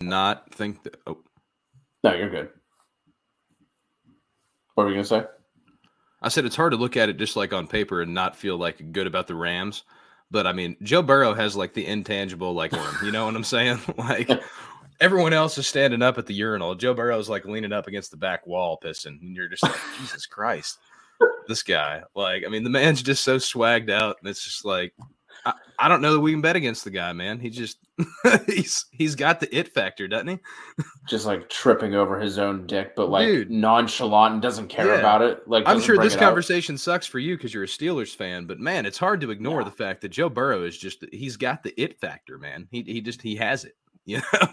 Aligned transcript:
not 0.00 0.52
think 0.54 0.82
that. 0.84 0.96
Oh, 1.06 1.18
No, 2.04 2.14
you're 2.14 2.30
good. 2.30 2.50
What 4.74 4.84
were 4.84 4.90
you 4.90 4.96
gonna 4.96 5.06
say? 5.06 5.24
I 6.22 6.28
said 6.28 6.44
it's 6.44 6.56
hard 6.56 6.72
to 6.72 6.78
look 6.78 6.96
at 6.96 7.08
it 7.08 7.18
just 7.18 7.36
like 7.36 7.52
on 7.52 7.66
paper 7.66 8.02
and 8.02 8.14
not 8.14 8.36
feel 8.36 8.56
like 8.56 8.92
good 8.92 9.06
about 9.06 9.26
the 9.26 9.34
Rams. 9.34 9.84
But 10.30 10.46
I 10.46 10.52
mean, 10.52 10.76
Joe 10.82 11.02
Burrow 11.02 11.34
has 11.34 11.56
like 11.56 11.72
the 11.72 11.86
intangible, 11.86 12.52
like. 12.52 12.72
You 13.02 13.12
know 13.12 13.26
what 13.26 13.36
I'm 13.36 13.44
saying? 13.44 13.78
like 13.96 14.30
everyone 15.00 15.32
else 15.32 15.58
is 15.58 15.66
standing 15.66 16.02
up 16.02 16.18
at 16.18 16.26
the 16.26 16.34
urinal. 16.34 16.74
Joe 16.74 16.94
Burrow's 16.94 17.28
like 17.28 17.44
leaning 17.44 17.72
up 17.72 17.86
against 17.86 18.10
the 18.10 18.16
back 18.16 18.46
wall, 18.46 18.78
pissing, 18.82 19.20
and 19.20 19.36
you're 19.36 19.48
just 19.48 19.62
like, 19.62 19.76
Jesus 19.98 20.26
Christ, 20.26 20.78
this 21.48 21.62
guy. 21.62 22.02
Like, 22.14 22.44
I 22.44 22.48
mean, 22.48 22.64
the 22.64 22.70
man's 22.70 23.02
just 23.02 23.24
so 23.24 23.36
swagged 23.36 23.90
out, 23.90 24.16
and 24.20 24.28
it's 24.28 24.44
just 24.44 24.64
like, 24.64 24.92
I, 25.46 25.52
I 25.78 25.88
don't 25.88 26.00
know 26.02 26.12
that 26.14 26.20
we 26.20 26.32
can 26.32 26.40
bet 26.40 26.56
against 26.56 26.82
the 26.84 26.90
guy, 26.90 27.12
man. 27.12 27.38
He 27.38 27.48
just 27.50 27.78
he's 28.46 28.84
he's 28.90 29.14
got 29.14 29.40
the 29.40 29.56
it 29.56 29.72
factor, 29.72 30.08
doesn't 30.08 30.26
he? 30.28 30.38
Just 31.08 31.24
like 31.24 31.48
tripping 31.48 31.94
over 31.94 32.18
his 32.20 32.36
own 32.38 32.66
dick, 32.66 32.94
but 32.96 33.08
like 33.08 33.26
Dude. 33.26 33.50
nonchalant 33.50 34.32
and 34.34 34.42
doesn't 34.42 34.66
care 34.68 34.88
Yeah. 34.88 34.98
about 34.98 35.22
it. 35.22 35.46
Like 35.48 35.62
I'm 35.66 35.80
sure 35.80 35.96
this 35.98 36.14
up. 36.14 36.20
conversation 36.20 36.76
sucks 36.76 37.06
for 37.06 37.20
you 37.20 37.36
because 37.36 37.54
you're 37.54 37.62
a 37.62 37.66
Steelers 37.68 38.14
fan, 38.14 38.44
but 38.46 38.58
man, 38.58 38.84
it's 38.86 38.98
hard 38.98 39.20
to 39.22 39.30
ignore 39.30 39.60
Yeah. 39.60 39.66
the 39.66 39.70
fact 39.76 40.00
that 40.02 40.08
Joe 40.08 40.28
Burrow 40.28 40.64
is 40.64 40.76
just 40.76 41.04
he's 41.12 41.36
got 41.36 41.62
the 41.62 41.72
it 41.80 42.00
factor, 42.00 42.38
man. 42.38 42.66
He 42.72 42.82
he 42.82 43.00
just 43.00 43.22
he 43.22 43.36
has 43.36 43.64
it. 43.64 43.76
You 44.04 44.18
know? 44.18 44.48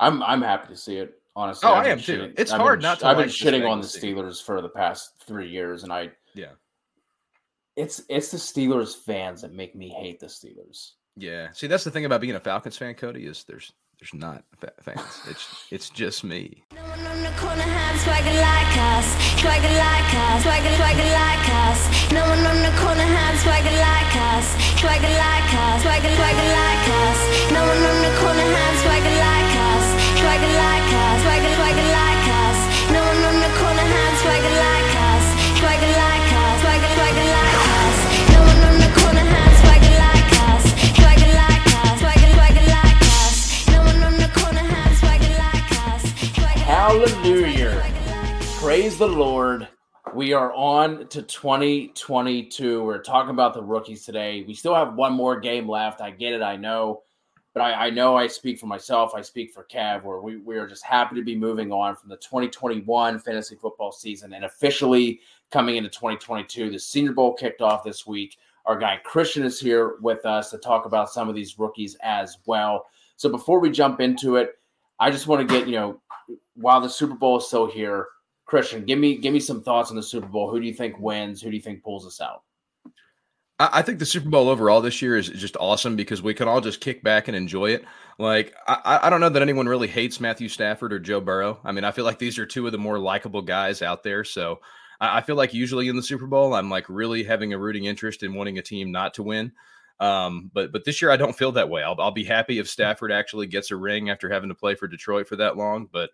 I'm 0.00 0.22
I'm 0.22 0.42
happy 0.42 0.68
to 0.68 0.76
see 0.76 0.96
it. 0.98 1.14
Honestly, 1.34 1.68
Oh, 1.68 1.72
I've 1.74 1.80
I 1.80 1.82
been 1.84 1.92
am 1.92 2.00
too. 2.00 2.32
It's 2.36 2.52
I've 2.52 2.60
hard 2.60 2.78
been, 2.80 2.82
not 2.84 3.00
to 3.00 3.06
I've 3.06 3.16
been 3.16 3.26
like 3.26 3.26
this 3.26 3.38
shitting 3.38 3.68
on 3.68 3.80
the 3.80 3.86
Steelers 3.86 4.42
for 4.42 4.60
the 4.62 4.68
past 4.68 5.12
three 5.26 5.48
years, 5.50 5.82
and 5.82 5.92
I 5.92 6.10
Yeah. 6.34 6.52
It's 7.76 8.02
it's 8.08 8.30
the 8.30 8.38
Steelers 8.38 8.96
fans 8.96 9.42
that 9.42 9.52
make 9.52 9.74
me 9.74 9.88
hate 9.88 10.20
the 10.20 10.26
Steelers. 10.26 10.92
Yeah. 11.16 11.52
See, 11.52 11.66
that's 11.66 11.84
the 11.84 11.90
thing 11.90 12.04
about 12.04 12.20
being 12.20 12.34
a 12.34 12.40
Falcons 12.40 12.76
fan, 12.76 12.94
Cody, 12.94 13.26
is 13.26 13.44
there's 13.44 13.72
there's 14.00 14.12
not 14.12 14.44
fa- 14.60 14.72
fans. 14.80 15.20
It's 15.28 15.44
it's 15.70 15.88
just 15.90 16.24
me. 16.24 16.64
No 16.74 16.82
one 16.82 17.00
on 17.06 17.20
the 17.22 17.32
corner 17.40 17.64
had 17.64 17.96
swagger 18.04 18.36
like 18.36 18.76
us, 18.76 19.06
swagger 19.40 19.74
like 19.76 20.12
us, 20.12 20.42
swagger, 20.44 20.74
swagger 20.76 21.08
like 21.16 21.48
us. 21.64 21.80
No 22.12 22.22
one 22.24 22.44
on 22.44 22.58
the 22.60 22.74
corner 22.80 23.08
had 23.08 23.34
swagger 23.40 23.76
like 23.76 24.14
us, 24.36 24.46
swagger 24.80 25.14
like 25.16 25.52
us, 25.56 25.82
swagger, 25.84 26.12
swagger 26.16 26.48
like 26.52 26.86
us. 27.00 27.18
No 27.52 27.60
one 27.64 27.80
on 27.80 27.98
the 28.04 28.12
corner 28.20 28.48
had 28.56 28.74
swagger 28.84 29.16
like 29.16 29.45
Hallelujah. 46.86 47.84
Praise 48.60 48.96
the 48.96 49.08
Lord. 49.08 49.66
We 50.14 50.34
are 50.34 50.52
on 50.52 51.08
to 51.08 51.20
2022. 51.20 52.84
We're 52.84 53.02
talking 53.02 53.30
about 53.30 53.54
the 53.54 53.62
rookies 53.62 54.04
today. 54.04 54.44
We 54.46 54.54
still 54.54 54.76
have 54.76 54.94
one 54.94 55.12
more 55.12 55.40
game 55.40 55.68
left. 55.68 56.00
I 56.00 56.12
get 56.12 56.32
it, 56.32 56.42
I 56.42 56.54
know. 56.54 57.02
But 57.54 57.62
I, 57.62 57.86
I 57.86 57.90
know 57.90 58.16
I 58.16 58.28
speak 58.28 58.60
for 58.60 58.66
myself. 58.66 59.16
I 59.16 59.22
speak 59.22 59.52
for 59.52 59.64
Cav, 59.64 60.04
where 60.04 60.20
we, 60.20 60.36
we 60.36 60.58
are 60.58 60.68
just 60.68 60.84
happy 60.84 61.16
to 61.16 61.24
be 61.24 61.34
moving 61.34 61.72
on 61.72 61.96
from 61.96 62.08
the 62.08 62.18
2021 62.18 63.18
fantasy 63.18 63.56
football 63.56 63.90
season 63.90 64.32
and 64.34 64.44
officially 64.44 65.18
coming 65.50 65.74
into 65.74 65.90
2022. 65.90 66.70
The 66.70 66.78
Senior 66.78 67.14
Bowl 67.14 67.34
kicked 67.34 67.62
off 67.62 67.82
this 67.82 68.06
week. 68.06 68.38
Our 68.64 68.78
guy 68.78 69.00
Christian 69.02 69.42
is 69.42 69.58
here 69.58 69.96
with 70.02 70.24
us 70.24 70.52
to 70.52 70.58
talk 70.58 70.86
about 70.86 71.10
some 71.10 71.28
of 71.28 71.34
these 71.34 71.58
rookies 71.58 71.96
as 72.04 72.38
well. 72.46 72.86
So 73.16 73.28
before 73.28 73.58
we 73.58 73.72
jump 73.72 74.00
into 74.00 74.36
it, 74.36 74.56
I 74.98 75.10
just 75.10 75.26
want 75.26 75.46
to 75.46 75.54
get, 75.58 75.66
you 75.68 75.74
know, 75.74 76.00
while 76.54 76.80
the 76.80 76.88
Super 76.88 77.14
Bowl 77.14 77.38
is 77.38 77.46
still 77.46 77.70
here, 77.70 78.06
Christian, 78.46 78.84
give 78.84 78.98
me 78.98 79.16
give 79.18 79.32
me 79.32 79.40
some 79.40 79.62
thoughts 79.62 79.90
on 79.90 79.96
the 79.96 80.02
Super 80.02 80.26
Bowl. 80.26 80.50
Who 80.50 80.60
do 80.60 80.66
you 80.66 80.74
think 80.74 80.98
wins? 80.98 81.42
Who 81.42 81.50
do 81.50 81.56
you 81.56 81.62
think 81.62 81.82
pulls 81.82 82.06
us 82.06 82.20
out? 82.20 82.42
I, 83.58 83.80
think 83.80 83.98
the 83.98 84.04
Super 84.06 84.28
Bowl 84.28 84.50
overall 84.50 84.82
this 84.82 85.00
year 85.00 85.16
is 85.16 85.30
just 85.30 85.56
awesome 85.56 85.96
because 85.96 86.20
we 86.20 86.34
can 86.34 86.46
all 86.46 86.60
just 86.60 86.82
kick 86.82 87.02
back 87.02 87.26
and 87.26 87.34
enjoy 87.36 87.70
it. 87.70 87.86
Like 88.18 88.54
I, 88.68 88.80
I- 88.84 89.06
I 89.06 89.10
don't 89.10 89.20
know 89.20 89.30
that 89.30 89.40
anyone 89.40 89.66
really 89.66 89.88
hates 89.88 90.20
Matthew 90.20 90.48
Stafford 90.50 90.92
or 90.92 90.98
Joe 90.98 91.22
Burrow. 91.22 91.58
I 91.64 91.72
mean, 91.72 91.84
I 91.84 91.90
feel 91.90 92.04
like 92.04 92.18
these 92.18 92.38
are 92.38 92.44
two 92.44 92.66
of 92.66 92.72
the 92.72 92.78
more 92.78 92.98
likable 92.98 93.40
guys 93.40 93.80
out 93.80 94.02
there. 94.02 94.24
So 94.24 94.60
I, 95.00 95.18
I 95.18 95.20
feel 95.22 95.36
like 95.36 95.54
usually 95.54 95.88
in 95.88 95.96
the 95.96 96.02
Super 96.02 96.26
Bowl, 96.26 96.52
I'm 96.54 96.68
like 96.68 96.84
really 96.90 97.24
having 97.24 97.54
a 97.54 97.58
rooting 97.58 97.86
interest 97.86 98.22
in 98.22 98.34
wanting 98.34 98.58
a 98.58 98.62
team 98.62 98.92
not 98.92 99.14
to 99.14 99.22
win. 99.22 99.52
Um, 99.98 100.50
but 100.52 100.72
but 100.72 100.84
this 100.84 101.00
year 101.00 101.10
I 101.10 101.16
don't 101.16 101.36
feel 101.36 101.52
that 101.52 101.68
way. 101.70 101.82
I'll, 101.82 101.96
I'll 102.00 102.10
be 102.10 102.24
happy 102.24 102.58
if 102.58 102.68
Stafford 102.68 103.10
actually 103.12 103.46
gets 103.46 103.70
a 103.70 103.76
ring 103.76 104.10
after 104.10 104.28
having 104.30 104.48
to 104.50 104.54
play 104.54 104.74
for 104.74 104.86
Detroit 104.86 105.26
for 105.26 105.36
that 105.36 105.56
long. 105.56 105.88
But 105.90 106.10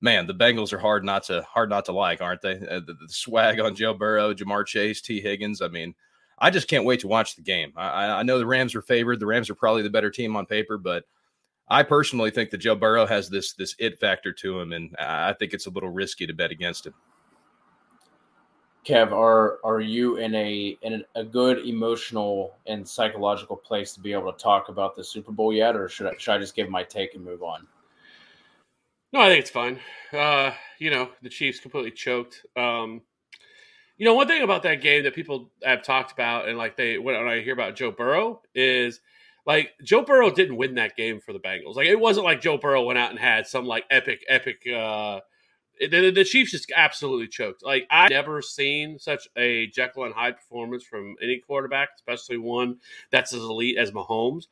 man, 0.00 0.26
the 0.26 0.34
Bengals 0.34 0.72
are 0.72 0.78
hard 0.78 1.04
not 1.04 1.24
to 1.24 1.42
hard 1.42 1.68
not 1.70 1.84
to 1.86 1.92
like, 1.92 2.20
aren't 2.20 2.42
they? 2.42 2.54
Uh, 2.54 2.80
the, 2.80 2.94
the 3.00 3.08
swag 3.08 3.58
on 3.60 3.74
Joe 3.74 3.94
Burrow, 3.94 4.32
Ja'Marr 4.34 4.66
Chase, 4.66 5.00
Tee 5.00 5.20
Higgins. 5.20 5.60
I 5.60 5.68
mean, 5.68 5.94
I 6.38 6.50
just 6.50 6.68
can't 6.68 6.84
wait 6.84 7.00
to 7.00 7.08
watch 7.08 7.34
the 7.34 7.42
game. 7.42 7.72
I, 7.76 7.88
I- 7.88 8.18
I 8.20 8.22
know 8.22 8.38
the 8.38 8.46
Rams 8.46 8.74
are 8.76 8.82
favored. 8.82 9.18
The 9.18 9.26
Rams 9.26 9.50
are 9.50 9.54
probably 9.56 9.82
the 9.82 9.90
better 9.90 10.10
team 10.10 10.36
on 10.36 10.46
paper, 10.46 10.78
but 10.78 11.04
I 11.68 11.82
personally 11.82 12.30
think 12.30 12.50
that 12.50 12.58
Joe 12.58 12.76
Burrow 12.76 13.04
has 13.06 13.28
this 13.28 13.52
this 13.54 13.74
it 13.80 13.98
factor 13.98 14.32
to 14.32 14.60
him, 14.60 14.72
and 14.72 14.94
I 14.98 15.32
think 15.32 15.52
it's 15.54 15.66
a 15.66 15.70
little 15.70 15.90
risky 15.90 16.26
to 16.26 16.32
bet 16.34 16.52
against 16.52 16.86
him. 16.86 16.94
Kev, 18.88 19.12
are 19.12 19.58
are 19.64 19.80
you 19.80 20.16
in 20.16 20.34
a 20.34 20.78
in 20.80 21.04
a 21.14 21.22
good 21.22 21.58
emotional 21.66 22.54
and 22.66 22.88
psychological 22.88 23.54
place 23.54 23.92
to 23.92 24.00
be 24.00 24.14
able 24.14 24.32
to 24.32 24.38
talk 24.38 24.70
about 24.70 24.96
the 24.96 25.04
Super 25.04 25.30
Bowl 25.30 25.52
yet, 25.52 25.76
or 25.76 25.90
should 25.90 26.06
I, 26.06 26.14
should 26.16 26.32
I 26.32 26.38
just 26.38 26.56
give 26.56 26.70
my 26.70 26.84
take 26.84 27.14
and 27.14 27.22
move 27.22 27.42
on? 27.42 27.66
No, 29.12 29.20
I 29.20 29.28
think 29.28 29.40
it's 29.40 29.50
fine. 29.50 29.78
Uh, 30.10 30.52
you 30.78 30.90
know, 30.90 31.10
the 31.20 31.28
Chiefs 31.28 31.60
completely 31.60 31.90
choked. 31.90 32.46
Um, 32.56 33.02
you 33.98 34.06
know, 34.06 34.14
one 34.14 34.26
thing 34.26 34.42
about 34.42 34.62
that 34.62 34.80
game 34.80 35.02
that 35.04 35.14
people 35.14 35.50
have 35.62 35.82
talked 35.82 36.12
about, 36.12 36.48
and 36.48 36.56
like 36.56 36.78
they 36.78 36.96
when 36.96 37.14
I 37.14 37.40
hear 37.40 37.52
about 37.52 37.76
Joe 37.76 37.90
Burrow 37.90 38.40
is 38.54 39.00
like 39.44 39.72
Joe 39.84 40.00
Burrow 40.00 40.30
didn't 40.30 40.56
win 40.56 40.76
that 40.76 40.96
game 40.96 41.20
for 41.20 41.34
the 41.34 41.40
Bengals. 41.40 41.76
Like 41.76 41.88
it 41.88 42.00
wasn't 42.00 42.24
like 42.24 42.40
Joe 42.40 42.56
Burrow 42.56 42.84
went 42.84 42.98
out 42.98 43.10
and 43.10 43.18
had 43.18 43.46
some 43.46 43.66
like 43.66 43.84
epic, 43.90 44.24
epic. 44.30 44.66
uh 44.66 45.20
the, 45.80 46.10
the 46.10 46.24
Chiefs 46.24 46.52
just 46.52 46.72
absolutely 46.74 47.28
choked. 47.28 47.64
Like 47.64 47.86
I've 47.90 48.10
never 48.10 48.42
seen 48.42 48.98
such 48.98 49.28
a 49.36 49.66
Jekyll 49.68 50.04
and 50.04 50.14
Hyde 50.14 50.36
performance 50.36 50.84
from 50.84 51.16
any 51.22 51.38
quarterback, 51.38 51.90
especially 51.96 52.38
one 52.38 52.78
that's 53.10 53.32
as 53.32 53.40
elite 53.40 53.78
as 53.78 53.90
Mahomes 53.90 54.46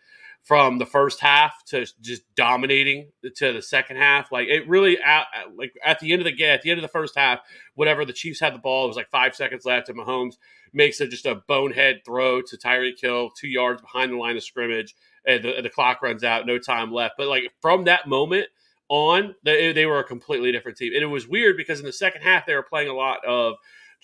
from 0.47 0.78
the 0.78 0.86
first 0.86 1.19
half 1.19 1.65
to 1.65 1.84
just 2.00 2.22
dominating 2.36 3.10
to 3.34 3.53
the 3.53 3.60
second 3.60 3.97
half. 3.97 4.31
Like 4.31 4.47
it 4.47 4.69
really, 4.69 4.97
at, 5.00 5.26
like 5.56 5.75
at 5.84 5.98
the 5.98 6.12
end 6.12 6.22
of 6.22 6.25
the 6.25 6.32
game, 6.32 6.50
at 6.50 6.62
the 6.62 6.70
end 6.70 6.78
of 6.78 6.82
the 6.82 6.88
first 6.88 7.19
half, 7.19 7.41
whatever 7.75 8.04
the 8.04 8.12
Chiefs 8.12 8.38
had 8.38 8.54
the 8.54 8.60
ball, 8.60 8.84
it 8.84 8.88
was 8.88 8.97
like 8.97 9.10
five 9.10 9.34
seconds 9.34 9.65
left, 9.65 9.88
and 9.88 9.98
Mahomes 9.98 10.36
makes 10.72 11.00
a, 11.00 11.09
just 11.09 11.26
a 11.26 11.42
bonehead 11.48 12.03
throw 12.04 12.42
to 12.42 12.56
Tyreek 12.56 13.00
Hill, 13.00 13.31
two 13.31 13.48
yards 13.48 13.82
behind 13.82 14.12
the 14.12 14.16
line 14.16 14.36
of 14.36 14.44
scrimmage, 14.44 14.94
and 15.26 15.42
the, 15.42 15.62
the 15.62 15.70
clock 15.70 16.00
runs 16.00 16.22
out, 16.22 16.47
no 16.47 16.59
time 16.59 16.92
left. 16.92 17.15
But 17.19 17.26
like 17.26 17.53
from 17.60 17.84
that 17.84 18.06
moment 18.06 18.47
on, 18.88 19.34
they, 19.44 19.72
they 19.72 19.86
were 19.86 19.98
a 19.98 20.04
completely 20.04 20.52
different 20.52 20.78
team, 20.78 20.92
and 20.94 21.02
it 21.02 21.06
was 21.06 21.26
weird 21.26 21.56
because 21.56 21.80
in 21.80 21.86
the 21.86 21.92
second 21.92 22.22
half 22.22 22.47
they 22.47 22.54
were 22.54 22.62
playing 22.62 22.88
a 22.88 22.94
lot 22.94 23.24
of, 23.24 23.54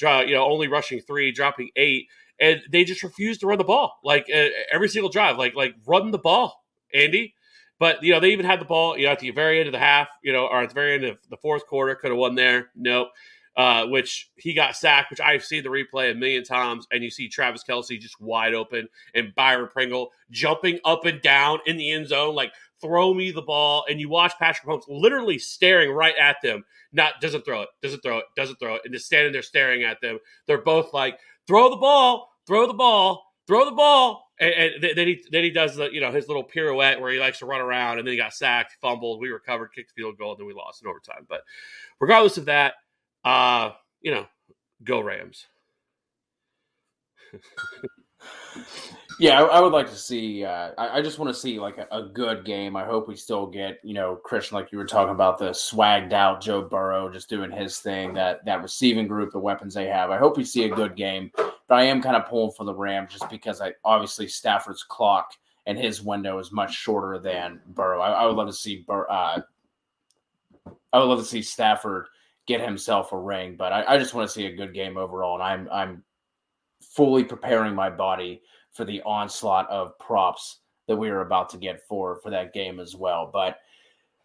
you 0.01 0.35
know, 0.35 0.45
only 0.45 0.69
rushing 0.69 1.01
three, 1.01 1.33
dropping 1.33 1.71
eight 1.77 2.09
and 2.41 2.61
they 2.71 2.85
just 2.85 3.03
refused 3.03 3.41
to 3.41 3.47
run 3.47 3.59
the 3.59 3.65
ball 3.65 3.99
like 4.03 4.27
uh, 4.35 4.49
every 4.73 4.89
single 4.89 5.11
drive 5.11 5.39
like 5.39 5.55
like 5.55 5.75
run 5.87 6.11
the 6.11 6.19
ball 6.19 6.65
andy. 6.93 7.35
But 7.79 8.03
you 8.03 8.13
know 8.13 8.21
they 8.21 8.31
even 8.31 8.47
had 8.47 8.61
the 8.61 8.65
ball 8.65 8.97
you 8.99 9.07
know 9.07 9.13
at 9.13 9.21
the 9.21 9.31
very 9.31 9.59
end 9.59 9.69
of 9.69 9.73
the 9.73 9.79
half 9.79 10.09
you 10.23 10.33
know 10.33 10.47
or 10.47 10.63
at 10.63 10.69
the 10.69 10.75
very 10.75 10.95
end 10.95 11.05
of 11.05 11.19
the 11.31 11.37
fourth 11.37 11.67
quarter 11.67 11.95
could 11.95 12.11
have 12.11 12.19
won 12.19 12.35
there 12.35 12.71
nope 12.77 13.09
uh, 13.55 13.87
which 13.87 14.31
he 14.37 14.55
got 14.55 14.75
sacked, 14.75 15.11
which 15.11 15.21
I've 15.21 15.45
seen 15.45 15.63
the 15.63 15.69
replay 15.69 16.11
a 16.11 16.15
million 16.15 16.43
times, 16.43 16.87
and 16.91 17.05
you 17.05 17.11
see 17.11 17.29
Travis 17.29 17.63
Kelce 17.63 18.01
just 18.01 18.19
wide 18.19 18.55
open 18.55 18.89
and 19.15 19.35
Byron 19.35 19.69
Pringle 19.71 20.11
jumping 20.31 20.81
up 20.87 21.05
and 21.05 21.21
down 21.21 21.59
in 21.67 21.77
the 21.77 21.91
end 21.91 22.09
zone, 22.09 22.35
like 22.35 22.53
throw 22.83 23.15
me 23.15 23.31
the 23.31 23.43
ball, 23.43 23.85
and 23.89 24.01
you 24.01 24.09
watch 24.09 24.33
Patrick 24.39 24.67
Mahomes 24.67 24.83
literally 24.89 25.39
staring 25.39 25.91
right 25.91 26.17
at 26.21 26.37
them, 26.43 26.65
not 26.93 27.21
doesn't 27.21 27.45
throw 27.45 27.63
it, 27.63 27.69
doesn't 27.81 28.01
throw 28.01 28.19
it, 28.19 28.25
doesn't 28.37 28.57
throw 28.57 28.75
it, 28.75 28.83
and 28.85 28.93
just 28.93 29.07
standing 29.07 29.33
there 29.33 29.43
staring 29.43 29.85
at 29.85 30.01
them. 30.03 30.19
They're 30.47 30.63
both 30.63 30.93
like, 30.93 31.19
throw 31.47 31.71
the 31.71 31.77
ball, 31.77 32.31
throw 32.47 32.67
the 32.67 32.75
ball, 32.75 33.25
throw 33.47 33.65
the 33.65 33.71
ball. 33.71 34.27
And, 34.41 34.53
and 34.55 34.83
then 34.97 35.07
he 35.07 35.25
then 35.31 35.45
he 35.45 35.51
does 35.51 35.77
the 35.77 35.89
you 35.93 36.01
know 36.01 36.11
his 36.11 36.27
little 36.27 36.43
pirouette 36.43 37.01
where 37.01 37.13
he 37.13 37.21
likes 37.21 37.39
to 37.39 37.47
run 37.47 37.61
around, 37.61 37.99
and 37.99 38.07
then 38.07 38.13
he 38.13 38.19
got 38.19 38.35
sacked, 38.35 38.77
fumbled, 38.81 39.21
we 39.21 39.29
recovered, 39.29 39.73
kicked 39.73 39.93
field 39.93 40.19
goal, 40.19 40.33
and 40.33 40.41
then 40.41 40.47
we 40.47 40.53
lost 40.53 40.83
in 40.83 40.89
overtime. 40.89 41.27
But 41.29 41.43
regardless 42.01 42.39
of 42.39 42.47
that, 42.47 42.75
uh, 43.25 43.71
you 44.01 44.11
know, 44.11 44.27
go 44.83 45.01
Rams. 45.01 45.47
Yeah, 49.23 49.41
I, 49.41 49.59
I 49.59 49.61
would 49.61 49.73
like 49.73 49.89
to 49.89 49.95
see. 49.95 50.45
Uh, 50.45 50.73
I, 50.77 50.99
I 50.99 51.01
just 51.01 51.21
want 51.21 51.33
to 51.33 51.41
see 51.41 51.61
like 51.61 51.79
a, 51.79 51.87
a 51.93 52.03
good 52.03 52.45
game. 52.45 52.75
I 52.75 52.85
hope 52.85 53.07
we 53.07 53.15
still 53.15 53.47
get 53.47 53.79
you 53.85 53.95
know 53.95 54.17
Christian, 54.17 54.57
like 54.57 54.73
you 54.73 54.79
were 54.79 54.85
talking 54.85 55.15
about 55.15 55.39
the 55.39 55.51
swagged 55.51 56.13
out 56.13 56.41
Joe 56.41 56.61
Burrow 56.61 57.09
just 57.09 57.29
doing 57.29 57.53
his 57.53 57.79
thing. 57.79 58.15
That 58.15 58.45
that 58.47 58.63
receiving 58.63 59.07
group, 59.07 59.31
the 59.31 59.39
weapons 59.39 59.75
they 59.75 59.87
have. 59.87 60.11
I 60.11 60.19
hope 60.19 60.37
we 60.37 60.43
see 60.43 60.65
a 60.65 60.75
good 60.75 60.97
game. 60.97 61.31
But 61.37 61.55
I 61.71 61.85
am 61.85 62.03
kind 62.03 62.17
of 62.17 62.27
pulling 62.27 62.51
for 62.51 62.65
the 62.65 62.75
Rams 62.75 63.13
just 63.13 63.31
because 63.31 63.61
I 63.61 63.75
obviously 63.85 64.27
Stafford's 64.27 64.83
clock 64.83 65.35
and 65.67 65.79
his 65.79 66.03
window 66.03 66.41
is 66.41 66.51
much 66.51 66.75
shorter 66.75 67.21
than 67.21 67.61
Burrow. 67.69 68.01
I, 68.01 68.11
I 68.11 68.27
would 68.27 68.35
love 68.35 68.49
to 68.49 68.53
see 68.53 68.85
Bur- 68.89 69.09
uh, 69.09 69.41
I 70.93 70.99
would 70.99 71.05
love 71.05 71.21
to 71.21 71.25
see 71.25 71.43
Stafford 71.43 72.09
get 72.49 72.61
himself 72.61 73.13
a 73.13 73.19
ring, 73.19 73.55
but 73.57 73.73
I, 73.73 73.85
I 73.95 73.99
just 73.99 74.15
want 74.15 74.29
to 74.29 74.35
see 74.35 74.47
a 74.47 74.57
good 74.57 74.75
game 74.75 74.97
overall, 74.97 75.41
and 75.41 75.45
I'm 75.45 75.69
I'm 75.71 76.05
fully 76.81 77.23
preparing 77.23 77.77
my 77.77 77.89
body 77.89 78.43
for 78.73 78.85
the 78.85 79.03
onslaught 79.03 79.69
of 79.71 79.99
props 79.99 80.61
that 80.89 80.97
we 80.97 81.11
are 81.11 81.21
about 81.21 81.49
to 81.51 81.59
get 81.59 81.87
for 81.87 82.17
for 82.17 82.31
that 82.31 82.53
game 82.53 82.81
as 82.81 82.97
well. 82.97 83.31
But 83.33 83.59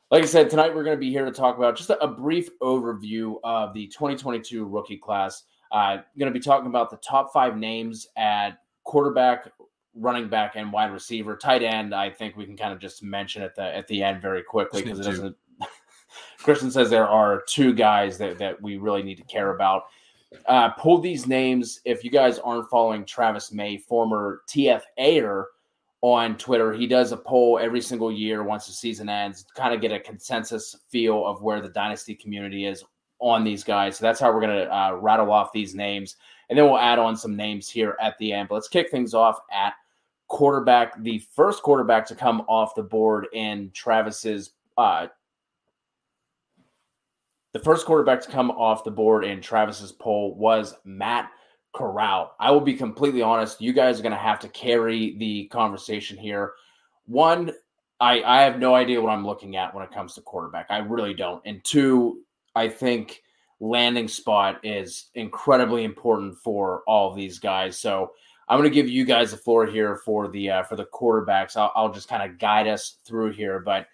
like 0.10 0.24
I 0.24 0.26
said, 0.26 0.50
tonight 0.50 0.74
we're 0.74 0.84
going 0.84 0.96
to 0.96 1.00
be 1.00 1.12
here 1.12 1.26
to 1.26 1.32
talk 1.32 1.58
about 1.58 1.76
just 1.76 1.90
a, 1.90 2.02
a 2.02 2.08
brief 2.08 2.50
overview 2.60 3.36
of 3.44 3.74
the 3.74 3.88
2022 3.88 4.66
rookie 4.66 4.98
class. 4.98 5.44
Uh, 5.72 5.98
going 6.18 6.32
to 6.32 6.38
be 6.38 6.44
talking 6.44 6.68
about 6.68 6.90
the 6.90 6.98
top 6.98 7.34
five 7.34 7.58
names 7.58 8.08
at 8.16 8.60
quarterback, 8.86 9.52
running 9.94 10.30
back, 10.30 10.56
and 10.56 10.72
wide 10.72 10.94
receiver. 10.94 11.36
Tight 11.36 11.62
end, 11.62 11.94
I 11.94 12.10
think 12.10 12.38
we 12.38 12.46
can 12.46 12.56
kind 12.56 12.72
of 12.72 12.80
just 12.80 13.04
mention 13.04 13.42
at 13.42 13.56
the 13.56 13.76
at 13.76 13.86
the 13.88 14.02
end 14.02 14.22
very 14.22 14.44
quickly 14.44 14.82
because 14.82 15.00
it 15.00 15.04
doesn't. 15.04 15.36
Christian 16.38 16.72
says 16.72 16.90
there 16.90 17.08
are 17.08 17.44
two 17.48 17.74
guys 17.74 18.18
that, 18.20 18.38
that 18.38 18.62
we 18.62 18.78
really 18.78 19.04
need 19.04 19.18
to 19.18 19.24
care 19.24 19.54
about. 19.54 19.84
Uh, 20.46 20.70
pull 20.72 21.00
these 21.00 21.28
names 21.28 21.80
if 21.86 22.04
you 22.04 22.10
guys 22.10 22.40
aren't 22.40 22.70
following 22.70 23.06
Travis 23.06 23.52
May, 23.52 23.78
former 23.78 24.42
TFAer 24.50 25.46
on 26.02 26.38
Twitter. 26.38 26.74
He 26.74 26.86
does 26.86 27.12
a 27.12 27.18
poll 27.18 27.60
every 27.60 27.82
single 27.82 28.12
year 28.12 28.44
once 28.44 28.68
the 28.68 28.74
season 28.74 29.10
ends, 29.10 29.46
kind 29.56 29.74
of 29.74 29.82
get 29.82 29.92
a 29.92 30.00
consensus 30.00 30.76
feel 30.90 31.26
of 31.26 31.42
where 31.42 31.62
the 31.62 31.70
dynasty 31.70 32.14
community 32.14 32.66
is 32.66 32.84
on 33.20 33.44
these 33.44 33.64
guys. 33.64 33.98
So 33.98 34.06
that's 34.06 34.20
how 34.20 34.32
we're 34.32 34.42
going 34.42 34.66
to 34.66 34.76
uh, 34.76 34.94
rattle 34.96 35.32
off 35.32 35.52
these 35.52 35.74
names. 35.74 36.18
And 36.50 36.58
then 36.58 36.66
we'll 36.66 36.78
add 36.78 37.00
on 37.00 37.18
some 37.18 37.36
names 37.36 37.70
here 37.70 37.98
at 38.02 38.18
the 38.20 38.32
end. 38.32 38.50
But 38.50 38.56
let's 38.56 38.68
kick 38.68 38.92
things 38.92 39.14
off 39.14 39.40
at 39.52 39.74
quarterback. 40.28 41.02
The 41.04 41.20
first 41.34 41.64
quarterback 41.64 42.06
to 42.08 42.16
come 42.16 42.42
off 42.48 42.76
the 42.76 42.84
board 42.84 43.28
in 43.34 43.72
Travis's. 43.74 44.52
Uh, 44.78 45.08
the 47.58 47.64
first 47.64 47.88
quarterback 47.88 48.22
to 48.22 48.30
come 48.30 48.52
off 48.52 48.84
the 48.84 48.92
board 48.92 49.26
in 49.26 49.42
Travis's 49.42 49.92
poll 49.92 50.36
was 50.36 50.76
Matt 50.86 51.32
Corral. 51.74 52.36
I 52.40 52.52
will 52.52 52.62
be 52.62 52.76
completely 52.76 53.24
honest. 53.24 53.60
You 53.60 53.74
guys 53.74 54.00
are 54.00 54.04
going 54.04 54.12
to 54.12 54.18
have 54.20 54.40
to 54.42 54.50
carry 54.50 55.18
the 55.18 55.46
conversation 55.46 56.20
here. 56.20 56.54
One, 57.08 57.52
I, 58.00 58.22
I 58.22 58.42
have 58.44 58.60
no 58.60 58.76
idea 58.76 59.02
what 59.02 59.10
I'm 59.10 59.26
looking 59.26 59.56
at 59.56 59.74
when 59.74 59.84
it 59.84 59.92
comes 59.92 60.14
to 60.14 60.22
quarterback. 60.22 60.68
I 60.70 60.78
really 60.78 61.16
don't. 61.16 61.42
And 61.46 61.64
two, 61.64 62.22
I 62.56 62.70
think 62.70 63.24
landing 63.60 64.08
spot 64.08 64.60
is 64.64 65.08
incredibly 65.16 65.84
important 65.84 66.38
for 66.38 66.84
all 66.88 67.12
these 67.12 67.40
guys. 67.40 67.80
So 67.80 68.12
I'm 68.48 68.60
going 68.60 68.70
to 68.70 68.76
give 68.76 68.88
you 68.88 69.04
guys 69.04 69.32
the 69.32 69.38
floor 69.38 69.66
here 69.66 69.96
for 70.06 70.28
the 70.28 70.52
uh, 70.52 70.64
for 70.64 70.76
the 70.76 70.86
quarterbacks. 70.86 71.58
I'll, 71.58 71.72
I'll 71.76 71.92
just 71.92 72.08
kind 72.08 72.30
of 72.30 72.38
guide 72.38 72.68
us 72.68 72.98
through 73.04 73.32
here. 73.32 73.60
But 73.60 73.88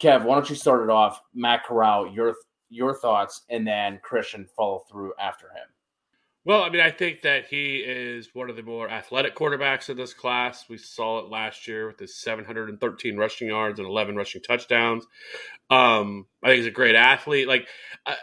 Kev, 0.00 0.24
why 0.24 0.34
don't 0.34 0.48
you 0.48 0.56
start 0.56 0.82
it 0.82 0.88
off? 0.90 1.20
Matt 1.34 1.64
Corral, 1.64 2.10
your 2.10 2.36
your 2.72 2.94
thoughts, 2.94 3.42
and 3.48 3.66
then 3.66 4.00
Christian 4.02 4.46
follow 4.56 4.82
through 4.90 5.12
after 5.20 5.46
him. 5.46 5.68
Well, 6.44 6.64
I 6.64 6.70
mean, 6.70 6.80
I 6.80 6.90
think 6.90 7.22
that 7.22 7.46
he 7.46 7.76
is 7.76 8.30
one 8.34 8.50
of 8.50 8.56
the 8.56 8.64
more 8.64 8.90
athletic 8.90 9.36
quarterbacks 9.36 9.88
in 9.88 9.96
this 9.96 10.12
class. 10.12 10.64
We 10.68 10.76
saw 10.76 11.20
it 11.20 11.30
last 11.30 11.68
year 11.68 11.86
with 11.86 12.00
his 12.00 12.20
713 12.20 13.16
rushing 13.16 13.48
yards 13.48 13.78
and 13.78 13.86
11 13.86 14.16
rushing 14.16 14.42
touchdowns. 14.42 15.06
Um, 15.70 16.26
I 16.42 16.48
think 16.48 16.58
he's 16.58 16.66
a 16.66 16.72
great 16.72 16.96
athlete. 16.96 17.46
Like, 17.46 17.68
uh, 18.06 18.14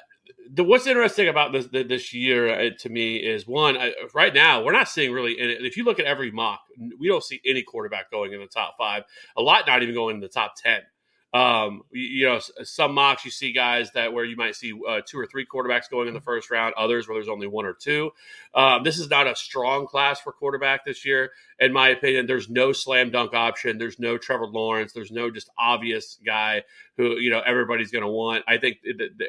the, 0.52 0.66
what's 0.66 0.86
interesting 0.86 1.30
about 1.30 1.54
this 1.54 1.68
this 1.72 2.14
year 2.14 2.50
uh, 2.50 2.70
to 2.80 2.90
me 2.90 3.18
is 3.18 3.48
one 3.48 3.78
I, 3.78 3.94
right 4.14 4.34
now 4.34 4.64
we're 4.64 4.74
not 4.74 4.90
seeing 4.90 5.12
really. 5.12 5.34
If 5.40 5.78
you 5.78 5.84
look 5.84 6.00
at 6.00 6.06
every 6.06 6.32
mock, 6.32 6.62
we 7.00 7.08
don't 7.08 7.24
see 7.24 7.40
any 7.46 7.64
quarterback 7.64 8.12
going 8.12 8.34
in 8.34 8.40
the 8.40 8.48
top 8.48 8.76
five. 8.78 9.04
A 9.38 9.42
lot 9.42 9.66
not 9.68 9.82
even 9.82 9.96
going 9.96 10.16
in 10.16 10.22
the 10.22 10.28
top 10.28 10.56
ten. 10.58 10.82
Um, 11.32 11.84
you, 11.92 12.02
you, 12.02 12.26
know, 12.26 12.40
some 12.64 12.94
mocks 12.94 13.24
you 13.24 13.30
see 13.30 13.52
guys 13.52 13.92
that 13.92 14.12
where 14.12 14.26
you 14.26 14.36
might 14.36 14.56
see 14.56 14.74
uh, 14.88 15.02
two 15.06 15.20
or 15.20 15.28
three 15.28 15.46
quarterbacks 15.46 15.90
going 15.90 16.08
in 16.08 16.14
the 16.16 16.22
first 16.22 16.50
round, 16.50 16.74
others 16.76 17.08
where 17.08 17.16
there's 17.16 17.30
only 17.30 17.46
one 17.46 17.66
or 17.66 17.74
two. 17.74 18.12
Um, 18.56 18.84
this 18.84 18.98
is 18.98 19.10
not 19.10 19.28
a 19.28 19.36
strong 19.36 19.86
class 19.86 20.20
for 20.20 20.32
quarterback 20.32 20.86
this 20.86 21.06
year, 21.06 21.32
in 21.60 21.72
my 21.72 21.90
opinion. 21.90 22.26
There's 22.26 22.50
no 22.50 22.74
slam 22.74 23.12
dunk 23.12 23.36
option. 23.36 23.78
There's 23.78 24.00
no 24.00 24.18
Trevor 24.18 24.48
Lawrence. 24.48 24.92
There's 24.92 25.12
no 25.12 25.30
just 25.30 25.52
obvious 25.58 26.18
guy 26.26 26.64
who 26.98 27.18
you 27.18 27.30
know 27.30 27.42
everybody's 27.46 27.92
going 27.92 28.04
to 28.04 28.10
want. 28.10 28.44
I 28.48 28.58
think 28.58 28.80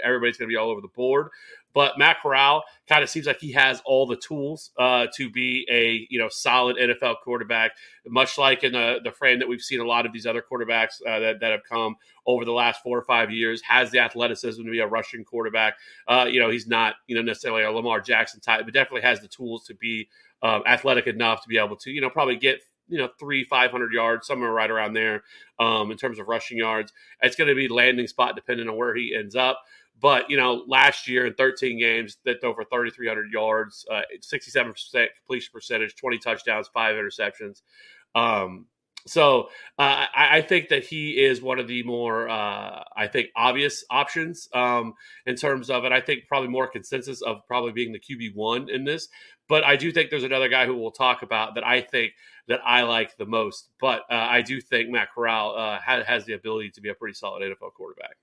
everybody's 0.03 0.39
going 0.39 0.49
to 0.49 0.53
be 0.53 0.57
all 0.57 0.71
over 0.71 0.81
the 0.81 0.89
board. 0.89 1.29
But 1.73 1.99
Matt 1.99 2.19
Corral 2.23 2.63
kind 2.89 3.03
of 3.03 3.11
seems 3.11 3.27
like 3.27 3.41
he 3.41 3.53
has 3.53 3.81
all 3.85 4.07
the 4.07 4.17
tools 4.17 4.71
uh, 4.79 5.07
to 5.17 5.31
be 5.31 5.67
a 5.71 6.07
you 6.11 6.19
know 6.19 6.29
solid 6.29 6.77
NFL 6.77 7.17
quarterback, 7.23 7.73
much 8.07 8.39
like 8.39 8.65
in 8.65 8.73
the 8.73 8.99
the 9.05 9.13
frame 9.13 9.39
that 9.39 9.49
we've 9.49 9.61
seen 9.61 9.81
a 9.81 9.87
lot 9.87 10.07
of 10.07 10.13
these 10.13 10.27
other 10.27 10.43
quarterbacks 10.43 11.01
uh, 11.07 11.19
that 11.21 11.41
that 11.41 11.53
have 11.53 11.63
come 11.69 11.97
over 12.27 12.45
the 12.45 12.53
last 12.53 12.83
four 12.83 12.99
or 12.99 13.05
five 13.05 13.31
years. 13.31 13.63
Has 13.63 13.91
the 13.91 14.01
athleticism 14.01 14.63
to 14.63 14.71
be 14.71 14.81
a 14.81 14.87
rushing 14.87 15.25
quarterback. 15.25 15.75
Uh, 16.09 16.27
you 16.31 16.41
know, 16.41 16.51
he's 16.51 16.67
not 16.67 16.97
you 17.07 17.15
know 17.15 17.23
necessarily 17.23 17.63
a 17.63 17.71
Lamar 17.71 18.01
Jackson 18.01 18.41
type, 18.41 18.65
but 18.65 18.75
definitely 18.75 19.03
has 19.03 19.21
the 19.21 19.29
tools 19.29 19.65
to 19.67 19.75
be 19.75 20.09
um, 20.43 20.63
athletic 20.67 21.07
enough 21.07 21.43
to 21.43 21.49
be 21.49 21.59
able 21.59 21.77
to 21.77 21.91
you 21.91 22.01
know 22.01 22.11
probably 22.11 22.37
get 22.37 22.61
you 22.89 22.99
know 22.99 23.09
three 23.19 23.45
five 23.45 23.71
hundred 23.71 23.93
yards 23.93 24.27
somewhere 24.27 24.53
right 24.53 24.71
around 24.71 24.95
there 24.95 25.23
um, 25.59 25.91
in 25.91 25.97
terms 25.97 26.19
of 26.19 26.29
rushing 26.29 26.59
yards. 26.59 26.93
It's 27.23 27.37
going 27.37 27.49
to 27.49 27.55
be 27.55 27.69
landing 27.69 28.07
spot 28.07 28.35
depending 28.35 28.69
on 28.69 28.77
where 28.77 28.95
he 28.95 29.15
ends 29.15 29.37
up. 29.37 29.63
But 30.01 30.31
you 30.31 30.37
know, 30.37 30.65
last 30.67 31.09
year 31.09 31.27
in 31.27 31.35
13 31.35 31.79
games, 31.79 32.19
that 32.25 32.43
over 32.43 32.65
3,300 32.65 33.33
yards, 33.33 33.85
uh, 33.91 34.03
67% 34.21 34.75
completion 34.93 35.51
percentage, 35.53 35.97
20 35.97 36.19
touchdowns, 36.19 36.69
five 36.73 36.97
interceptions. 36.97 37.63
Um, 38.15 38.67
so 39.07 39.49
uh, 39.79 40.07
I, 40.15 40.39
I, 40.39 40.43
think 40.43 40.69
that 40.69 40.85
he 40.85 41.13
is 41.13 41.41
one 41.41 41.59
of 41.59 41.69
the 41.69 41.83
more, 41.85 42.29
uh, 42.29 42.83
I 42.95 43.07
think, 43.07 43.29
obvious 43.35 43.85
options 43.91 44.49
um, 44.53 44.95
in 45.27 45.37
terms 45.37 45.71
of 45.71 45.85
it. 45.85 45.93
I 45.93 46.01
think 46.01 46.27
probably 46.29 46.49
more 46.49 46.67
consensus 46.67 47.23
of 47.23 47.47
probably 47.47 47.73
being 47.73 47.93
the 47.93 48.01
QB 48.01 48.35
one 48.35 48.69
in 48.69 48.85
this. 48.85 49.09
But 49.49 49.65
I 49.65 49.77
do 49.77 49.91
think 49.91 50.11
there's 50.11 50.25
another 50.25 50.49
guy 50.49 50.67
who 50.67 50.77
we'll 50.77 50.91
talk 50.91 51.23
about 51.23 51.55
that 51.55 51.67
I 51.67 51.81
think 51.81 52.13
that 52.49 52.61
I 52.65 52.83
like 52.83 53.17
the 53.17 53.27
most. 53.27 53.71
But 53.81 54.03
uh, 54.11 54.15
I 54.15 54.43
do 54.43 54.61
think 54.61 54.91
Matt 54.91 55.09
Corral 55.15 55.57
uh, 55.57 55.81
has, 55.81 56.05
has 56.07 56.25
the 56.25 56.35
ability 56.35 56.71
to 56.73 56.81
be 56.81 56.91
a 56.91 56.95
pretty 56.95 57.15
solid 57.15 57.43
NFL 57.43 57.73
quarterback. 57.75 58.17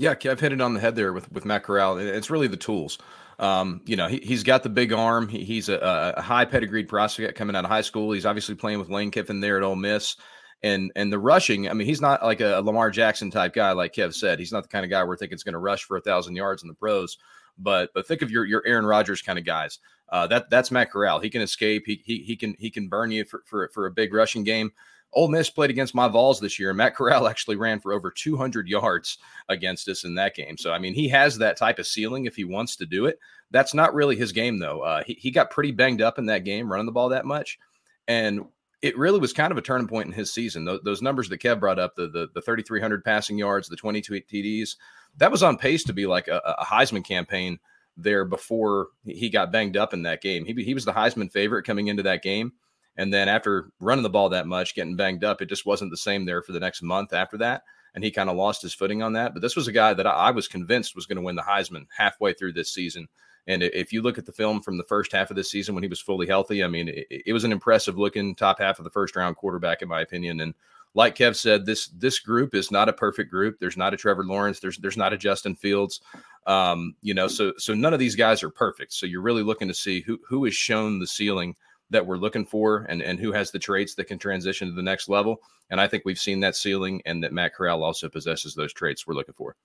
Yeah, 0.00 0.14
I've 0.30 0.40
hit 0.40 0.52
it 0.52 0.62
on 0.62 0.72
the 0.72 0.80
head 0.80 0.96
there 0.96 1.12
with 1.12 1.30
with 1.30 1.44
Matt 1.44 1.62
Corral. 1.62 1.98
It's 1.98 2.30
really 2.30 2.48
the 2.48 2.56
tools. 2.56 2.98
Um, 3.38 3.82
you 3.84 3.96
know, 3.96 4.06
he, 4.06 4.20
has 4.32 4.42
got 4.42 4.62
the 4.62 4.70
big 4.70 4.92
arm. 4.92 5.28
He, 5.28 5.44
he's 5.44 5.68
a, 5.68 6.14
a, 6.16 6.20
high 6.20 6.44
pedigreed 6.44 6.88
prospect 6.88 7.38
coming 7.38 7.56
out 7.56 7.64
of 7.64 7.70
high 7.70 7.80
school. 7.80 8.12
He's 8.12 8.26
obviously 8.26 8.54
playing 8.54 8.78
with 8.78 8.90
Lane 8.90 9.10
Kiffin 9.10 9.40
there 9.40 9.56
at 9.56 9.62
Ole 9.62 9.76
Miss. 9.76 10.16
And 10.62 10.90
and 10.96 11.12
the 11.12 11.18
rushing, 11.18 11.68
I 11.68 11.74
mean, 11.74 11.86
he's 11.86 12.00
not 12.00 12.22
like 12.22 12.40
a, 12.40 12.58
a 12.58 12.62
Lamar 12.62 12.90
Jackson 12.90 13.30
type 13.30 13.52
guy, 13.52 13.72
like 13.72 13.94
Kev 13.94 14.14
said. 14.14 14.38
He's 14.38 14.52
not 14.52 14.62
the 14.62 14.68
kind 14.68 14.84
of 14.84 14.90
guy 14.90 15.04
we're 15.04 15.16
thinking 15.16 15.36
is 15.36 15.44
going 15.44 15.52
to 15.52 15.58
rush 15.58 15.84
for 15.84 15.98
a 15.98 16.02
thousand 16.02 16.34
yards 16.36 16.62
in 16.62 16.68
the 16.68 16.74
pros. 16.74 17.18
But 17.58 17.90
but 17.94 18.06
think 18.06 18.22
of 18.22 18.30
your 18.30 18.46
your 18.46 18.62
Aaron 18.66 18.86
Rodgers 18.86 19.20
kind 19.20 19.38
of 19.38 19.44
guys. 19.44 19.78
Uh, 20.08 20.26
that 20.28 20.48
that's 20.48 20.70
Matt 20.70 20.90
Corral. 20.90 21.20
He 21.20 21.30
can 21.30 21.42
escape. 21.42 21.84
He, 21.86 22.02
he 22.04 22.18
he 22.18 22.36
can 22.36 22.56
he 22.58 22.70
can 22.70 22.88
burn 22.88 23.10
you 23.10 23.24
for 23.24 23.42
for, 23.46 23.70
for 23.72 23.86
a 23.86 23.90
big 23.90 24.14
rushing 24.14 24.44
game. 24.44 24.72
Ole 25.12 25.28
Miss 25.28 25.50
played 25.50 25.70
against 25.70 25.94
my 25.94 26.08
Vols 26.08 26.40
this 26.40 26.58
year. 26.58 26.72
Matt 26.72 26.94
Corral 26.94 27.28
actually 27.28 27.56
ran 27.56 27.80
for 27.80 27.92
over 27.92 28.10
200 28.10 28.68
yards 28.68 29.18
against 29.48 29.88
us 29.88 30.04
in 30.04 30.14
that 30.14 30.34
game. 30.34 30.56
So, 30.56 30.72
I 30.72 30.78
mean, 30.78 30.94
he 30.94 31.08
has 31.08 31.38
that 31.38 31.56
type 31.56 31.78
of 31.78 31.86
ceiling 31.86 32.26
if 32.26 32.36
he 32.36 32.44
wants 32.44 32.76
to 32.76 32.86
do 32.86 33.06
it. 33.06 33.18
That's 33.50 33.74
not 33.74 33.94
really 33.94 34.16
his 34.16 34.32
game, 34.32 34.58
though. 34.58 34.82
Uh, 34.82 35.02
he, 35.04 35.14
he 35.14 35.30
got 35.30 35.50
pretty 35.50 35.72
banged 35.72 36.02
up 36.02 36.18
in 36.18 36.26
that 36.26 36.44
game 36.44 36.70
running 36.70 36.86
the 36.86 36.92
ball 36.92 37.08
that 37.08 37.26
much. 37.26 37.58
And 38.06 38.44
it 38.82 38.96
really 38.96 39.18
was 39.18 39.32
kind 39.32 39.52
of 39.52 39.58
a 39.58 39.62
turning 39.62 39.88
point 39.88 40.06
in 40.06 40.12
his 40.12 40.32
season. 40.32 40.64
Those, 40.64 40.80
those 40.84 41.02
numbers 41.02 41.28
that 41.28 41.40
Kev 41.40 41.60
brought 41.60 41.78
up, 41.78 41.96
the, 41.96 42.08
the, 42.08 42.28
the 42.34 42.40
3,300 42.40 43.04
passing 43.04 43.38
yards, 43.38 43.68
the 43.68 43.76
22 43.76 44.14
TDs, 44.14 44.76
that 45.18 45.30
was 45.30 45.42
on 45.42 45.56
pace 45.56 45.84
to 45.84 45.92
be 45.92 46.06
like 46.06 46.28
a, 46.28 46.40
a 46.58 46.64
Heisman 46.64 47.04
campaign 47.04 47.58
there 47.96 48.24
before 48.24 48.88
he 49.04 49.28
got 49.28 49.52
banged 49.52 49.76
up 49.76 49.92
in 49.92 50.02
that 50.02 50.22
game. 50.22 50.44
He, 50.44 50.54
he 50.64 50.74
was 50.74 50.84
the 50.84 50.92
Heisman 50.92 51.30
favorite 51.30 51.64
coming 51.64 51.88
into 51.88 52.04
that 52.04 52.22
game. 52.22 52.52
And 52.96 53.12
then 53.12 53.28
after 53.28 53.70
running 53.80 54.02
the 54.02 54.10
ball 54.10 54.28
that 54.30 54.46
much, 54.46 54.74
getting 54.74 54.96
banged 54.96 55.24
up, 55.24 55.40
it 55.40 55.48
just 55.48 55.66
wasn't 55.66 55.90
the 55.90 55.96
same 55.96 56.24
there 56.24 56.42
for 56.42 56.52
the 56.52 56.60
next 56.60 56.82
month 56.82 57.12
after 57.12 57.38
that. 57.38 57.62
And 57.94 58.04
he 58.04 58.10
kind 58.10 58.30
of 58.30 58.36
lost 58.36 58.62
his 58.62 58.74
footing 58.74 59.02
on 59.02 59.14
that. 59.14 59.32
But 59.32 59.42
this 59.42 59.56
was 59.56 59.68
a 59.68 59.72
guy 59.72 59.94
that 59.94 60.06
I, 60.06 60.30
was 60.30 60.48
convinced 60.48 60.94
was 60.94 61.06
going 61.06 61.16
to 61.16 61.22
win 61.22 61.36
the 61.36 61.42
Heisman 61.42 61.86
halfway 61.96 62.32
through 62.32 62.52
this 62.52 62.72
season. 62.72 63.08
And 63.46 63.62
if 63.62 63.92
you 63.92 64.02
look 64.02 64.18
at 64.18 64.26
the 64.26 64.32
film 64.32 64.60
from 64.60 64.76
the 64.76 64.84
first 64.84 65.12
half 65.12 65.30
of 65.30 65.36
this 65.36 65.50
season 65.50 65.74
when 65.74 65.82
he 65.82 65.88
was 65.88 66.00
fully 66.00 66.26
healthy, 66.26 66.62
I 66.62 66.68
mean, 66.68 66.88
it, 66.88 67.06
it 67.26 67.32
was 67.32 67.44
an 67.44 67.52
impressive 67.52 67.98
looking 67.98 68.34
top 68.34 68.60
half 68.60 68.78
of 68.78 68.84
the 68.84 68.90
first 68.90 69.16
round 69.16 69.36
quarterback, 69.36 69.82
in 69.82 69.88
my 69.88 70.02
opinion. 70.02 70.40
And 70.40 70.54
like 70.94 71.16
Kev 71.16 71.36
said, 71.36 71.66
this 71.66 71.88
this 71.88 72.18
group 72.18 72.54
is 72.54 72.70
not 72.70 72.88
a 72.88 72.92
perfect 72.92 73.30
group. 73.30 73.58
There's 73.58 73.76
not 73.76 73.94
a 73.94 73.96
Trevor 73.96 74.24
Lawrence. 74.24 74.60
There's 74.60 74.76
there's 74.78 74.96
not 74.96 75.12
a 75.12 75.18
Justin 75.18 75.54
Fields. 75.54 76.00
Um, 76.46 76.94
you 77.00 77.14
know, 77.14 77.28
so 77.28 77.52
so 77.58 77.74
none 77.74 77.92
of 77.92 78.00
these 78.00 78.16
guys 78.16 78.42
are 78.42 78.50
perfect. 78.50 78.92
So 78.92 79.06
you're 79.06 79.22
really 79.22 79.42
looking 79.42 79.68
to 79.68 79.74
see 79.74 80.00
who 80.00 80.18
who 80.28 80.44
has 80.44 80.54
shown 80.54 80.98
the 80.98 81.06
ceiling 81.06 81.54
that 81.90 82.06
we're 82.06 82.16
looking 82.16 82.46
for 82.46 82.86
and, 82.88 83.02
and 83.02 83.18
who 83.18 83.32
has 83.32 83.50
the 83.50 83.58
traits 83.58 83.94
that 83.94 84.06
can 84.06 84.18
transition 84.18 84.68
to 84.68 84.74
the 84.74 84.82
next 84.82 85.08
level. 85.08 85.40
And 85.70 85.80
I 85.80 85.88
think 85.88 86.04
we've 86.04 86.18
seen 86.18 86.40
that 86.40 86.56
ceiling 86.56 87.02
and 87.04 87.22
that 87.22 87.32
Matt 87.32 87.54
Corral 87.54 87.82
also 87.82 88.08
possesses 88.08 88.54
those 88.54 88.72
traits 88.72 89.06
we're 89.06 89.14
looking 89.14 89.34
for. 89.34 89.56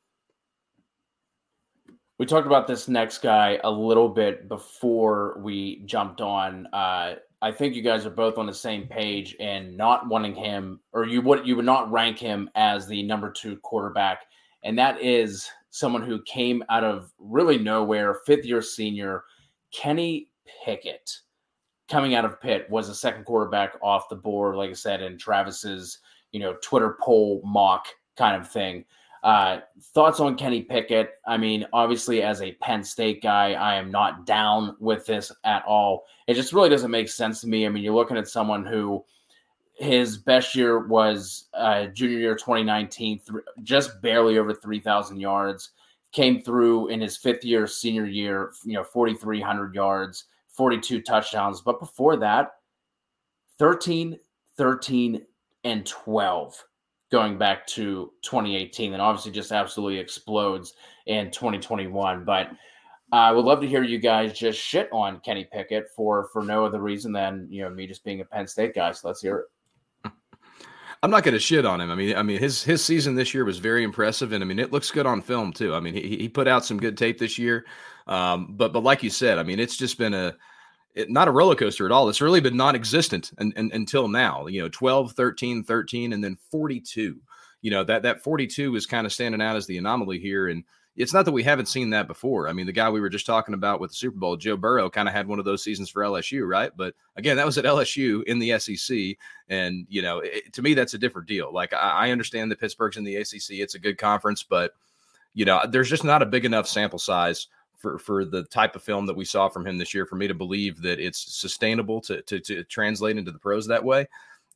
We 2.18 2.26
talked 2.26 2.48
about 2.48 2.68
this 2.68 2.88
next 2.88 3.20
guy 3.20 3.60
a 3.64 3.72
little 3.72 4.08
bit 4.08 4.48
before 4.48 5.38
we 5.44 5.84
jumped 5.86 6.22
on 6.22 6.68
uh, 6.68 7.16
I 7.46 7.52
think 7.52 7.76
you 7.76 7.84
guys 7.84 8.08
are 8.08 8.12
both 8.12 8.40
on 8.40 8.48
the 8.48 8.54
same 8.54 8.88
page 8.88 9.36
and 9.40 9.78
not 9.78 10.08
wanting 10.08 10.34
him, 10.34 10.80
or 10.94 11.06
you 11.06 11.22
would 11.22 11.46
you 11.46 11.56
would 11.56 11.66
not 11.66 11.92
rank 11.92 12.18
him 12.18 12.50
as 12.56 12.88
the 12.88 13.04
number 13.04 13.32
two 13.32 13.58
quarterback, 13.58 14.24
and 14.64 14.76
that 14.80 15.00
is 15.00 15.48
someone 15.70 16.02
who 16.02 16.24
came 16.24 16.64
out 16.70 16.84
of 16.84 17.12
really 17.20 17.60
nowhere, 17.60 18.16
fifth 18.26 18.46
year 18.46 18.64
senior, 18.64 19.26
Kenny 19.72 20.30
Pickett, 20.66 21.20
coming 21.90 22.16
out 22.16 22.26
of 22.26 22.42
Pitt 22.42 22.70
was 22.70 22.90
a 22.90 22.96
second 22.96 23.26
quarterback 23.26 23.74
off 23.82 24.10
the 24.10 24.16
board, 24.16 24.56
like 24.56 24.70
I 24.70 24.74
said, 24.74 25.02
in 25.02 25.18
Travis's 25.18 26.00
you 26.32 26.40
know 26.40 26.56
Twitter 26.62 26.98
poll 27.02 27.42
mock 27.46 27.88
kind 28.18 28.36
of 28.40 28.50
thing. 28.50 28.86
Uh, 29.24 29.62
thoughts 29.82 30.20
on 30.20 30.38
Kenny 30.38 30.62
Pickett? 30.62 31.16
I 31.26 31.36
mean, 31.36 31.66
obviously, 31.74 32.22
as 32.22 32.44
a 32.44 32.52
Penn 32.62 32.84
State 32.84 33.24
guy, 33.24 33.54
I 33.54 33.76
am 33.76 33.90
not 33.90 34.28
down 34.28 34.76
with 34.80 35.08
this 35.08 35.32
at 35.44 35.66
all. 35.66 36.06
It 36.28 36.36
just 36.36 36.54
really 36.54 36.70
doesn't 36.70 36.92
make 36.92 37.10
sense 37.10 37.42
to 37.42 37.48
me. 37.48 37.66
I 37.66 37.70
mean, 37.70 37.84
you're 37.84 37.96
looking 37.96 38.18
at 38.18 38.28
someone 38.28 38.64
who 38.64 39.04
his 39.74 40.18
best 40.18 40.56
year 40.56 40.88
was 40.88 41.46
uh, 41.56 41.88
junior 41.88 42.20
year 42.20 42.36
2019, 42.36 43.20
th- 43.20 43.44
just 43.64 44.00
barely 44.02 44.38
over 44.38 44.54
3,000 44.54 45.20
yards. 45.20 45.72
Came 46.12 46.42
through 46.42 46.90
in 46.90 47.02
his 47.02 47.18
fifth 47.18 47.44
year, 47.44 47.66
senior 47.66 48.06
year, 48.06 48.54
you 48.64 48.74
know, 48.74 48.84
4,300 48.84 49.74
yards, 49.74 50.26
42 50.56 51.02
touchdowns. 51.02 51.62
But 51.62 51.80
before 51.80 52.18
that, 52.18 52.52
13, 53.60 54.18
13, 54.58 55.26
and 55.64 55.86
12 55.86 56.64
going 57.12 57.38
back 57.38 57.66
to 57.66 58.12
2018 58.22 58.94
and 58.94 59.02
obviously 59.02 59.32
just 59.32 59.52
absolutely 59.52 59.98
explodes 59.98 60.74
in 61.06 61.32
2021 61.32 62.26
but 62.26 62.50
I 63.12 63.32
would 63.32 63.46
love 63.46 63.62
to 63.62 63.68
hear 63.68 63.84
you 63.84 64.00
guys 64.00 64.34
just 64.34 64.60
shit 64.60 64.90
on 64.92 65.20
Kenny 65.20 65.48
Pickett 65.52 65.90
for 65.96 66.28
for 66.34 66.44
no 66.44 66.66
other 66.66 66.80
reason 66.80 67.12
than 67.12 67.48
you 67.50 67.64
know 67.64 67.70
me 67.70 67.88
just 67.88 68.04
being 68.04 68.22
a 68.22 68.26
Penn 68.26 68.48
State 68.48 68.74
guy. 68.74 68.92
So 68.92 69.08
let's 69.08 69.22
hear 69.22 69.46
it. 70.04 70.12
I'm 71.04 71.12
not 71.12 71.24
going 71.24 71.34
to 71.34 71.40
shit 71.40 71.66
on 71.66 71.80
him. 71.80 71.92
I 71.92 71.96
mean, 71.96 72.16
I 72.16 72.24
mean 72.24 72.40
his 72.40 72.64
his 72.64 72.84
season 72.84 73.16
this 73.16 73.34
year 73.34 73.46
was 73.46 73.60
very 73.60 73.84
impressive, 73.84 74.32
and 74.32 74.44
I 74.44 74.48
mean 74.48 74.60
it 74.60 74.72
looks 74.72 74.92
good 74.92 75.06
on 75.06 75.22
film 75.22 75.54
too. 75.54 75.76
I 75.76 75.80
mean 75.80 75.94
he 75.94 76.18
he 76.18 76.28
put 76.28 76.48
out 76.48 76.66
some 76.66 76.80
good 76.80 76.98
tape 76.98 77.20
this 77.20 77.38
year, 77.38 77.66
um, 78.08 78.56
but 78.58 78.74
but 78.74 78.84
like 78.84 79.04
you 79.04 79.10
said, 79.10 79.38
I 79.38 79.44
mean 79.44 79.60
it's 79.60 79.78
just 79.78 79.98
been 79.98 80.14
a 80.14 80.36
it, 80.96 81.10
not 81.10 81.28
a 81.28 81.32
roller 81.32 81.56
coaster 81.56 81.86
at 81.86 81.92
all. 81.92 82.10
It's 82.10 82.22
really 82.22 82.40
been 82.40 82.58
non-existent 82.58 83.32
and, 83.38 83.54
and, 83.58 83.72
until 83.74 84.08
now. 84.08 84.48
You 84.48 84.62
know, 84.62 84.70
12, 84.70 85.12
13, 85.12 85.64
13, 85.64 86.14
and 86.14 86.24
then 86.24 86.38
42. 86.50 87.20
You 87.62 87.72
know 87.72 87.84
that 87.84 88.04
that 88.04 88.24
42 88.24 88.76
is 88.76 88.86
kind 88.86 89.06
of 89.06 89.14
standing 89.14 89.42
out 89.42 89.56
as 89.56 89.66
the 89.66 89.78
anomaly 89.78 90.20
here, 90.20 90.48
and 90.48 90.64
it's 90.96 91.14
not 91.14 91.26
that 91.26 91.32
we 91.32 91.44
haven't 91.44 91.66
seen 91.66 91.90
that 91.90 92.08
before. 92.08 92.48
I 92.48 92.54
mean, 92.54 92.68
the 92.68 92.72
guy 92.72 92.90
we 92.90 93.02
were 93.02 93.10
just 93.10 93.26
talking 93.26 93.54
about 93.54 93.82
with 93.82 93.90
the 93.90 93.96
Super 93.96 94.18
Bowl, 94.18 94.38
Joe 94.38 94.56
Burrow, 94.56 94.90
kind 94.90 95.10
of 95.10 95.16
had 95.16 95.28
one 95.28 95.40
of 95.40 95.46
those 95.46 95.64
seasons 95.64 95.90
for 95.90 96.04
LSU, 96.04 96.48
right? 96.48 96.72
But 96.76 96.94
again, 97.18 97.36
that 97.38 97.46
was 97.46 97.58
at 97.58 97.66
LSU 97.66 98.24
in 98.24 98.40
the 98.40 98.58
SEC, 98.60 99.18
and 99.50 99.86
you 99.90 100.02
know, 100.02 100.20
it, 100.20 100.54
to 100.54 100.62
me, 100.62 100.76
that's 100.76 100.94
a 100.94 101.00
different 101.00 101.28
deal. 101.28 101.52
Like 101.52 101.74
I, 101.74 101.90
I 101.90 102.12
understand 102.12 102.52
that 102.52 102.60
Pittsburgh's 102.60 102.98
in 102.98 103.04
the 103.04 103.16
ACC; 103.16 103.52
it's 103.52 103.76
a 103.76 103.80
good 103.80 103.98
conference, 103.98 104.44
but 104.44 104.74
you 105.34 105.44
know, 105.44 105.62
there's 105.68 105.90
just 105.90 106.04
not 106.04 106.22
a 106.22 106.28
big 106.28 106.46
enough 106.46 106.68
sample 106.68 107.00
size 107.00 107.48
for 107.86 108.00
for 108.00 108.26
the 108.26 108.44
type 108.46 108.76
of 108.76 108.82
film 108.82 109.06
that 109.06 109.16
we 109.16 109.26
saw 109.26 109.48
from 109.48 109.68
him 109.68 109.78
this 109.78 109.94
year 109.94 110.08
for 110.08 110.16
me 110.16 110.28
to 110.28 110.34
believe 110.34 110.82
that 110.82 111.00
it's 111.00 111.36
sustainable 111.40 112.02
to 112.02 112.22
to, 112.24 112.40
to 112.40 112.64
translate 112.64 113.18
into 113.18 113.32
the 113.32 113.38
pros 113.38 113.68
that 113.68 113.84
way. 113.84 114.08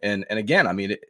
And 0.01 0.25
and 0.31 0.39
again, 0.39 0.65
I 0.65 0.73
mean, 0.73 0.91
it, 0.91 1.05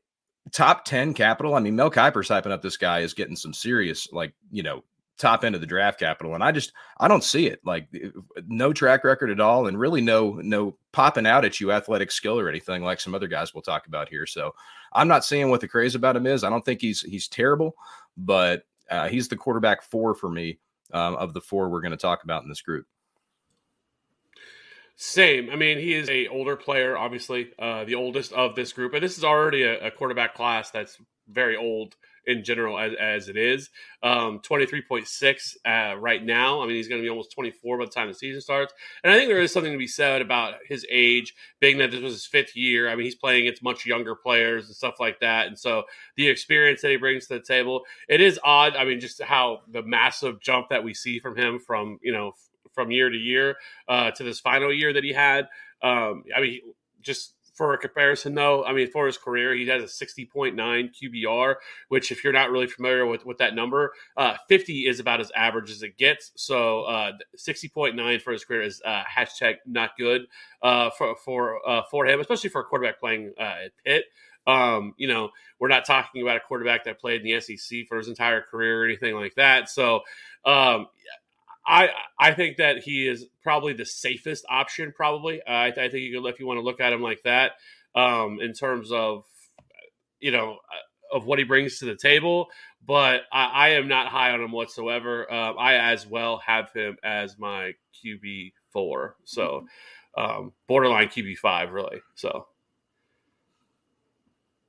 top 0.52 0.84
ten 0.84 1.14
capital. 1.14 1.56
I 1.56 1.62
mean, 1.62 1.78
Mel 1.78 1.90
Kiper's 1.90 2.28
hyping 2.28 2.52
up 2.52 2.62
this 2.62 2.76
guy 2.76 3.00
is 3.00 3.14
getting 3.14 3.38
some 3.38 3.54
serious 3.54 4.12
like 4.12 4.34
you 4.52 4.64
know 4.64 4.84
top 5.18 5.46
end 5.46 5.56
of 5.56 5.60
the 5.60 5.68
draft 5.68 6.00
capital 6.00 6.34
and 6.34 6.42
i 6.42 6.50
just 6.50 6.72
i 7.02 7.06
don't 7.06 7.26
see 7.26 7.46
it 7.46 7.60
like 7.66 7.90
no 8.48 8.72
track 8.72 9.04
record 9.04 9.30
at 9.30 9.42
all 9.42 9.68
and 9.68 9.78
really 9.78 10.00
no 10.00 10.40
no 10.42 10.78
popping 10.94 11.28
out 11.28 11.44
at 11.44 11.60
you 11.60 11.74
athletic 11.74 12.10
skill 12.10 12.40
or 12.40 12.48
anything 12.48 12.84
like 12.84 13.02
some 13.02 13.14
other 13.14 13.28
guys 13.28 13.54
we'll 13.54 13.62
talk 13.62 13.86
about 13.86 14.08
here 14.08 14.26
so 14.26 14.56
i'm 14.94 15.10
not 15.10 15.26
seeing 15.26 15.50
what 15.50 15.60
the 15.60 15.68
craze 15.68 15.94
about 15.94 16.16
him 16.16 16.26
is 16.26 16.46
i 16.46 16.50
don't 16.50 16.64
think 16.64 16.80
he's 16.80 17.02
he's 17.02 17.28
terrible 17.28 17.76
but 18.16 18.64
uh, 18.90 19.10
he's 19.10 19.28
the 19.28 19.36
quarterback 19.36 19.84
four 19.84 20.16
for 20.16 20.30
me 20.30 20.58
um, 20.94 21.16
of 21.16 21.34
the 21.34 21.42
four 21.42 21.70
we're 21.70 21.82
going 21.82 21.92
to 21.92 21.98
talk 21.98 22.24
about 22.24 22.44
in 22.44 22.50
this 22.50 22.62
group. 22.62 22.86
Same. 24.96 25.50
I 25.50 25.56
mean, 25.56 25.78
he 25.78 25.94
is 25.94 26.10
a 26.10 26.28
older 26.28 26.58
player, 26.58 26.98
obviously, 26.98 27.52
uh, 27.58 27.86
the 27.86 27.96
oldest 27.96 28.34
of 28.34 28.56
this 28.56 28.74
group, 28.74 28.94
and 28.94 29.02
this 29.02 29.18
is 29.18 29.24
already 29.24 29.64
a, 29.64 29.88
a 29.88 29.92
quarterback 29.92 30.36
class 30.36 30.72
that's 30.72 30.98
very 31.30 31.56
old 31.56 31.96
in 32.30 32.44
general 32.44 32.78
as, 32.78 32.94
as 33.00 33.28
it 33.28 33.36
is. 33.36 33.70
Um, 34.04 34.40
23.6 34.40 35.58
uh, 35.66 35.98
right 35.98 36.24
now. 36.24 36.62
I 36.62 36.68
mean, 36.68 36.76
he's 36.76 36.88
going 36.88 37.02
to 37.02 37.06
be 37.06 37.10
almost 37.10 37.34
24 37.34 37.80
by 37.80 37.86
the 37.86 37.92
time 37.92 38.08
the 38.08 38.14
season 38.14 38.40
starts. 38.40 38.74
And 39.04 39.12
I 39.12 39.18
think 39.18 39.30
there 39.30 39.42
is 39.42 39.52
something 39.52 39.72
to 39.72 39.78
be 39.78 39.88
said 39.88 40.22
about 40.22 40.56
his 40.68 40.86
age, 40.90 41.34
being 41.60 41.80
that 41.80 41.92
this 41.92 42.02
was 42.02 42.14
his 42.14 42.26
fifth 42.26 42.56
year. 42.56 42.88
I 42.88 42.96
mean, 42.96 43.06
he's 43.06 43.16
playing 43.16 43.42
against 43.42 43.64
much 43.64 43.86
younger 43.86 44.16
players 44.16 44.68
and 44.68 44.76
stuff 44.76 45.00
like 45.00 45.20
that. 45.22 45.48
And 45.48 45.58
so 45.58 45.84
the 46.16 46.28
experience 46.28 46.82
that 46.82 46.92
he 46.92 46.98
brings 46.98 47.28
to 47.28 47.34
the 47.34 47.42
table, 47.42 47.82
it 48.08 48.22
is 48.22 48.40
odd. 48.44 48.76
I 48.76 48.86
mean, 48.86 49.00
just 49.00 49.22
how 49.22 49.62
the 49.68 49.82
massive 49.82 50.40
jump 50.40 50.70
that 50.70 50.84
we 50.84 50.94
see 50.94 51.20
from 51.20 51.36
him 51.36 51.60
from, 51.60 52.00
you 52.04 52.14
know, 52.14 52.34
from 52.74 52.92
year 52.92 53.10
to 53.10 53.18
year 53.18 53.58
uh, 53.88 54.12
to 54.12 54.24
this 54.24 54.40
final 54.40 54.72
year 54.72 54.94
that 54.94 55.04
he 55.04 55.14
had. 55.14 55.48
Um, 55.82 56.24
I 56.36 56.42
mean, 56.42 56.60
just 57.02 57.34
for 57.60 57.74
a 57.74 57.78
comparison, 57.78 58.36
though, 58.36 58.64
I 58.64 58.72
mean, 58.72 58.90
for 58.90 59.06
his 59.06 59.18
career, 59.18 59.54
he 59.54 59.68
has 59.68 59.84
a 59.84 60.06
60.9 60.06 60.56
QBR, 60.56 61.56
which, 61.90 62.10
if 62.10 62.24
you're 62.24 62.32
not 62.32 62.52
really 62.52 62.68
familiar 62.68 63.06
with, 63.06 63.26
with 63.26 63.40
that 63.40 63.54
number, 63.54 63.92
uh, 64.16 64.38
50 64.48 64.88
is 64.88 65.02
about 65.02 65.20
as 65.20 65.30
average 65.36 65.70
as 65.70 65.84
it 65.84 65.98
gets. 65.98 66.32
So, 66.38 66.84
uh, 66.84 67.12
60.9 67.38 68.22
for 68.22 68.32
his 68.32 68.46
career 68.46 68.62
is 68.62 68.82
uh, 68.86 69.04
hashtag 69.04 69.56
not 69.66 69.98
good 69.98 70.22
uh, 70.62 70.90
for 70.92 71.18
for 71.18 71.60
uh, 71.68 71.82
for 71.92 72.06
him, 72.06 72.22
especially 72.22 72.50
for 72.50 72.62
a 72.62 72.64
quarterback 72.64 72.98
playing 72.98 73.34
uh, 73.38 73.66
at 73.66 73.72
Pitt. 73.84 74.06
Um, 74.48 74.94
you 74.96 75.10
know, 75.10 75.32
we're 75.60 75.68
not 75.68 75.84
talking 75.84 76.22
about 76.22 76.38
a 76.38 76.40
quarterback 76.40 76.86
that 76.86 77.02
played 77.02 77.26
in 77.26 77.28
the 77.28 77.42
SEC 77.42 77.88
for 77.90 77.98
his 77.98 78.08
entire 78.08 78.42
career 78.42 78.84
or 78.84 78.86
anything 78.86 79.16
like 79.16 79.36
that. 79.36 79.70
So, 79.70 80.04
um, 80.46 80.88
I 81.70 81.90
I 82.20 82.34
think 82.34 82.58
that 82.58 82.80
he 82.80 83.08
is 83.08 83.28
probably 83.44 83.74
the 83.74 83.86
safest 83.86 84.44
option. 84.50 84.92
Probably, 84.94 85.42
uh, 85.44 85.52
I, 85.52 85.68
I, 85.68 85.72
think 85.72 85.94
you 85.94 86.20
can, 86.20 86.26
if 86.26 86.40
you 86.40 86.48
want 86.48 86.58
to 86.58 86.64
look 86.64 86.82
at 86.82 86.92
him 86.92 87.02
like 87.02 87.22
that, 87.24 87.54
um, 87.96 88.40
in 88.42 88.54
terms 88.54 88.92
of 88.92 89.24
you 90.20 90.32
know 90.32 90.54
uh, 90.54 91.16
of 91.16 91.26
what 91.26 91.38
he 91.38 91.46
brings 91.46 91.78
to 91.80 91.86
the 91.86 91.96
table. 91.96 92.48
But 92.86 93.22
I, 93.32 93.46
I 93.46 93.70
am 93.70 93.88
not 93.88 94.08
high 94.08 94.32
on 94.32 94.42
him 94.42 94.52
whatsoever. 94.52 95.32
Uh, 95.32 95.54
I 95.54 95.76
as 95.92 96.08
well 96.08 96.42
have 96.46 96.72
him 96.74 96.98
as 97.04 97.38
my 97.38 97.74
QB 98.04 98.54
four, 98.74 99.16
so 99.26 99.68
um, 100.18 100.54
borderline 100.68 101.10
QB 101.10 101.38
five, 101.38 101.72
really. 101.72 102.02
So. 102.16 102.48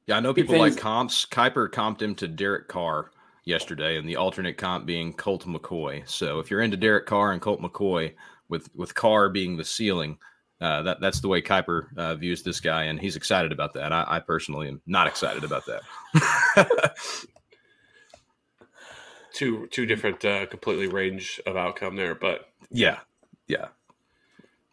Yeah, 0.06 0.16
I 0.16 0.20
know 0.20 0.34
people 0.34 0.58
like 0.58 0.76
comps. 0.76 1.24
Kiper 1.24 1.68
comped 1.70 2.02
him 2.02 2.16
to 2.16 2.26
Derek 2.26 2.66
Carr 2.68 3.12
yesterday, 3.50 3.98
and 3.98 4.08
the 4.08 4.16
alternate 4.16 4.56
comp 4.56 4.86
being 4.86 5.12
Colt 5.12 5.46
McCoy. 5.46 6.08
So 6.08 6.38
if 6.38 6.50
you're 6.50 6.62
into 6.62 6.76
Derek 6.76 7.06
Carr 7.06 7.32
and 7.32 7.42
Colt 7.42 7.60
McCoy, 7.60 8.14
with 8.48 8.68
with 8.74 8.94
Carr 8.94 9.28
being 9.28 9.56
the 9.56 9.64
ceiling, 9.64 10.18
uh, 10.60 10.82
that 10.82 11.00
that's 11.00 11.20
the 11.20 11.28
way 11.28 11.40
Kiper 11.40 11.96
uh, 11.96 12.14
views 12.16 12.42
this 12.42 12.60
guy, 12.60 12.84
and 12.84 13.00
he's 13.00 13.16
excited 13.16 13.52
about 13.52 13.74
that. 13.74 13.92
I, 13.92 14.04
I 14.06 14.20
personally 14.20 14.68
am 14.68 14.82
not 14.86 15.06
excited 15.06 15.44
about 15.44 15.64
that. 15.66 16.96
two 19.32 19.66
two 19.68 19.86
different, 19.86 20.24
uh, 20.24 20.46
completely 20.46 20.86
range 20.86 21.40
of 21.46 21.56
outcome 21.56 21.96
there, 21.96 22.14
but 22.14 22.50
yeah, 22.70 22.98
yeah. 23.46 23.68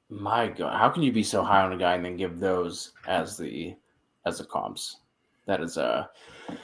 My 0.09 0.47
God, 0.47 0.77
how 0.77 0.89
can 0.89 1.03
you 1.03 1.11
be 1.11 1.23
so 1.23 1.43
high 1.43 1.61
on 1.61 1.73
a 1.73 1.77
guy 1.77 1.95
and 1.95 2.05
then 2.05 2.17
give 2.17 2.39
those 2.39 2.93
as 3.07 3.37
the 3.37 3.75
as 4.25 4.39
the 4.39 4.45
comps? 4.45 4.97
That 5.45 5.61
is 5.61 5.77
a 5.77 6.09
uh, 6.49 6.55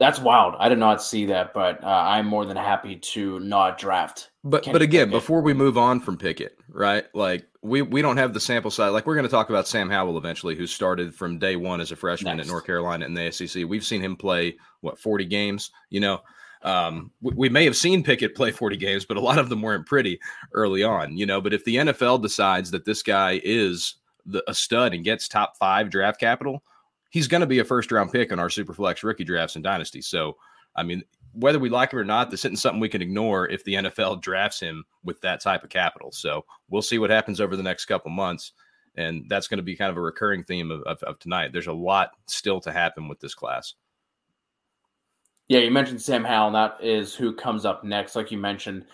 that's 0.00 0.18
wild. 0.18 0.54
I 0.58 0.70
did 0.70 0.78
not 0.78 1.02
see 1.02 1.26
that, 1.26 1.52
but 1.52 1.84
uh, 1.84 1.86
I'm 1.86 2.26
more 2.26 2.46
than 2.46 2.56
happy 2.56 2.96
to 2.96 3.38
not 3.40 3.78
draft. 3.78 4.30
But 4.42 4.62
Kenny 4.62 4.72
but 4.72 4.82
again, 4.82 5.08
Pickett. 5.08 5.20
before 5.20 5.42
we 5.42 5.52
move 5.52 5.76
on 5.76 6.00
from 6.00 6.16
Pickett, 6.16 6.58
right? 6.70 7.04
Like 7.14 7.46
we 7.60 7.82
we 7.82 8.00
don't 8.00 8.16
have 8.16 8.32
the 8.32 8.40
sample 8.40 8.70
size. 8.70 8.92
Like 8.92 9.06
we're 9.06 9.14
going 9.14 9.26
to 9.26 9.30
talk 9.30 9.50
about 9.50 9.68
Sam 9.68 9.90
Howell 9.90 10.16
eventually, 10.16 10.56
who 10.56 10.66
started 10.66 11.14
from 11.14 11.38
day 11.38 11.54
one 11.54 11.82
as 11.82 11.92
a 11.92 11.96
freshman 11.96 12.38
Next. 12.38 12.48
at 12.48 12.50
North 12.50 12.64
Carolina 12.64 13.04
in 13.04 13.12
the 13.12 13.30
SEC. 13.30 13.66
We've 13.68 13.84
seen 13.84 14.00
him 14.00 14.16
play 14.16 14.56
what 14.80 14.98
40 14.98 15.26
games. 15.26 15.70
You 15.90 16.00
know, 16.00 16.20
um, 16.62 17.10
we, 17.20 17.34
we, 17.36 17.48
may 17.50 17.66
have 17.66 17.76
seen 17.76 18.02
Pickett 18.02 18.34
play 18.34 18.52
40 18.52 18.78
games, 18.78 19.04
but 19.04 19.18
a 19.18 19.20
lot 19.20 19.38
of 19.38 19.50
them 19.50 19.60
weren't 19.60 19.86
pretty 19.86 20.18
early 20.54 20.82
on. 20.82 21.14
You 21.18 21.26
know, 21.26 21.42
but 21.42 21.52
if 21.52 21.62
the 21.66 21.76
NFL 21.76 22.22
decides 22.22 22.70
that 22.70 22.86
this 22.86 23.02
guy 23.02 23.38
is 23.44 23.96
the, 24.24 24.42
a 24.48 24.54
stud 24.54 24.94
and 24.94 25.04
gets 25.04 25.28
top 25.28 25.58
five 25.58 25.90
draft 25.90 26.18
capital, 26.18 26.62
he's 27.10 27.28
going 27.28 27.42
to 27.42 27.46
be 27.46 27.58
a 27.58 27.64
first 27.64 27.92
round 27.92 28.10
pick 28.10 28.32
in 28.32 28.38
our 28.38 28.48
Superflex 28.48 29.02
rookie 29.02 29.24
drafts 29.24 29.56
and 29.56 29.64
dynasty. 29.64 30.00
So, 30.00 30.36
I 30.74 30.82
mean, 30.82 31.02
whether 31.32 31.58
we 31.58 31.68
like 31.68 31.92
him 31.92 31.98
or 31.98 32.04
not, 32.04 32.30
this 32.30 32.44
isn't 32.44 32.56
something 32.56 32.80
we 32.80 32.88
can 32.88 33.02
ignore 33.02 33.48
if 33.48 33.62
the 33.64 33.74
NFL 33.74 34.22
drafts 34.22 34.60
him 34.60 34.84
with 35.04 35.20
that 35.20 35.40
type 35.40 35.62
of 35.62 35.70
capital. 35.70 36.10
So 36.12 36.44
we'll 36.68 36.82
see 36.82 36.98
what 36.98 37.10
happens 37.10 37.40
over 37.40 37.56
the 37.56 37.62
next 37.62 37.84
couple 37.84 38.10
months. 38.10 38.52
And 38.96 39.26
that's 39.28 39.46
going 39.46 39.58
to 39.58 39.64
be 39.64 39.76
kind 39.76 39.90
of 39.90 39.96
a 39.96 40.00
recurring 40.00 40.42
theme 40.42 40.70
of, 40.70 40.82
of, 40.82 41.02
of 41.04 41.18
tonight. 41.18 41.52
There's 41.52 41.68
a 41.68 41.72
lot 41.72 42.10
still 42.26 42.60
to 42.62 42.72
happen 42.72 43.08
with 43.08 43.20
this 43.20 43.34
class. 43.34 43.74
Yeah, 45.48 45.60
you 45.60 45.70
mentioned 45.70 46.00
Sam 46.00 46.24
Howell, 46.24 46.52
that 46.52 46.78
is 46.80 47.14
who 47.14 47.34
comes 47.34 47.64
up 47.64 47.82
next. 47.82 48.14
Like 48.14 48.30
you 48.30 48.38
mentioned, 48.38 48.86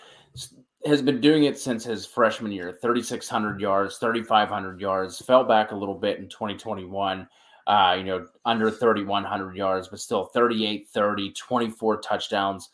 has 0.85 1.01
been 1.01 1.21
doing 1.21 1.43
it 1.43 1.59
since 1.59 1.83
his 1.83 2.05
freshman 2.05 2.51
year 2.51 2.71
3,600 2.81 3.59
yards, 3.59 3.97
3,500 3.97 4.79
yards, 4.79 5.19
fell 5.23 5.43
back 5.43 5.71
a 5.71 5.75
little 5.75 5.95
bit 5.95 6.19
in 6.19 6.27
2021. 6.29 7.27
Uh, 7.67 7.95
you 7.97 8.05
know, 8.05 8.25
under 8.45 8.71
3,100 8.71 9.57
yards, 9.57 9.89
but 9.89 9.99
still 9.99 10.23
38 10.23 10.87
30, 10.87 11.33
24 11.33 11.97
touchdowns. 11.97 12.69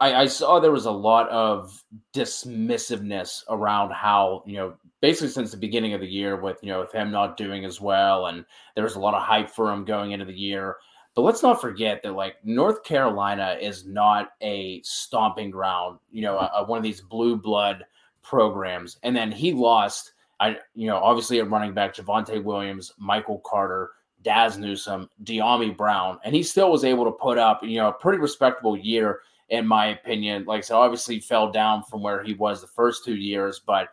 I, 0.00 0.22
I, 0.22 0.26
saw 0.26 0.60
there 0.60 0.70
was 0.70 0.84
a 0.84 0.90
lot 0.90 1.30
of 1.30 1.82
dismissiveness 2.12 3.42
around 3.48 3.92
how, 3.92 4.42
you 4.44 4.56
know, 4.56 4.74
basically 5.00 5.28
since 5.28 5.50
the 5.50 5.56
beginning 5.56 5.94
of 5.94 6.00
the 6.00 6.06
year 6.06 6.36
with, 6.36 6.58
you 6.60 6.68
know, 6.68 6.80
with 6.80 6.92
him 6.92 7.10
not 7.10 7.38
doing 7.38 7.64
as 7.64 7.80
well. 7.80 8.26
And 8.26 8.44
there 8.74 8.84
was 8.84 8.96
a 8.96 9.00
lot 9.00 9.14
of 9.14 9.22
hype 9.22 9.48
for 9.48 9.72
him 9.72 9.86
going 9.86 10.10
into 10.10 10.26
the 10.26 10.34
year. 10.34 10.76
But 11.14 11.22
let's 11.22 11.42
not 11.42 11.60
forget 11.60 12.02
that 12.02 12.12
like 12.12 12.36
North 12.44 12.82
Carolina 12.84 13.56
is 13.60 13.86
not 13.86 14.30
a 14.42 14.82
stomping 14.82 15.50
ground, 15.50 16.00
you 16.10 16.22
know, 16.22 16.36
a, 16.36 16.50
a, 16.56 16.64
one 16.64 16.78
of 16.78 16.84
these 16.84 17.00
blue 17.00 17.36
blood 17.36 17.84
programs. 18.22 18.98
And 19.02 19.14
then 19.14 19.30
he 19.30 19.52
lost, 19.52 20.12
I 20.40 20.56
you 20.74 20.86
know, 20.86 20.96
obviously 20.96 21.38
at 21.38 21.50
running 21.50 21.74
back 21.74 21.94
Javonte 21.94 22.42
Williams, 22.42 22.92
Michael 22.98 23.40
Carter, 23.46 23.90
Dazz 24.22 24.58
Newsome, 24.58 25.08
Dyami 25.24 25.76
Brown, 25.76 26.18
and 26.24 26.34
he 26.34 26.42
still 26.42 26.70
was 26.70 26.84
able 26.84 27.04
to 27.04 27.12
put 27.12 27.38
up, 27.38 27.62
you 27.62 27.76
know, 27.78 27.88
a 27.88 27.92
pretty 27.92 28.18
respectable 28.18 28.76
year 28.76 29.20
in 29.48 29.66
my 29.66 29.86
opinion. 29.86 30.44
Like 30.44 30.64
so, 30.64 30.80
obviously 30.80 31.20
fell 31.20 31.50
down 31.50 31.82
from 31.84 32.02
where 32.02 32.22
he 32.22 32.34
was 32.34 32.60
the 32.60 32.66
first 32.68 33.04
two 33.04 33.16
years, 33.16 33.60
but. 33.64 33.88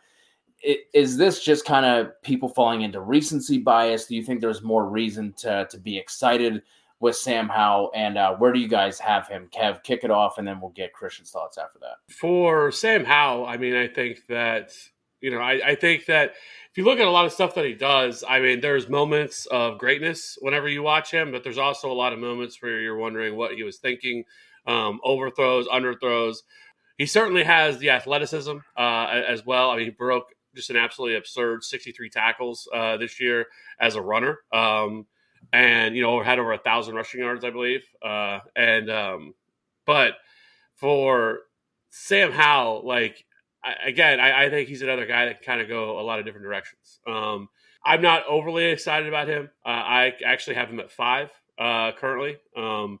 It, 0.62 0.80
is 0.92 1.16
this 1.16 1.42
just 1.42 1.64
kind 1.64 1.86
of 1.86 2.20
people 2.20 2.46
falling 2.46 2.82
into 2.82 3.00
recency 3.00 3.56
bias? 3.56 4.04
Do 4.04 4.14
you 4.14 4.22
think 4.22 4.42
there's 4.42 4.60
more 4.60 4.84
reason 4.84 5.32
to 5.38 5.66
to 5.70 5.78
be 5.78 5.96
excited 5.96 6.60
with 7.00 7.16
Sam 7.16 7.48
Howell, 7.48 7.90
and 7.94 8.18
uh, 8.18 8.36
where 8.36 8.52
do 8.52 8.60
you 8.60 8.68
guys 8.68 8.98
have 9.00 9.26
him? 9.26 9.48
Kev, 9.52 9.82
kick 9.82 10.04
it 10.04 10.10
off, 10.10 10.38
and 10.38 10.46
then 10.46 10.60
we'll 10.60 10.70
get 10.70 10.92
Christian's 10.92 11.30
thoughts 11.30 11.58
after 11.58 11.78
that. 11.80 11.96
For 12.14 12.70
Sam 12.70 13.04
Howell, 13.04 13.46
I 13.46 13.56
mean, 13.56 13.74
I 13.74 13.88
think 13.88 14.26
that 14.28 14.72
you 15.20 15.30
know, 15.30 15.38
I, 15.38 15.70
I 15.70 15.74
think 15.74 16.06
that 16.06 16.32
if 16.70 16.78
you 16.78 16.84
look 16.84 16.98
at 16.98 17.06
a 17.06 17.10
lot 17.10 17.26
of 17.26 17.32
stuff 17.32 17.54
that 17.54 17.64
he 17.64 17.74
does, 17.74 18.24
I 18.28 18.40
mean, 18.40 18.60
there's 18.60 18.88
moments 18.88 19.46
of 19.46 19.78
greatness 19.78 20.38
whenever 20.40 20.68
you 20.68 20.82
watch 20.82 21.10
him, 21.10 21.32
but 21.32 21.42
there's 21.42 21.58
also 21.58 21.90
a 21.90 21.94
lot 21.94 22.12
of 22.12 22.18
moments 22.18 22.62
where 22.62 22.80
you're 22.80 22.96
wondering 22.96 23.36
what 23.36 23.54
he 23.54 23.62
was 23.62 23.78
thinking, 23.78 24.24
um, 24.66 25.00
overthrows, 25.02 25.66
underthrows. 25.68 26.38
He 26.96 27.06
certainly 27.06 27.42
has 27.42 27.78
the 27.78 27.90
athleticism 27.90 28.58
uh, 28.76 29.06
as 29.06 29.44
well. 29.44 29.70
I 29.70 29.76
mean, 29.76 29.86
he 29.86 29.90
broke 29.90 30.26
just 30.54 30.70
an 30.70 30.76
absolutely 30.76 31.16
absurd 31.16 31.64
63 31.64 32.10
tackles 32.10 32.68
uh, 32.74 32.96
this 32.96 33.20
year 33.20 33.46
as 33.80 33.96
a 33.96 34.02
runner. 34.02 34.38
Um, 34.52 35.06
and 35.52 35.96
you 35.96 36.02
know 36.02 36.22
had 36.22 36.38
over 36.38 36.52
a 36.52 36.58
thousand 36.58 36.94
rushing 36.94 37.20
yards, 37.20 37.44
I 37.44 37.50
believe. 37.50 37.82
Uh, 38.02 38.40
and 38.54 38.90
um, 38.90 39.34
but 39.86 40.14
for 40.76 41.40
Sam 41.88 42.32
Howell, 42.32 42.86
like 42.86 43.24
I, 43.62 43.88
again, 43.88 44.20
I, 44.20 44.46
I, 44.46 44.50
think 44.50 44.68
he's 44.68 44.82
another 44.82 45.06
guy 45.06 45.26
that 45.26 45.42
can 45.42 45.44
kind 45.44 45.60
of 45.60 45.68
go 45.68 45.98
a 45.98 46.02
lot 46.02 46.18
of 46.18 46.24
different 46.24 46.44
directions. 46.44 47.00
Um, 47.06 47.48
I'm 47.84 48.02
not 48.02 48.26
overly 48.26 48.64
excited 48.66 49.08
about 49.08 49.28
him. 49.28 49.50
Uh, 49.64 49.68
I 49.68 50.12
actually 50.24 50.56
have 50.56 50.68
him 50.68 50.80
at 50.80 50.90
five 50.90 51.30
uh, 51.58 51.92
currently. 51.92 52.36
Um, 52.56 53.00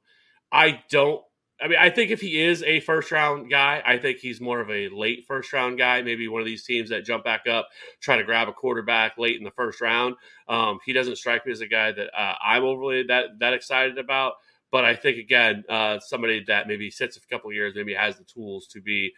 I 0.52 0.82
don't 0.90 1.22
I 1.62 1.68
mean, 1.68 1.78
I 1.78 1.90
think 1.90 2.10
if 2.10 2.20
he 2.20 2.40
is 2.40 2.62
a 2.62 2.80
first 2.80 3.12
round 3.12 3.50
guy, 3.50 3.82
I 3.84 3.98
think 3.98 4.18
he's 4.18 4.40
more 4.40 4.60
of 4.60 4.70
a 4.70 4.88
late 4.88 5.26
first 5.26 5.52
round 5.52 5.76
guy. 5.76 6.00
Maybe 6.00 6.26
one 6.26 6.40
of 6.40 6.46
these 6.46 6.64
teams 6.64 6.88
that 6.88 7.04
jump 7.04 7.22
back 7.22 7.46
up, 7.46 7.68
try 8.00 8.16
to 8.16 8.24
grab 8.24 8.48
a 8.48 8.52
quarterback 8.52 9.18
late 9.18 9.36
in 9.36 9.44
the 9.44 9.50
first 9.50 9.80
round. 9.80 10.14
Um, 10.48 10.78
he 10.86 10.92
doesn't 10.94 11.16
strike 11.16 11.44
me 11.44 11.52
as 11.52 11.60
a 11.60 11.66
guy 11.66 11.92
that 11.92 12.10
uh, 12.18 12.34
I'm 12.42 12.64
overly 12.64 13.02
that 13.04 13.38
that 13.40 13.52
excited 13.52 13.98
about. 13.98 14.34
But 14.72 14.84
I 14.84 14.94
think 14.94 15.18
again, 15.18 15.64
uh, 15.68 15.98
somebody 16.00 16.44
that 16.46 16.66
maybe 16.66 16.90
sits 16.90 17.16
a 17.16 17.20
couple 17.28 17.52
years, 17.52 17.74
maybe 17.74 17.92
has 17.92 18.16
the 18.16 18.24
tools 18.24 18.66
to 18.68 18.80
be, 18.80 19.12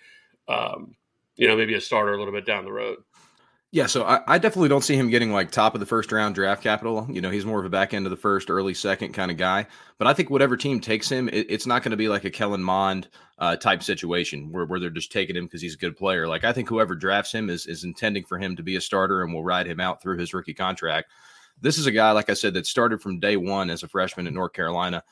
um, 0.49 0.97
you 1.43 1.49
know, 1.49 1.57
maybe 1.57 1.75
a 1.75 1.81
starter 1.81 2.15
a 2.15 2.19
little 2.19 2.33
bit 2.33 2.47
down 2.47 2.65
the 2.65 2.71
road. 2.71 2.99
Yeah, 3.73 3.87
so 3.87 4.05
I, 4.05 4.21
I, 4.29 4.39
definitely 4.39 4.69
don't 4.69 4.85
see 4.85 4.95
him 4.95 5.11
getting 5.11 5.33
like 5.33 5.51
top 5.51 5.75
of 5.75 5.81
the 5.81 5.87
first 5.87 6.13
round 6.13 6.37
draft 6.37 6.63
capital. 6.63 7.05
You 7.11 7.21
know, 7.21 7.31
he's 7.31 7.45
more 7.45 7.59
of 7.59 7.65
a 7.65 7.71
back 7.71 7.93
end 7.93 8.07
of 8.07 8.11
the 8.11 8.17
first, 8.17 8.49
early 8.49 8.75
second 8.75 9.13
kind 9.13 9.31
of 9.31 9.39
guy. 9.39 9.67
But 9.99 10.07
I 10.07 10.13
think 10.13 10.31
whatever 10.31 10.57
team 10.57 10.79
takes 10.79 11.11
him, 11.11 11.29
it, 11.31 11.47
it's 11.49 11.67
not 11.67 11.83
going 11.83 11.91
to 11.91 11.97
be 11.97 12.09
like 12.09 12.25
a 12.25 12.31
Kellen 12.31 12.63
Mond 12.63 13.09
uh, 13.39 13.57
type 13.57 13.83
situation 13.83 14.53
where, 14.53 14.67
where 14.67 14.79
they're 14.79 14.91
just 14.91 15.11
taking 15.11 15.35
him 15.35 15.47
because 15.47 15.63
he's 15.63 15.75
a 15.75 15.79
good 15.79 15.97
player. 15.97 16.29
Like 16.29 16.45
I 16.45 16.53
think 16.53 16.69
whoever 16.69 16.95
drafts 16.95 17.33
him 17.33 17.51
is 17.51 17.67
is 17.67 17.83
intending 17.83 18.25
for 18.25 18.39
him 18.39 18.55
to 18.55 18.63
be 18.63 18.77
a 18.77 18.81
starter 18.81 19.23
and 19.23 19.35
will 19.35 19.43
ride 19.43 19.67
him 19.67 19.81
out 19.81 20.01
through 20.01 20.19
his 20.19 20.33
rookie 20.33 20.55
contract. 20.55 21.11
This 21.61 21.77
is 21.77 21.87
a 21.87 21.93
guy, 21.93 22.13
like 22.13 22.31
I 22.31 22.35
said, 22.35 22.55
that 22.55 22.67
started 22.67 23.03
from 23.03 23.19
day 23.19 23.37
one 23.37 23.69
as 23.69 23.83
a 23.83 23.89
freshman 23.89 24.29
at 24.29 24.33
North 24.33 24.53
Carolina 24.53 25.03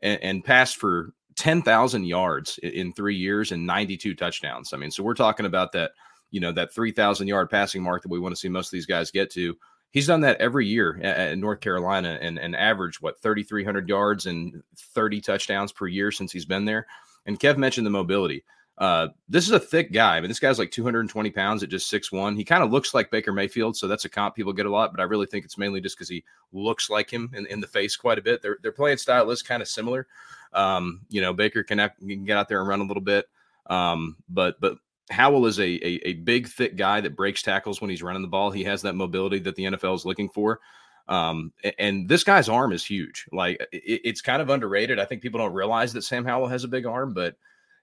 and, 0.00 0.22
and 0.22 0.44
passed 0.44 0.76
for 0.76 1.14
ten 1.38 1.62
thousand 1.62 2.04
yards 2.04 2.58
in, 2.62 2.92
three 2.92 3.16
years 3.16 3.52
and 3.52 3.66
ninety 3.66 3.96
two 3.96 4.14
touchdowns. 4.14 4.72
I 4.72 4.76
mean, 4.76 4.90
so 4.90 5.02
we're 5.02 5.14
talking 5.14 5.46
about 5.46 5.72
that 5.72 5.92
you 6.30 6.40
know 6.40 6.52
that 6.52 6.74
3000 6.74 7.26
yard 7.26 7.48
passing 7.48 7.82
mark 7.82 8.02
that 8.02 8.10
we 8.10 8.18
want 8.18 8.34
to 8.34 8.38
see 8.38 8.48
most 8.48 8.66
of 8.68 8.72
these 8.72 8.86
guys 8.86 9.10
get 9.10 9.30
to. 9.32 9.56
He's 9.90 10.06
done 10.06 10.20
that 10.20 10.40
every 10.40 10.66
year 10.66 11.00
at, 11.02 11.38
north 11.38 11.60
carolina 11.60 12.18
and, 12.20 12.38
and 12.38 12.54
averaged 12.54 13.00
what 13.00 13.22
3300 13.22 13.88
yards 13.88 14.26
and 14.26 14.62
30 14.76 15.22
touchdowns 15.22 15.72
per 15.72 15.86
year 15.86 16.10
since 16.10 16.30
he's 16.30 16.44
been 16.44 16.66
there. 16.66 16.86
And 17.24 17.40
kev 17.40 17.56
mentioned 17.56 17.86
the 17.86 17.90
mobility 17.90 18.44
uh, 18.78 19.08
this 19.28 19.44
is 19.44 19.50
a 19.50 19.60
thick 19.60 19.92
guy. 19.92 20.16
I 20.16 20.20
mean, 20.20 20.28
this 20.28 20.38
guy's 20.38 20.58
like 20.58 20.70
220 20.70 21.30
pounds 21.30 21.62
at 21.62 21.68
just 21.68 21.90
six 21.90 22.12
one. 22.12 22.36
He 22.36 22.44
kind 22.44 22.62
of 22.62 22.70
looks 22.70 22.94
like 22.94 23.10
Baker 23.10 23.32
Mayfield, 23.32 23.76
so 23.76 23.88
that's 23.88 24.04
a 24.04 24.08
comp 24.08 24.36
people 24.36 24.52
get 24.52 24.66
a 24.66 24.70
lot. 24.70 24.92
But 24.92 25.00
I 25.00 25.04
really 25.04 25.26
think 25.26 25.44
it's 25.44 25.58
mainly 25.58 25.80
just 25.80 25.96
because 25.96 26.08
he 26.08 26.24
looks 26.52 26.88
like 26.88 27.10
him 27.10 27.30
in, 27.34 27.46
in 27.46 27.60
the 27.60 27.66
face 27.66 27.96
quite 27.96 28.18
a 28.18 28.22
bit. 28.22 28.40
Their 28.40 28.58
their 28.62 28.72
playing 28.72 28.98
style 28.98 29.30
is 29.30 29.42
kind 29.42 29.62
of 29.62 29.68
similar. 29.68 30.06
Um, 30.52 31.00
you 31.10 31.20
know, 31.20 31.32
Baker 31.32 31.62
can, 31.62 31.90
can 31.98 32.24
get 32.24 32.38
out 32.38 32.48
there 32.48 32.60
and 32.60 32.68
run 32.68 32.80
a 32.80 32.84
little 32.84 33.02
bit, 33.02 33.28
um, 33.66 34.16
but 34.28 34.60
but 34.60 34.78
Howell 35.10 35.46
is 35.46 35.58
a, 35.58 35.64
a, 35.64 36.08
a 36.08 36.12
big, 36.14 36.48
thick 36.48 36.76
guy 36.76 37.00
that 37.00 37.16
breaks 37.16 37.42
tackles 37.42 37.80
when 37.80 37.90
he's 37.90 38.02
running 38.02 38.22
the 38.22 38.28
ball. 38.28 38.50
He 38.50 38.64
has 38.64 38.82
that 38.82 38.94
mobility 38.94 39.38
that 39.40 39.56
the 39.56 39.64
NFL 39.64 39.96
is 39.96 40.04
looking 40.04 40.28
for. 40.28 40.60
Um, 41.08 41.52
and 41.78 42.08
this 42.08 42.22
guy's 42.22 42.48
arm 42.48 42.72
is 42.72 42.84
huge. 42.84 43.26
Like 43.32 43.56
it, 43.72 44.02
it's 44.04 44.20
kind 44.20 44.42
of 44.42 44.50
underrated. 44.50 44.98
I 45.00 45.06
think 45.06 45.22
people 45.22 45.38
don't 45.38 45.54
realize 45.54 45.92
that 45.94 46.02
Sam 46.02 46.24
Howell 46.24 46.48
has 46.48 46.64
a 46.64 46.68
big 46.68 46.86
arm, 46.86 47.14
but 47.14 47.36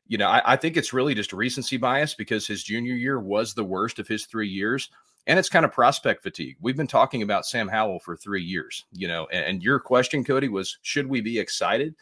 you 0.08 0.18
know, 0.18 0.28
I, 0.28 0.54
I, 0.54 0.56
think 0.56 0.78
it's 0.78 0.94
really 0.94 1.16
just 1.16 1.34
recency 1.34 1.78
bias 1.78 2.14
because 2.14 2.46
his 2.46 2.64
junior 2.64 2.94
year 2.94 3.20
was 3.20 3.54
the 3.54 3.64
worst 3.64 4.00
of 4.00 4.08
his 4.08 4.26
three 4.26 4.50
years. 4.50 4.90
And 5.28 5.40
it's 5.40 5.50
kind 5.50 5.66
of 5.66 5.72
prospect 5.72 6.22
fatigue. 6.22 6.56
We've 6.62 6.78
been 6.78 6.86
talking 6.86 7.24
about 7.24 7.48
Sam 7.48 7.68
Howell 7.68 8.00
for 8.00 8.16
three 8.16 8.44
years, 8.44 8.86
you 8.92 9.08
know, 9.08 9.28
and, 9.32 9.44
and 9.46 9.64
your 9.64 9.80
question, 9.80 10.24
Cody, 10.24 10.50
was 10.50 10.78
should 10.84 11.08
we 11.08 11.22
be 11.22 11.40
excited? 11.40 11.96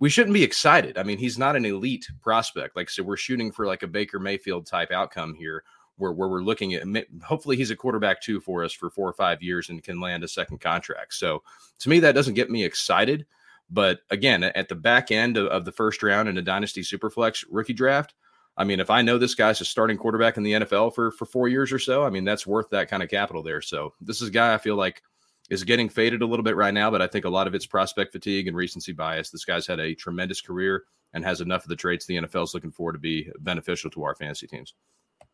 we 0.00 0.10
shouldn't 0.10 0.34
be 0.34 0.44
excited. 0.44 0.96
I 0.96 1.02
mean, 1.02 1.18
he's 1.18 1.38
not 1.38 1.56
an 1.56 1.64
elite 1.64 2.06
prospect. 2.22 2.76
Like, 2.76 2.88
so 2.90 3.02
we're 3.02 3.16
shooting 3.16 3.50
for 3.50 3.66
like 3.66 3.82
a 3.82 3.88
Baker 3.88 4.18
Mayfield 4.18 4.66
type 4.66 4.92
outcome 4.92 5.34
here, 5.34 5.64
where, 5.96 6.12
where 6.12 6.28
we're 6.28 6.42
looking 6.42 6.74
at 6.74 6.86
hopefully 7.22 7.56
he's 7.56 7.72
a 7.72 7.76
quarterback 7.76 8.22
two 8.22 8.40
for 8.40 8.62
us 8.62 8.72
for 8.72 8.90
four 8.90 9.08
or 9.08 9.14
five 9.14 9.42
years 9.42 9.68
and 9.68 9.82
can 9.82 10.00
land 10.00 10.22
a 10.22 10.28
second 10.28 10.60
contract. 10.60 11.14
So 11.14 11.42
to 11.80 11.88
me, 11.88 11.98
that 12.00 12.14
doesn't 12.14 12.34
get 12.34 12.50
me 12.50 12.64
excited. 12.64 13.26
But 13.70 14.00
again, 14.10 14.44
at 14.44 14.68
the 14.68 14.74
back 14.74 15.10
end 15.10 15.36
of, 15.36 15.46
of 15.48 15.64
the 15.64 15.72
first 15.72 16.02
round 16.02 16.28
in 16.28 16.38
a 16.38 16.42
dynasty 16.42 16.82
superflex 16.82 17.44
rookie 17.50 17.74
draft, 17.74 18.14
I 18.56 18.64
mean, 18.64 18.80
if 18.80 18.90
I 18.90 19.02
know 19.02 19.18
this 19.18 19.34
guy's 19.34 19.60
a 19.60 19.64
starting 19.64 19.96
quarterback 19.96 20.36
in 20.36 20.42
the 20.42 20.52
NFL 20.52 20.94
for 20.94 21.12
for 21.12 21.26
four 21.26 21.48
years 21.48 21.72
or 21.72 21.78
so, 21.78 22.04
I 22.04 22.10
mean, 22.10 22.24
that's 22.24 22.46
worth 22.46 22.70
that 22.70 22.88
kind 22.88 23.02
of 23.02 23.08
capital 23.08 23.42
there. 23.42 23.60
So 23.60 23.94
this 24.00 24.20
is 24.20 24.28
a 24.28 24.32
guy 24.32 24.52
I 24.52 24.58
feel 24.58 24.76
like 24.76 25.02
is 25.48 25.64
getting 25.64 25.88
faded 25.88 26.22
a 26.22 26.26
little 26.26 26.42
bit 26.42 26.56
right 26.56 26.74
now, 26.74 26.90
but 26.90 27.00
I 27.00 27.06
think 27.06 27.24
a 27.24 27.30
lot 27.30 27.46
of 27.46 27.54
it's 27.54 27.66
prospect 27.66 28.12
fatigue 28.12 28.48
and 28.48 28.56
recency 28.56 28.92
bias. 28.92 29.30
This 29.30 29.44
guy's 29.44 29.66
had 29.66 29.80
a 29.80 29.94
tremendous 29.94 30.40
career 30.40 30.84
and 31.14 31.24
has 31.24 31.40
enough 31.40 31.62
of 31.62 31.68
the 31.68 31.76
traits 31.76 32.04
the 32.04 32.16
NFL 32.16 32.44
is 32.44 32.54
looking 32.54 32.70
for 32.70 32.92
to 32.92 32.98
be 32.98 33.30
beneficial 33.40 33.90
to 33.90 34.04
our 34.04 34.14
fantasy 34.14 34.46
teams. 34.46 34.74
I 35.22 35.26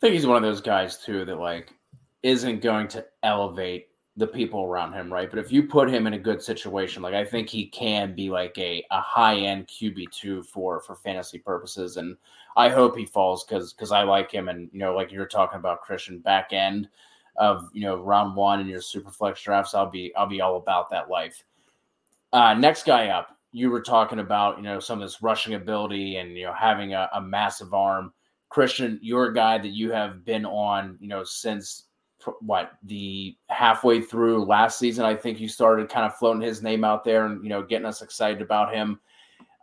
think 0.00 0.14
he's 0.14 0.26
one 0.26 0.36
of 0.36 0.42
those 0.42 0.60
guys 0.60 0.98
too 0.98 1.24
that 1.24 1.38
like 1.38 1.72
isn't 2.22 2.60
going 2.60 2.88
to 2.88 3.04
elevate 3.22 3.88
the 4.18 4.26
people 4.26 4.64
around 4.64 4.92
him, 4.92 5.12
right? 5.12 5.30
But 5.30 5.38
if 5.38 5.52
you 5.52 5.62
put 5.62 5.88
him 5.88 6.08
in 6.08 6.14
a 6.14 6.18
good 6.18 6.42
situation, 6.42 7.02
like 7.02 7.14
I 7.14 7.24
think 7.24 7.48
he 7.48 7.66
can 7.66 8.16
be 8.16 8.30
like 8.30 8.58
a, 8.58 8.84
a 8.90 9.00
high 9.00 9.36
end 9.36 9.68
QB 9.68 10.10
two 10.10 10.42
for 10.42 10.80
for 10.80 10.96
fantasy 10.96 11.38
purposes, 11.38 11.96
and 11.96 12.16
I 12.56 12.68
hope 12.68 12.96
he 12.96 13.06
falls 13.06 13.44
because 13.44 13.72
because 13.72 13.92
I 13.92 14.02
like 14.02 14.32
him, 14.32 14.48
and 14.48 14.68
you 14.72 14.80
know, 14.80 14.92
like 14.94 15.12
you 15.12 15.20
were 15.20 15.26
talking 15.26 15.60
about 15.60 15.82
Christian 15.82 16.18
back 16.18 16.52
end 16.52 16.88
of 17.36 17.70
you 17.72 17.82
know 17.82 17.96
round 17.96 18.34
one 18.34 18.58
in 18.58 18.66
your 18.66 18.80
super 18.80 19.12
flex 19.12 19.40
drafts, 19.40 19.72
I'll 19.72 19.88
be 19.88 20.12
I'll 20.16 20.26
be 20.26 20.40
all 20.40 20.56
about 20.56 20.90
that 20.90 21.08
life. 21.08 21.44
Uh, 22.32 22.54
next 22.54 22.84
guy 22.84 23.08
up, 23.08 23.38
you 23.52 23.70
were 23.70 23.82
talking 23.82 24.18
about 24.18 24.56
you 24.56 24.64
know 24.64 24.80
some 24.80 25.00
of 25.00 25.08
this 25.08 25.22
rushing 25.22 25.54
ability 25.54 26.16
and 26.16 26.36
you 26.36 26.44
know 26.44 26.52
having 26.52 26.92
a, 26.92 27.08
a 27.14 27.20
massive 27.20 27.72
arm. 27.72 28.12
Christian, 28.48 28.98
you're 29.00 29.26
a 29.26 29.34
guy 29.34 29.58
that 29.58 29.68
you 29.68 29.92
have 29.92 30.24
been 30.24 30.44
on 30.44 30.96
you 30.98 31.06
know 31.06 31.22
since 31.22 31.84
what 32.40 32.72
the 32.82 33.36
halfway 33.48 34.00
through 34.00 34.44
last 34.44 34.78
season. 34.78 35.04
I 35.04 35.14
think 35.14 35.40
you 35.40 35.48
started 35.48 35.88
kind 35.88 36.06
of 36.06 36.16
floating 36.16 36.42
his 36.42 36.62
name 36.62 36.84
out 36.84 37.04
there 37.04 37.26
and 37.26 37.42
you 37.42 37.48
know 37.48 37.62
getting 37.62 37.86
us 37.86 38.02
excited 38.02 38.42
about 38.42 38.74
him. 38.74 39.00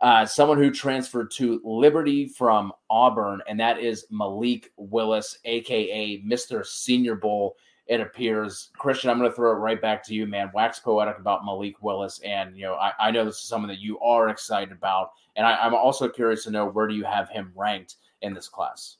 Uh, 0.00 0.26
someone 0.26 0.58
who 0.58 0.70
transferred 0.70 1.30
to 1.30 1.60
Liberty 1.64 2.28
from 2.28 2.72
Auburn, 2.90 3.40
and 3.48 3.58
that 3.58 3.78
is 3.78 4.06
Malik 4.10 4.70
Willis, 4.76 5.38
aka 5.44 6.22
Mr. 6.22 6.64
Senior 6.66 7.16
Bowl 7.16 7.56
it 7.86 8.00
appears. 8.00 8.70
Christian, 8.76 9.10
I'm 9.10 9.18
going 9.18 9.30
to 9.30 9.36
throw 9.36 9.52
it 9.52 9.56
right 9.60 9.80
back 9.80 10.02
to 10.04 10.14
you, 10.14 10.26
man. 10.26 10.50
Wax 10.52 10.80
poetic 10.80 11.18
about 11.18 11.44
Malik 11.44 11.82
Willis, 11.82 12.20
and 12.24 12.56
you 12.56 12.64
know, 12.64 12.74
I, 12.74 12.92
I 12.98 13.10
know 13.10 13.24
this 13.24 13.36
is 13.36 13.48
someone 13.48 13.68
that 13.68 13.78
you 13.78 13.98
are 14.00 14.28
excited 14.28 14.72
about, 14.72 15.10
and 15.36 15.46
I, 15.46 15.56
I'm 15.56 15.74
also 15.74 16.08
curious 16.08 16.44
to 16.44 16.50
know 16.50 16.66
where 16.66 16.88
do 16.88 16.94
you 16.94 17.04
have 17.04 17.28
him 17.28 17.52
ranked 17.54 17.96
in 18.22 18.34
this 18.34 18.48
class. 18.48 18.96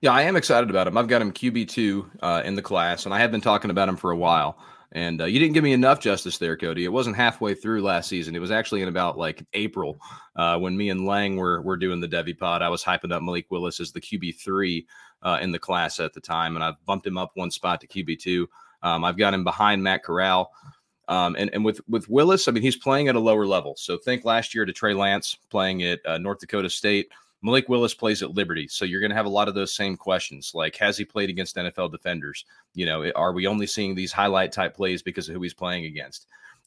Yeah, 0.00 0.12
I 0.12 0.22
am 0.22 0.36
excited 0.36 0.70
about 0.70 0.86
him. 0.86 0.96
I've 0.96 1.08
got 1.08 1.22
him 1.22 1.32
QB 1.32 1.68
two 1.68 2.08
uh, 2.20 2.42
in 2.44 2.54
the 2.54 2.62
class, 2.62 3.04
and 3.04 3.12
I 3.12 3.18
have 3.18 3.32
been 3.32 3.40
talking 3.40 3.70
about 3.70 3.88
him 3.88 3.96
for 3.96 4.12
a 4.12 4.16
while. 4.16 4.58
And 4.92 5.20
uh, 5.20 5.24
you 5.26 5.38
didn't 5.38 5.54
give 5.54 5.64
me 5.64 5.72
enough 5.72 6.00
justice 6.00 6.38
there, 6.38 6.56
Cody. 6.56 6.84
It 6.84 6.92
wasn't 6.92 7.16
halfway 7.16 7.54
through 7.54 7.82
last 7.82 8.08
season. 8.08 8.34
It 8.34 8.38
was 8.38 8.50
actually 8.50 8.80
in 8.80 8.88
about 8.88 9.18
like 9.18 9.44
April 9.52 10.00
uh, 10.36 10.58
when 10.58 10.76
me 10.76 10.90
and 10.90 11.04
Lang 11.04 11.36
were 11.36 11.60
were 11.62 11.76
doing 11.76 12.00
the 12.00 12.08
Devy 12.08 12.38
pod. 12.38 12.62
I 12.62 12.68
was 12.68 12.82
hyping 12.82 13.12
up 13.12 13.22
Malik 13.22 13.46
Willis 13.50 13.80
as 13.80 13.92
the 13.92 14.00
QB 14.00 14.40
three 14.40 14.86
uh, 15.22 15.38
in 15.42 15.50
the 15.50 15.58
class 15.58 16.00
at 16.00 16.14
the 16.14 16.20
time, 16.20 16.54
and 16.54 16.64
I've 16.64 16.82
bumped 16.86 17.06
him 17.06 17.18
up 17.18 17.32
one 17.34 17.50
spot 17.50 17.80
to 17.80 17.88
QB 17.88 18.20
two. 18.20 18.48
Um, 18.82 19.04
I've 19.04 19.18
got 19.18 19.34
him 19.34 19.44
behind 19.44 19.82
Matt 19.82 20.04
Corral. 20.04 20.52
Um, 21.08 21.36
and, 21.38 21.50
and 21.52 21.64
with 21.64 21.80
with 21.88 22.08
Willis, 22.08 22.46
I 22.46 22.52
mean, 22.52 22.62
he's 22.62 22.76
playing 22.76 23.08
at 23.08 23.16
a 23.16 23.20
lower 23.20 23.46
level. 23.46 23.74
So 23.76 23.98
think 23.98 24.24
last 24.24 24.54
year 24.54 24.64
to 24.64 24.72
Trey 24.72 24.94
Lance 24.94 25.36
playing 25.50 25.82
at 25.82 26.00
uh, 26.06 26.18
North 26.18 26.38
Dakota 26.38 26.70
State. 26.70 27.08
Malik 27.42 27.68
Willis 27.68 27.94
plays 27.94 28.22
at 28.22 28.34
Liberty, 28.34 28.66
so 28.66 28.84
you're 28.84 29.00
going 29.00 29.10
to 29.10 29.16
have 29.16 29.26
a 29.26 29.30
lot 29.30 29.48
of 29.48 29.54
those 29.54 29.74
same 29.74 29.96
questions. 29.96 30.52
Like, 30.54 30.76
has 30.76 30.96
he 30.96 31.04
played 31.04 31.30
against 31.30 31.56
NFL 31.56 31.92
defenders? 31.92 32.44
You 32.74 32.86
know, 32.86 33.10
are 33.14 33.32
we 33.32 33.46
only 33.46 33.66
seeing 33.66 33.94
these 33.94 34.12
highlight 34.12 34.52
type 34.52 34.74
plays 34.74 35.02
because 35.02 35.28
of 35.28 35.34
who 35.34 35.42
he's 35.42 35.54
playing 35.54 35.84
against? 35.84 36.26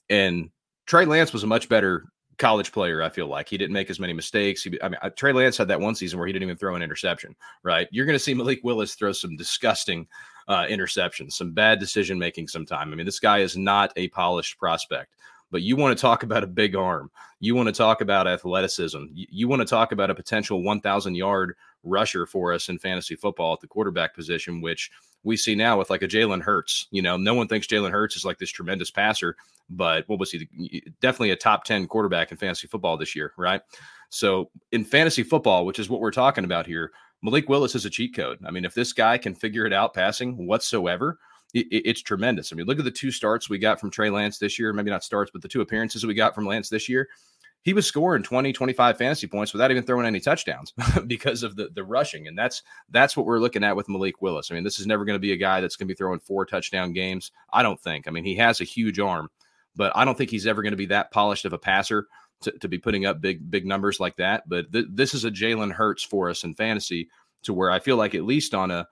And 0.09 0.49
Trey 0.85 1.05
Lance 1.05 1.33
was 1.33 1.43
a 1.43 1.47
much 1.47 1.67
better 1.67 2.05
college 2.37 2.71
player. 2.71 3.03
I 3.03 3.09
feel 3.09 3.27
like 3.27 3.49
he 3.49 3.57
didn't 3.57 3.73
make 3.73 3.89
as 3.89 3.99
many 3.99 4.13
mistakes. 4.13 4.63
He, 4.63 4.77
I 4.81 4.89
mean, 4.89 4.99
Trey 5.15 5.33
Lance 5.33 5.57
had 5.57 5.67
that 5.67 5.79
one 5.79 5.95
season 5.95 6.17
where 6.17 6.27
he 6.27 6.33
didn't 6.33 6.43
even 6.43 6.57
throw 6.57 6.75
an 6.75 6.81
interception. 6.81 7.35
Right? 7.63 7.87
You're 7.91 8.05
going 8.05 8.15
to 8.15 8.23
see 8.23 8.33
Malik 8.33 8.61
Willis 8.63 8.95
throw 8.95 9.11
some 9.11 9.35
disgusting 9.35 10.07
uh, 10.47 10.65
interceptions, 10.65 11.33
some 11.33 11.51
bad 11.51 11.79
decision 11.79 12.17
making. 12.17 12.47
Sometime. 12.47 12.91
I 12.91 12.95
mean, 12.95 13.05
this 13.05 13.19
guy 13.19 13.39
is 13.39 13.57
not 13.57 13.91
a 13.97 14.07
polished 14.09 14.57
prospect 14.57 15.15
but 15.51 15.61
you 15.61 15.75
want 15.75 15.95
to 15.95 16.01
talk 16.01 16.23
about 16.23 16.43
a 16.43 16.47
big 16.47 16.75
arm. 16.75 17.11
You 17.39 17.55
want 17.55 17.67
to 17.67 17.73
talk 17.73 18.01
about 18.01 18.27
athleticism. 18.27 19.03
You, 19.13 19.27
you 19.29 19.47
want 19.47 19.61
to 19.61 19.65
talk 19.65 19.91
about 19.91 20.09
a 20.09 20.15
potential 20.15 20.63
1,000 20.63 21.15
yard 21.15 21.55
rusher 21.83 22.25
for 22.25 22.53
us 22.53 22.69
in 22.69 22.79
fantasy 22.79 23.15
football 23.15 23.53
at 23.53 23.59
the 23.59 23.67
quarterback 23.67 24.15
position, 24.15 24.61
which 24.61 24.91
we 25.23 25.37
see 25.37 25.55
now 25.55 25.77
with 25.77 25.89
like 25.89 26.01
a 26.01 26.07
Jalen 26.07 26.41
Hurts. 26.41 26.87
You 26.91 27.01
know, 27.01 27.17
no 27.17 27.33
one 27.33 27.47
thinks 27.47 27.67
Jalen 27.67 27.91
Hurts 27.91 28.15
is 28.15 28.25
like 28.25 28.39
this 28.39 28.49
tremendous 28.49 28.89
passer, 28.89 29.35
but 29.69 30.07
what 30.07 30.19
was 30.19 30.31
he? 30.31 30.83
Definitely 31.01 31.31
a 31.31 31.35
top 31.35 31.63
10 31.63 31.87
quarterback 31.87 32.31
in 32.31 32.37
fantasy 32.37 32.67
football 32.67 32.97
this 32.97 33.15
year, 33.15 33.33
right? 33.37 33.61
So 34.09 34.49
in 34.71 34.83
fantasy 34.83 35.23
football, 35.23 35.65
which 35.65 35.79
is 35.79 35.89
what 35.89 36.01
we're 36.01 36.11
talking 36.11 36.43
about 36.43 36.65
here, 36.65 36.91
Malik 37.21 37.49
Willis 37.49 37.75
is 37.75 37.85
a 37.85 37.89
cheat 37.89 38.15
code. 38.15 38.39
I 38.45 38.51
mean, 38.51 38.65
if 38.65 38.73
this 38.73 38.93
guy 38.93 39.17
can 39.17 39.35
figure 39.35 39.65
it 39.65 39.73
out 39.73 39.93
passing 39.93 40.47
whatsoever, 40.47 41.19
it, 41.53 41.67
it's 41.69 42.01
tremendous. 42.01 42.51
I 42.51 42.55
mean, 42.55 42.65
look 42.65 42.79
at 42.79 42.85
the 42.85 42.91
two 42.91 43.11
starts 43.11 43.49
we 43.49 43.57
got 43.57 43.79
from 43.79 43.91
Trey 43.91 44.09
Lance 44.09 44.37
this 44.37 44.57
year. 44.57 44.73
Maybe 44.73 44.91
not 44.91 45.03
starts, 45.03 45.31
but 45.31 45.41
the 45.41 45.47
two 45.47 45.61
appearances 45.61 46.05
we 46.05 46.13
got 46.13 46.35
from 46.35 46.45
Lance 46.45 46.69
this 46.69 46.87
year. 46.89 47.09
He 47.63 47.73
was 47.73 47.85
scoring 47.85 48.23
20, 48.23 48.53
25 48.53 48.97
fantasy 48.97 49.27
points 49.27 49.53
without 49.53 49.69
even 49.69 49.83
throwing 49.83 50.07
any 50.07 50.19
touchdowns 50.19 50.73
because 51.07 51.43
of 51.43 51.55
the, 51.55 51.69
the 51.75 51.83
rushing. 51.83 52.27
And 52.27 52.35
that's 52.35 52.63
that's 52.89 53.15
what 53.15 53.27
we're 53.27 53.39
looking 53.39 53.63
at 53.63 53.75
with 53.75 53.87
Malik 53.87 54.21
Willis. 54.21 54.49
I 54.49 54.55
mean, 54.55 54.63
this 54.63 54.79
is 54.79 54.87
never 54.87 55.05
going 55.05 55.15
to 55.15 55.19
be 55.19 55.33
a 55.33 55.37
guy 55.37 55.61
that's 55.61 55.75
going 55.75 55.87
to 55.87 55.93
be 55.93 55.97
throwing 55.97 56.19
four 56.19 56.45
touchdown 56.45 56.91
games. 56.91 57.31
I 57.53 57.61
don't 57.61 57.79
think. 57.79 58.07
I 58.07 58.11
mean, 58.11 58.23
he 58.23 58.35
has 58.37 58.61
a 58.61 58.65
huge 58.65 58.99
arm, 58.99 59.29
but 59.75 59.91
I 59.95 60.05
don't 60.05 60.17
think 60.17 60.31
he's 60.31 60.47
ever 60.47 60.63
going 60.63 60.71
to 60.71 60.77
be 60.77 60.87
that 60.87 61.11
polished 61.11 61.45
of 61.45 61.53
a 61.53 61.59
passer 61.59 62.07
to, 62.41 62.51
to 62.51 62.67
be 62.67 62.79
putting 62.79 63.05
up 63.05 63.21
big, 63.21 63.49
big 63.49 63.65
numbers 63.65 63.99
like 63.99 64.15
that. 64.17 64.49
But 64.49 64.71
th- 64.71 64.87
this 64.89 65.13
is 65.13 65.25
a 65.25 65.31
Jalen 65.31 65.71
Hurts 65.71 66.03
for 66.03 66.29
us 66.29 66.43
in 66.43 66.55
fantasy 66.55 67.09
to 67.43 67.53
where 67.53 67.71
I 67.71 67.79
feel 67.79 67.97
like 67.97 68.15
at 68.15 68.23
least 68.23 68.53
on 68.53 68.71
a 68.71 68.87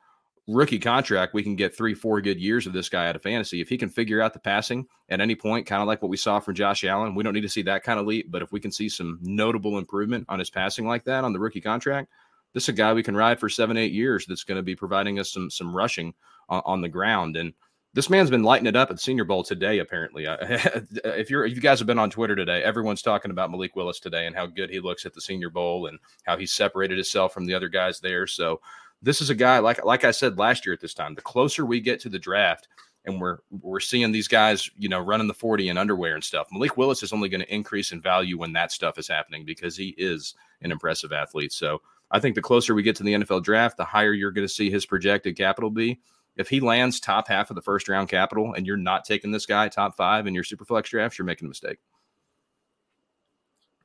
rookie 0.50 0.80
contract, 0.80 1.34
we 1.34 1.44
can 1.44 1.56
get 1.56 1.76
three, 1.76 1.94
four 1.94 2.20
good 2.22 2.40
years 2.40 2.66
of 2.66 2.74
this 2.74 2.90
guy 2.90 3.08
out 3.08 3.16
of 3.16 3.22
fantasy. 3.22 3.62
If 3.62 3.70
he 3.70 3.78
can 3.78 3.90
figure 3.90 4.22
out 4.22 4.34
the 4.34 4.40
passing 4.40 4.88
at 5.10 5.22
any 5.22 5.36
point, 5.36 5.68
kind 5.68 5.82
of 5.82 5.88
like 5.88 6.02
what 6.02 6.10
we 6.10 6.18
saw 6.18 6.40
from 6.40 6.56
Josh 6.56 6.84
Allen, 6.84 7.16
we 7.16 7.24
don't 7.24 7.34
need 7.34 7.42
to 7.42 7.50
see 7.50 7.62
that 7.64 7.84
kind 7.84 8.00
of 8.00 8.08
leap. 8.08 8.32
But 8.32 8.42
if 8.42 8.52
we 8.52 8.60
can 8.60 8.72
see 8.72 8.90
some 8.90 9.20
notable 9.22 9.78
improvement 9.78 10.26
on 10.28 10.40
his 10.40 10.50
passing 10.50 10.88
like 10.88 11.04
that 11.06 11.24
on 11.24 11.34
the 11.34 11.40
rookie 11.40 11.62
contract, 11.62 12.10
this 12.54 12.64
is 12.64 12.70
a 12.70 12.74
guy 12.74 12.94
we 12.94 13.04
can 13.04 13.16
ride 13.16 13.40
for 13.40 13.50
seven, 13.50 13.78
eight 13.78 13.92
years 13.92 14.26
that's 14.26 14.44
going 14.44 14.58
to 14.58 14.64
be 14.64 14.76
providing 14.76 15.20
us 15.20 15.32
some 15.32 15.50
some 15.52 15.76
rushing 15.76 16.14
on, 16.50 16.62
on 16.66 16.82
the 16.82 16.90
ground. 16.90 17.38
And 17.38 17.54
this 17.94 18.10
man's 18.10 18.30
been 18.30 18.44
lighting 18.44 18.68
it 18.68 18.76
up 18.76 18.90
at 18.90 18.96
the 18.96 19.02
Senior 19.02 19.26
Bowl 19.26 19.44
today. 19.44 19.80
Apparently, 19.80 20.26
if 20.28 21.30
you're 21.30 21.46
if 21.46 21.56
you 21.56 21.62
guys 21.62 21.80
have 21.80 21.88
been 21.88 22.00
on 22.00 22.10
Twitter 22.10 22.36
today, 22.36 22.64
everyone's 22.64 23.02
talking 23.02 23.32
about 23.32 23.52
Malik 23.52 23.76
Willis 23.76 24.00
today 24.00 24.26
and 24.26 24.36
how 24.36 24.48
good 24.48 24.70
he 24.70 24.80
looks 24.80 25.06
at 25.06 25.14
the 25.14 25.22
Senior 25.22 25.50
Bowl 25.50 25.86
and 25.86 26.00
how 26.26 26.38
he 26.38 26.46
separated 26.46 26.98
himself 26.98 27.34
from 27.34 27.46
the 27.46 27.54
other 27.54 27.70
guys 27.70 28.00
there. 28.00 28.26
So 28.26 28.62
this 29.02 29.22
is 29.22 29.30
a 29.30 29.36
guy 29.36 29.60
like 29.60 29.84
like 29.86 30.04
I 30.04 30.12
said 30.12 30.38
last 30.38 30.66
year 30.66 30.74
at 30.74 30.82
this 30.82 30.94
time. 30.94 31.16
The 31.16 31.22
closer 31.22 31.66
we 31.66 31.80
get 31.80 32.00
to 32.02 32.10
the 32.10 32.20
draft, 32.20 32.68
and 33.06 33.20
we're 33.20 33.40
we're 33.62 33.80
seeing 33.80 34.12
these 34.12 34.28
guys, 34.28 34.70
you 34.78 34.90
know, 34.90 35.00
running 35.00 35.28
the 35.28 35.34
40 35.34 35.70
in 35.70 35.78
underwear 35.78 36.16
and 36.16 36.24
stuff. 36.24 36.48
Malik 36.52 36.78
Willis 36.78 37.04
is 37.04 37.14
only 37.14 37.30
going 37.30 37.42
to 37.42 37.54
increase 37.54 37.92
in 37.92 38.02
value 38.02 38.38
when 38.38 38.54
that 38.54 38.72
stuff 38.72 38.98
is 38.98 39.08
happening 39.08 39.46
because 39.46 39.76
he 39.76 39.96
is 39.98 40.36
an 40.62 40.72
impressive 40.72 41.14
athlete. 41.14 41.54
So 41.54 41.82
I 42.12 42.20
think 42.20 42.36
the 42.36 42.42
closer 42.42 42.74
we 42.74 42.84
get 42.84 42.96
to 42.98 43.04
the 43.04 43.14
NFL 43.14 43.44
draft, 43.44 43.78
the 43.78 43.86
higher 43.86 44.14
you're 44.14 44.32
going 44.32 44.48
to 44.48 44.54
see 44.54 44.70
his 44.70 44.86
projected 44.86 45.38
capital 45.38 45.70
be. 45.70 46.00
If 46.36 46.50
he 46.50 46.60
lands 46.60 47.00
top 47.00 47.28
half 47.28 47.50
of 47.50 47.56
the 47.56 47.62
first 47.62 47.90
round 47.90 48.08
capital 48.08 48.54
and 48.54 48.66
you're 48.66 48.78
not 48.78 49.04
taking 49.04 49.32
this 49.32 49.46
guy 49.46 49.68
top 49.68 49.98
five 49.98 50.26
in 50.26 50.34
your 50.34 50.44
super 50.44 50.66
flex 50.66 50.90
drafts, 50.90 51.18
you're 51.18 51.26
making 51.26 51.48
a 51.48 51.50
mistake. 51.50 51.80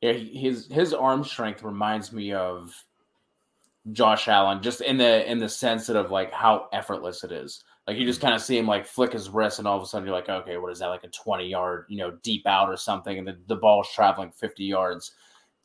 Yeah, 0.01 0.13
his 0.13 0.69
his 0.71 0.93
arm 0.93 1.25
strength 1.25 1.63
reminds 1.63 2.13
me 2.13 2.33
of 2.33 2.75
Josh 3.93 4.29
Allen, 4.29 4.63
just 4.63 4.81
in 4.81 4.97
the 4.97 5.31
in 5.31 5.39
the 5.39 5.49
sense 5.49 5.89
of 5.89 6.11
like 6.11 6.33
how 6.33 6.69
effortless 6.73 7.25
it 7.25 7.33
is. 7.33 7.65
Like 7.87 7.99
you 7.99 8.07
just 8.07 8.21
kind 8.21 8.35
of 8.35 8.41
see 8.41 8.57
him 8.57 8.67
like 8.67 8.87
flick 8.87 9.13
his 9.13 9.29
wrist, 9.29 9.59
and 9.59 9.69
all 9.69 9.77
of 9.77 9.83
a 9.83 9.87
sudden 9.87 10.07
you're 10.07 10.17
like, 10.17 10.29
okay, 10.29 10.57
what 10.57 10.73
is 10.73 10.79
that? 10.79 10.87
Like 10.87 11.05
a 11.05 11.09
20 11.09 11.47
yard, 11.47 11.85
you 11.89 11.99
know, 11.99 12.13
deep 12.23 12.47
out 12.47 12.71
or 12.71 12.77
something, 12.77 13.19
and 13.19 13.29
the, 13.29 13.37
the 13.47 13.57
ball's 13.57 13.89
traveling 13.95 14.31
50 14.31 14.65
yards 14.65 15.13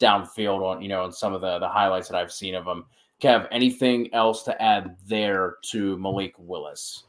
downfield 0.02 0.62
on, 0.62 0.82
you 0.82 0.90
know, 0.90 1.06
in 1.06 1.12
some 1.12 1.34
of 1.34 1.42
the 1.42 1.60
the 1.60 1.68
highlights 1.68 2.10
that 2.10 2.18
I've 2.18 2.32
seen 2.32 2.56
of 2.56 2.66
him. 2.66 2.86
Kev, 3.22 3.48
anything 3.52 4.14
else 4.14 4.44
to 4.44 4.62
add 4.62 4.96
there 5.06 5.56
to 5.72 5.98
Malik 5.98 6.34
Willis? 6.38 7.04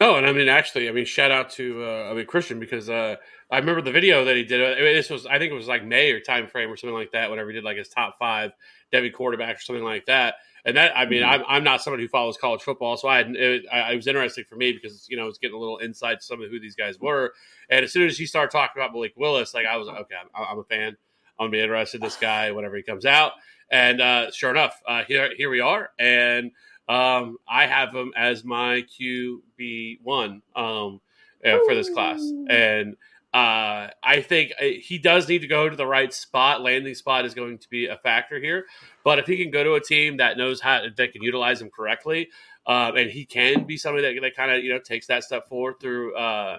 Oh, 0.00 0.14
and 0.14 0.26
I 0.26 0.32
mean, 0.32 0.48
actually, 0.48 0.88
I 0.88 0.92
mean, 0.92 1.04
shout 1.04 1.32
out 1.32 1.50
to 1.50 1.84
uh, 1.84 2.10
I 2.10 2.14
mean 2.14 2.26
Christian 2.26 2.60
because 2.60 2.88
uh, 2.88 3.16
I 3.50 3.58
remember 3.58 3.82
the 3.82 3.92
video 3.92 4.24
that 4.24 4.36
he 4.36 4.44
did. 4.44 4.78
I 4.78 4.80
mean, 4.80 4.94
this 4.94 5.10
was 5.10 5.26
I 5.26 5.38
think 5.38 5.52
it 5.52 5.56
was 5.56 5.66
like 5.68 5.84
May 5.84 6.12
or 6.12 6.20
time 6.20 6.46
frame 6.46 6.70
or 6.70 6.76
something 6.76 6.94
like 6.94 7.12
that. 7.12 7.30
Whenever 7.30 7.50
he 7.50 7.54
did 7.54 7.64
like 7.64 7.76
his 7.76 7.88
top 7.88 8.16
five 8.18 8.52
Devy 8.92 9.12
quarterbacks 9.12 9.56
or 9.56 9.60
something 9.60 9.84
like 9.84 10.06
that. 10.06 10.36
And 10.64 10.76
that, 10.76 10.96
I 10.96 11.06
mean. 11.06 11.22
I'm, 11.22 11.42
I'm 11.48 11.64
not 11.64 11.82
somebody 11.82 12.04
who 12.04 12.08
follows 12.08 12.36
college 12.36 12.62
football, 12.62 12.96
so 12.96 13.08
I, 13.08 13.18
had, 13.18 13.36
it, 13.36 13.64
I, 13.70 13.92
it 13.92 13.96
was 13.96 14.06
interesting 14.06 14.44
for 14.48 14.56
me 14.56 14.72
because 14.72 15.06
you 15.08 15.16
know 15.16 15.24
I 15.24 15.26
was 15.26 15.38
getting 15.38 15.56
a 15.56 15.60
little 15.60 15.78
insight 15.78 16.20
to 16.20 16.24
some 16.26 16.42
of 16.42 16.50
who 16.50 16.60
these 16.60 16.74
guys 16.74 16.98
were. 16.98 17.32
And 17.70 17.84
as 17.84 17.92
soon 17.92 18.06
as 18.06 18.18
he 18.18 18.26
started 18.26 18.50
talking 18.50 18.80
about 18.80 18.92
Malik 18.92 19.14
Willis, 19.16 19.54
like 19.54 19.66
I 19.66 19.76
was 19.76 19.88
like, 19.88 20.00
okay, 20.00 20.14
I'm, 20.20 20.44
I'm 20.50 20.58
a 20.58 20.64
fan. 20.64 20.96
I'm 21.38 21.46
gonna 21.46 21.50
be 21.52 21.60
interested 21.60 22.00
in 22.00 22.04
this 22.04 22.16
guy 22.16 22.50
whenever 22.50 22.76
he 22.76 22.82
comes 22.82 23.06
out. 23.06 23.32
And 23.70 24.00
uh, 24.00 24.30
sure 24.30 24.50
enough, 24.50 24.80
uh, 24.86 25.04
here 25.04 25.30
here 25.36 25.50
we 25.50 25.60
are, 25.60 25.90
and 25.98 26.50
um, 26.88 27.36
I 27.48 27.66
have 27.66 27.94
him 27.94 28.12
as 28.16 28.44
my 28.44 28.84
QB 28.98 29.98
one 30.02 30.42
um, 30.56 31.00
uh, 31.44 31.58
for 31.66 31.74
this 31.74 31.90
class, 31.90 32.20
and 32.48 32.96
uh, 33.38 33.90
I 34.02 34.20
think 34.20 34.52
uh, 34.60 34.64
he 34.80 34.98
does 34.98 35.28
need 35.28 35.40
to 35.40 35.46
go 35.46 35.68
to 35.68 35.76
the 35.76 35.86
right 35.86 36.12
spot. 36.12 36.60
Landing 36.60 36.94
spot 36.94 37.24
is 37.24 37.34
going 37.34 37.58
to 37.58 37.68
be 37.68 37.86
a 37.86 37.96
factor 37.96 38.40
here. 38.40 38.66
But 39.04 39.20
if 39.20 39.26
he 39.26 39.36
can 39.36 39.52
go 39.52 39.62
to 39.62 39.74
a 39.74 39.80
team 39.80 40.16
that 40.16 40.36
knows 40.36 40.60
how 40.60 40.82
that 40.96 41.12
can 41.12 41.22
utilize 41.22 41.62
him 41.62 41.70
correctly, 41.70 42.30
um, 42.66 42.96
and 42.96 43.08
he 43.08 43.24
can 43.24 43.62
be 43.62 43.76
somebody 43.76 44.12
that, 44.12 44.20
that 44.20 44.34
kind 44.34 44.50
of 44.50 44.64
you 44.64 44.72
know 44.72 44.80
takes 44.80 45.06
that 45.06 45.22
step 45.22 45.48
forward 45.48 45.76
through. 45.80 46.16
Uh, 46.16 46.58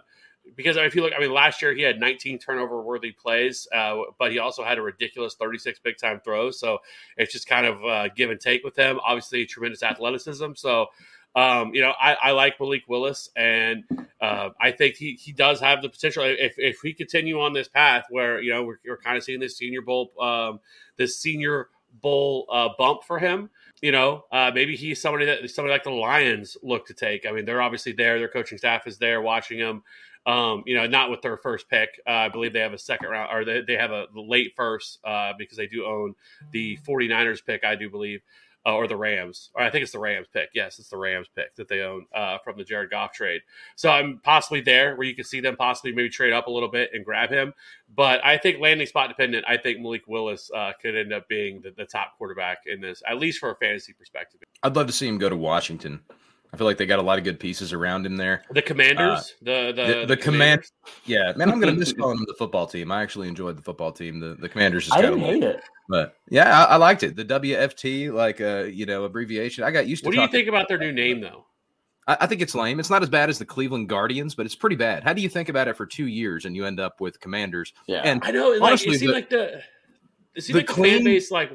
because 0.55 0.77
if 0.77 0.95
you 0.95 1.01
look, 1.01 1.11
I 1.15 1.19
mean, 1.19 1.33
last 1.33 1.61
year 1.61 1.75
he 1.75 1.81
had 1.81 1.99
19 1.99 2.39
turnover 2.39 2.81
worthy 2.81 3.11
plays, 3.11 3.67
uh, 3.75 3.97
but 4.17 4.31
he 4.31 4.39
also 4.39 4.63
had 4.63 4.77
a 4.77 4.81
ridiculous 4.81 5.35
36 5.35 5.79
big 5.79 5.97
time 5.97 6.21
throws. 6.23 6.59
So 6.61 6.79
it's 7.17 7.33
just 7.33 7.45
kind 7.45 7.65
of 7.65 7.83
uh, 7.83 8.07
give 8.15 8.31
and 8.31 8.39
take 8.39 8.63
with 8.63 8.77
him. 8.77 9.01
Obviously, 9.05 9.45
tremendous 9.45 9.83
athleticism. 9.83 10.53
So 10.55 10.87
um, 11.35 11.73
you 11.73 11.81
know, 11.81 11.93
I, 11.99 12.15
I, 12.15 12.31
like 12.31 12.59
Malik 12.59 12.83
Willis, 12.87 13.29
and 13.35 13.83
uh, 14.19 14.49
I 14.59 14.71
think 14.71 14.95
he, 14.95 15.13
he 15.13 15.31
does 15.31 15.59
have 15.59 15.81
the 15.81 15.89
potential. 15.89 16.23
If, 16.25 16.55
if 16.57 16.81
we 16.83 16.93
continue 16.93 17.39
on 17.39 17.53
this 17.53 17.67
path 17.67 18.05
where 18.09 18.41
you 18.41 18.51
know 18.51 18.63
we're, 18.63 18.79
we're 18.85 18.97
kind 18.97 19.15
of 19.15 19.23
seeing 19.23 19.39
this 19.39 19.57
Senior 19.57 19.81
Bowl, 19.81 20.11
um, 20.19 20.59
this 20.97 21.19
Senior 21.19 21.69
Bowl 22.01 22.47
uh, 22.51 22.69
bump 22.77 23.03
for 23.03 23.19
him, 23.19 23.51
you 23.81 23.91
know, 23.91 24.25
uh, 24.31 24.51
maybe 24.53 24.75
he's 24.75 24.99
somebody 25.01 25.25
that 25.25 25.49
somebody 25.51 25.71
like 25.71 25.83
the 25.83 25.91
Lions 25.91 26.57
look 26.63 26.87
to 26.87 26.95
take. 26.95 27.27
I 27.27 27.31
mean, 27.31 27.45
they're 27.45 27.61
obviously 27.61 27.91
there; 27.91 28.17
their 28.17 28.27
coaching 28.27 28.57
staff 28.57 28.87
is 28.87 28.97
there 28.97 29.21
watching 29.21 29.59
him. 29.59 29.83
Um, 30.25 30.63
you 30.65 30.75
know, 30.75 30.85
not 30.85 31.09
with 31.09 31.21
their 31.21 31.37
first 31.37 31.69
pick. 31.69 32.01
Uh, 32.05 32.11
I 32.11 32.29
believe 32.29 32.53
they 32.53 32.59
have 32.59 32.73
a 32.73 32.77
second 32.77 33.09
round, 33.09 33.31
or 33.31 33.45
they, 33.45 33.61
they 33.61 33.77
have 33.77 33.91
a 33.91 34.07
late 34.13 34.53
first 34.55 34.99
uh, 35.05 35.33
because 35.37 35.57
they 35.57 35.65
do 35.65 35.85
own 35.85 36.13
the 36.51 36.77
49ers 36.85 37.43
pick, 37.43 37.63
I 37.63 37.75
do 37.75 37.89
believe 37.89 38.21
uh, 38.65 38.75
or 38.75 38.87
the 38.87 38.97
Rams, 38.97 39.51
or 39.55 39.63
I 39.63 39.69
think 39.69 39.83
it's 39.83 39.91
the 39.91 39.99
Rams 39.99 40.27
pick. 40.33 40.49
Yes, 40.53 40.79
it's 40.79 40.89
the 40.89 40.97
Rams 40.97 41.27
pick 41.35 41.55
that 41.55 41.67
they 41.67 41.81
own 41.81 42.05
uh, 42.13 42.37
from 42.43 42.57
the 42.57 42.63
Jared 42.63 42.89
Goff 42.89 43.13
trade. 43.13 43.41
So 43.75 43.89
I'm 43.89 44.19
possibly 44.23 44.61
there 44.61 44.95
where 44.95 45.07
you 45.07 45.15
can 45.15 45.23
see 45.23 45.39
them 45.39 45.55
possibly 45.55 45.91
maybe 45.93 46.09
trade 46.09 46.33
up 46.33 46.47
a 46.47 46.51
little 46.51 46.69
bit 46.69 46.91
and 46.93 47.05
grab 47.05 47.29
him. 47.29 47.53
But 47.95 48.23
I 48.23 48.37
think 48.37 48.59
landing 48.59 48.87
spot 48.87 49.09
dependent. 49.09 49.45
I 49.47 49.57
think 49.57 49.79
Malik 49.79 50.03
Willis 50.07 50.51
uh, 50.53 50.73
could 50.81 50.95
end 50.95 51.13
up 51.13 51.27
being 51.27 51.61
the, 51.61 51.71
the, 51.71 51.85
top 51.85 52.17
quarterback 52.17 52.59
in 52.67 52.81
this, 52.81 53.01
at 53.07 53.17
least 53.17 53.39
for 53.39 53.49
a 53.49 53.55
fantasy 53.55 53.93
perspective. 53.93 54.41
I'd 54.61 54.75
love 54.75 54.87
to 54.87 54.93
see 54.93 55.07
him 55.07 55.17
go 55.17 55.29
to 55.29 55.35
Washington. 55.35 56.01
I 56.51 56.57
feel 56.57 56.65
like 56.65 56.77
they 56.77 56.87
got 56.87 56.99
a 56.99 57.03
lot 57.03 57.19
of 57.19 57.23
good 57.23 57.39
pieces 57.39 57.73
around 57.73 58.05
him 58.05 58.17
there. 58.17 58.43
The 58.51 58.61
Commanders, 58.61 59.19
uh, 59.19 59.23
the 59.43 59.73
the, 59.75 59.99
the, 59.99 60.05
the, 60.07 60.17
command. 60.17 60.63
Yeah, 61.05 61.33
man, 61.35 61.51
I'm 61.51 61.59
gonna 61.59 61.73
miss 61.73 61.93
calling 61.97 62.17
them 62.17 62.25
the 62.27 62.33
football 62.33 62.65
team. 62.65 62.91
I 62.91 63.03
actually 63.03 63.27
enjoyed 63.27 63.55
the 63.55 63.61
football 63.61 63.91
team. 63.91 64.19
The 64.19 64.35
the 64.35 64.49
Commanders. 64.49 64.85
Just 64.85 64.97
I 64.97 65.01
didn't 65.01 65.19
hate 65.19 65.43
it, 65.43 65.61
but 65.87 66.15
yeah, 66.29 66.65
I, 66.65 66.73
I, 66.73 66.75
liked 66.77 67.03
it. 67.03 67.15
The 67.15 67.25
WFT, 67.25 68.11
like 68.11 68.41
uh, 68.41 68.63
you 68.63 68.87
know, 68.87 69.03
abbreviation. 69.03 69.63
I 69.63 69.71
got 69.71 69.85
used 69.85 70.03
to. 70.03 70.09
What 70.09 70.15
do 70.15 70.21
you 70.21 70.27
think 70.27 70.47
about 70.47 70.67
their 70.67 70.79
new 70.79 70.91
name, 70.91 71.21
though? 71.21 71.45
I, 72.07 72.17
I 72.21 72.27
think 72.27 72.41
it's 72.41 72.55
lame. 72.55 72.79
It's 72.79 72.89
not 72.89 73.03
as 73.03 73.09
bad 73.09 73.29
as 73.29 73.37
the 73.37 73.45
Cleveland 73.45 73.87
Guardians, 73.87 74.33
but 74.33 74.47
it's 74.47 74.55
pretty 74.55 74.75
bad. 74.75 75.03
How 75.03 75.13
do 75.13 75.21
you 75.21 75.29
think 75.29 75.49
about 75.49 75.67
it 75.67 75.77
for 75.77 75.85
two 75.85 76.07
years 76.07 76.45
and 76.45 76.55
you 76.55 76.65
end 76.65 76.79
up 76.79 76.99
with 76.99 77.19
Commanders? 77.19 77.73
Yeah, 77.87 78.01
and 78.03 78.21
I 78.23 78.31
know. 78.31 78.49
Like, 78.49 78.61
honestly, 78.61 78.95
it 78.95 78.99
seemed 78.99 79.11
the, 79.11 79.15
like 79.15 79.29
the 79.29 79.61
it 80.33 80.41
seemed 80.41 80.55
the 80.55 80.59
like 80.61 80.67
the 80.67 80.73
clean, 80.73 80.95
fan 80.95 81.03
base 81.03 81.31
like 81.31 81.51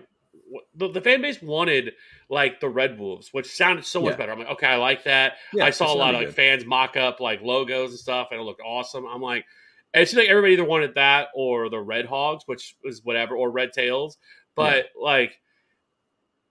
the, 0.75 0.89
the 0.89 1.01
fan 1.01 1.23
base 1.23 1.41
wanted 1.43 1.93
like 2.29 2.61
the 2.61 2.69
Red 2.69 2.99
Wolves, 2.99 3.31
which 3.33 3.47
sounded 3.47 3.85
so 3.85 4.01
much 4.01 4.13
yeah. 4.13 4.17
better. 4.17 4.33
I'm 4.33 4.39
like, 4.39 4.51
okay, 4.51 4.67
I 4.67 4.77
like 4.77 5.05
that. 5.05 5.35
Yeah, 5.53 5.65
I 5.65 5.71
saw 5.71 5.93
a 5.93 5.97
lot 5.97 6.15
of 6.15 6.21
like 6.21 6.33
fans 6.33 6.65
mock 6.65 6.97
up 6.97 7.21
like 7.21 7.43
logos 7.43 7.91
and 7.91 7.99
stuff, 7.99 8.29
and 8.31 8.41
it 8.41 8.45
looked 8.45 8.63
awesome. 8.65 9.07
I'm 9.07 9.23
like, 9.23 9.45
it 9.93 10.09
seemed 10.09 10.21
like 10.23 10.29
everybody 10.29 10.55
either 10.55 10.65
wanted 10.65 10.95
that 10.97 11.29
or 11.35 11.69
the 11.69 11.81
Red 11.81 12.07
Hogs, 12.07 12.45
which 12.47 12.77
was 12.85 13.05
whatever, 13.05 13.37
or 13.37 13.51
Red 13.51 13.73
Tails. 13.73 14.19
But 14.55 14.77
yeah. 14.97 15.03
like, 15.03 15.41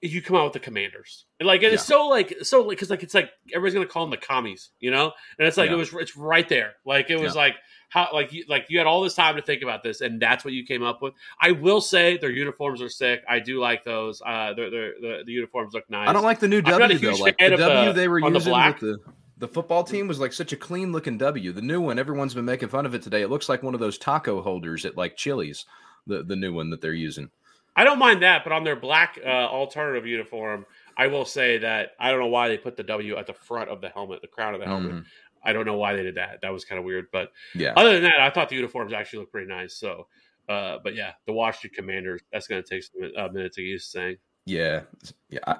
you 0.01 0.21
come 0.21 0.35
out 0.35 0.45
with 0.45 0.53
the 0.53 0.59
Commanders, 0.59 1.25
and 1.39 1.47
like, 1.47 1.63
it's 1.63 1.85
so 1.85 2.07
like, 2.07 2.35
so 2.43 2.61
like, 2.61 2.77
because 2.77 2.89
like 2.89 3.03
it's 3.03 3.13
like 3.13 3.31
everybody's 3.53 3.73
gonna 3.73 3.85
call 3.85 4.05
them 4.05 4.11
the 4.11 4.25
commies, 4.25 4.69
you 4.79 4.91
know, 4.91 5.13
and 5.39 5.47
it's 5.47 5.57
like 5.57 5.71
it 5.71 5.75
was, 5.75 5.93
it's 5.93 6.17
right 6.17 6.47
there. 6.49 6.73
Like 6.85 7.09
it 7.09 7.19
was 7.19 7.35
like 7.35 7.55
how 7.93 8.09
like 8.11 8.33
you 8.33 8.43
like 8.49 8.65
you 8.69 8.79
had 8.79 8.87
all 8.87 9.01
this 9.01 9.13
time 9.13 9.35
to 9.35 9.41
think 9.41 9.61
about 9.61 9.83
this 9.83 10.01
and 10.01 10.19
that's 10.19 10.43
what 10.43 10.53
you 10.53 10.65
came 10.65 10.81
up 10.81 11.01
with. 11.01 11.13
I 11.39 11.51
will 11.51 11.79
say 11.79 12.17
their 12.17 12.31
uniforms 12.31 12.81
are 12.81 12.89
sick. 12.89 13.23
I 13.29 13.39
do 13.39 13.59
like 13.59 13.83
those. 13.83 14.19
Uh 14.25 14.53
they're, 14.55 14.71
they're, 14.71 14.93
the, 14.99 15.23
the 15.25 15.31
uniforms 15.31 15.73
look 15.73 15.87
nice. 15.91 16.09
I 16.09 16.13
don't 16.13 16.23
like 16.23 16.39
the 16.39 16.47
new 16.47 16.61
w 16.61 16.97
though. 16.97 17.15
like 17.17 17.37
the 17.37 17.55
w 17.55 17.93
they 17.93 18.07
were 18.07 18.19
using 18.19 18.33
the 18.33 18.51
with 18.51 18.79
the 18.79 18.97
the 19.37 19.47
football 19.47 19.83
team 19.83 20.07
was 20.07 20.19
like 20.19 20.33
such 20.33 20.53
a 20.53 20.57
clean 20.57 20.91
looking 20.91 21.19
w. 21.19 21.51
The 21.51 21.61
new 21.61 21.81
one 21.81 21.99
everyone's 21.99 22.33
been 22.33 22.45
making 22.45 22.69
fun 22.69 22.87
of 22.87 22.95
it 22.95 23.03
today. 23.03 23.21
It 23.21 23.29
looks 23.29 23.47
like 23.47 23.61
one 23.61 23.75
of 23.75 23.79
those 23.79 23.99
taco 23.99 24.41
holders 24.41 24.85
at 24.85 24.97
like 24.97 25.15
chili's 25.15 25.65
the 26.07 26.23
the 26.23 26.35
new 26.35 26.51
one 26.51 26.71
that 26.71 26.81
they're 26.81 26.93
using. 26.93 27.29
I 27.75 27.83
don't 27.83 27.99
mind 27.99 28.23
that 28.23 28.43
but 28.43 28.53
on 28.53 28.63
their 28.63 28.75
black 28.75 29.19
uh, 29.23 29.29
alternative 29.29 30.07
uniform 30.07 30.65
I 30.97 31.07
will 31.07 31.25
say 31.25 31.57
that 31.59 31.91
I 31.99 32.11
don't 32.11 32.19
know 32.19 32.27
why 32.27 32.47
they 32.47 32.57
put 32.57 32.77
the 32.77 32.83
W 32.83 33.17
at 33.17 33.27
the 33.27 33.33
front 33.33 33.69
of 33.69 33.81
the 33.81 33.89
helmet, 33.89 34.21
the 34.21 34.27
crown 34.27 34.53
of 34.53 34.59
the 34.59 34.67
helmet. 34.67 34.91
Mm-hmm. 34.91 35.01
I 35.43 35.53
don't 35.53 35.65
know 35.65 35.77
why 35.77 35.95
they 35.95 36.03
did 36.03 36.15
that. 36.15 36.39
That 36.41 36.53
was 36.53 36.65
kind 36.65 36.79
of 36.79 36.85
weird. 36.85 37.07
But 37.11 37.31
yeah, 37.53 37.73
other 37.75 37.93
than 37.93 38.03
that, 38.03 38.19
I 38.19 38.29
thought 38.29 38.49
the 38.49 38.55
uniforms 38.55 38.93
actually 38.93 39.19
looked 39.19 39.31
pretty 39.31 39.47
nice. 39.47 39.75
So, 39.75 40.07
uh, 40.49 40.77
but 40.83 40.95
yeah, 40.95 41.13
the 41.25 41.33
Washington 41.33 41.75
Commanders. 41.75 42.21
That's 42.31 42.47
going 42.47 42.63
to 42.63 42.69
take 42.69 42.83
some 42.83 43.11
uh, 43.17 43.27
minutes 43.29 43.55
to 43.55 43.61
get 43.61 43.67
used 43.69 43.91
to 43.91 43.99
saying. 43.99 44.17
Yeah, 44.45 44.81
yeah 45.29 45.55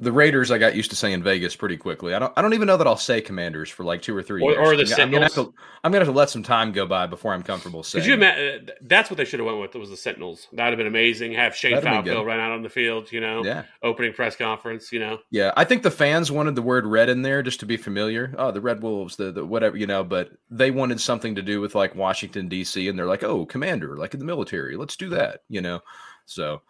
the 0.00 0.12
Raiders, 0.12 0.50
I 0.50 0.58
got 0.58 0.74
used 0.74 0.90
to 0.90 0.96
saying 0.96 1.22
Vegas 1.22 1.54
pretty 1.54 1.76
quickly. 1.76 2.14
I 2.14 2.18
don't, 2.18 2.32
I 2.36 2.42
don't 2.42 2.52
even 2.52 2.66
know 2.66 2.76
that 2.76 2.86
I'll 2.86 2.96
say 2.96 3.20
Commanders 3.20 3.70
for 3.70 3.84
like 3.84 4.02
two 4.02 4.16
or 4.16 4.22
three 4.22 4.42
or, 4.42 4.50
years. 4.50 4.68
Or 4.68 4.76
the 4.76 5.02
I'm 5.02 5.10
gonna, 5.10 5.28
to, 5.30 5.54
I'm 5.84 5.92
gonna 5.92 6.04
have 6.04 6.12
to 6.12 6.16
let 6.16 6.30
some 6.30 6.42
time 6.42 6.72
go 6.72 6.84
by 6.84 7.06
before 7.06 7.32
I'm 7.32 7.42
comfortable 7.44 7.82
saying. 7.84 8.02
Could 8.02 8.08
you 8.08 8.14
imagine? 8.14 8.68
Uh, 8.68 8.72
that's 8.82 9.08
what 9.08 9.18
they 9.18 9.24
should 9.24 9.38
have 9.38 9.46
went 9.46 9.60
with. 9.60 9.74
It 9.74 9.78
was 9.78 9.90
the 9.90 9.96
Sentinels. 9.96 10.48
That'd 10.52 10.72
have 10.72 10.78
been 10.78 10.88
amazing. 10.88 11.32
Have 11.34 11.54
Shane 11.54 11.80
Falco 11.80 12.24
run 12.24 12.40
out 12.40 12.50
on 12.50 12.62
the 12.62 12.68
field. 12.68 13.12
You 13.12 13.20
know, 13.20 13.44
yeah. 13.44 13.64
Opening 13.82 14.12
press 14.12 14.34
conference. 14.34 14.92
You 14.92 14.98
know. 14.98 15.18
Yeah, 15.30 15.52
I 15.56 15.64
think 15.64 15.82
the 15.82 15.90
fans 15.90 16.32
wanted 16.32 16.56
the 16.56 16.62
word 16.62 16.86
red 16.86 17.08
in 17.08 17.22
there 17.22 17.42
just 17.42 17.60
to 17.60 17.66
be 17.66 17.76
familiar. 17.76 18.34
Oh, 18.36 18.50
the 18.50 18.60
Red 18.60 18.82
Wolves, 18.82 19.16
the, 19.16 19.30
the 19.30 19.44
whatever, 19.44 19.76
you 19.76 19.86
know. 19.86 20.02
But 20.02 20.30
they 20.50 20.72
wanted 20.72 21.00
something 21.00 21.36
to 21.36 21.42
do 21.42 21.60
with 21.60 21.74
like 21.74 21.94
Washington 21.94 22.48
D.C. 22.48 22.88
and 22.88 22.98
they're 22.98 23.06
like, 23.06 23.22
oh, 23.22 23.46
Commander, 23.46 23.96
like 23.96 24.12
in 24.14 24.20
the 24.20 24.26
military. 24.26 24.76
Let's 24.76 24.96
do 24.96 25.08
that. 25.10 25.42
You 25.48 25.60
know. 25.60 25.80
So 26.26 26.62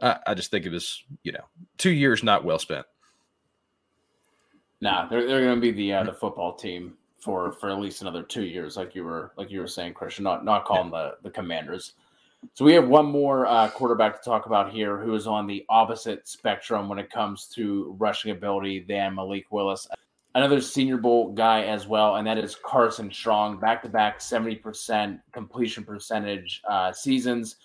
I, 0.00 0.18
I 0.26 0.34
just 0.34 0.50
think 0.50 0.66
it 0.66 0.72
was, 0.72 1.02
you 1.22 1.32
know, 1.32 1.44
two 1.78 1.90
years 1.90 2.22
not 2.22 2.44
well 2.44 2.58
spent. 2.58 2.86
Nah, 4.80 5.08
they're 5.08 5.26
they're 5.26 5.44
going 5.44 5.54
to 5.54 5.60
be 5.60 5.72
the 5.72 5.94
uh, 5.94 6.04
the 6.04 6.12
football 6.12 6.54
team 6.54 6.94
for 7.18 7.52
for 7.52 7.70
at 7.70 7.80
least 7.80 8.02
another 8.02 8.22
two 8.22 8.44
years, 8.44 8.76
like 8.76 8.94
you 8.94 9.04
were 9.04 9.32
like 9.36 9.50
you 9.50 9.60
were 9.60 9.66
saying, 9.66 9.94
Christian. 9.94 10.24
Not 10.24 10.44
not 10.44 10.64
calling 10.64 10.92
yeah. 10.92 11.12
the 11.22 11.28
the 11.28 11.30
Commanders. 11.30 11.94
So 12.52 12.64
we 12.64 12.74
have 12.74 12.86
one 12.86 13.06
more 13.06 13.46
uh, 13.46 13.70
quarterback 13.70 14.20
to 14.20 14.24
talk 14.24 14.46
about 14.46 14.70
here, 14.70 14.98
who 14.98 15.14
is 15.14 15.26
on 15.26 15.46
the 15.46 15.64
opposite 15.68 16.28
spectrum 16.28 16.88
when 16.88 16.98
it 16.98 17.10
comes 17.10 17.46
to 17.54 17.96
rushing 17.98 18.30
ability 18.30 18.80
than 18.80 19.14
Malik 19.14 19.46
Willis. 19.50 19.88
Another 20.34 20.60
Senior 20.60 20.98
Bowl 20.98 21.32
guy 21.32 21.62
as 21.62 21.86
well, 21.86 22.16
and 22.16 22.26
that 22.26 22.36
is 22.36 22.54
Carson 22.54 23.10
Strong, 23.10 23.58
back 23.58 23.82
to 23.82 23.88
back 23.88 24.20
seventy 24.20 24.54
percent 24.54 25.18
completion 25.32 25.82
percentage 25.82 26.62
uh, 26.68 26.92
seasons. 26.92 27.56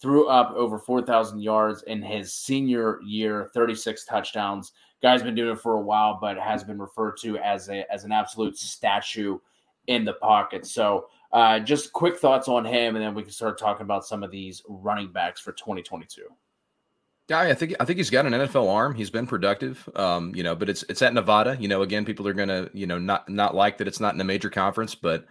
Threw 0.00 0.28
up 0.28 0.52
over 0.54 0.78
four 0.78 1.02
thousand 1.02 1.40
yards 1.40 1.82
in 1.82 2.02
his 2.02 2.32
senior 2.32 3.00
year, 3.04 3.50
thirty 3.54 3.74
six 3.74 4.04
touchdowns 4.04 4.72
guy's 5.02 5.22
been 5.22 5.34
doing 5.34 5.52
it 5.52 5.60
for 5.60 5.74
a 5.74 5.80
while, 5.80 6.18
but 6.20 6.38
has 6.38 6.64
been 6.64 6.78
referred 6.78 7.16
to 7.18 7.38
as 7.38 7.68
a 7.68 7.90
as 7.92 8.04
an 8.04 8.12
absolute 8.12 8.56
statue 8.56 9.38
in 9.86 10.04
the 10.04 10.14
pocket. 10.14 10.66
So, 10.66 11.08
uh, 11.32 11.60
just 11.60 11.92
quick 11.92 12.18
thoughts 12.18 12.48
on 12.48 12.64
him, 12.64 12.96
and 12.96 13.04
then 13.04 13.14
we 13.14 13.22
can 13.22 13.32
start 13.32 13.58
talking 13.58 13.82
about 13.82 14.04
some 14.04 14.22
of 14.22 14.30
these 14.30 14.62
running 14.68 15.12
backs 15.12 15.40
for 15.40 15.52
2022. 15.52 16.22
Yeah, 17.28 17.40
I 17.40 17.54
think 17.54 17.74
I 17.78 17.84
think 17.84 17.98
he's 17.98 18.10
got 18.10 18.26
an 18.26 18.32
NFL 18.32 18.72
arm. 18.72 18.94
He's 18.94 19.10
been 19.10 19.26
productive, 19.26 19.88
um, 19.94 20.34
you 20.34 20.42
know, 20.42 20.54
but 20.54 20.68
it's 20.68 20.82
it's 20.88 21.02
at 21.02 21.14
Nevada. 21.14 21.56
You 21.60 21.68
know, 21.68 21.82
again, 21.82 22.04
people 22.04 22.26
are 22.26 22.34
gonna 22.34 22.70
you 22.72 22.86
know 22.86 22.98
not 22.98 23.28
not 23.28 23.54
like 23.54 23.78
that 23.78 23.88
it's 23.88 24.00
not 24.00 24.14
in 24.14 24.20
a 24.20 24.24
major 24.24 24.50
conference, 24.50 24.94
but 24.94 25.26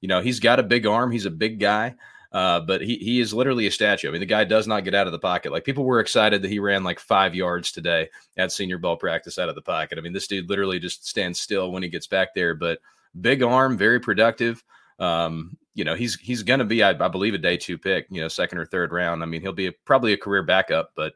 you 0.00 0.08
know 0.08 0.20
he's 0.20 0.40
got 0.40 0.58
a 0.58 0.62
big 0.62 0.86
arm. 0.86 1.10
He's 1.10 1.26
a 1.26 1.30
big 1.30 1.60
guy. 1.60 1.94
Uh, 2.32 2.60
but 2.60 2.80
he 2.80 2.96
he 2.96 3.20
is 3.20 3.34
literally 3.34 3.66
a 3.66 3.70
statue. 3.70 4.08
I 4.08 4.10
mean, 4.10 4.20
the 4.20 4.26
guy 4.26 4.44
does 4.44 4.66
not 4.66 4.84
get 4.84 4.94
out 4.94 5.06
of 5.06 5.12
the 5.12 5.18
pocket. 5.18 5.52
Like 5.52 5.64
people 5.64 5.84
were 5.84 6.00
excited 6.00 6.40
that 6.42 6.50
he 6.50 6.58
ran 6.58 6.82
like 6.82 6.98
five 6.98 7.34
yards 7.34 7.70
today 7.72 8.08
at 8.38 8.52
Senior 8.52 8.78
Bowl 8.78 8.96
practice 8.96 9.38
out 9.38 9.50
of 9.50 9.54
the 9.54 9.60
pocket. 9.60 9.98
I 9.98 10.00
mean, 10.00 10.14
this 10.14 10.26
dude 10.26 10.48
literally 10.48 10.78
just 10.78 11.06
stands 11.06 11.38
still 11.38 11.70
when 11.70 11.82
he 11.82 11.90
gets 11.90 12.06
back 12.06 12.34
there. 12.34 12.54
But 12.54 12.78
big 13.20 13.42
arm, 13.42 13.76
very 13.76 14.00
productive. 14.00 14.64
Um, 14.98 15.58
you 15.74 15.84
know, 15.84 15.94
he's 15.94 16.18
he's 16.20 16.42
going 16.42 16.60
to 16.60 16.64
be, 16.64 16.82
I, 16.82 16.90
I, 16.90 17.08
believe, 17.08 17.34
a 17.34 17.38
day 17.38 17.58
two 17.58 17.76
pick. 17.76 18.06
You 18.10 18.22
know, 18.22 18.28
second 18.28 18.58
or 18.58 18.64
third 18.64 18.92
round. 18.92 19.22
I 19.22 19.26
mean, 19.26 19.42
he'll 19.42 19.52
be 19.52 19.66
a, 19.66 19.72
probably 19.84 20.14
a 20.14 20.18
career 20.18 20.42
backup, 20.42 20.92
but 20.96 21.12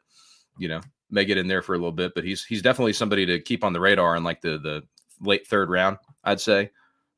you 0.59 0.67
know, 0.67 0.81
may 1.09 1.25
get 1.25 1.37
in 1.37 1.47
there 1.47 1.63
for 1.63 1.73
a 1.73 1.77
little 1.79 1.91
bit. 1.91 2.13
But 2.13 2.25
he's 2.25 2.45
he's 2.45 2.61
definitely 2.61 2.93
somebody 2.93 3.25
to 3.25 3.39
keep 3.39 3.63
on 3.63 3.73
the 3.73 3.79
radar 3.79 4.15
in 4.15 4.23
like 4.23 4.41
the 4.41 4.59
the 4.59 4.83
late 5.19 5.47
third 5.47 5.69
round, 5.69 5.97
I'd 6.23 6.41
say, 6.41 6.69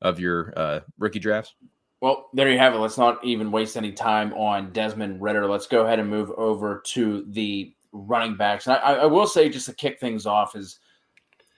of 0.01 0.21
your 0.21 0.53
uh, 0.55 0.79
rookie 0.97 1.19
drafts. 1.19 1.53
Well, 2.01 2.29
there 2.33 2.49
you 2.49 2.57
have 2.57 2.73
it. 2.73 2.79
Let's 2.79 2.97
not 2.97 3.23
even 3.25 3.51
waste 3.51 3.75
any 3.75 3.91
time 3.91 4.33
on 4.33 4.71
Desmond 4.71 5.21
Ridder. 5.21 5.47
Let's 5.47 5.67
go 5.67 5.85
ahead 5.85 5.99
and 5.99 6.09
move 6.09 6.31
over 6.31 6.81
to 6.85 7.25
the 7.29 7.73
running 7.91 8.37
backs. 8.37 8.67
And 8.67 8.77
I, 8.77 8.93
I 8.93 9.05
will 9.05 9.27
say, 9.27 9.49
just 9.49 9.65
to 9.65 9.73
kick 9.73 9.99
things 9.99 10.25
off, 10.25 10.55
is 10.55 10.79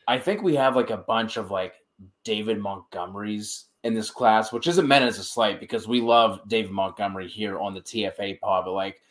I 0.08 0.18
think 0.18 0.42
we 0.42 0.56
have 0.56 0.76
like 0.76 0.90
a 0.90 0.98
bunch 0.98 1.38
of 1.38 1.52
like 1.52 1.76
David 2.24 2.60
Montgomerys 2.60 3.66
in 3.84 3.94
this 3.94 4.10
class, 4.10 4.52
which 4.52 4.68
isn't 4.68 4.88
meant 4.88 5.06
as 5.06 5.20
a 5.20 5.24
slight 5.24 5.60
because 5.60 5.88
we 5.88 6.02
love 6.02 6.42
David 6.48 6.72
Montgomery 6.72 7.28
here 7.28 7.60
on 7.60 7.74
the 7.74 7.82
TFA 7.82 8.40
pod, 8.40 8.66
but 8.66 8.74
like 8.74 9.02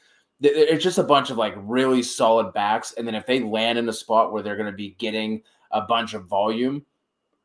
it's 0.43 0.83
just 0.83 0.99
a 0.99 1.05
bunch 1.05 1.31
of 1.31 1.37
like 1.37 1.55
really 1.59 2.03
solid 2.03 2.53
backs. 2.53 2.95
And 2.97 3.07
then 3.07 3.15
if 3.15 3.27
they 3.27 3.41
land 3.41 3.79
in 3.79 3.89
a 3.89 3.93
spot 3.93 4.33
where 4.33 4.43
they're 4.43 4.57
going 4.57 4.71
to 4.71 4.77
be 4.77 4.97
getting 4.99 5.43
a 5.71 5.83
bunch 5.83 6.15
of 6.15 6.27
volume, 6.27 6.85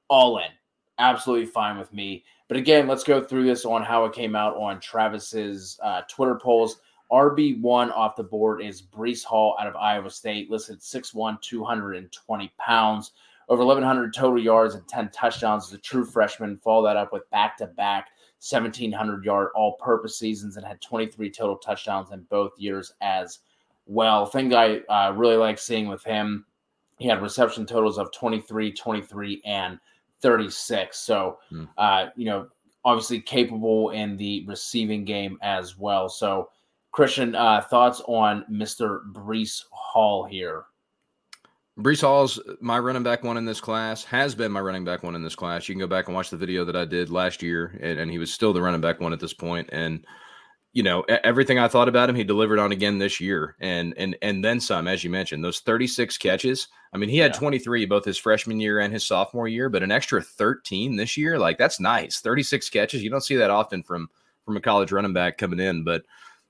all 0.07 0.37
in. 0.37 0.49
Absolutely 0.97 1.47
fine 1.47 1.77
with 1.77 1.91
me. 1.91 2.23
But 2.47 2.57
again, 2.57 2.87
let's 2.87 3.03
go 3.03 3.21
through 3.21 3.45
this 3.45 3.65
on 3.65 3.83
how 3.83 4.05
it 4.05 4.13
came 4.13 4.35
out 4.35 4.55
on 4.55 4.79
Travis's 4.79 5.79
uh, 5.83 6.01
Twitter 6.07 6.35
polls. 6.35 6.79
RB1 7.11 7.91
off 7.91 8.15
the 8.15 8.23
board 8.23 8.61
is 8.61 8.81
Breece 8.81 9.23
Hall 9.23 9.55
out 9.59 9.67
of 9.67 9.75
Iowa 9.75 10.09
State, 10.09 10.49
listed 10.49 10.79
6'1, 10.79 11.41
220 11.41 12.53
pounds, 12.57 13.11
over 13.47 13.63
1,100 13.63 14.13
total 14.13 14.41
yards 14.41 14.75
and 14.75 14.87
10 14.87 15.11
touchdowns 15.11 15.67
as 15.67 15.73
a 15.73 15.77
true 15.81 16.05
freshman. 16.05 16.57
Follow 16.57 16.85
that 16.85 16.97
up 16.97 17.13
with 17.13 17.29
back 17.29 17.57
to 17.57 17.67
back 17.67 18.09
1,700 18.47 19.23
yard 19.23 19.49
all 19.55 19.73
purpose 19.77 20.17
seasons 20.19 20.57
and 20.57 20.65
had 20.65 20.81
23 20.81 21.31
total 21.31 21.57
touchdowns 21.57 22.11
in 22.11 22.21
both 22.29 22.51
years 22.57 22.93
as 23.01 23.39
well. 23.85 24.25
Thing 24.25 24.53
I 24.53 24.79
uh, 24.89 25.13
really 25.15 25.37
like 25.37 25.57
seeing 25.57 25.87
with 25.87 26.03
him, 26.03 26.45
he 26.97 27.07
had 27.07 27.21
reception 27.21 27.65
totals 27.65 27.97
of 27.97 28.11
23, 28.11 28.71
23, 28.71 29.41
and 29.45 29.79
36. 30.21 30.97
So, 30.97 31.37
mm. 31.51 31.67
uh, 31.77 32.07
you 32.15 32.25
know, 32.25 32.47
obviously 32.83 33.19
capable 33.19 33.89
in 33.89 34.15
the 34.17 34.45
receiving 34.47 35.05
game 35.05 35.37
as 35.41 35.77
well. 35.77 36.09
So, 36.09 36.49
Christian, 36.91 37.35
uh, 37.35 37.61
thoughts 37.61 38.01
on 38.07 38.45
Mr. 38.49 39.01
Breece 39.11 39.63
Hall 39.71 40.23
here? 40.23 40.65
Breece 41.77 42.01
Hall's 42.01 42.39
my 42.61 42.79
running 42.79 43.03
back 43.03 43.23
one 43.23 43.35
in 43.35 43.43
this 43.43 43.59
class, 43.59 44.05
has 44.05 44.33
been 44.33 44.51
my 44.51 44.61
running 44.61 44.85
back 44.85 45.03
one 45.03 45.13
in 45.13 45.21
this 45.21 45.35
class. 45.35 45.67
You 45.67 45.75
can 45.75 45.79
go 45.81 45.87
back 45.87 46.07
and 46.07 46.15
watch 46.15 46.29
the 46.29 46.37
video 46.37 46.63
that 46.63 46.75
I 46.75 46.85
did 46.85 47.09
last 47.09 47.43
year, 47.43 47.77
and, 47.81 47.99
and 47.99 48.09
he 48.09 48.17
was 48.17 48.31
still 48.31 48.53
the 48.53 48.61
running 48.61 48.79
back 48.79 49.01
one 49.01 49.11
at 49.11 49.19
this 49.19 49.33
point. 49.33 49.67
And 49.73 50.05
you 50.75 50.83
know 50.83 51.03
everything 51.07 51.57
I 51.57 51.69
thought 51.69 51.87
about 51.87 52.09
him, 52.09 52.17
he 52.17 52.25
delivered 52.25 52.59
on 52.59 52.73
again 52.73 52.97
this 52.97 53.21
year, 53.21 53.55
and 53.61 53.93
and 53.97 54.17
and 54.21 54.43
then 54.43 54.59
some, 54.59 54.89
as 54.89 55.05
you 55.05 55.09
mentioned, 55.09 55.41
those 55.41 55.61
36 55.61 56.17
catches. 56.17 56.67
I 56.93 56.97
mean, 56.97 57.07
he 57.09 57.17
had 57.17 57.31
yeah. 57.33 57.39
23 57.39 57.85
both 57.85 58.03
his 58.03 58.17
freshman 58.17 58.59
year 58.59 58.79
and 58.79 58.93
his 58.93 59.07
sophomore 59.07 59.47
year, 59.47 59.69
but 59.69 59.83
an 59.83 59.91
extra 59.91 60.21
13 60.21 60.97
this 60.97 61.15
year, 61.15 61.39
like 61.39 61.57
that's 61.57 61.79
nice. 61.79 62.19
36 62.19 62.69
catches, 62.69 63.01
you 63.01 63.09
don't 63.09 63.23
see 63.23 63.37
that 63.37 63.49
often 63.49 63.83
from 63.83 64.09
from 64.43 64.57
a 64.57 64.61
college 64.61 64.91
running 64.91 65.13
back 65.13 65.37
coming 65.37 65.61
in, 65.61 65.85
but 65.85 66.03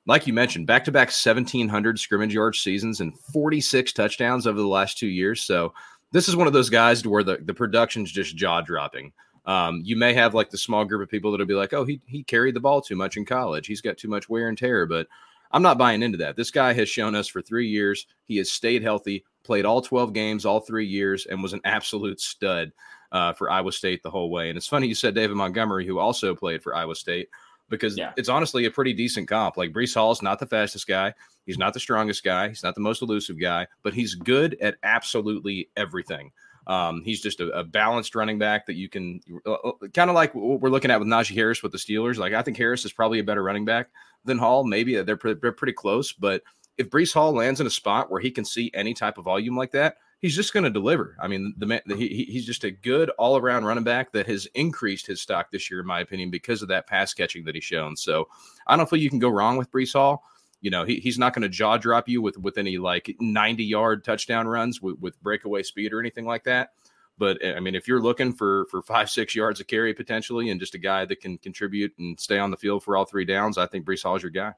like 0.07 0.25
you 0.25 0.33
mentioned, 0.33 0.65
back 0.65 0.83
to 0.85 0.91
back 0.91 1.09
1700 1.09 1.99
scrimmage 1.99 2.33
yard 2.33 2.55
seasons 2.55 3.01
and 3.01 3.17
46 3.31 3.93
touchdowns 3.93 4.47
over 4.47 4.59
the 4.59 4.67
last 4.67 4.97
two 4.97 5.07
years. 5.07 5.43
So 5.43 5.71
this 6.11 6.27
is 6.27 6.35
one 6.35 6.47
of 6.47 6.53
those 6.53 6.69
guys 6.69 7.03
to 7.03 7.09
where 7.09 7.23
the, 7.23 7.37
the 7.43 7.53
production's 7.53 8.11
just 8.11 8.35
jaw 8.35 8.61
dropping. 8.61 9.13
Um, 9.45 9.81
you 9.83 9.95
may 9.95 10.13
have 10.13 10.33
like 10.33 10.49
the 10.49 10.57
small 10.57 10.85
group 10.85 11.01
of 11.01 11.09
people 11.09 11.31
that'll 11.31 11.45
be 11.45 11.53
like, 11.53 11.73
oh, 11.73 11.85
he 11.85 12.01
he 12.05 12.23
carried 12.23 12.55
the 12.55 12.59
ball 12.59 12.81
too 12.81 12.95
much 12.95 13.17
in 13.17 13.25
college. 13.25 13.67
He's 13.67 13.81
got 13.81 13.97
too 13.97 14.07
much 14.07 14.27
wear 14.29 14.47
and 14.49 14.57
tear. 14.57 14.85
But 14.85 15.07
I'm 15.51 15.61
not 15.61 15.77
buying 15.77 16.01
into 16.01 16.17
that. 16.19 16.35
This 16.35 16.51
guy 16.51 16.73
has 16.73 16.89
shown 16.89 17.15
us 17.15 17.27
for 17.27 17.41
three 17.41 17.67
years 17.67 18.07
he 18.25 18.37
has 18.37 18.51
stayed 18.51 18.81
healthy, 18.81 19.23
played 19.43 19.65
all 19.65 19.81
12 19.81 20.11
games 20.13 20.45
all 20.45 20.59
three 20.59 20.85
years, 20.87 21.27
and 21.27 21.41
was 21.43 21.53
an 21.53 21.61
absolute 21.63 22.19
stud 22.19 22.71
uh, 23.11 23.31
for 23.33 23.49
Iowa 23.51 23.71
State 23.71 24.01
the 24.03 24.09
whole 24.09 24.29
way. 24.31 24.49
And 24.49 24.57
it's 24.57 24.67
funny 24.67 24.87
you 24.87 24.95
said 24.95 25.13
David 25.15 25.35
Montgomery, 25.37 25.85
who 25.85 25.99
also 25.99 26.35
played 26.35 26.61
for 26.63 26.75
Iowa 26.75 26.95
State, 26.95 27.29
because 27.69 27.95
Yeah. 27.97 28.11
it's 28.17 28.29
honestly 28.29 28.65
a 28.65 28.71
pretty 28.71 28.93
decent 28.93 29.27
comp. 29.27 29.57
Like 29.57 29.71
Breece 29.71 29.93
Hall's 29.93 30.21
not 30.21 30.39
the 30.39 30.47
fastest 30.47 30.87
guy, 30.87 31.13
he's 31.45 31.57
not 31.59 31.73
the 31.73 31.79
strongest 31.79 32.23
guy, 32.23 32.49
he's 32.49 32.63
not 32.63 32.75
the 32.75 32.81
most 32.81 33.01
elusive 33.03 33.39
guy, 33.39 33.67
but 33.83 33.93
he's 33.93 34.15
good 34.15 34.57
at 34.59 34.75
absolutely 34.83 35.69
everything. 35.77 36.31
Um, 36.67 37.03
he's 37.03 37.21
just 37.21 37.39
a, 37.39 37.47
a 37.49 37.63
balanced 37.63 38.15
running 38.15 38.39
back 38.39 38.65
that 38.65 38.75
you 38.75 38.89
can 38.89 39.21
uh, 39.45 39.71
kind 39.93 40.09
of 40.09 40.15
like 40.15 40.33
what 40.33 40.61
we're 40.61 40.69
looking 40.69 40.91
at 40.91 40.99
with 40.99 41.07
Najee 41.07 41.35
Harris 41.35 41.61
with 41.61 41.71
the 41.71 41.77
Steelers. 41.77 42.17
Like 42.17 42.33
I 42.33 42.41
think 42.41 42.57
Harris 42.57 42.85
is 42.85 42.93
probably 42.93 43.19
a 43.19 43.23
better 43.23 43.43
running 43.43 43.65
back 43.65 43.89
than 44.23 44.37
Hall. 44.37 44.63
Maybe 44.63 45.01
they're, 45.01 45.17
pre- 45.17 45.35
they're 45.35 45.51
pretty 45.51 45.73
close, 45.73 46.11
but 46.11 46.41
if 46.77 46.89
Breece 46.89 47.13
Hall 47.13 47.31
lands 47.31 47.61
in 47.61 47.67
a 47.67 47.71
spot 47.71 48.11
where 48.11 48.19
he 48.19 48.31
can 48.31 48.43
see 48.43 48.71
any 48.73 48.93
type 48.93 49.17
of 49.17 49.25
volume 49.25 49.55
like 49.55 49.71
that, 49.71 49.97
he's 50.19 50.35
just 50.35 50.53
going 50.53 50.63
to 50.63 50.69
deliver. 50.69 51.15
I 51.21 51.27
mean, 51.27 51.53
the 51.57 51.65
man, 51.67 51.81
he- 51.87 52.25
he's 52.29 52.45
just 52.45 52.63
a 52.63 52.71
good 52.71 53.09
all 53.11 53.37
around 53.37 53.65
running 53.65 53.83
back 53.83 54.11
that 54.13 54.25
has 54.27 54.47
increased 54.55 55.07
his 55.07 55.21
stock 55.21 55.51
this 55.51 55.69
year, 55.69 55.79
in 55.81 55.85
my 55.85 55.99
opinion, 56.01 56.31
because 56.31 56.61
of 56.61 56.67
that 56.69 56.87
pass 56.87 57.13
catching 57.13 57.45
that 57.45 57.55
he's 57.55 57.63
shown. 57.63 57.95
So 57.95 58.27
I 58.67 58.75
don't 58.75 58.89
feel 58.89 58.99
you 58.99 59.09
can 59.09 59.19
go 59.19 59.29
wrong 59.29 59.57
with 59.57 59.71
Breece 59.71 59.93
Hall. 59.93 60.23
You 60.65 60.71
know, 60.71 60.83
he, 60.83 60.95
he's 60.95 61.19
not 61.19 61.35
going 61.35 61.43
to 61.43 61.47
jaw 61.47 61.77
drop 61.77 62.09
you 62.09 62.23
with 62.23 62.39
with 62.39 62.57
any 62.57 62.79
like 62.79 63.15
90 63.19 63.63
yard 63.63 64.03
touchdown 64.03 64.47
runs 64.47 64.81
with, 64.81 64.97
with 64.97 65.21
breakaway 65.21 65.61
speed 65.61 65.93
or 65.93 65.99
anything 65.99 66.25
like 66.25 66.45
that. 66.45 66.71
But 67.19 67.37
I 67.45 67.59
mean, 67.59 67.75
if 67.75 67.87
you're 67.87 68.01
looking 68.01 68.33
for 68.33 68.65
for 68.71 68.81
five 68.81 69.11
six 69.11 69.35
yards 69.35 69.59
of 69.59 69.67
carry 69.67 69.93
potentially, 69.93 70.49
and 70.49 70.59
just 70.59 70.73
a 70.73 70.79
guy 70.79 71.05
that 71.05 71.21
can 71.21 71.37
contribute 71.37 71.93
and 71.99 72.19
stay 72.19 72.39
on 72.39 72.49
the 72.49 72.57
field 72.57 72.83
for 72.83 72.97
all 72.97 73.05
three 73.05 73.25
downs, 73.25 73.59
I 73.59 73.67
think 73.67 73.85
Breece 73.85 74.01
Hall 74.01 74.15
is 74.15 74.23
your 74.23 74.31
guy. 74.31 74.53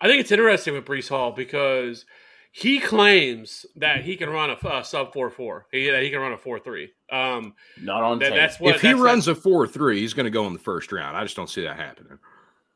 I 0.00 0.06
think 0.06 0.20
it's 0.20 0.30
interesting 0.30 0.74
with 0.74 0.84
Breece 0.84 1.08
Hall 1.08 1.32
because 1.32 2.04
he 2.52 2.78
claims 2.78 3.66
that 3.74 4.04
he 4.04 4.14
can 4.16 4.30
run 4.30 4.50
a 4.50 4.68
uh, 4.68 4.84
sub 4.84 5.12
four 5.12 5.28
four. 5.28 5.66
He 5.72 5.90
that 5.90 6.04
he 6.04 6.10
can 6.10 6.20
run 6.20 6.32
a 6.32 6.38
four 6.38 6.60
three. 6.60 6.92
Um, 7.10 7.54
Not 7.82 8.04
on 8.04 8.20
that, 8.20 8.28
tape. 8.28 8.36
that's 8.36 8.60
what 8.60 8.76
if 8.76 8.80
he 8.80 8.86
that's- 8.88 9.02
runs 9.02 9.26
a 9.26 9.34
four 9.34 9.66
three, 9.66 9.98
he's 10.02 10.14
going 10.14 10.26
to 10.26 10.30
go 10.30 10.46
in 10.46 10.52
the 10.52 10.60
first 10.60 10.92
round. 10.92 11.16
I 11.16 11.24
just 11.24 11.34
don't 11.34 11.50
see 11.50 11.62
that 11.64 11.76
happening. 11.76 12.20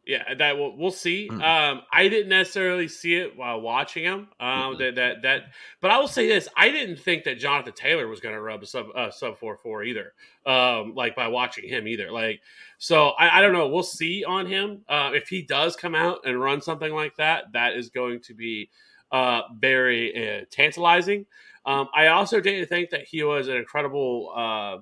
Yeah, 0.04 0.34
that 0.34 0.58
we'll, 0.58 0.76
we'll 0.76 0.90
see. 0.90 1.28
Mm. 1.30 1.42
Um, 1.42 1.82
I 1.92 2.08
didn't 2.08 2.30
necessarily 2.30 2.88
see 2.88 3.14
it 3.14 3.36
while 3.36 3.60
watching 3.60 4.02
him. 4.02 4.28
Um, 4.40 4.74
Mhm. 4.74 4.78
that 4.78 4.94
that 4.96 5.22
that, 5.22 5.42
but 5.80 5.92
I 5.92 5.98
will 5.98 6.08
say 6.08 6.26
this: 6.26 6.48
I 6.56 6.70
didn't 6.70 6.96
think 6.96 7.22
that 7.24 7.38
Jonathan 7.38 7.72
Taylor 7.72 8.08
was 8.08 8.18
going 8.18 8.34
to 8.34 8.40
rub 8.40 8.64
a 8.64 8.66
sub 8.66 8.86
uh, 8.96 9.12
sub 9.12 9.38
four 9.38 9.56
four 9.56 9.84
either. 9.84 10.12
Um, 10.44 10.94
like 10.96 11.14
by 11.14 11.28
watching 11.28 11.68
him 11.68 11.86
either. 11.86 12.10
Like, 12.10 12.40
so 12.78 13.10
I, 13.10 13.38
I 13.38 13.42
don't 13.42 13.52
know. 13.52 13.68
We'll 13.68 13.84
see 13.84 14.24
on 14.24 14.44
him 14.46 14.84
uh, 14.88 15.12
if 15.14 15.28
he 15.28 15.42
does 15.42 15.76
come 15.76 15.94
out 15.94 16.26
and 16.26 16.40
run 16.40 16.60
something 16.60 16.92
like 16.92 17.14
that. 17.16 17.52
That 17.52 17.74
is 17.74 17.88
going 17.88 18.22
to 18.22 18.34
be 18.34 18.70
uh, 19.12 19.42
very 19.56 20.40
uh, 20.40 20.44
tantalizing. 20.50 21.26
Um, 21.64 21.88
I 21.94 22.08
also 22.08 22.40
didn't 22.40 22.66
think 22.66 22.90
that 22.90 23.04
he 23.04 23.22
was 23.22 23.46
an 23.46 23.56
incredible, 23.56 24.32
uh, 24.34 24.78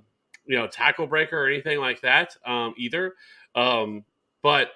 you 0.47 0.57
know, 0.57 0.67
tackle 0.67 1.07
breaker 1.07 1.39
or 1.39 1.47
anything 1.47 1.79
like 1.79 2.01
that 2.01 2.35
um, 2.47 2.73
either. 2.79 3.17
Um, 3.55 4.05
but 4.43 4.71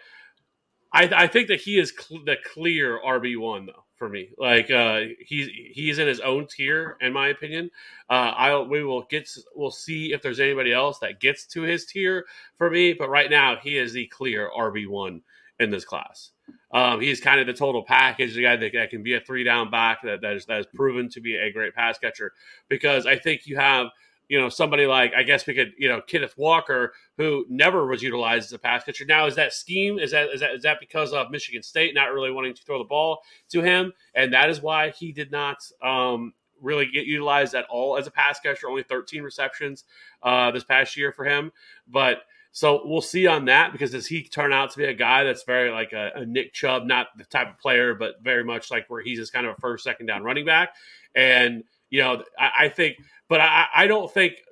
I, 0.95 1.25
I 1.25 1.27
think 1.27 1.49
that 1.49 1.61
he 1.61 1.79
is 1.79 1.93
cl- 1.97 2.25
the 2.25 2.37
clear 2.53 3.01
RB 3.05 3.37
one 3.37 3.67
though 3.67 3.85
for 3.97 4.09
me. 4.09 4.31
Like 4.39 4.71
uh, 4.71 5.01
he's 5.19 5.49
he's 5.73 5.99
in 5.99 6.07
his 6.07 6.21
own 6.21 6.47
tier 6.47 6.97
in 7.01 7.13
my 7.13 7.29
opinion. 7.29 7.71
Uh, 8.09 8.33
I 8.37 8.59
we 8.61 8.85
will 8.85 9.03
get 9.03 9.29
we'll 9.57 9.73
see 9.73 10.13
if 10.13 10.23
there's 10.23 10.41
anybody 10.41 10.73
else 10.73 11.01
that 11.01 11.21
gets 11.21 11.47
to 11.47 11.63
his 11.63 11.85
tier 11.85 12.25
for 12.57 12.71
me. 12.71 12.93
But 12.93 13.11
right 13.11 13.29
now 13.29 13.57
he 13.57 13.77
is 13.77 13.93
the 13.93 14.07
clear 14.07 14.51
RB 14.57 14.87
one 14.87 15.23
in 15.59 15.71
this 15.71 15.85
class. 15.85 16.31
Um, 16.73 17.01
he's 17.01 17.21
kind 17.21 17.41
of 17.41 17.47
the 17.47 17.53
total 17.53 17.85
package, 17.85 18.35
the 18.35 18.43
guy 18.43 18.57
that, 18.57 18.73
that 18.75 18.91
can 18.91 19.03
be 19.03 19.15
a 19.15 19.21
three 19.21 19.45
down 19.45 19.71
back 19.71 20.03
that 20.03 20.21
that 20.21 20.35
is, 20.35 20.47
that 20.47 20.61
is 20.61 20.67
proven 20.75 21.09
to 21.11 21.21
be 21.21 21.37
a 21.37 21.53
great 21.53 21.75
pass 21.75 21.99
catcher. 21.99 22.33
Because 22.69 23.07
I 23.07 23.17
think 23.17 23.47
you 23.47 23.57
have 23.57 23.89
you 24.29 24.41
know 24.41 24.49
somebody 24.49 24.87
like 24.87 25.13
I 25.15 25.23
guess 25.23 25.47
we 25.47 25.55
could 25.55 25.73
you 25.79 25.89
know 25.89 26.01
Kenneth 26.01 26.35
Walker 26.37 26.93
who 27.17 27.45
never 27.49 27.87
was 27.87 28.03
utilized 28.03 28.47
as 28.47 28.53
a 28.53 28.59
pass 28.59 28.85
catcher. 28.85 29.05
Now 29.05 29.27
is 29.27 29.37
that 29.37 29.53
scheme 29.53 29.99
is 29.99 30.13
that 30.13 30.29
is 30.31 30.41
that 30.41 30.53
is 30.53 30.63
that 30.63 30.81
because 30.81 31.13
of 31.13 31.31
Michigan 31.31 31.63
State 31.63 31.95
not 31.95 32.13
really 32.13 32.31
wanting 32.31 32.55
to 32.55 32.63
throw 32.63 32.79
the 32.79 32.85
ball 32.85 33.23
to 33.51 33.61
him, 33.61 33.93
and 34.15 34.33
that 34.33 34.51
is 34.51 34.63
why 34.63 34.91
he 34.91 35.13
did 35.13 35.31
not 35.31 35.59
um, 35.83 36.33
really 36.61 36.87
get 36.87 37.07
utilized 37.07 37.55
at 37.55 37.67
all 37.67 37.97
as 37.99 38.07
a 38.07 38.11
pass 38.11 38.41
catcher. 38.41 38.69
Only 38.69 38.83
13 38.83 39.23
receptions 39.23 39.85
uh, 40.23 40.51
this 40.51 40.65
past 40.65 40.97
year 40.97 41.13
for 41.13 41.25
him, 41.25 41.53
but. 41.89 42.23
So 42.57 42.83
we'll 42.85 43.01
see 43.01 43.27
on 43.27 43.47
that 43.47 43.73
because 43.73 43.91
does 43.91 44.07
he 44.07 44.23
turn 44.23 44.53
out 44.53 44.71
to 44.71 44.79
be 44.79 44.85
a 44.85 44.95
guy 44.95 45.25
that's 45.25 45.43
very 45.43 45.73
like 45.73 45.93
a, 45.93 46.13
a 46.15 46.25
Nick 46.25 46.53
Chubb, 46.53 46.85
not 46.87 47.09
the 47.19 47.25
type 47.25 47.51
of 47.51 47.59
player, 47.59 47.97
but 47.97 48.23
very 48.23 48.45
much 48.45 48.71
like 48.71 48.89
where 48.89 49.03
he's 49.03 49.19
just 49.19 49.33
kind 49.33 49.45
of 49.45 49.57
a 49.59 49.61
first, 49.61 49.83
second 49.83 50.07
down 50.07 50.23
running 50.23 50.45
back. 50.45 50.77
And 51.17 51.65
you 51.95 52.03
know, 52.03 52.25
I, 52.37 52.51
I 52.65 52.69
think, 52.71 52.97
but 53.29 53.41
I, 53.41 53.67
I 53.73 53.87
don't 53.87 54.13
think 54.13 54.43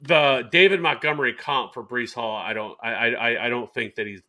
the 0.00 0.48
David 0.50 0.80
Montgomery 0.80 1.32
comp 1.32 1.72
for 1.72 1.84
Breece 1.84 2.12
Hall. 2.12 2.36
I 2.36 2.52
don't, 2.52 2.76
I, 2.82 3.14
I, 3.14 3.46
I 3.46 3.48
don't 3.48 3.72
think 3.72 3.94
that 3.94 4.08
he's 4.08 4.20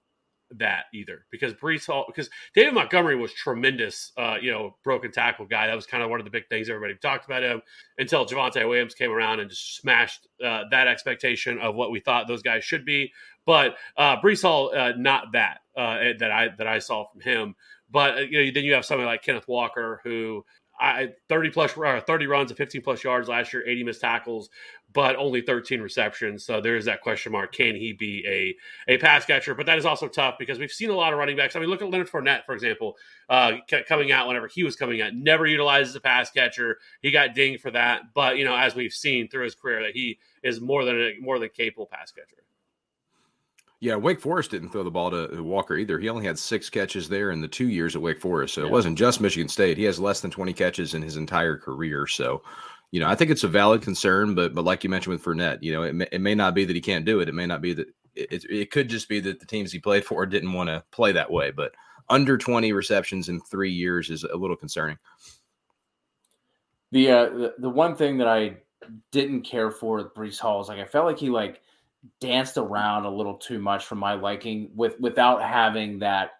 that 0.52 0.86
either 0.94 1.26
because 1.32 1.56
Breece 1.56 1.88
Hall, 1.88 2.06
because 2.08 2.30
David 2.54 2.76
Montgomery 2.76 3.16
was 3.16 3.34
tremendous, 3.34 4.12
uh, 4.18 4.38
you 4.40 4.52
know, 4.52 4.76
broken 4.84 5.12
tackle 5.12 5.48
guy. 5.48 5.66
That 5.66 5.76
was 5.76 5.88
kind 5.88 6.04
of 6.04 6.12
one 6.12 6.20
of 6.20 6.26
the 6.26 6.30
big 6.30 6.48
things 6.48 6.70
everybody 6.70 6.94
talked 7.02 7.26
about 7.26 7.42
him 7.42 7.64
until 7.98 8.24
Javonte 8.24 8.70
Williams 8.70 8.94
came 8.94 9.10
around 9.12 9.40
and 9.40 9.50
just 9.50 9.78
smashed 9.78 10.28
uh, 10.46 10.66
that 10.70 10.88
expectation 10.88 11.58
of 11.58 11.74
what 11.74 11.90
we 11.90 12.00
thought 12.00 12.28
those 12.28 12.44
guys 12.44 12.64
should 12.64 12.86
be. 12.86 13.12
But 13.48 13.78
uh, 13.98 14.22
Breece 14.22 14.44
Hall, 14.44 14.72
uh, 14.78 14.94
not 14.96 15.32
that 15.32 15.62
uh, 15.76 15.98
that 16.20 16.32
I 16.32 16.50
that 16.60 16.68
I 16.68 16.78
saw 16.78 17.08
from 17.12 17.22
him. 17.22 17.56
But 17.90 18.16
uh, 18.16 18.22
you 18.22 18.46
know, 18.46 18.52
then 18.54 18.64
you 18.64 18.76
have 18.76 18.86
somebody 18.86 19.08
like 19.08 19.24
Kenneth 19.24 19.48
Walker 19.48 20.02
who. 20.04 20.46
I, 20.80 21.10
30 21.30 21.52
plus 21.52 21.78
uh, 21.78 22.02
30 22.06 22.28
runs 22.28 22.52
and 22.52 22.58
15 22.58 22.82
plus 22.82 23.04
yards 23.04 23.28
last 23.28 23.54
year 23.54 23.68
80 23.68 23.84
missed 23.84 24.02
tackles 24.02 24.50
but 24.94 25.18
only 25.18 25.42
13 25.42 25.82
receptions. 25.82 26.46
So 26.46 26.62
there's 26.62 26.86
that 26.86 27.02
question 27.02 27.34
mark. 27.34 27.52
Can 27.52 27.76
he 27.76 27.92
be 27.92 28.24
a 28.88 28.94
a 28.94 28.98
pass 28.98 29.26
catcher? 29.26 29.54
But 29.54 29.66
that 29.66 29.78
is 29.78 29.86
also 29.86 30.08
tough 30.08 30.36
because 30.40 30.58
we've 30.58 30.72
seen 30.72 30.90
a 30.90 30.96
lot 30.96 31.12
of 31.12 31.20
running 31.20 31.36
backs. 31.36 31.56
I 31.56 31.60
mean 31.60 31.70
look 31.70 31.82
at 31.82 31.90
leonard 31.90 32.10
Fournette, 32.10 32.46
for 32.46 32.56
example 32.56 32.96
uh, 33.30 33.58
coming 33.88 34.12
out 34.12 34.28
whenever 34.28 34.48
he 34.48 34.64
was 34.64 34.76
coming 34.76 35.02
out 35.02 35.14
never 35.14 35.46
utilizes 35.46 35.96
a 35.96 36.02
pass 36.02 36.32
catcher. 36.32 36.78
He 37.02 37.12
got 37.12 37.36
dinged 37.36 37.62
for 37.62 37.72
that. 37.72 38.14
But 38.14 38.38
you 38.38 38.46
know 38.46 38.56
as 38.56 38.74
we've 38.76 38.94
seen 38.94 39.28
through 39.28 39.44
his 39.44 39.56
career 39.56 39.84
that 39.84 39.92
he 39.92 40.20
is 40.44 40.62
more 40.62 40.86
than 40.86 41.00
a 41.00 41.14
more 41.20 41.40
than 41.40 41.50
capable 41.50 41.88
pass 41.88 42.12
catcher 42.12 42.45
Yeah, 43.82 43.96
Wake 43.96 44.22
Forest 44.22 44.52
didn't 44.52 44.70
throw 44.70 44.84
the 44.84 44.92
ball 44.92 45.12
to 45.12 45.44
Walker 45.44 45.76
either. 45.76 46.00
He 46.00 46.10
only 46.10 46.26
had 46.26 46.40
six 46.40 46.70
catches 46.70 47.10
there 47.10 47.32
in 47.32 47.42
the 47.42 47.48
two 47.48 47.70
years 47.70 47.96
at 47.96 48.02
Wake 48.02 48.22
Forest. 48.22 48.54
So 48.54 48.62
Yeah. 48.62 48.68
it 48.68 48.72
wasn't 48.72 48.98
just 48.98 49.20
Michigan 49.22 49.50
State. 49.50 49.78
He 49.78 49.84
has 49.84 50.00
less 50.00 50.22
than 50.22 50.32
20 50.32 50.54
catches 50.54 50.94
in 50.94 51.02
his 51.02 51.18
entire 51.18 51.58
career. 51.58 52.08
So, 52.08 52.42
you 52.92 53.00
know, 53.00 53.08
I 53.08 53.16
think 53.16 53.32
it's 53.32 53.44
a 53.44 53.50
valid 53.50 53.82
concern, 53.82 54.34
but 54.34 54.56
but 54.56 54.64
like 54.64 54.84
you 54.84 54.90
mentioned 54.90 55.14
with 55.14 55.24
Fournette, 55.24 55.62
you 55.62 55.74
know, 55.74 55.84
it 55.84 55.94
may, 55.94 56.08
it 56.12 56.22
may 56.22 56.36
not 56.36 56.56
be 56.56 56.64
that 56.66 56.76
he 56.76 56.82
can't 56.82 57.06
do 57.06 57.20
it. 57.20 57.28
It 57.30 57.36
may 57.36 57.46
not 57.46 57.62
be 57.62 57.74
that 57.74 57.88
it, 58.16 58.46
it, 58.50 58.72
could 58.72 58.88
just 58.88 59.10
be 59.10 59.20
that 59.20 59.42
the 59.42 59.46
teams 59.46 59.72
he 59.72 59.80
played 59.80 60.06
for 60.06 60.26
didn't 60.26 60.54
want 60.54 60.70
to 60.70 60.84
play 60.92 61.12
that 61.12 61.30
way. 61.30 61.52
But 61.52 61.74
under 62.08 62.38
20 62.38 62.72
receptions 62.72 63.28
in 63.28 63.42
three 63.42 63.72
years 63.72 64.10
is 64.10 64.24
a 64.24 64.38
little 64.38 64.56
concerning. 64.56 64.98
The, 66.92 67.12
uh, 67.12 67.26
the 67.26 67.56
the 67.58 67.70
one 67.70 67.96
thing 67.96 68.18
that 68.20 68.28
I 68.28 68.58
didn't 69.12 69.42
care 69.42 69.72
for 69.72 69.98
with 69.98 70.14
Breece 70.14 70.40
Hall 70.40 70.62
is 70.62 70.70
like 70.70 70.80
I 70.80 70.86
felt 70.86 71.06
like 71.06 71.20
he 71.20 71.30
like 71.30 71.62
danced 72.20 72.58
around 72.58 73.06
a 73.06 73.10
little 73.10 73.36
too 73.36 73.60
much 73.60 73.86
for 73.86 73.96
my 73.96 74.14
liking 74.14 74.72
with 74.76 75.00
without 75.00 75.42
having 75.42 76.00
that 76.00 76.32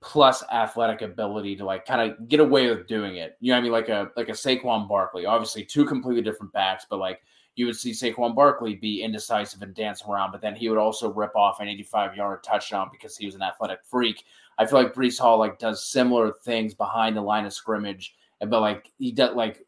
plus 0.00 0.42
athletic 0.52 1.00
ability 1.00 1.56
to 1.56 1.64
like 1.64 1.86
kind 1.86 2.00
of 2.12 2.28
get 2.28 2.38
away 2.38 2.68
with 2.68 2.86
doing 2.86 3.16
it. 3.16 3.36
You 3.40 3.50
know 3.50 3.56
what 3.56 3.60
I 3.60 3.62
mean? 3.62 3.72
Like 3.72 3.88
a 3.88 4.10
like 4.16 4.28
a 4.28 4.32
Saquon 4.32 4.88
Barkley. 4.88 5.24
Obviously 5.24 5.64
two 5.64 5.84
completely 5.86 6.22
different 6.22 6.52
backs, 6.52 6.86
but 6.88 6.98
like 6.98 7.20
you 7.56 7.66
would 7.66 7.76
see 7.76 7.92
Saquon 7.92 8.34
Barkley 8.34 8.74
be 8.74 9.02
indecisive 9.02 9.62
and 9.62 9.74
dance 9.74 10.02
around, 10.08 10.32
but 10.32 10.40
then 10.40 10.54
he 10.54 10.68
would 10.68 10.78
also 10.78 11.12
rip 11.12 11.34
off 11.36 11.60
an 11.60 11.68
85 11.68 12.16
yard 12.16 12.42
touchdown 12.42 12.88
because 12.92 13.16
he 13.16 13.26
was 13.26 13.34
an 13.34 13.42
athletic 13.42 13.80
freak. 13.84 14.24
I 14.58 14.66
feel 14.66 14.82
like 14.82 14.94
Breece 14.94 15.18
Hall 15.18 15.38
like 15.38 15.58
does 15.58 15.88
similar 15.88 16.32
things 16.32 16.74
behind 16.74 17.16
the 17.16 17.22
line 17.22 17.46
of 17.46 17.52
scrimmage, 17.52 18.14
but 18.40 18.60
like 18.60 18.90
he 18.98 19.10
does 19.12 19.34
like 19.34 19.64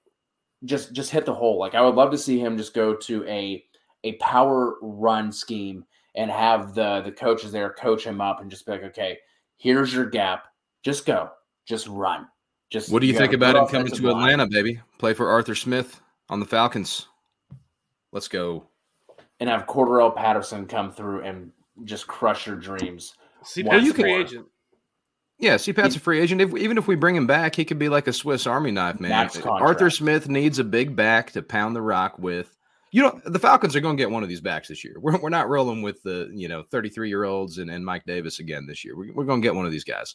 just 0.65 0.93
just 0.93 1.11
hit 1.11 1.25
the 1.25 1.35
hole. 1.35 1.59
Like 1.59 1.75
I 1.75 1.81
would 1.81 1.95
love 1.95 2.11
to 2.11 2.19
see 2.19 2.39
him 2.39 2.59
just 2.59 2.75
go 2.75 2.95
to 2.95 3.25
a 3.27 3.65
a 4.07 4.13
power 4.15 4.77
run 4.81 5.31
scheme 5.33 5.85
and 6.15 6.31
have 6.31 6.75
the 6.75 7.03
the 7.03 7.13
coaches 7.13 7.53
there 7.53 7.73
coach 7.73 8.05
him 8.05 8.21
up 8.21 8.41
and 8.41 8.51
just 8.51 8.65
be 8.67 8.73
like, 8.73 8.85
okay, 8.85 9.19
here's 9.59 9.93
your 9.93 10.07
gap. 10.07 10.47
Just 10.83 11.05
go. 11.07 11.31
Just 11.67 11.87
run. 11.89 12.27
Just 12.71 12.91
What 12.93 13.01
do 13.01 13.07
you 13.07 13.13
got 13.13 13.19
think 13.21 13.33
a 13.33 13.37
about 13.37 13.57
him 13.57 13.67
coming 13.67 13.87
offensive 13.87 14.05
to 14.05 14.13
line. 14.13 14.33
Atlanta, 14.33 14.47
baby? 14.51 14.81
Play 14.99 15.15
for 15.15 15.29
Arthur 15.29 15.55
Smith 15.55 16.01
on 16.29 16.41
the 16.41 16.47
Falcons. 16.47 17.07
Let's 18.13 18.29
go. 18.29 18.69
and 19.41 19.51
have 19.51 19.67
Cordarrelle 19.67 20.15
Patterson 20.17 20.67
come 20.67 20.91
through 20.93 21.23
and 21.23 21.53
just 21.85 22.07
crush 22.07 22.47
your 22.47 22.57
dreams. 22.57 23.15
see 23.45 23.63
Once 23.63 23.83
he's 23.83 23.91
a 23.93 23.95
free 23.95 24.11
more. 24.13 24.21
agent 24.21 24.47
Yeah, 25.39 25.57
CPAT's 25.57 25.97
a 25.97 26.01
free 26.01 26.21
agent. 26.21 26.41
If, 26.41 26.57
even 26.57 26.79
if 26.79 26.89
we 26.89 26.95
bring 26.95 27.15
him 27.15 27.27
back, 27.27 27.55
he 27.55 27.65
could 27.67 27.79
be 27.79 27.91
like 27.91 28.07
a 28.07 28.13
Swiss 28.13 28.47
Army 28.47 28.71
knife, 28.71 28.99
man. 29.01 29.29
Arthur 29.45 29.91
Smith 29.91 30.29
needs 30.29 30.59
a 30.59 30.65
big 30.65 30.97
back 30.97 31.33
to 31.33 31.43
pound 31.43 31.77
the 31.77 31.83
rock 31.83 32.19
with. 32.19 32.56
You 32.93 33.03
know, 33.03 33.21
the 33.25 33.39
Falcons 33.39 33.75
are 33.77 33.81
going 33.81 33.97
to 33.97 34.01
get 34.01 34.11
one 34.11 34.23
of 34.23 34.29
these 34.29 34.41
backs 34.41 34.69
this 34.69 34.85
year. 34.85 34.97
We're, 35.01 35.19
we're 35.19 35.29
not 35.29 35.49
rolling 35.49 35.83
with 35.83 36.03
the, 36.03 36.31
you 36.33 36.49
know, 36.49 36.63
33 36.71 37.09
year 37.09 37.25
olds 37.25 37.59
and, 37.59 37.71
and 37.71 37.85
Mike 37.85 38.05
Davis 38.07 38.39
again 38.39 38.67
this 38.67 38.85
year. 38.85 38.97
We're, 38.97 39.13
we're 39.13 39.25
going 39.25 39.43
to 39.43 39.47
get 39.47 39.55
one 39.55 39.67
of 39.67 39.73
these 39.73 39.85
guys. 39.85 40.15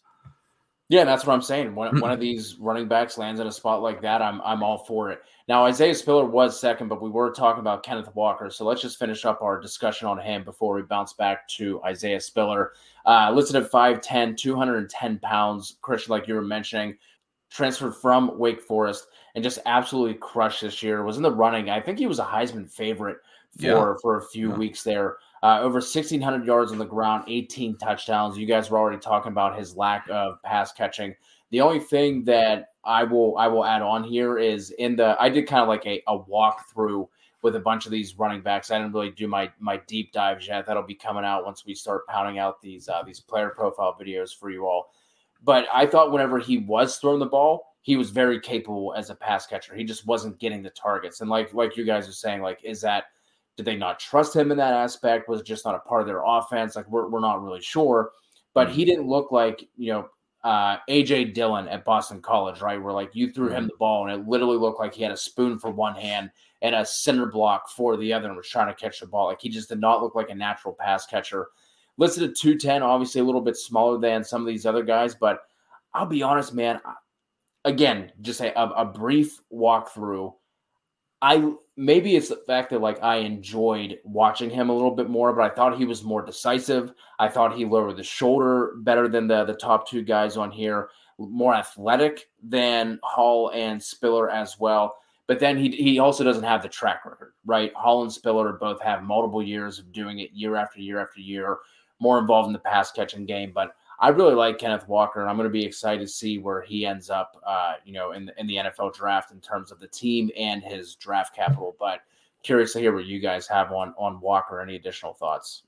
Yeah, 0.92 1.06
that's 1.06 1.26
what 1.26 1.34
I'm 1.34 1.42
saying. 1.42 1.74
When 1.74 2.02
one 2.02 2.12
of 2.12 2.20
these 2.20 2.58
running 2.60 2.90
backs 2.90 3.18
lands 3.18 3.40
in 3.40 3.48
a 3.48 3.52
spot 3.52 3.82
like 3.82 4.02
that, 4.02 4.22
I'm 4.22 4.42
I'm 4.42 4.62
all 4.62 4.80
for 4.80 5.10
it. 5.10 5.22
Now 5.48 5.64
Isaiah 5.64 5.96
Spiller 5.96 6.26
was 6.26 6.60
second, 6.60 6.90
but 6.90 7.02
we 7.02 7.10
were 7.10 7.32
talking 7.32 7.62
about 7.62 7.84
Kenneth 7.84 8.14
Walker, 8.14 8.50
so 8.50 8.66
let's 8.66 8.82
just 8.82 9.00
finish 9.00 9.24
up 9.24 9.42
our 9.42 9.58
discussion 9.58 10.10
on 10.10 10.20
him 10.20 10.44
before 10.44 10.76
we 10.76 10.82
bounce 10.82 11.14
back 11.14 11.48
to 11.48 11.82
Isaiah 11.84 12.20
Spiller. 12.20 12.74
Uh, 13.06 13.32
listed 13.34 13.56
at 13.56 13.72
5'10", 13.72 14.36
210 14.36 15.20
pounds. 15.20 15.78
Christian, 15.82 16.12
like 16.12 16.28
you 16.28 16.34
were 16.34 16.42
mentioning, 16.42 16.98
transferred 17.52 17.96
from 17.96 18.38
Wake 18.40 18.62
Forest 18.62 19.08
and 19.36 19.44
just 19.44 19.60
absolutely 19.66 20.16
crushed 20.16 20.62
this 20.62 20.82
year. 20.82 21.04
Was 21.04 21.18
in 21.18 21.24
the 21.24 21.32
running. 21.32 21.70
I 21.70 21.80
think 21.82 22.00
he 22.00 22.08
was 22.08 22.20
a 22.20 22.26
Heisman 22.26 22.68
favorite 22.70 23.18
for 23.60 23.66
Yeah. 23.68 23.94
for 24.02 24.18
a 24.18 24.22
few 24.22 24.50
Yeah. 24.50 24.56
weeks 24.58 24.84
there. 24.84 25.18
Uh, 25.44 25.60
over 25.62 25.82
1,600 25.82 26.46
yards 26.46 26.72
on 26.72 26.78
the 26.78 26.86
ground, 26.86 27.26
18 27.28 27.76
touchdowns. 27.78 28.38
You 28.38 28.46
guys 28.46 28.70
were 28.72 28.78
already 28.78 29.00
talking 29.00 29.32
about 29.32 29.58
his 29.58 29.76
lack 29.76 30.08
of 30.10 30.42
pass 30.44 30.72
catching. 30.72 31.16
The 31.50 31.62
only 31.62 31.80
thing 31.80 32.24
that 32.26 32.70
I 32.86 33.04
will 33.04 33.38
I 33.38 33.48
will 33.48 33.66
add 33.66 33.82
on 33.82 34.04
here 34.04 34.38
is 34.40 34.72
in 34.72 34.96
the 34.96 35.16
I 35.20 35.30
did 35.30 35.48
kind 35.48 35.62
of 35.62 35.68
like 35.68 35.86
a, 35.86 36.02
a 36.08 36.18
walkthrough 36.18 37.08
with 37.42 37.56
a 37.56 37.60
bunch 37.60 37.86
of 37.86 37.92
these 37.92 38.18
running 38.18 38.42
backs. 38.42 38.72
I 38.72 38.78
didn't 38.78 38.94
really 38.94 39.12
do 39.12 39.28
my 39.28 39.52
my 39.60 39.78
deep 39.88 40.14
dives 40.14 40.48
yet. 40.48 40.66
That'll 40.66 40.84
be 40.84 40.96
coming 40.96 41.26
out 41.26 41.44
once 41.44 41.66
we 41.66 41.74
start 41.76 42.08
pounding 42.08 42.40
out 42.40 42.62
these 42.62 42.88
uh, 42.88 43.04
these 43.04 43.20
player 43.20 43.50
profile 43.50 43.98
videos 44.00 44.34
for 44.36 44.50
you 44.52 44.66
all. 44.68 44.94
But 45.44 45.66
I 45.74 45.86
thought 45.86 46.12
whenever 46.12 46.40
he 46.40 46.60
was 46.60 46.98
throwing 46.98 47.20
the 47.20 47.26
ball, 47.26 47.66
he 47.82 47.96
was 47.96 48.12
very 48.12 48.40
capable 48.40 48.94
as 48.96 49.10
a 49.10 49.16
pass 49.16 49.48
catcher. 49.48 49.76
He 49.76 49.84
just 49.84 50.06
wasn't 50.06 50.40
getting 50.40 50.62
the 50.62 50.70
targets. 50.70 51.22
And 51.22 51.30
like 51.30 51.54
like 51.54 51.78
you 51.78 51.86
guys 51.86 52.08
are 52.08 52.14
saying, 52.14 52.42
like 52.42 52.60
is 52.64 52.82
that 52.82 53.06
did 53.58 53.66
they 53.66 53.76
not 53.76 54.00
trust 54.00 54.36
him 54.36 54.52
in 54.52 54.58
that 54.58 54.74
aspect? 54.74 55.28
Was 55.28 55.42
it 55.42 55.46
just 55.46 55.66
not 55.66 55.76
a 55.76 55.80
part 55.80 56.02
of 56.02 56.08
their 56.08 56.24
offense? 56.24 56.76
Like 56.76 56.90
we're 56.90 57.10
we're 57.10 57.20
not 57.20 57.44
really 57.44 57.62
sure. 57.62 58.12
But 58.54 58.70
he 58.70 58.86
didn't 58.86 59.08
look 59.08 59.32
like 59.32 59.68
you 59.78 59.94
know 59.94 60.10
uh, 60.44 60.78
AJ 60.90 61.34
Dillon 61.34 61.68
at 61.68 61.86
Boston 61.86 62.22
College, 62.22 62.62
right? 62.62 62.82
Where 62.82 62.94
like 62.94 63.16
you 63.16 63.32
threw 63.32 63.50
him 63.50 63.68
the 63.68 63.78
ball 63.78 64.08
and 64.08 64.22
it 64.22 64.28
literally 64.28 64.58
looked 64.58 64.80
like 64.80 64.94
he 64.94 65.04
had 65.04 65.12
a 65.12 65.18
spoon 65.18 65.60
for 65.60 65.70
one 65.72 65.96
hand 65.96 66.32
and 66.62 66.76
a 66.76 66.86
center 66.86 67.28
block 67.28 67.70
for 67.70 67.98
the 67.98 68.14
other 68.14 68.28
and 68.28 68.38
was 68.38 68.48
trying 68.48 68.68
to 68.68 68.80
catch 68.80 69.00
the 69.00 69.08
ball. 69.08 69.28
Like 69.28 69.42
he 69.42 69.50
just 69.50 69.70
did 69.70 69.80
not 69.80 70.02
look 70.02 70.16
like 70.16 70.30
a 70.30 70.36
natural 70.36 70.76
pass 70.80 71.06
catcher. 71.06 71.50
Listed 71.98 72.24
at 72.24 72.36
210, 72.36 72.82
obviously 72.82 73.22
a 73.22 73.24
little 73.24 73.42
bit 73.42 73.58
smaller 73.58 74.00
than 74.00 74.24
some 74.24 74.42
of 74.42 74.48
these 74.48 74.66
other 74.66 74.84
guys, 74.84 75.14
but 75.14 75.42
I'll 75.94 76.06
be 76.06 76.24
honest, 76.24 76.54
man. 76.54 76.80
Again, 77.66 78.12
just 78.22 78.42
a, 78.42 78.60
a, 78.60 78.86
brief 78.86 79.40
walkthrough. 79.54 80.34
I 81.22 81.54
maybe 81.78 82.16
it's 82.16 82.30
the 82.30 82.42
fact 82.48 82.72
that 82.72 82.82
like 82.82 83.04
I 83.04 83.18
enjoyed 83.18 84.00
watching 84.04 84.50
him 84.50 84.70
a 84.70 84.74
little 84.74 84.96
bit 84.96 85.10
more, 85.10 85.32
but 85.34 85.44
I 85.44 85.54
thought 85.54 85.78
he 85.78 85.86
was 85.86 86.04
more 86.04 86.26
decisive. 86.26 86.94
I 87.20 87.28
thought 87.28 87.56
he 87.56 87.66
lowered 87.66 87.98
the 87.98 88.04
shoulder 88.04 88.74
better 88.78 89.08
than 89.08 89.28
the 89.28 89.46
the 89.46 89.54
top 89.54 89.88
two 89.88 90.02
guys 90.02 90.38
on 90.38 90.50
here, 90.50 90.90
more 91.20 91.54
athletic 91.54 92.30
than 92.42 93.00
Hall 93.04 93.52
and 93.54 93.82
Spiller 93.82 94.32
as 94.32 94.60
well. 94.60 94.98
But 95.28 95.40
then 95.40 95.58
he 95.58 95.70
he 95.70 96.00
also 96.00 96.24
doesn't 96.24 96.44
have 96.44 96.64
the 96.64 96.70
track 96.70 97.06
record, 97.06 97.34
right? 97.46 97.72
Hall 97.76 98.02
and 98.02 98.12
Spiller 98.12 98.54
both 98.54 98.82
have 98.82 99.04
multiple 99.04 99.44
years 99.44 99.78
of 99.78 99.92
doing 99.92 100.20
it 100.20 100.32
year 100.34 100.56
after 100.56 100.80
year 100.80 101.00
after 101.00 101.22
year, 101.22 101.60
more 102.02 102.20
involved 102.20 102.48
in 102.48 102.54
the 102.54 102.60
pass 102.60 102.92
catching 102.92 103.26
game. 103.26 103.52
But 103.54 103.76
I 104.00 104.10
really 104.10 104.34
like 104.34 104.58
Kenneth 104.58 104.88
Walker, 104.88 105.22
and 105.22 105.30
I'm 105.30 105.38
going 105.38 105.48
to 105.48 105.54
be 105.54 105.64
excited 105.64 106.02
to 106.02 106.08
see 106.08 106.40
where 106.40 106.62
he 106.62 106.86
ends 106.86 107.12
up, 107.12 107.40
uh, 107.46 107.76
you 107.86 107.94
know, 107.94 108.14
in 108.14 108.26
the, 108.26 108.40
in 108.40 108.48
the 108.48 108.56
NFL 108.56 108.96
draft 108.96 109.32
in 109.32 109.40
terms 109.40 109.72
of 109.72 109.80
the 109.80 109.88
team 109.88 110.32
and 110.36 110.64
his 110.64 110.96
draft 110.96 111.36
capital. 111.36 111.76
But 111.80 112.00
curious 112.44 112.74
to 112.74 112.80
hear 112.80 112.94
what 112.94 113.06
you 113.06 113.20
guys 113.20 113.48
have 113.48 113.72
on 113.72 113.94
on 113.98 114.20
Walker. 114.20 114.60
Any 114.60 114.76
additional 114.76 115.14
thoughts? 115.14 115.64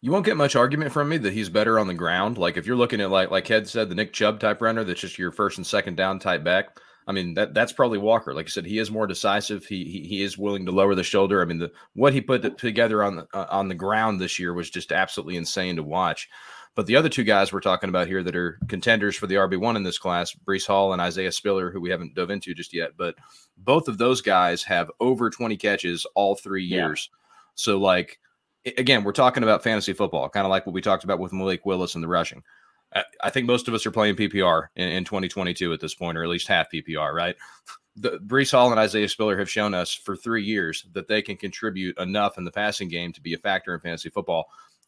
You 0.00 0.10
won't 0.10 0.26
get 0.26 0.36
much 0.36 0.56
argument 0.56 0.90
from 0.90 1.08
me 1.08 1.16
that 1.18 1.32
he's 1.32 1.48
better 1.48 1.78
on 1.78 1.86
the 1.86 1.94
ground. 1.94 2.36
Like 2.36 2.56
if 2.56 2.66
you're 2.66 2.74
looking 2.74 3.00
at 3.00 3.12
like 3.12 3.30
like 3.30 3.46
Head 3.46 3.68
said, 3.68 3.88
the 3.88 3.94
Nick 3.94 4.12
Chubb 4.12 4.40
type 4.40 4.60
runner, 4.60 4.82
that's 4.82 5.00
just 5.00 5.16
your 5.16 5.30
first 5.30 5.58
and 5.58 5.66
second 5.66 5.96
down 5.96 6.18
type 6.18 6.42
back. 6.42 6.80
I 7.06 7.12
mean 7.12 7.34
that 7.34 7.54
that's 7.54 7.72
probably 7.72 7.98
Walker. 7.98 8.32
Like 8.34 8.46
I 8.46 8.48
said, 8.48 8.64
he 8.66 8.78
is 8.78 8.90
more 8.90 9.06
decisive. 9.06 9.64
He 9.66 9.84
he, 9.84 10.00
he 10.06 10.22
is 10.22 10.38
willing 10.38 10.66
to 10.66 10.72
lower 10.72 10.94
the 10.94 11.02
shoulder. 11.02 11.42
I 11.42 11.44
mean 11.44 11.58
the 11.58 11.72
what 11.94 12.12
he 12.12 12.20
put 12.20 12.58
together 12.58 13.02
on 13.02 13.16
the 13.16 13.26
uh, 13.34 13.46
on 13.50 13.68
the 13.68 13.74
ground 13.74 14.20
this 14.20 14.38
year 14.38 14.54
was 14.54 14.70
just 14.70 14.92
absolutely 14.92 15.36
insane 15.36 15.76
to 15.76 15.82
watch. 15.82 16.28
But 16.74 16.86
the 16.86 16.96
other 16.96 17.10
two 17.10 17.24
guys 17.24 17.52
we're 17.52 17.60
talking 17.60 17.90
about 17.90 18.06
here 18.06 18.22
that 18.22 18.34
are 18.36 18.58
contenders 18.68 19.14
for 19.14 19.26
the 19.26 19.34
RB 19.34 19.58
one 19.60 19.76
in 19.76 19.82
this 19.82 19.98
class, 19.98 20.34
Breece 20.46 20.66
Hall 20.66 20.92
and 20.94 21.02
Isaiah 21.02 21.30
Spiller, 21.32 21.70
who 21.70 21.82
we 21.82 21.90
haven't 21.90 22.14
dove 22.14 22.30
into 22.30 22.54
just 22.54 22.72
yet, 22.72 22.92
but 22.96 23.14
both 23.58 23.88
of 23.88 23.98
those 23.98 24.22
guys 24.22 24.62
have 24.62 24.90
over 24.98 25.28
20 25.28 25.56
catches 25.58 26.06
all 26.14 26.34
three 26.34 26.64
Yeah. 26.64 26.86
years. 26.86 27.10
So 27.56 27.78
like 27.78 28.18
again, 28.64 29.02
we're 29.04 29.12
talking 29.12 29.42
about 29.42 29.62
fantasy 29.64 29.92
football, 29.92 30.28
kind 30.28 30.46
of 30.46 30.50
like 30.50 30.64
what 30.66 30.72
we 30.72 30.80
talked 30.80 31.04
about 31.04 31.18
with 31.18 31.32
Malik 31.32 31.66
Willis 31.66 31.94
and 31.94 32.02
the 32.02 32.08
rushing. 32.08 32.42
I- 33.24 33.30
think 33.30 33.46
most 33.46 33.68
of 33.68 33.74
us 33.74 33.86
are 33.86 33.90
playing 33.90 34.16
PPR 34.16 34.68
in, 34.76 34.88
in 34.88 35.04
2022 35.04 35.72
at 35.72 35.80
this 35.80 35.94
point, 35.94 36.18
or 36.18 36.22
at 36.22 36.28
least 36.28 36.48
half 36.48 36.70
PPR, 36.72 37.12
right? 37.12 37.36
The 37.96 38.18
Breece 38.26 38.52
Hall 38.52 38.70
and 38.70 38.80
Isaiah 38.80 39.08
Spiller 39.08 39.38
have 39.38 39.50
shown 39.50 39.74
us 39.74 39.92
for 39.94 40.16
three 40.16 40.42
years 40.44 40.86
that 40.92 41.08
they 41.08 41.20
can 41.22 41.36
contribute 41.36 41.98
enough 41.98 42.38
in 42.38 42.44
the 42.44 42.50
passing 42.50 42.88
game 42.88 43.12
to 43.12 43.20
be 43.20 43.34
a 43.34 43.38
factor 43.38 43.74
in 43.74 43.80
fantasy 43.80 44.08
football. 44.08 44.46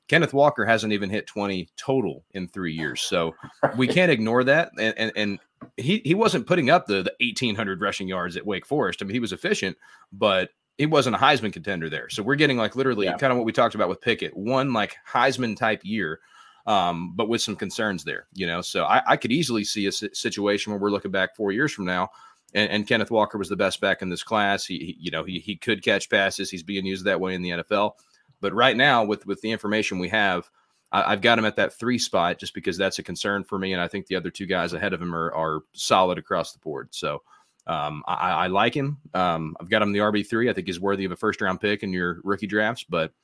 Kenneth 0.09 0.35
Walker 0.35 0.65
hasn't 0.67 0.93
even 0.93 1.09
hit 1.09 1.27
20 1.27 1.69
total 1.77 2.25
in 2.33 2.49
three 2.49 2.73
years. 2.75 3.01
So 3.01 3.35
we 3.77 3.87
can't 3.87 4.13
ignore 4.13 4.45
that. 4.45 4.71
And, 4.79 4.95
and, 4.99 5.13
and 5.17 5.39
he, 5.79 6.03
he 6.05 6.15
wasn't 6.15 6.47
putting 6.47 6.69
up 6.71 6.87
the, 6.87 7.03
the 7.03 7.15
1,800 7.21 7.81
rushing 7.81 8.09
yards 8.09 8.37
at 8.37 8.45
Wake 8.47 8.67
Forest. 8.67 9.01
I 9.01 9.07
mean, 9.07 9.15
he 9.15 9.21
was 9.21 9.33
efficient, 9.33 9.77
but 10.13 10.51
he 10.77 10.87
wasn't 10.87 11.17
a 11.17 11.19
Heisman 11.19 11.53
contender 11.53 11.89
there. 11.89 12.09
So 12.11 12.23
we're 12.23 12.35
getting 12.35 12.57
like 12.59 12.77
literally 12.77 13.07
Yeah. 13.07 13.17
kind 13.17 13.31
of 13.33 13.39
what 13.39 13.47
we 13.47 13.53
talked 13.53 13.75
about 13.75 13.89
with 13.89 14.01
Pickett, 14.03 14.37
one 14.37 14.73
like 14.75 14.97
Heisman 15.11 15.57
type 15.57 15.81
year, 15.85 16.21
um, 16.67 17.13
but 17.15 17.29
with 17.29 17.43
some 17.43 17.57
concerns 17.57 18.05
there, 18.05 18.27
you 18.33 18.47
know. 18.47 18.61
So 18.61 18.85
I, 18.85 19.03
I 19.07 19.17
could 19.17 19.33
easily 19.33 19.65
see 19.65 19.87
a 19.87 19.93
situation 19.93 20.73
where 20.73 20.81
we're 20.81 20.91
looking 20.91 21.11
back 21.11 21.37
four 21.37 21.53
years 21.53 21.73
from 21.73 21.85
now, 21.85 22.11
and, 22.55 22.71
and 22.71 22.87
Kenneth 22.87 23.11
Walker 23.11 23.37
was 23.37 23.49
the 23.49 23.57
best 23.57 23.81
back 23.81 24.03
in 24.03 24.09
this 24.09 24.23
class. 24.23 24.65
He, 24.65 24.79
he 24.79 24.97
you 24.99 25.11
know, 25.11 25.25
he 25.25 25.39
he 25.39 25.57
could 25.57 25.83
catch 25.83 26.09
passes. 26.09 26.51
He's 26.51 26.63
being 26.63 26.87
used 26.87 27.05
that 27.05 27.21
way 27.21 27.35
in 27.35 27.43
the 27.43 27.51
NFL. 27.51 27.93
But 28.41 28.55
right 28.55 28.77
now, 28.77 29.05
with 29.05 29.27
with 29.27 29.41
the 29.43 29.51
information 29.51 29.99
we 29.99 30.09
have, 30.09 30.51
I, 30.91 31.13
I've 31.13 31.21
got 31.21 31.39
him 31.39 31.45
at 31.45 31.57
that 31.57 31.79
three 31.79 31.99
spot 31.99 32.39
just 32.39 32.55
because 32.55 32.79
that's 32.79 32.99
a 32.99 33.03
concern 33.03 33.45
for 33.45 33.59
me, 33.59 33.73
and 33.73 33.83
I 33.83 33.89
think 33.89 34.07
the 34.07 34.17
other 34.17 34.31
two 34.31 34.47
guys 34.47 34.73
ahead 34.73 34.95
of 34.95 35.03
him 35.03 35.15
are 35.15 35.33
are 35.35 35.61
solid 35.73 36.19
across 36.19 36.53
the 36.53 36.61
board. 36.61 36.89
So. 36.93 37.23
Um, 37.67 38.03
I, 38.07 38.31
I 38.31 38.47
like 38.49 38.75
him. 38.75 38.99
Um, 39.15 39.57
I've 39.59 39.71
got 39.71 39.81
him 39.81 39.93
the 39.93 40.01
RB 40.01 40.29
three. 40.29 40.51
I 40.51 40.53
think 40.53 40.67
he's 40.67 40.79
worthy 40.79 41.07
of 41.07 41.13
a 41.13 41.17
first 41.17 41.41
round 41.41 41.63
pick 41.63 41.83
in 41.83 41.95
your 41.95 42.21
rookie 42.23 42.47
drafts, 42.47 42.85
but 42.87 43.15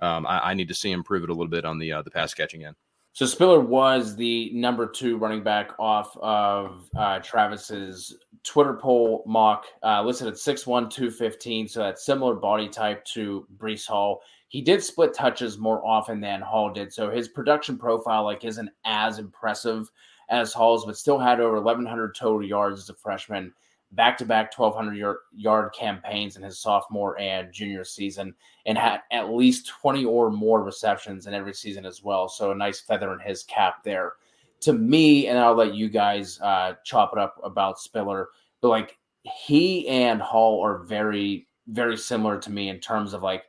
um, 0.00 0.26
I, 0.26 0.50
I 0.50 0.54
need 0.54 0.68
to 0.68 0.74
see 0.74 0.90
him 0.90 1.02
prove 1.02 1.24
it 1.24 1.30
a 1.30 1.32
little 1.32 1.48
bit 1.48 1.64
on 1.64 1.78
the 1.78 1.92
uh, 1.92 2.02
the 2.02 2.10
pass 2.10 2.34
catching 2.34 2.64
end. 2.64 2.76
So 3.16 3.24
Spiller 3.24 3.60
was 3.60 4.14
the 4.14 4.50
number 4.52 4.86
two 4.86 5.16
running 5.16 5.42
back 5.42 5.70
off 5.78 6.14
of 6.18 6.86
uh, 6.94 7.18
Travis's 7.20 8.14
Twitter 8.42 8.74
poll 8.74 9.24
mock, 9.26 9.64
uh, 9.82 10.02
listed 10.02 10.28
at 10.28 10.34
6'1", 10.34 10.90
215, 10.90 11.66
so 11.66 11.80
that's 11.80 12.04
similar 12.04 12.34
body 12.34 12.68
type 12.68 13.02
to 13.06 13.46
Breece 13.56 13.86
Hall. 13.86 14.20
He 14.48 14.60
did 14.60 14.84
split 14.84 15.14
touches 15.14 15.56
more 15.56 15.82
often 15.82 16.20
than 16.20 16.42
Hall 16.42 16.70
did, 16.70 16.92
so 16.92 17.08
his 17.08 17.28
production 17.28 17.78
profile 17.78 18.22
like 18.22 18.44
isn't 18.44 18.68
as 18.84 19.18
impressive 19.18 19.90
as 20.28 20.52
Hall's, 20.52 20.84
but 20.84 20.98
still 20.98 21.18
had 21.18 21.40
over 21.40 21.58
1,100 21.58 22.14
total 22.14 22.46
yards 22.46 22.80
as 22.80 22.90
a 22.90 22.94
freshman, 22.94 23.50
back-to-back 23.92 24.56
1,200 24.56 24.96
yard, 24.96 25.16
yard 25.34 25.72
campaigns 25.72 26.36
in 26.36 26.42
his 26.42 26.58
sophomore 26.58 27.18
and 27.20 27.52
junior 27.52 27.84
season 27.84 28.34
and 28.66 28.76
had 28.76 29.00
at 29.12 29.30
least 29.30 29.68
20 29.80 30.04
or 30.04 30.30
more 30.30 30.62
receptions 30.62 31.26
in 31.26 31.34
every 31.34 31.54
season 31.54 31.86
as 31.86 32.02
well. 32.02 32.28
So 32.28 32.50
a 32.50 32.54
nice 32.54 32.80
feather 32.80 33.12
in 33.12 33.20
his 33.20 33.44
cap 33.44 33.84
there. 33.84 34.14
To 34.60 34.72
me, 34.72 35.28
and 35.28 35.38
I'll 35.38 35.54
let 35.54 35.74
you 35.74 35.88
guys 35.88 36.40
uh, 36.40 36.74
chop 36.84 37.12
it 37.12 37.18
up 37.18 37.36
about 37.44 37.78
Spiller, 37.78 38.28
but 38.60 38.68
like 38.68 38.98
he 39.22 39.86
and 39.88 40.20
Hall 40.20 40.64
are 40.64 40.78
very, 40.78 41.46
very 41.68 41.96
similar 41.96 42.38
to 42.40 42.50
me 42.50 42.68
in 42.68 42.80
terms 42.80 43.12
of 43.12 43.22
like 43.22 43.44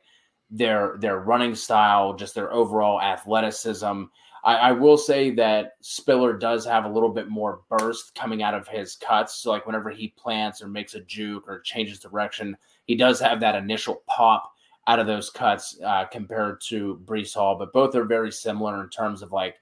their 0.50 0.96
their 0.98 1.18
running 1.18 1.54
style, 1.54 2.14
just 2.14 2.34
their 2.34 2.52
overall 2.52 3.00
athleticism. 3.00 4.04
I, 4.44 4.54
I 4.56 4.72
will 4.72 4.96
say 4.96 5.30
that 5.32 5.72
Spiller 5.80 6.32
does 6.36 6.64
have 6.64 6.84
a 6.84 6.88
little 6.88 7.08
bit 7.08 7.28
more 7.28 7.62
burst 7.68 8.14
coming 8.14 8.42
out 8.42 8.54
of 8.54 8.68
his 8.68 8.96
cuts. 8.96 9.36
So 9.36 9.50
like 9.50 9.66
whenever 9.66 9.90
he 9.90 10.08
plants 10.08 10.62
or 10.62 10.68
makes 10.68 10.94
a 10.94 11.00
juke 11.00 11.48
or 11.48 11.60
changes 11.60 11.98
direction, 11.98 12.56
he 12.86 12.94
does 12.94 13.20
have 13.20 13.40
that 13.40 13.54
initial 13.54 14.02
pop 14.06 14.52
out 14.86 14.98
of 14.98 15.06
those 15.06 15.30
cuts 15.30 15.78
uh, 15.84 16.04
compared 16.06 16.60
to 16.62 17.00
Breece 17.04 17.34
Hall. 17.34 17.56
But 17.56 17.72
both 17.72 17.94
are 17.94 18.04
very 18.04 18.32
similar 18.32 18.82
in 18.82 18.90
terms 18.90 19.22
of 19.22 19.32
like 19.32 19.56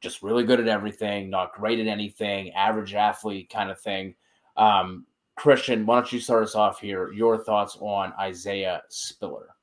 just 0.00 0.22
really 0.22 0.44
good 0.44 0.60
at 0.60 0.68
everything, 0.68 1.30
not 1.30 1.54
great 1.54 1.78
at 1.78 1.86
anything, 1.86 2.52
average 2.52 2.94
athlete 2.94 3.50
kind 3.50 3.70
of 3.70 3.80
thing. 3.80 4.14
Um, 4.56 5.06
Christian, 5.36 5.84
why 5.84 5.96
don't 5.96 6.12
you 6.12 6.20
start 6.20 6.42
us 6.44 6.54
off 6.54 6.80
here? 6.80 7.12
Your 7.12 7.38
thoughts 7.44 7.76
on 7.80 8.12
Isaiah 8.18 8.82
Spiller? 8.88 9.55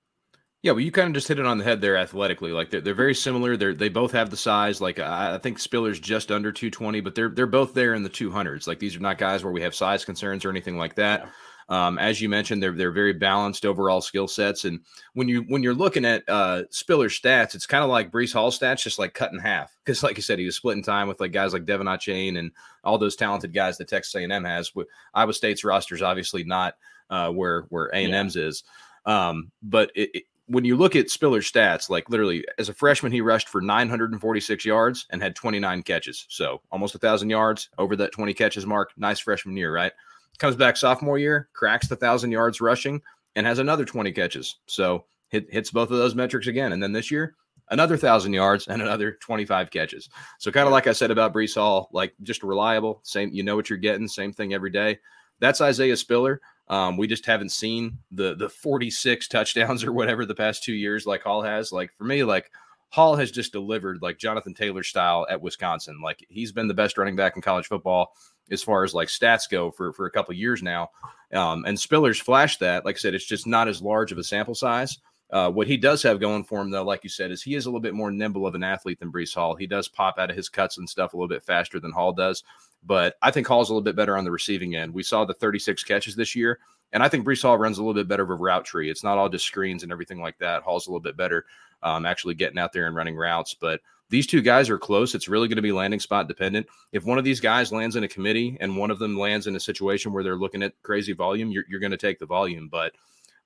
Yeah, 0.64 0.72
well, 0.72 0.80
you 0.80 0.94
kind 0.94 1.08
of 1.08 1.14
just 1.14 1.28
hit 1.28 1.40
it 1.40 1.46
on 1.46 1.58
the 1.58 1.64
head 1.66 1.82
there 1.82 1.98
athletically. 1.98 2.54
Like 2.54 2.70
they're, 2.70 2.80
they're 2.80 2.94
very 2.94 3.14
similar. 3.14 3.58
They're 3.58 3.74
they 3.74 3.90
both 3.90 4.14
have 4.14 4.30
the 4.30 4.38
size. 4.38 4.80
Like 4.80 4.98
I, 4.98 5.36
I 5.36 5.38
think 5.38 5.60
Spiller's 5.60 6.00
just 6.00 6.32
under 6.32 6.54
220, 6.54 7.02
but 7.02 7.16
they're 7.16 7.30
they're 7.30 7.46
both 7.46 7.74
there 7.74 7.94
in 7.94 8.02
the 8.02 8.10
200s. 8.10 8.66
Like 8.66 8.80
these 8.80 8.96
are 8.96 9.02
not 9.02 9.18
guys 9.18 9.44
where 9.44 9.52
we 9.52 9.62
have 9.62 9.76
size 9.76 10.06
concerns 10.06 10.46
or 10.46 10.50
anything 10.50 10.78
like 10.78 10.96
that. 10.96 11.30
Um, 11.68 11.98
as 11.98 12.22
you 12.22 12.30
mentioned, 12.30 12.64
they're 12.64 12.72
they're 12.72 12.92
very 12.92 13.12
balanced 13.12 13.66
overall 13.66 14.00
skill 14.00 14.30
sets. 14.30 14.64
And 14.64 14.80
when 15.16 15.28
you 15.28 15.42
when 15.50 15.64
you're 15.64 15.74
looking 15.74 16.06
at 16.06 16.24
uh, 16.30 16.64
Spiller 16.70 17.10
stats, 17.10 17.56
it's 17.56 17.68
kind 17.68 17.84
of 17.84 17.90
like 17.90 18.10
Breece 18.10 18.32
Hall 18.32 18.50
stats, 18.50 18.84
just 18.84 19.00
like 19.00 19.14
cut 19.14 19.34
in 19.34 19.40
half. 19.40 19.76
Because 19.84 20.02
like 20.02 20.16
you 20.16 20.24
said, 20.24 20.40
he 20.40 20.46
was 20.46 20.56
splitting 20.56 20.84
time 20.84 21.10
with 21.10 21.20
like 21.20 21.34
guys 21.34 21.52
like 21.52 21.66
De'Von 21.66 21.94
Achane 21.94 22.38
and 22.38 22.52
all 22.86 22.98
those 22.98 23.18
talented 23.18 23.54
guys 23.54 23.78
that 23.78 23.90
Texas 23.90 24.16
A&M 24.16 24.46
has. 24.46 24.72
Iowa 25.14 25.34
State's 25.34 25.66
roster 25.66 25.96
is 25.96 26.02
obviously 26.02 26.46
not 26.46 26.76
uh, 27.10 27.32
where 27.32 27.64
where 27.70 27.88
A&M's 27.88 28.38
yeah. 28.38 28.44
is. 28.44 28.64
Um, 29.06 29.52
but 29.62 29.92
it, 29.96 30.10
it, 30.14 30.24
when 30.48 30.66
you 30.66 30.76
look 30.76 30.96
at 30.96 31.10
Spiller's 31.10 31.50
stats, 31.50 31.90
like 31.90 32.10
literally 32.10 32.46
as 32.58 32.70
a 32.70 32.74
freshman, 32.74 33.12
he 33.12 33.22
rushed 33.22 33.50
for 33.50 33.62
946 33.62 34.66
yards 34.66 35.06
and 35.10 35.22
had 35.22 35.36
29 35.36 35.84
catches. 35.84 36.26
So 36.30 36.62
almost 36.72 36.96
a 36.96 37.00
thousand 37.00 37.30
yards 37.30 37.70
over 37.78 37.96
that 37.96 38.12
20 38.12 38.34
catches 38.34 38.66
mark. 38.66 38.92
Nice 38.98 39.20
freshman 39.20 39.56
year, 39.56 39.74
right? 39.74 39.94
Comes 40.40 40.56
back 40.56 40.76
sophomore 40.78 41.18
year, 41.18 41.50
cracks 41.54 41.88
the 41.88 41.96
thousand 41.96 42.32
yards 42.32 42.60
rushing, 42.60 43.02
and 43.36 43.46
has 43.46 43.60
another 43.60 43.86
20 43.86 44.12
catches. 44.12 44.58
So 44.66 45.06
hit, 45.30 45.52
hits 45.52 45.72
both 45.72 45.92
of 45.92 45.98
those 45.98 46.16
metrics 46.16 46.48
again. 46.48 46.74
And 46.74 46.84
then 46.84 46.92
this 46.92 47.10
year, 47.10 47.36
another 47.70 47.98
thousand 47.98 48.34
yards 48.34 48.68
and 48.68 48.82
another 48.82 49.14
25 49.22 49.72
catches. 49.72 50.10
So 50.40 50.52
kind 50.52 50.68
of 50.68 50.74
like 50.74 50.88
I 50.88 50.92
said 50.92 51.12
about 51.12 51.34
Breece 51.34 51.56
Hall, 51.56 51.90
like 51.94 52.14
just 52.22 52.44
reliable, 52.44 53.00
same, 53.04 53.30
you 53.32 53.44
know 53.44 53.56
what 53.56 53.70
you're 53.70 53.78
getting, 53.80 54.08
same 54.08 54.34
thing 54.34 54.54
every 54.54 54.72
day. 54.72 55.00
That's 55.40 55.62
Isaiah 55.62 55.98
Spiller. 55.98 56.42
Um, 56.68 56.96
we 56.98 57.08
just 57.08 57.26
haven't 57.26 57.50
seen 57.50 58.00
the 58.12 58.36
the 58.36 58.50
46 58.50 59.28
touchdowns 59.30 59.84
or 59.84 59.92
whatever 59.92 60.26
the 60.26 60.36
past 60.36 60.64
two 60.64 60.74
years 60.74 61.06
like 61.06 61.24
Hall 61.24 61.42
has. 61.42 61.72
Like 61.72 61.92
for 61.94 62.06
me, 62.06 62.24
like 62.24 62.52
Hall 62.90 63.16
has 63.16 63.32
just 63.32 63.52
delivered 63.52 64.02
like 64.02 64.18
Jonathan 64.18 64.54
Taylor 64.54 64.84
style 64.84 65.26
at 65.30 65.42
Wisconsin. 65.42 66.00
Like 66.02 66.26
he's 66.30 66.52
been 66.52 66.68
the 66.68 66.74
best 66.74 66.98
running 66.98 67.16
back 67.16 67.36
in 67.36 67.42
college 67.42 67.68
football 67.68 68.14
as 68.52 68.62
far 68.62 68.84
as 68.84 68.94
like 68.94 69.08
stats 69.08 69.50
go 69.50 69.72
for 69.72 69.94
for 69.94 70.06
a 70.06 70.12
couple 70.12 70.34
years 70.36 70.64
now. 70.64 70.90
Um, 71.34 71.66
and 71.66 71.80
Spiller's 71.80 72.20
flashed 72.20 72.60
that. 72.60 72.86
Like 72.86 72.96
I 72.96 73.00
said, 73.00 73.16
it's 73.16 73.26
just 73.26 73.48
not 73.48 73.68
as 73.68 73.82
large 73.82 74.12
of 74.12 74.18
a 74.18 74.24
sample 74.24 74.56
size. 74.56 75.00
Uh, 75.32 75.50
what 75.50 75.68
he 75.68 75.78
does 75.78 76.04
have 76.04 76.20
going 76.20 76.44
for 76.44 76.62
him, 76.62 76.70
though, 76.70 76.84
like 76.84 77.04
you 77.04 77.10
said, 77.10 77.32
is 77.32 77.42
he 77.42 77.56
is 77.56 77.66
a 77.66 77.70
little 77.70 77.82
bit 77.82 77.96
more 77.96 78.12
nimble 78.12 78.46
of 78.46 78.54
an 78.54 78.64
athlete 78.64 79.00
than 79.00 79.12
Breece 79.12 79.34
Hall. 79.34 79.56
He 79.56 79.66
does 79.66 79.88
pop 79.88 80.20
out 80.20 80.30
of 80.30 80.36
his 80.36 80.50
cuts 80.50 80.78
and 80.78 80.88
stuff 80.88 81.14
a 81.14 81.18
little 81.18 81.28
bit 81.28 81.44
faster 81.44 81.80
than 81.80 81.92
Hall 81.92 82.14
does. 82.14 82.44
But 82.86 83.16
I 83.22 83.32
think 83.32 83.48
Hall's 83.48 83.70
a 83.70 83.74
little 83.74 83.84
bit 83.84 83.96
better 83.96 84.18
on 84.18 84.26
the 84.26 84.32
receiving 84.32 84.76
end. 84.76 84.94
We 84.94 85.02
saw 85.02 85.26
the 85.26 85.34
36 85.34 85.84
catches 85.84 86.16
this 86.16 86.36
year, 86.36 86.60
and 86.92 87.02
I 87.02 87.10
think 87.10 87.26
Breece 87.26 87.42
Hall 87.42 87.58
runs 87.58 87.80
a 87.80 87.82
little 87.82 87.96
bit 87.96 88.08
better 88.08 88.24
of 88.24 88.30
a 88.30 88.36
route 88.36 88.66
tree. 88.66 88.92
It's 88.92 89.04
not 89.04 89.18
all 89.18 89.30
just 89.30 89.46
screens 89.46 89.82
and 89.82 89.92
everything 89.92 90.22
like 90.22 90.38
that. 90.38 90.62
Hall's 90.62 90.86
a 90.86 90.92
little 90.92 91.00
bit 91.00 91.18
better 91.18 91.46
um, 91.82 92.06
actually 92.06 92.36
getting 92.36 92.58
out 92.58 92.74
there 92.74 92.88
and 92.88 92.96
running 92.96 93.16
routes. 93.16 93.54
But 93.54 93.82
these 94.10 94.28
two 94.28 94.42
guys 94.42 94.70
are 94.70 94.78
close. 94.78 95.16
It's 95.16 95.28
really 95.28 95.48
going 95.48 95.56
to 95.58 95.62
be 95.62 95.72
landing 95.72 96.00
spot 96.00 96.28
dependent. 96.28 96.68
If 96.92 97.06
one 97.06 97.18
of 97.18 97.24
these 97.24 97.40
guys 97.40 97.72
lands 97.72 97.96
in 97.96 98.04
a 98.04 98.08
committee 98.08 98.58
and 98.60 98.78
one 98.78 98.92
of 98.92 99.00
them 99.00 99.18
lands 99.18 99.48
in 99.48 99.56
a 99.56 99.60
situation 99.60 100.14
where 100.14 100.24
they're 100.24 100.36
looking 100.36 100.64
at 100.64 100.82
crazy 100.84 101.14
volume, 101.14 101.52
you're, 101.52 101.66
you're 101.68 101.80
going 101.80 101.92
to 101.92 101.98
take 101.98 102.20
the 102.20 102.26
volume. 102.26 102.68
But 102.68 102.94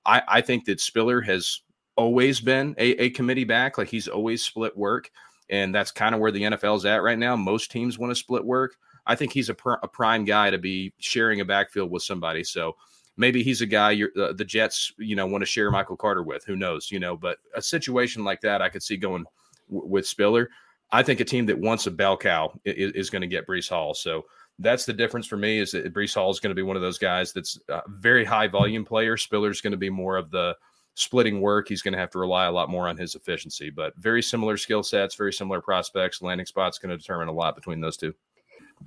I, 0.04 0.22
I, 0.28 0.40
think 0.40 0.64
that 0.66 0.80
Spiller 0.80 1.20
has 1.22 1.62
always 1.98 2.40
been 2.40 2.76
a, 2.78 3.02
a 3.02 3.10
committee 3.10 3.44
back. 3.44 3.76
Like 3.76 3.88
he's 3.88 4.06
always 4.06 4.42
split 4.42 4.76
work. 4.76 5.10
And 5.50 5.74
that's 5.74 5.90
kind 5.90 6.14
of 6.14 6.20
where 6.20 6.30
the 6.30 6.42
NFL's 6.42 6.84
at 6.84 7.02
right 7.02 7.18
now. 7.18 7.34
Most 7.34 7.70
teams 7.72 7.98
want 7.98 8.10
to 8.12 8.14
split 8.14 8.44
work. 8.44 8.76
I 9.04 9.16
think 9.16 9.32
he's 9.32 9.48
a, 9.48 9.54
pr- 9.54 9.82
a 9.82 9.88
prime 9.88 10.24
guy 10.24 10.50
to 10.50 10.58
be 10.58 10.92
sharing 10.98 11.40
a 11.40 11.44
backfield 11.44 11.90
with 11.90 12.02
somebody. 12.02 12.44
So 12.44 12.76
maybe 13.16 13.42
he's 13.42 13.62
a 13.62 13.66
guy 13.66 14.00
uh, 14.16 14.32
the 14.32 14.44
Jets, 14.44 14.92
you 14.98 15.16
know, 15.16 15.26
want 15.26 15.42
to 15.42 15.46
share 15.46 15.70
Michael 15.70 15.96
Carter 15.96 16.22
with. 16.22 16.44
Who 16.44 16.54
knows, 16.54 16.90
you 16.92 17.00
know? 17.00 17.16
But 17.16 17.38
a 17.54 17.62
situation 17.62 18.22
like 18.22 18.42
that, 18.42 18.62
I 18.62 18.68
could 18.68 18.82
see 18.82 18.96
going 18.96 19.24
w- 19.68 19.90
with 19.90 20.06
Spiller. 20.06 20.50
I 20.92 21.02
think 21.02 21.20
a 21.20 21.24
team 21.24 21.46
that 21.46 21.58
wants 21.58 21.86
a 21.86 21.90
bell 21.90 22.16
cow 22.16 22.52
is, 22.64 22.92
is 22.92 23.10
going 23.10 23.22
to 23.22 23.28
get 23.28 23.46
Breece 23.46 23.68
Hall. 23.68 23.92
So 23.94 24.26
that's 24.58 24.84
the 24.84 24.92
difference 24.92 25.26
for 25.26 25.36
me. 25.36 25.58
Is 25.58 25.72
that 25.72 25.92
Breece 25.92 26.14
Hall 26.14 26.30
is 26.30 26.40
going 26.40 26.50
to 26.50 26.54
be 26.54 26.62
one 26.62 26.76
of 26.76 26.82
those 26.82 26.98
guys 26.98 27.32
that's 27.32 27.58
a 27.68 27.82
very 27.88 28.24
high 28.24 28.46
volume 28.46 28.84
player. 28.84 29.16
Spiller's 29.16 29.60
going 29.60 29.72
to 29.72 29.76
be 29.76 29.90
more 29.90 30.16
of 30.16 30.30
the 30.30 30.54
splitting 30.98 31.40
work. 31.40 31.68
He's 31.68 31.80
going 31.80 31.92
to 31.92 31.98
have 31.98 32.10
to 32.10 32.18
rely 32.18 32.46
a 32.46 32.52
lot 32.52 32.68
more 32.68 32.88
on 32.88 32.96
his 32.96 33.14
efficiency. 33.14 33.70
But 33.70 33.96
very 33.96 34.22
similar 34.22 34.56
skill 34.56 34.82
sets, 34.82 35.14
very 35.14 35.32
similar 35.32 35.60
prospects. 35.60 36.20
Landing 36.20 36.46
spot's 36.46 36.78
going 36.78 36.90
to 36.90 36.98
determine 36.98 37.28
a 37.28 37.32
lot 37.32 37.54
between 37.54 37.80
those 37.80 37.96
two. 37.96 38.14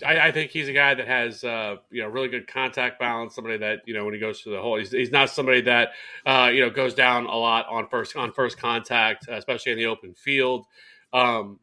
I, 0.05 0.27
I, 0.27 0.31
think 0.31 0.51
he's 0.51 0.69
a 0.69 0.73
guy 0.73 0.93
that 0.93 1.07
has 1.07 1.43
uh, 1.43 1.75
you 1.89 2.01
know 2.01 2.07
really 2.07 2.29
good 2.29 2.47
contact 2.47 2.99
balance. 2.99 3.35
Somebody 3.35 3.57
that 3.57 3.81
you 3.85 3.93
know 3.93 4.05
when 4.05 4.13
he 4.13 4.19
goes 4.19 4.41
to 4.43 4.49
the 4.49 4.61
hole, 4.61 4.77
he's, 4.77 4.91
he's 4.91 5.11
not 5.11 5.29
somebody 5.29 5.61
that 5.61 5.89
uh, 6.25 6.49
you 6.53 6.61
know 6.61 6.69
goes 6.69 6.93
down 6.93 7.25
a 7.25 7.35
lot 7.35 7.65
on 7.69 7.87
first 7.87 8.15
on 8.15 8.31
first 8.31 8.57
contact, 8.57 9.27
especially 9.29 9.73
in 9.73 9.77
the 9.77 9.87
open 9.87 10.13
field. 10.13 10.65
Um, 11.11 11.59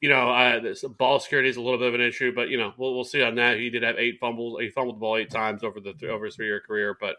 you 0.00 0.08
know, 0.10 0.30
uh, 0.30 0.60
this 0.60 0.82
ball 0.82 1.18
security 1.18 1.48
is 1.48 1.56
a 1.56 1.60
little 1.60 1.78
bit 1.78 1.88
of 1.88 1.94
an 1.94 2.00
issue, 2.00 2.32
but 2.34 2.48
you 2.48 2.58
know 2.58 2.72
we'll, 2.76 2.94
we'll 2.94 3.04
see 3.04 3.22
on 3.22 3.36
that. 3.36 3.58
He 3.58 3.70
did 3.70 3.82
have 3.82 3.96
eight 3.98 4.18
fumbles. 4.20 4.60
He 4.60 4.68
fumbled 4.68 4.96
the 4.96 5.00
ball 5.00 5.16
eight 5.16 5.30
times 5.30 5.62
over 5.64 5.80
the 5.80 5.94
over 6.08 6.26
his 6.26 6.36
three 6.36 6.46
year 6.46 6.60
career, 6.60 6.96
but 7.00 7.16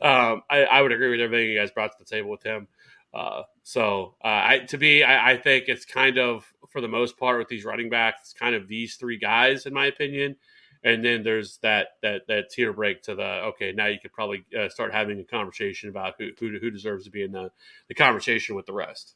um, 0.00 0.42
I, 0.50 0.64
I, 0.64 0.82
would 0.82 0.92
agree 0.92 1.10
with 1.10 1.20
everything 1.20 1.50
you 1.50 1.58
guys 1.58 1.70
brought 1.70 1.92
to 1.92 1.98
the 1.98 2.04
table 2.04 2.30
with 2.30 2.42
him. 2.42 2.66
Uh, 3.12 3.42
so 3.62 4.14
uh, 4.24 4.28
I, 4.28 4.58
to 4.68 4.78
me, 4.78 5.02
I, 5.02 5.32
I, 5.32 5.36
think 5.36 5.64
it's 5.68 5.84
kind 5.84 6.18
of 6.18 6.52
for 6.70 6.80
the 6.80 6.88
most 6.88 7.16
part 7.16 7.38
with 7.38 7.48
these 7.48 7.64
running 7.64 7.88
backs, 7.88 8.22
it's 8.22 8.32
kind 8.32 8.56
of 8.56 8.66
these 8.66 8.96
three 8.96 9.18
guys 9.18 9.66
in 9.66 9.74
my 9.74 9.86
opinion. 9.86 10.36
And 10.82 11.02
then 11.04 11.22
there's 11.22 11.58
that 11.58 11.88
that 12.02 12.26
that 12.28 12.50
tier 12.50 12.72
break 12.72 13.02
to 13.02 13.14
the 13.14 13.24
okay. 13.24 13.72
Now 13.72 13.86
you 13.86 13.98
could 14.00 14.12
probably 14.12 14.44
uh, 14.58 14.68
start 14.68 14.92
having 14.92 15.20
a 15.20 15.24
conversation 15.24 15.88
about 15.88 16.14
who, 16.18 16.30
who 16.38 16.58
who 16.58 16.70
deserves 16.70 17.04
to 17.04 17.10
be 17.10 17.22
in 17.22 17.32
the 17.32 17.50
the 17.88 17.94
conversation 17.94 18.54
with 18.54 18.66
the 18.66 18.74
rest. 18.74 19.14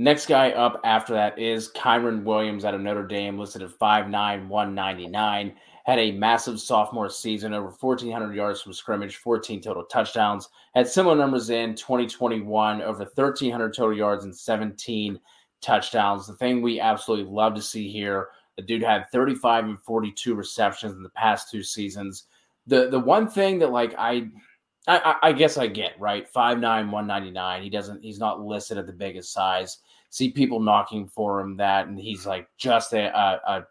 Next 0.00 0.26
guy 0.26 0.52
up 0.52 0.80
after 0.82 1.12
that 1.12 1.38
is 1.38 1.70
Kyren 1.72 2.24
Williams 2.24 2.64
out 2.64 2.72
of 2.72 2.80
Notre 2.80 3.06
Dame, 3.06 3.38
listed 3.38 3.62
at 3.62 3.78
5'9, 3.78 4.48
199 4.48 5.54
had 5.84 5.98
a 5.98 6.12
massive 6.12 6.60
sophomore 6.60 7.10
season, 7.10 7.52
over 7.52 7.74
1,400 7.78 8.34
yards 8.34 8.62
from 8.62 8.72
scrimmage, 8.72 9.16
14 9.16 9.60
total 9.60 9.84
touchdowns. 9.84 10.48
Had 10.74 10.88
similar 10.88 11.16
numbers 11.16 11.50
in 11.50 11.74
2021, 11.74 12.80
over 12.80 12.98
1,300 12.98 13.74
total 13.74 13.96
yards 13.96 14.24
and 14.24 14.34
17 14.34 15.18
touchdowns. 15.60 16.26
The 16.26 16.34
thing 16.34 16.62
we 16.62 16.80
absolutely 16.80 17.30
love 17.30 17.54
to 17.54 17.62
see 17.62 17.90
here, 17.90 18.28
the 18.56 18.62
dude 18.62 18.82
had 18.82 19.10
35 19.10 19.64
and 19.64 19.80
42 19.82 20.34
receptions 20.34 20.94
in 20.94 21.02
the 21.02 21.10
past 21.10 21.50
two 21.50 21.62
seasons. 21.62 22.24
The 22.66 22.88
the 22.88 23.00
one 23.00 23.28
thing 23.28 23.58
that 23.58 23.72
like 23.72 23.94
I 23.98 24.28
I, 24.86 25.16
I 25.22 25.32
guess 25.32 25.56
I 25.56 25.66
get 25.66 25.98
right, 25.98 26.28
five 26.28 26.58
nine 26.58 26.90
one 26.90 27.06
ninety 27.06 27.30
nine. 27.30 27.62
He 27.62 27.70
doesn't 27.70 28.02
he's 28.02 28.18
not 28.18 28.40
listed 28.40 28.78
at 28.78 28.86
the 28.86 28.92
biggest 28.92 29.32
size. 29.32 29.78
See 30.10 30.30
people 30.30 30.60
knocking 30.60 31.06
for 31.08 31.40
him 31.40 31.56
that, 31.56 31.86
and 31.86 31.98
he's 31.98 32.26
like 32.26 32.48
just 32.58 32.92
a 32.92 33.16
a, 33.16 33.66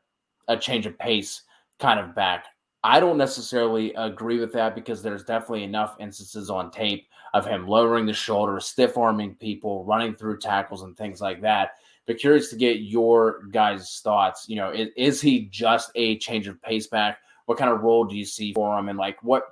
a 0.48 0.58
change 0.58 0.86
of 0.86 0.98
pace 0.98 1.44
kind 1.80 2.00
of 2.00 2.16
back. 2.16 2.46
I 2.84 3.00
don't 3.00 3.18
necessarily 3.18 3.94
agree 3.96 4.40
with 4.40 4.54
that 4.54 4.74
because 4.74 5.02
there's 5.02 5.24
definitely 5.24 5.64
enough 5.64 5.98
instances 6.00 6.50
on 6.50 6.72
tape 6.72 7.08
of 7.34 7.46
him 7.46 7.68
lowering 7.68 8.06
the 8.06 8.14
shoulder, 8.14 8.60
stiff 8.60 8.98
arming 8.98 9.36
people, 9.36 9.84
running 9.84 10.16
through 10.16 10.40
tackles, 10.40 10.84
and 10.84 10.96
things 10.98 11.22
like 11.22 11.42
that. 11.42 11.72
But 12.08 12.18
curious 12.18 12.50
to 12.50 12.56
get 12.56 12.80
your 12.80 13.44
guys' 13.52 14.00
thoughts. 14.04 14.48
You 14.48 14.56
know, 14.56 14.72
is, 14.72 14.90
is 14.96 15.22
he 15.22 15.48
just 15.48 15.92
a 15.96 16.18
change 16.20 16.48
of 16.48 16.62
pace 16.62 16.88
back? 16.88 17.20
What 17.46 17.58
kind 17.58 17.72
of 17.72 17.82
role 17.82 18.06
do 18.06 18.16
you 18.16 18.26
see 18.26 18.54
for 18.54 18.78
him? 18.78 18.90
And 18.90 18.98
like, 18.98 19.22
what? 19.24 19.44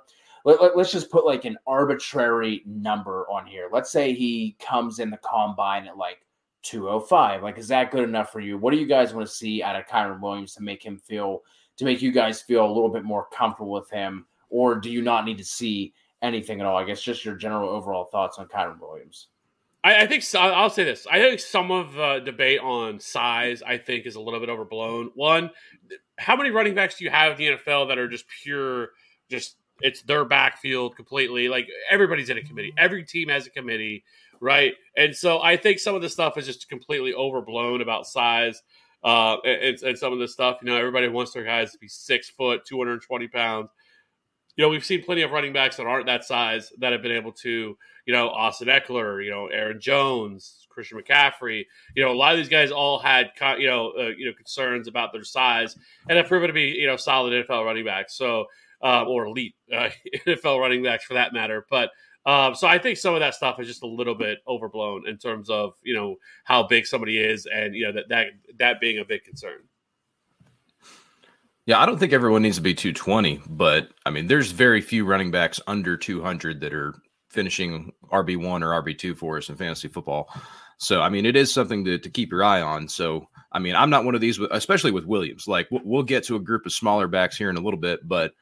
Let, 0.44 0.62
let, 0.62 0.76
let's 0.76 0.92
just 0.92 1.10
put 1.10 1.26
like 1.26 1.44
an 1.44 1.58
arbitrary 1.66 2.62
number 2.64 3.26
on 3.30 3.46
here. 3.46 3.68
Let's 3.70 3.90
say 3.90 4.14
he 4.14 4.56
comes 4.58 4.98
in 5.00 5.10
the 5.10 5.18
combine 5.18 5.86
at 5.86 5.98
like 5.98 6.24
205. 6.62 7.42
Like, 7.42 7.58
is 7.58 7.68
that 7.68 7.90
good 7.90 8.04
enough 8.04 8.32
for 8.32 8.40
you? 8.40 8.58
What 8.58 8.72
do 8.72 8.78
you 8.78 8.86
guys 8.86 9.14
want 9.14 9.26
to 9.26 9.32
see 9.32 9.62
out 9.62 9.76
of 9.76 9.86
Kyren 9.86 10.20
Williams 10.20 10.54
to 10.54 10.62
make 10.62 10.84
him 10.84 10.98
feel 10.98 11.42
to 11.78 11.84
make 11.84 12.02
you 12.02 12.10
guys 12.10 12.42
feel 12.42 12.66
a 12.66 12.72
little 12.72 12.88
bit 12.88 13.04
more 13.04 13.28
comfortable 13.32 13.70
with 13.70 13.88
him, 13.88 14.26
or 14.50 14.74
do 14.74 14.90
you 14.90 15.00
not 15.00 15.24
need 15.24 15.38
to 15.38 15.44
see 15.44 15.94
anything 16.22 16.60
at 16.60 16.66
all? 16.66 16.76
I 16.76 16.84
guess 16.84 17.00
just 17.00 17.24
your 17.24 17.36
general 17.36 17.68
overall 17.68 18.06
thoughts 18.06 18.38
on 18.38 18.48
Kyren 18.48 18.80
Williams. 18.80 19.28
I, 19.84 20.02
I 20.02 20.06
think 20.06 20.24
so, 20.24 20.40
I'll 20.40 20.70
say 20.70 20.84
this. 20.84 21.06
I 21.10 21.20
think 21.20 21.40
some 21.40 21.70
of 21.70 21.92
the 21.92 22.20
debate 22.24 22.60
on 22.60 22.98
size, 22.98 23.62
I 23.62 23.78
think, 23.78 24.06
is 24.06 24.16
a 24.16 24.20
little 24.20 24.40
bit 24.40 24.48
overblown. 24.48 25.12
One, 25.14 25.50
how 26.18 26.36
many 26.36 26.50
running 26.50 26.74
backs 26.74 26.98
do 26.98 27.04
you 27.04 27.10
have 27.10 27.32
in 27.32 27.38
the 27.38 27.56
NFL 27.58 27.88
that 27.88 27.98
are 27.98 28.08
just 28.08 28.26
pure, 28.42 28.90
just 29.30 29.56
it's 29.80 30.02
their 30.02 30.24
backfield 30.24 30.96
completely? 30.96 31.48
Like 31.48 31.68
everybody's 31.90 32.28
in 32.28 32.38
a 32.38 32.42
committee. 32.42 32.74
Every 32.76 33.04
team 33.04 33.28
has 33.28 33.46
a 33.46 33.50
committee, 33.50 34.02
right? 34.40 34.74
And 34.96 35.14
so 35.14 35.40
I 35.40 35.56
think 35.56 35.78
some 35.78 35.94
of 35.94 36.02
the 36.02 36.08
stuff 36.08 36.36
is 36.38 36.46
just 36.46 36.68
completely 36.68 37.14
overblown 37.14 37.80
about 37.80 38.06
size 38.06 38.62
uh, 39.04 39.36
and, 39.44 39.80
and 39.82 39.98
some 39.98 40.12
of 40.12 40.18
the 40.18 40.28
stuff. 40.28 40.58
You 40.62 40.68
know, 40.68 40.76
everybody 40.76 41.08
wants 41.08 41.32
their 41.32 41.44
guys 41.44 41.72
to 41.72 41.78
be 41.78 41.88
six 41.88 42.28
foot, 42.30 42.64
220 42.64 43.28
pounds. 43.28 43.70
You 44.56 44.64
know, 44.64 44.68
we've 44.68 44.84
seen 44.84 45.04
plenty 45.04 45.22
of 45.22 45.30
running 45.30 45.52
backs 45.52 45.76
that 45.76 45.86
aren't 45.86 46.06
that 46.06 46.24
size 46.24 46.72
that 46.78 46.92
have 46.92 47.00
been 47.00 47.12
able 47.12 47.30
to, 47.32 47.76
you 48.06 48.12
know, 48.12 48.28
Austin 48.28 48.66
Ekeler, 48.66 49.24
you 49.24 49.30
know, 49.30 49.46
Aaron 49.46 49.80
Jones, 49.80 50.66
Christian 50.68 51.00
McCaffrey. 51.00 51.64
You 51.94 52.04
know, 52.04 52.10
a 52.10 52.16
lot 52.16 52.32
of 52.32 52.38
these 52.38 52.48
guys 52.48 52.72
all 52.72 52.98
had, 52.98 53.30
you 53.58 53.68
know, 53.68 53.92
uh, 53.96 54.08
you 54.16 54.26
know, 54.26 54.32
concerns 54.32 54.88
about 54.88 55.12
their 55.12 55.22
size 55.22 55.76
and 56.08 56.18
have 56.18 56.26
proven 56.26 56.48
to 56.48 56.52
be, 56.52 56.70
you 56.76 56.88
know, 56.88 56.96
solid 56.96 57.32
NFL 57.32 57.64
running 57.64 57.84
backs. 57.84 58.16
So, 58.16 58.46
uh, 58.82 59.04
or 59.04 59.26
elite 59.26 59.54
uh, 59.72 59.90
NFL 60.26 60.60
running 60.60 60.82
backs 60.82 61.04
for 61.04 61.14
that 61.14 61.32
matter. 61.32 61.66
But 61.70 61.90
Um, 62.28 62.54
so 62.54 62.68
I 62.68 62.76
think 62.76 62.98
some 62.98 63.14
of 63.14 63.20
that 63.20 63.34
stuff 63.34 63.58
is 63.58 63.66
just 63.66 63.82
a 63.82 63.86
little 63.86 64.14
bit 64.14 64.40
overblown 64.46 65.08
in 65.08 65.16
terms 65.16 65.48
of 65.48 65.72
you 65.82 65.94
know 65.94 66.16
how 66.44 66.62
big 66.62 66.84
somebody 66.84 67.16
is, 67.16 67.46
and 67.46 67.74
you 67.74 67.86
know 67.86 67.92
that 67.92 68.10
that 68.10 68.26
that 68.58 68.80
being 68.80 68.98
a 68.98 69.04
big 69.04 69.24
concern. 69.24 69.60
Yeah, 71.64 71.80
I 71.80 71.86
don't 71.86 71.98
think 71.98 72.12
everyone 72.12 72.42
needs 72.42 72.56
to 72.56 72.62
be 72.62 72.74
220, 72.74 73.40
but 73.48 73.88
I 74.04 74.10
mean, 74.10 74.26
there's 74.26 74.50
very 74.50 74.82
few 74.82 75.06
running 75.06 75.30
backs 75.30 75.58
under 75.66 75.96
200 75.96 76.60
that 76.60 76.74
are 76.74 76.94
finishing 77.30 77.92
RB1 78.12 78.62
or 78.62 78.82
RB2 78.82 79.16
for 79.16 79.38
us 79.38 79.48
in 79.48 79.56
fantasy 79.56 79.88
football. 79.88 80.30
So, 80.78 81.00
I 81.00 81.08
mean, 81.08 81.26
it 81.26 81.36
is 81.36 81.52
something 81.52 81.84
to, 81.84 81.98
to 81.98 82.10
keep 82.10 82.30
your 82.30 82.42
eye 82.42 82.62
on. 82.62 82.88
So, 82.88 83.28
I 83.52 83.58
mean, 83.58 83.74
I'm 83.74 83.90
not 83.90 84.06
one 84.06 84.14
of 84.14 84.22
these, 84.22 84.38
especially 84.50 84.92
with 84.92 85.04
Williams. 85.04 85.46
Like, 85.46 85.68
we'll 85.70 86.04
get 86.04 86.24
to 86.24 86.36
a 86.36 86.40
group 86.40 86.64
of 86.64 86.72
smaller 86.72 87.06
backs 87.06 87.36
here 87.36 87.50
in 87.50 87.58
a 87.58 87.60
little 87.60 87.80
bit, 87.80 88.00
but 88.06 88.32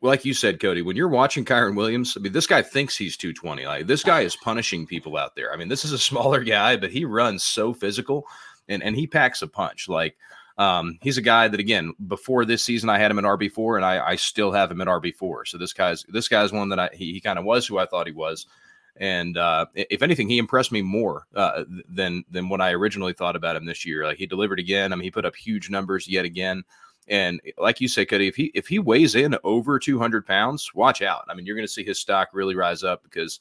like 0.00 0.24
you 0.24 0.34
said, 0.34 0.60
Cody, 0.60 0.82
when 0.82 0.96
you're 0.96 1.08
watching 1.08 1.44
Kyren 1.44 1.76
Williams, 1.76 2.16
I 2.16 2.20
mean, 2.20 2.32
this 2.32 2.46
guy 2.46 2.62
thinks 2.62 2.96
he's 2.96 3.16
220. 3.16 3.66
Like, 3.66 3.86
this 3.86 4.02
guy 4.02 4.22
is 4.22 4.36
punishing 4.36 4.86
people 4.86 5.16
out 5.16 5.36
there. 5.36 5.52
I 5.52 5.56
mean, 5.56 5.68
this 5.68 5.84
is 5.84 5.92
a 5.92 5.98
smaller 6.10 6.42
guy, 6.42 6.76
but 6.76 6.90
he 6.90 7.04
runs 7.04 7.44
so 7.44 7.72
physical 7.72 8.26
and, 8.68 8.82
and 8.82 8.96
he 8.96 9.06
packs 9.06 9.42
a 9.42 9.48
punch. 9.48 9.88
Like, 9.88 10.16
um, 10.58 10.98
he's 11.00 11.18
a 11.18 11.22
guy 11.22 11.48
that 11.48 11.60
again 11.60 11.94
before 12.06 12.44
this 12.44 12.62
season 12.62 12.90
I 12.90 12.98
had 12.98 13.10
him 13.10 13.18
in 13.18 13.24
RB 13.24 13.50
four, 13.50 13.76
and 13.76 13.84
I, 13.86 14.06
I, 14.10 14.16
still 14.16 14.52
have 14.52 14.70
him 14.70 14.80
in 14.80 14.88
RB 14.88 15.14
four. 15.14 15.44
So 15.46 15.56
this 15.56 15.72
guy's 15.72 16.04
this 16.08 16.28
guy's 16.28 16.52
one 16.52 16.68
that 16.68 16.78
I 16.78 16.90
he, 16.92 17.12
he 17.14 17.20
kind 17.20 17.38
of 17.38 17.44
was 17.44 17.66
who 17.66 17.78
I 17.78 17.86
thought 17.86 18.06
he 18.06 18.12
was, 18.12 18.46
and 18.96 19.36
uh, 19.38 19.66
if 19.74 20.02
anything, 20.02 20.28
he 20.28 20.38
impressed 20.38 20.70
me 20.70 20.82
more 20.82 21.26
uh, 21.34 21.64
than 21.88 22.24
than 22.30 22.48
what 22.48 22.60
I 22.60 22.72
originally 22.72 23.14
thought 23.14 23.36
about 23.36 23.56
him 23.56 23.64
this 23.64 23.86
year. 23.86 24.04
Like 24.04 24.18
he 24.18 24.26
delivered 24.26 24.58
again. 24.58 24.92
I 24.92 24.96
mean, 24.96 25.04
he 25.04 25.10
put 25.10 25.24
up 25.24 25.34
huge 25.34 25.70
numbers 25.70 26.06
yet 26.06 26.24
again. 26.24 26.64
And 27.08 27.40
eh, 27.46 27.50
like 27.58 27.80
you 27.80 27.88
say, 27.88 28.04
Cody, 28.04 28.28
if 28.28 28.36
he 28.36 28.50
if 28.54 28.68
he 28.68 28.78
weighs 28.78 29.14
in 29.14 29.36
over 29.44 29.78
200 29.78 30.26
pounds, 30.26 30.74
watch 30.74 31.02
out. 31.02 31.24
I 31.28 31.34
mean, 31.34 31.46
you're 31.46 31.56
going 31.56 31.66
to 31.66 31.72
see 31.72 31.84
his 31.84 31.98
stock 31.98 32.30
really 32.32 32.54
rise 32.54 32.82
up 32.82 33.02
because 33.02 33.40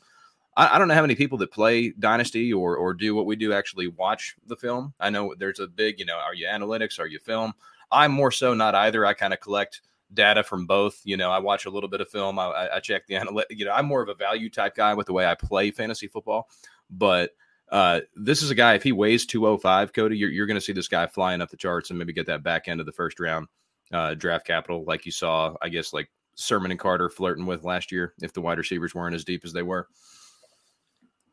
I, 0.58 0.76
I, 0.76 0.80
don't 0.80 0.88
know 0.88 0.94
how 0.94 1.02
many 1.02 1.16
people 1.16 1.38
that 1.40 1.52
play 1.52 1.92
Dynasty 2.00 2.52
or 2.54 2.76
or 2.76 2.94
do 2.94 3.16
what 3.16 3.26
we 3.26 3.36
do 3.36 3.54
actually 3.54 3.88
watch 3.88 4.36
the 4.48 4.56
film. 4.56 4.94
I 5.00 5.10
know 5.10 5.34
there's 5.38 5.60
a 5.60 5.68
big, 5.68 6.00
you 6.00 6.06
know, 6.06 6.18
are 6.18 6.36
you 6.36 6.48
analytics? 6.48 7.00
Are 7.00 7.08
you 7.08 7.20
film? 7.20 7.54
I'm 7.92 8.12
more 8.12 8.32
so 8.32 8.54
not 8.54 8.76
either. 8.76 9.06
I 9.06 9.14
kind 9.14 9.34
of 9.34 9.40
collect 9.40 9.82
data 10.14 10.44
from 10.44 10.66
both. 10.66 11.02
You 11.04 11.18
know, 11.18 11.32
I 11.32 11.40
watch 11.40 11.66
a 11.66 11.70
little 11.70 11.90
bit 11.90 12.02
of 12.02 12.10
film. 12.10 12.40
I, 12.40 12.70
I 12.74 12.80
check 12.80 13.08
the 13.08 13.14
analytics. 13.16 13.46
You 13.52 13.66
know, 13.66 13.74
I'm 13.74 13.86
more 13.86 14.02
of 14.02 14.10
a 14.10 14.16
value 14.16 14.50
type 14.50 14.76
guy 14.76 14.94
with 14.94 15.08
the 15.08 15.14
way 15.14 15.26
I 15.26 15.36
play 15.36 15.72
fantasy 15.72 16.08
football. 16.08 16.50
But 16.90 17.32
uh, 17.72 18.02
this 18.16 18.42
is 18.42 18.52
a 18.52 18.56
guy. 18.56 18.74
If 18.74 18.84
he 18.84 18.92
weighs 18.92 19.26
205, 19.26 19.94
Cody, 19.94 20.18
you're, 20.18 20.30
you're 20.30 20.46
going 20.46 20.56
to 20.56 20.62
see 20.62 20.74
this 20.74 20.88
guy 20.88 21.08
flying 21.08 21.42
up 21.42 21.50
the 21.50 21.58
charts 21.58 21.90
and 21.90 21.98
maybe 21.98 22.14
get 22.14 22.28
that 22.28 22.44
back 22.44 22.68
end 22.68 22.80
of 22.80 22.86
the 22.86 22.92
first 22.92 23.20
round 23.20 23.48
uh, 23.94 24.14
draft 24.14 24.46
capital, 24.46 24.84
like 24.86 25.06
you 25.06 25.12
saw. 25.12 25.56
I 25.62 25.70
guess 25.70 25.94
like 25.94 26.10
Sermon 26.36 26.72
and 26.72 26.80
Carter 26.80 27.10
flirting 27.10 27.46
with 27.46 27.64
last 27.64 27.92
year, 27.92 28.14
if 28.22 28.34
the 28.34 28.42
wide 28.42 28.58
receivers 28.58 28.94
weren't 28.94 29.16
as 29.16 29.24
deep 29.24 29.46
as 29.46 29.54
they 29.54 29.64
were. 29.64 29.88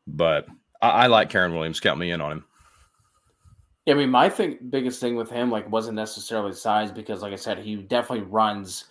But 0.07 0.47
I, 0.81 0.89
I 0.89 1.07
like 1.07 1.29
Kyren 1.29 1.53
Williams. 1.53 1.79
Count 1.79 1.99
me 1.99 2.11
in 2.11 2.21
on 2.21 2.31
him. 2.31 2.45
Yeah, 3.85 3.95
I 3.95 3.97
mean, 3.97 4.09
my 4.09 4.29
thing, 4.29 4.59
biggest 4.69 5.01
thing 5.01 5.15
with 5.15 5.29
him, 5.29 5.49
like, 5.49 5.69
wasn't 5.69 5.95
necessarily 5.95 6.53
size 6.53 6.91
because, 6.91 7.21
like 7.21 7.33
I 7.33 7.37
said, 7.37 7.57
he 7.57 7.75
definitely 7.75 8.25
runs 8.25 8.85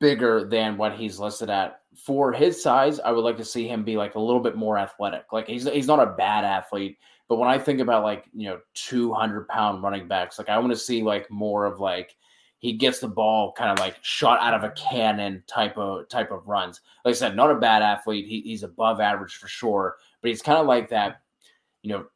bigger 0.00 0.44
than 0.44 0.76
what 0.76 0.92
he's 0.92 1.18
listed 1.18 1.50
at. 1.50 1.79
For 1.96 2.32
his 2.32 2.62
size, 2.62 3.00
I 3.00 3.10
would 3.12 3.24
like 3.24 3.36
to 3.38 3.44
see 3.44 3.66
him 3.66 3.84
be 3.84 3.96
like 3.96 4.14
a 4.14 4.20
little 4.20 4.40
bit 4.40 4.56
more 4.56 4.78
athletic. 4.78 5.24
Like 5.32 5.48
he's 5.48 5.68
he's 5.68 5.86
not 5.86 6.00
a 6.00 6.12
bad 6.12 6.44
athlete, 6.44 6.98
but 7.28 7.36
when 7.36 7.48
I 7.48 7.58
think 7.58 7.80
about 7.80 8.04
like 8.04 8.26
you 8.32 8.48
know 8.48 8.60
two 8.74 9.12
hundred 9.12 9.48
pound 9.48 9.82
running 9.82 10.08
backs, 10.08 10.38
like 10.38 10.48
I 10.48 10.58
want 10.58 10.72
to 10.72 10.78
see 10.78 11.02
like 11.02 11.30
more 11.30 11.66
of 11.66 11.80
like 11.80 12.16
he 12.60 12.74
gets 12.74 13.00
the 13.00 13.08
ball 13.08 13.52
kind 13.52 13.70
of 13.70 13.78
like 13.78 13.96
shot 14.02 14.40
out 14.40 14.54
of 14.54 14.64
a 14.64 14.72
cannon 14.72 15.42
type 15.46 15.76
of 15.78 16.08
type 16.08 16.30
of 16.30 16.46
runs. 16.46 16.80
Like 17.04 17.12
I 17.12 17.16
said, 17.16 17.34
not 17.34 17.50
a 17.50 17.54
bad 17.54 17.82
athlete. 17.82 18.26
He, 18.26 18.42
he's 18.42 18.62
above 18.62 19.00
average 19.00 19.36
for 19.36 19.48
sure, 19.48 19.96
but 20.20 20.28
he's 20.28 20.42
kind 20.42 20.58
of 20.58 20.66
like 20.66 20.90
that, 20.90 21.22
you 21.82 21.90
know, 21.90 22.06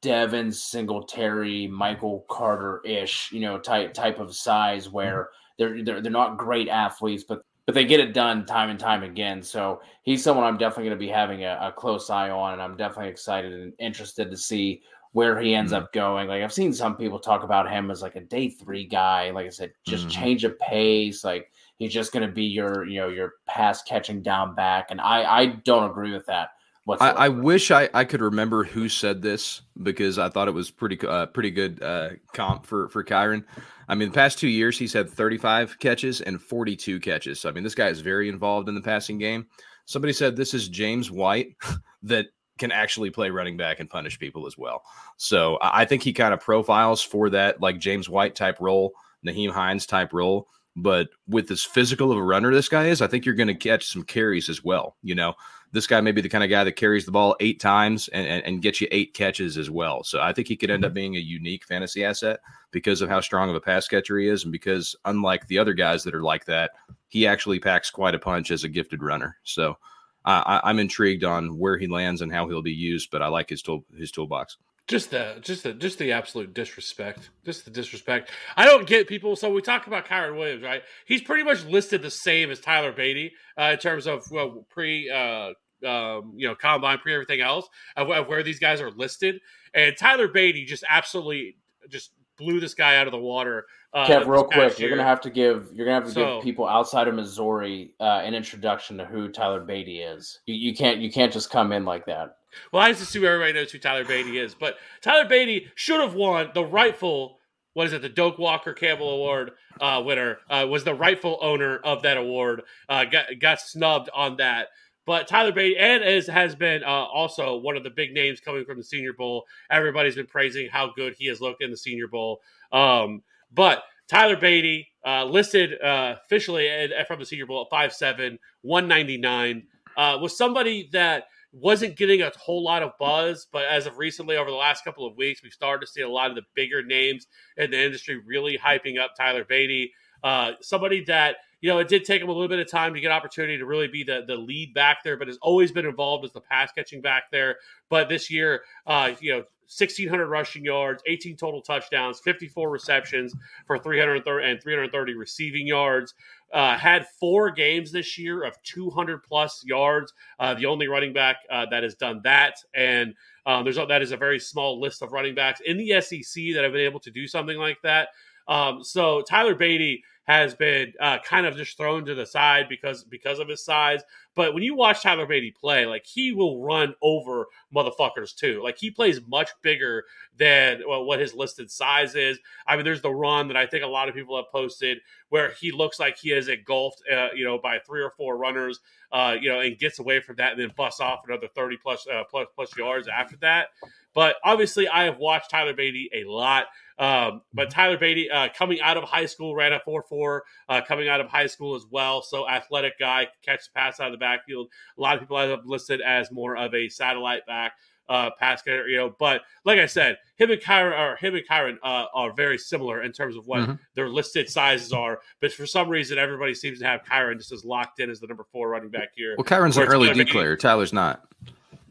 Devin 0.00 0.52
Singletary, 0.52 1.66
Michael 1.66 2.24
Carter 2.30 2.80
ish, 2.84 3.32
you 3.32 3.40
know, 3.40 3.58
type 3.58 3.92
type 3.92 4.20
of 4.20 4.34
size 4.34 4.86
mm-hmm. 4.86 4.94
where 4.94 5.28
they're, 5.58 5.82
they're 5.82 6.00
they're 6.00 6.12
not 6.12 6.38
great 6.38 6.68
athletes, 6.68 7.24
but 7.28 7.42
but 7.68 7.74
they 7.74 7.84
get 7.84 8.00
it 8.00 8.14
done 8.14 8.46
time 8.46 8.70
and 8.70 8.80
time 8.80 9.02
again. 9.02 9.42
So 9.42 9.82
he's 10.00 10.24
someone 10.24 10.46
I'm 10.46 10.56
definitely 10.56 10.84
going 10.84 10.98
to 10.98 11.04
be 11.04 11.12
having 11.12 11.44
a, 11.44 11.58
a, 11.60 11.70
close 11.70 12.08
eye 12.08 12.30
on, 12.30 12.54
and 12.54 12.62
I'm 12.62 12.78
definitely 12.78 13.10
excited 13.10 13.52
and 13.52 13.74
interested 13.78 14.30
to 14.30 14.38
see 14.38 14.80
where 15.12 15.38
he 15.38 15.54
ends 15.54 15.72
mm-hmm. 15.72 15.84
up 15.84 15.92
going. 15.92 16.28
Like 16.28 16.42
I've 16.42 16.50
seen 16.50 16.72
some 16.72 16.96
people 16.96 17.18
talk 17.18 17.42
about 17.42 17.70
him 17.70 17.90
as 17.90 18.00
like 18.00 18.16
a 18.16 18.22
day 18.22 18.48
three 18.48 18.86
guy. 18.86 19.32
Like 19.32 19.44
I 19.44 19.50
said, 19.50 19.72
just 19.86 20.04
mm-hmm. 20.04 20.22
change 20.22 20.44
of 20.44 20.58
pace. 20.58 21.24
Like 21.24 21.52
he's 21.76 21.92
just 21.92 22.10
going 22.10 22.26
to 22.26 22.32
be 22.32 22.44
your 22.44 22.86
you 22.86 23.00
know 23.00 23.08
your 23.08 23.34
pass 23.46 23.82
catching 23.82 24.22
down 24.22 24.54
back, 24.54 24.86
and 24.88 24.98
I 24.98 25.30
I 25.30 25.46
don't 25.66 25.90
agree 25.90 26.12
with 26.12 26.24
that. 26.24 26.52
I, 26.88 27.10
I, 27.10 27.28
wish 27.28 27.70
I, 27.70 27.90
I 27.92 28.04
could 28.04 28.22
remember 28.22 28.64
who 28.64 28.88
said 28.88 29.20
this 29.20 29.60
because 29.82 30.18
I 30.18 30.30
thought 30.30 30.48
it 30.48 30.52
was 30.52 30.70
pretty 30.70 30.98
uh, 31.06 31.26
pretty 31.26 31.50
good 31.50 31.82
uh, 31.82 32.12
comp 32.32 32.64
for 32.64 32.88
for 32.88 33.04
Kyren. 33.04 33.44
I 33.88 33.94
mean, 33.94 34.08
the 34.08 34.14
past 34.14 34.38
two 34.38 34.48
years 34.48 34.78
he's 34.78 34.92
had 34.92 35.08
35 35.08 35.78
catches 35.78 36.20
and 36.20 36.40
42 36.40 37.00
catches. 37.00 37.40
So 37.40 37.48
I 37.48 37.52
mean, 37.52 37.64
this 37.64 37.74
guy 37.74 37.88
is 37.88 38.00
very 38.00 38.28
involved 38.28 38.68
in 38.68 38.74
the 38.74 38.80
passing 38.80 39.18
game. 39.18 39.46
Somebody 39.86 40.12
said 40.12 40.36
this 40.36 40.54
is 40.54 40.68
James 40.68 41.10
White 41.10 41.56
that 42.02 42.26
can 42.58 42.72
actually 42.72 43.10
play 43.10 43.30
running 43.30 43.56
back 43.56 43.80
and 43.80 43.88
punish 43.88 44.18
people 44.18 44.46
as 44.46 44.58
well. 44.58 44.82
So 45.16 45.58
I 45.62 45.84
think 45.84 46.02
he 46.02 46.12
kind 46.12 46.34
of 46.34 46.40
profiles 46.40 47.02
for 47.02 47.30
that 47.30 47.60
like 47.62 47.78
James 47.78 48.08
White 48.08 48.34
type 48.34 48.60
role, 48.60 48.92
Nyheim 49.26 49.52
Hines 49.52 49.86
type 49.86 50.12
role. 50.12 50.48
But 50.76 51.08
with 51.26 51.50
as 51.50 51.64
physical 51.64 52.12
of 52.12 52.18
a 52.18 52.22
runner 52.22 52.52
this 52.52 52.68
guy 52.68 52.86
is, 52.86 53.02
I 53.02 53.08
think 53.08 53.24
you're 53.24 53.34
going 53.34 53.48
to 53.48 53.54
catch 53.54 53.86
some 53.86 54.04
carries 54.04 54.48
as 54.48 54.62
well. 54.62 54.96
You 55.02 55.14
know, 55.14 55.34
this 55.72 55.86
guy 55.86 56.00
may 56.00 56.12
be 56.12 56.20
the 56.20 56.28
kind 56.28 56.44
of 56.44 56.50
guy 56.50 56.64
that 56.64 56.72
carries 56.72 57.04
the 57.04 57.12
ball 57.12 57.36
eight 57.40 57.60
times 57.60 58.08
and, 58.08 58.26
and, 58.26 58.44
and 58.44 58.62
gets 58.62 58.80
you 58.80 58.88
eight 58.90 59.14
catches 59.14 59.58
as 59.58 59.70
well. 59.70 60.02
So 60.02 60.20
I 60.20 60.32
think 60.32 60.48
he 60.48 60.56
could 60.56 60.70
end 60.70 60.84
up 60.84 60.90
mm-hmm. 60.90 60.94
being 60.94 61.16
a 61.16 61.20
unique 61.20 61.64
fantasy 61.64 62.04
asset 62.04 62.40
because 62.70 63.02
of 63.02 63.08
how 63.08 63.20
strong 63.20 63.50
of 63.50 63.56
a 63.56 63.60
pass 63.60 63.86
catcher 63.86 64.18
he 64.18 64.28
is. 64.28 64.44
And 64.44 64.52
because, 64.52 64.96
unlike 65.04 65.46
the 65.46 65.58
other 65.58 65.74
guys 65.74 66.04
that 66.04 66.14
are 66.14 66.22
like 66.22 66.44
that, 66.46 66.72
he 67.08 67.26
actually 67.26 67.60
packs 67.60 67.90
quite 67.90 68.14
a 68.14 68.18
punch 68.18 68.50
as 68.50 68.64
a 68.64 68.68
gifted 68.68 69.02
runner. 69.02 69.36
So 69.44 69.76
I, 70.24 70.60
I'm 70.64 70.78
intrigued 70.78 71.24
on 71.24 71.58
where 71.58 71.78
he 71.78 71.86
lands 71.86 72.20
and 72.20 72.32
how 72.32 72.48
he'll 72.48 72.62
be 72.62 72.72
used, 72.72 73.10
but 73.10 73.22
I 73.22 73.28
like 73.28 73.48
his 73.48 73.62
tool, 73.62 73.84
his 73.96 74.10
toolbox 74.10 74.56
just 74.88 75.10
the 75.10 75.36
just 75.42 75.62
the 75.62 75.74
just 75.74 75.98
the 75.98 76.10
absolute 76.10 76.52
disrespect 76.54 77.30
just 77.44 77.64
the 77.64 77.70
disrespect 77.70 78.30
i 78.56 78.64
don't 78.64 78.86
get 78.86 79.06
people 79.06 79.36
so 79.36 79.52
we 79.52 79.62
talk 79.62 79.86
about 79.86 80.06
kyren 80.06 80.36
williams 80.36 80.62
right 80.62 80.82
he's 81.06 81.22
pretty 81.22 81.44
much 81.44 81.64
listed 81.66 82.02
the 82.02 82.10
same 82.10 82.50
as 82.50 82.58
tyler 82.58 82.92
Badie 82.92 83.30
uh, 83.60 83.70
in 83.72 83.78
terms 83.78 84.06
of 84.06 84.24
well, 84.30 84.66
pre 84.70 85.08
uh, 85.10 85.50
um, 85.86 86.32
you 86.36 86.48
know 86.48 86.54
combine 86.54 86.98
pre 86.98 87.14
everything 87.14 87.40
else 87.40 87.68
of, 87.96 88.10
of, 88.10 88.26
where 88.26 88.42
these 88.42 88.58
guys 88.58 88.80
are 88.80 88.90
listed 88.90 89.40
and 89.74 89.94
tyler 89.96 90.26
Badie 90.26 90.66
just 90.66 90.84
absolutely 90.88 91.56
just 91.88 92.10
blew 92.38 92.58
this 92.60 92.74
guy 92.74 92.96
out 92.96 93.06
of 93.06 93.12
the 93.12 93.18
water 93.18 93.66
uh, 93.92 94.06
Kev, 94.06 94.26
real 94.26 94.44
quick, 94.44 94.78
year. 94.78 94.88
you're 94.88 94.96
gonna 94.96 95.08
have 95.08 95.20
to 95.22 95.30
give 95.30 95.70
you're 95.72 95.86
gonna 95.86 96.00
have 96.00 96.08
to 96.08 96.12
so, 96.12 96.34
give 96.36 96.44
people 96.44 96.68
outside 96.68 97.08
of 97.08 97.14
Missouri 97.14 97.94
uh, 98.00 98.20
an 98.22 98.34
introduction 98.34 98.98
to 98.98 99.04
who 99.04 99.28
Tyler 99.28 99.64
Badie 99.64 100.14
is. 100.14 100.40
You, 100.46 100.54
you 100.54 100.74
can't 100.74 101.00
you 101.00 101.10
can't 101.10 101.32
just 101.32 101.50
come 101.50 101.72
in 101.72 101.84
like 101.84 102.04
that. 102.06 102.36
Well, 102.72 102.82
I 102.82 102.90
just 102.90 103.02
assume 103.02 103.24
everybody 103.24 103.52
knows 103.52 103.72
who 103.72 103.78
Tyler 103.78 104.04
Badie 104.04 104.42
is, 104.42 104.54
but 104.54 104.76
Tyler 105.00 105.28
Badie 105.28 105.68
should 105.74 106.00
have 106.00 106.14
won 106.14 106.50
the 106.54 106.64
rightful 106.64 107.38
what 107.78 107.86
is 107.86 107.92
it, 107.92 108.02
the 108.02 108.08
Doak 108.08 108.38
Walker 108.38 108.72
Campbell 108.72 109.10
Award 109.10 109.52
uh, 109.80 110.02
winner, 110.04 110.38
uh, 110.50 110.66
was 110.68 110.82
the 110.82 110.94
rightful 110.94 111.38
owner 111.40 111.76
of 111.76 112.02
that 112.02 112.16
award, 112.16 112.62
uh, 112.88 113.04
got, 113.04 113.26
got 113.40 113.60
snubbed 113.60 114.10
on 114.12 114.38
that. 114.38 114.66
But 115.06 115.28
Tyler 115.28 115.52
Badie, 115.52 115.78
and 115.78 116.02
is, 116.02 116.26
has 116.26 116.56
been 116.56 116.82
uh, 116.82 116.86
also 116.86 117.56
one 117.56 117.76
of 117.76 117.84
the 117.84 117.90
big 117.90 118.12
names 118.12 118.40
coming 118.40 118.64
from 118.64 118.78
the 118.78 118.82
Senior 118.82 119.12
Bowl. 119.12 119.44
Everybody's 119.70 120.16
been 120.16 120.26
praising 120.26 120.68
how 120.68 120.92
good 120.92 121.14
he 121.16 121.26
has 121.28 121.40
looked 121.40 121.62
in 121.62 121.70
the 121.70 121.76
Senior 121.76 122.08
Bowl. 122.08 122.40
Um, 122.72 123.22
but 123.54 123.84
Tyler 124.08 124.36
Badie 124.36 124.86
uh, 125.06 125.24
listed 125.26 125.80
uh, 125.80 126.16
officially 126.24 126.68
from 127.06 127.20
the 127.20 127.26
Senior 127.26 127.46
Bowl 127.46 127.68
at 127.72 127.90
5'7, 127.92 128.38
199, 128.62 129.62
was 129.96 130.36
somebody 130.36 130.88
that– 130.92 131.28
wasn't 131.52 131.96
getting 131.96 132.22
a 132.22 132.30
whole 132.36 132.62
lot 132.62 132.82
of 132.82 132.92
buzz, 132.98 133.46
but 133.50 133.64
as 133.64 133.86
of 133.86 133.98
recently, 133.98 134.36
over 134.36 134.50
the 134.50 134.56
last 134.56 134.84
couple 134.84 135.06
of 135.06 135.16
weeks, 135.16 135.42
we've 135.42 135.52
started 135.52 135.86
to 135.86 135.90
see 135.90 136.02
a 136.02 136.08
lot 136.08 136.30
of 136.30 136.36
the 136.36 136.42
bigger 136.54 136.82
names 136.82 137.26
in 137.56 137.70
the 137.70 137.82
industry 137.82 138.20
really 138.26 138.58
hyping 138.58 138.98
up 138.98 139.12
Tyler 139.16 139.44
Badie, 139.44 139.90
Uh, 140.22 140.52
somebody 140.60 141.04
that 141.04 141.36
you 141.60 141.68
know 141.68 141.78
it 141.78 141.88
did 141.88 142.04
take 142.04 142.20
him 142.20 142.28
a 142.28 142.32
little 142.32 142.48
bit 142.48 142.58
of 142.58 142.70
time 142.70 142.92
to 142.94 143.00
get 143.00 143.12
opportunity 143.12 143.56
to 143.56 143.64
really 143.66 143.88
be 143.88 144.02
the 144.02 144.24
the 144.26 144.36
lead 144.36 144.74
back 144.74 144.98
there, 145.04 145.16
but 145.16 145.28
has 145.28 145.38
always 145.40 145.72
been 145.72 145.86
involved 145.86 146.24
as 146.24 146.32
the 146.32 146.40
pass 146.40 146.72
catching 146.72 147.00
back 147.00 147.24
there. 147.30 147.56
But 147.88 148.08
this 148.08 148.30
year, 148.30 148.62
uh, 148.86 149.12
you 149.20 149.32
know, 149.32 149.44
1,600 149.68 150.26
rushing 150.26 150.64
yards, 150.64 151.02
18 151.06 151.36
total 151.36 151.60
touchdowns, 151.60 152.20
54 152.20 152.70
receptions 152.70 153.34
for 153.66 153.78
330 153.78 154.50
and 154.50 154.62
330 154.62 155.14
receiving 155.14 155.66
yards. 155.66 156.14
Uh, 156.52 156.78
had 156.78 157.06
four 157.20 157.50
games 157.50 157.92
this 157.92 158.16
year 158.16 158.42
of 158.42 158.56
200 158.62 159.22
plus 159.22 159.62
yards. 159.66 160.12
Uh, 160.38 160.54
the 160.54 160.66
only 160.66 160.88
running 160.88 161.12
back 161.12 161.36
uh, 161.50 161.66
that 161.70 161.82
has 161.82 161.94
done 161.94 162.20
that, 162.24 162.54
and 162.74 163.14
um, 163.44 163.64
there's 163.64 163.76
that 163.76 164.02
is 164.02 164.12
a 164.12 164.16
very 164.16 164.38
small 164.38 164.80
list 164.80 165.02
of 165.02 165.12
running 165.12 165.34
backs 165.34 165.60
in 165.64 165.76
the 165.76 166.00
SEC 166.00 166.54
that 166.54 166.64
have 166.64 166.72
been 166.72 166.80
able 166.80 167.00
to 167.00 167.10
do 167.10 167.26
something 167.26 167.58
like 167.58 167.80
that. 167.82 168.08
Um, 168.48 168.82
so 168.82 169.22
Tyler 169.22 169.54
Badie 169.54 170.00
has 170.28 170.54
been 170.54 170.92
uh, 171.00 171.18
kind 171.24 171.46
of 171.46 171.56
just 171.56 171.74
thrown 171.78 172.04
to 172.04 172.14
the 172.14 172.26
side 172.26 172.68
because 172.68 173.02
because 173.02 173.38
of 173.38 173.48
his 173.48 173.64
size. 173.64 174.02
But 174.34 174.52
when 174.52 174.62
you 174.62 174.76
watch 174.76 175.02
Tyler 175.02 175.26
Badie 175.26 175.56
play, 175.56 175.86
like 175.86 176.04
he 176.04 176.32
will 176.32 176.62
run 176.62 176.94
over 177.00 177.46
motherfuckers 177.74 178.36
too. 178.36 178.62
Like 178.62 178.76
he 178.76 178.90
plays 178.90 179.20
much 179.26 179.50
bigger 179.62 180.04
than 180.36 180.82
well, 180.86 181.04
what 181.06 181.18
his 181.18 181.34
listed 181.34 181.70
size 181.70 182.14
is. 182.14 182.38
I 182.66 182.76
mean, 182.76 182.84
there's 182.84 183.00
the 183.00 183.10
run 183.10 183.48
that 183.48 183.56
I 183.56 183.66
think 183.66 183.84
a 183.84 183.88
lot 183.88 184.10
of 184.10 184.14
people 184.14 184.36
have 184.36 184.52
posted 184.52 184.98
where 185.30 185.52
he 185.52 185.72
looks 185.72 185.98
like 185.98 186.18
he 186.18 186.32
is 186.32 186.48
engulfed, 186.48 187.02
uh, 187.10 187.28
you 187.34 187.44
know, 187.44 187.58
by 187.58 187.78
three 187.78 188.02
or 188.02 188.10
four 188.10 188.36
runners, 188.36 188.80
uh, 189.12 189.34
you 189.40 189.48
know, 189.48 189.60
and 189.60 189.78
gets 189.78 189.98
away 189.98 190.20
from 190.20 190.36
that 190.36 190.52
and 190.52 190.60
then 190.60 190.72
busts 190.76 191.00
off 191.00 191.20
another 191.26 191.48
30 191.54 191.78
plus, 191.78 192.06
uh, 192.06 192.22
plus, 192.30 192.46
plus 192.54 192.76
yards 192.76 193.08
after 193.08 193.36
that. 193.38 193.68
But 194.14 194.36
obviously, 194.44 194.88
I 194.88 195.04
have 195.04 195.18
watched 195.18 195.50
Tyler 195.50 195.74
Badie 195.74 196.08
a 196.12 196.24
lot. 196.24 196.66
Um, 196.98 197.42
but 197.54 197.70
Tyler 197.70 197.96
Badie, 197.96 198.26
uh, 198.32 198.48
coming 198.56 198.80
out 198.80 198.96
of 198.96 199.04
high 199.04 199.26
school, 199.26 199.54
ran 199.54 199.72
a 199.72 199.80
4 199.80 200.02
4, 200.02 200.44
uh, 200.68 200.80
coming 200.86 201.08
out 201.08 201.20
of 201.20 201.28
high 201.28 201.46
school 201.46 201.74
as 201.74 201.86
well. 201.90 202.22
So, 202.22 202.48
athletic 202.48 202.98
guy, 202.98 203.28
catch 203.44 203.64
the 203.66 203.70
pass 203.74 204.00
out 204.00 204.06
of 204.06 204.12
the 204.12 204.18
backfield. 204.18 204.68
A 204.96 205.00
lot 205.00 205.14
of 205.14 205.20
people 205.20 205.38
have 205.38 205.64
listed 205.64 206.00
as 206.00 206.30
more 206.32 206.56
of 206.56 206.74
a 206.74 206.88
satellite 206.88 207.46
back. 207.46 207.72
Uh, 208.08 208.30
pass 208.38 208.62
catcher, 208.62 208.88
you 208.88 208.96
know, 208.96 209.14
but 209.18 209.42
like 209.66 209.78
I 209.78 209.84
said, 209.84 210.16
him 210.36 210.50
and 210.50 210.58
Kyren 210.62 210.98
are 210.98 211.16
him 211.16 211.34
and 211.34 211.46
Kyren 211.46 211.76
uh, 211.82 212.06
are 212.14 212.32
very 212.32 212.56
similar 212.56 213.02
in 213.02 213.12
terms 213.12 213.36
of 213.36 213.46
what 213.46 213.60
mm-hmm. 213.60 213.74
their 213.94 214.08
listed 214.08 214.48
sizes 214.48 214.94
are. 214.94 215.20
But 215.42 215.52
for 215.52 215.66
some 215.66 215.90
reason, 215.90 216.16
everybody 216.16 216.54
seems 216.54 216.78
to 216.78 216.86
have 216.86 217.02
Kyren 217.04 217.36
just 217.36 217.52
as 217.52 217.66
locked 217.66 218.00
in 218.00 218.08
as 218.08 218.18
the 218.18 218.26
number 218.26 218.46
four 218.50 218.70
running 218.70 218.88
back 218.88 219.10
here. 219.14 219.34
Well, 219.36 219.44
Kyren's 219.44 219.76
an 219.76 219.82
early 219.88 220.10
declare. 220.14 220.56
Tyler's 220.56 220.94
not. 220.94 221.28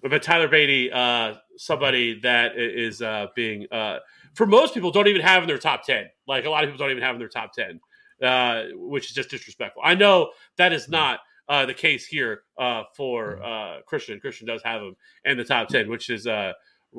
But 0.01 0.23
Tyler 0.23 0.47
Badie, 0.47 0.91
uh, 0.91 1.37
somebody 1.57 2.19
that 2.21 2.57
is 2.57 3.01
uh, 3.01 3.27
being 3.35 3.67
uh, 3.71 3.99
for 4.37 4.45
most 4.45 4.75
people 4.75 4.91
don't 4.91 5.07
even 5.07 5.21
have 5.21 5.41
in 5.41 5.47
their 5.47 5.57
top 5.57 5.83
10 5.83 6.05
like 6.27 6.45
a 6.45 6.49
lot 6.49 6.63
of 6.63 6.69
people 6.69 6.77
don't 6.77 6.91
even 6.91 7.03
have 7.03 7.15
in 7.15 7.19
their 7.19 7.27
top 7.27 7.51
10 7.53 7.79
uh, 8.21 8.65
which 8.73 9.09
is 9.09 9.13
just 9.13 9.29
disrespectful. 9.29 9.81
I 9.85 9.95
know 9.95 10.31
that 10.57 10.73
is 10.73 10.87
not 10.89 11.19
uh, 11.49 11.65
the 11.65 11.73
case 11.73 12.05
here 12.05 12.41
uh, 12.59 12.83
for 12.95 13.43
uh, 13.43 13.81
christian. 13.87 14.19
Christian 14.19 14.47
does 14.47 14.61
have 14.63 14.81
him 14.81 14.95
in 15.25 15.37
the 15.37 15.43
top 15.43 15.69
10 15.69 15.89
which 15.89 16.09
is 16.09 16.27
uh, 16.27 16.53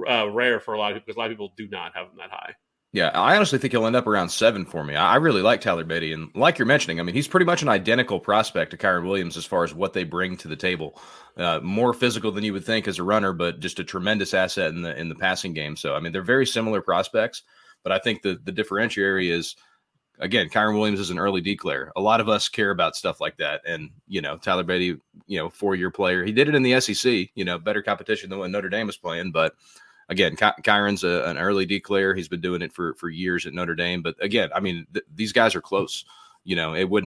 uh, 0.09 0.29
rare 0.31 0.59
for 0.59 0.75
a 0.75 0.79
lot 0.79 0.91
of 0.91 0.97
people 0.97 1.05
because 1.07 1.17
a 1.17 1.21
lot 1.21 1.27
of 1.27 1.33
people 1.33 1.53
do 1.57 1.69
not 1.69 1.95
have 1.95 2.07
him 2.07 2.15
that 2.19 2.31
high 2.31 2.55
yeah, 2.93 3.09
I 3.09 3.37
honestly 3.37 3.59
think 3.59 3.73
he'll 3.73 3.87
end 3.87 3.97
up 3.97 4.07
around 4.07 4.31
seven 4.31 4.65
for 4.65 4.83
me. 4.83 4.97
I 4.97 5.17
really 5.17 5.43
like 5.43 5.61
Tyler 5.61 5.85
Badie, 5.85 6.15
and 6.15 6.31
like 6.35 6.59
you're 6.59 6.67
mentioning, 6.67 6.99
I 6.99 7.03
mean, 7.03 7.15
he's 7.15 7.29
pretty 7.29 7.45
much 7.45 7.61
an 7.61 7.69
identical 7.69 8.19
prospect 8.19 8.71
to 8.71 8.79
Kyren 8.79 9.07
Williams 9.07 9.37
as 9.37 9.45
far 9.45 9.63
as 9.63 9.75
what 9.75 9.93
they 9.93 10.05
bring 10.05 10.39
to 10.39 10.49
the 10.49 10.57
table. 10.57 10.99
Uh, 11.37 11.61
more 11.63 11.93
physical 11.93 12.33
than 12.33 12.45
you 12.45 12.53
would 12.55 12.65
think 12.65 12.89
as 12.89 12.99
a 12.99 13.03
runner, 13.03 13.35
but 13.35 13.61
just 13.61 13.79
a 13.79 13.85
tremendous 13.85 14.33
asset 14.33 14.71
in 14.71 14.81
the 14.81 14.99
in 14.99 15.11
the 15.11 15.15
passing 15.15 15.53
game. 15.53 15.77
So, 15.77 15.95
I 15.95 16.01
mean, 16.01 16.13
they're 16.13 16.23
very 16.23 16.47
similar 16.47 16.81
prospects, 16.81 17.43
but 17.83 17.93
I 17.93 17.99
think 17.99 18.23
the 18.23 18.41
the 18.43 18.53
differentiary 18.53 19.31
is 19.31 19.55
again, 20.19 20.49
Kyren 20.49 20.75
Williams 20.75 21.01
is 21.01 21.11
an 21.11 21.19
early 21.19 21.43
declare. 21.43 21.93
A 21.95 22.01
lot 22.01 22.21
of 22.21 22.29
us 22.29 22.49
care 22.49 22.71
about 22.71 22.97
stuff 22.97 23.21
like 23.21 23.37
that, 23.37 23.61
and 23.67 23.91
you 24.07 24.23
know, 24.23 24.39
Tyler 24.39 24.65
Badie, 24.65 24.99
you 25.27 25.39
know, 25.39 25.51
four 25.51 25.75
year 25.75 25.91
player, 25.91 26.25
he 26.25 26.33
did 26.33 26.49
it 26.49 26.55
in 26.55 26.63
the 26.63 26.81
SEC. 26.81 27.29
You 27.35 27.45
know, 27.45 27.59
better 27.59 27.83
competition 27.83 28.31
than 28.31 28.39
what 28.39 28.51
Notre 28.51 28.71
Dame 28.71 28.87
was 28.87 28.97
playing, 28.97 29.31
but 29.31 29.55
again, 30.09 30.37
Ky- 30.37 30.63
Kyren's 30.63 31.05
a, 31.05 31.25
an 31.25 31.39
early 31.39 31.67
declare. 31.67 32.15
He's 32.15 32.29
been 32.29 32.41
doing 32.41 32.63
it 32.63 32.73
for 32.73 32.95
for 32.95 33.09
years 33.09 33.47
at 33.47 33.55
Notre 33.55 33.75
Dame. 33.75 34.03
But 34.03 34.17
again, 34.21 34.51
I 34.55 34.61
mean, 34.61 34.87
th- 34.93 35.07
these 35.15 35.33
guys 35.33 35.55
are 35.55 35.61
close. 35.61 36.05
You 36.45 36.57
know, 36.57 36.75
it 36.75 36.89
wouldn't 36.89 37.08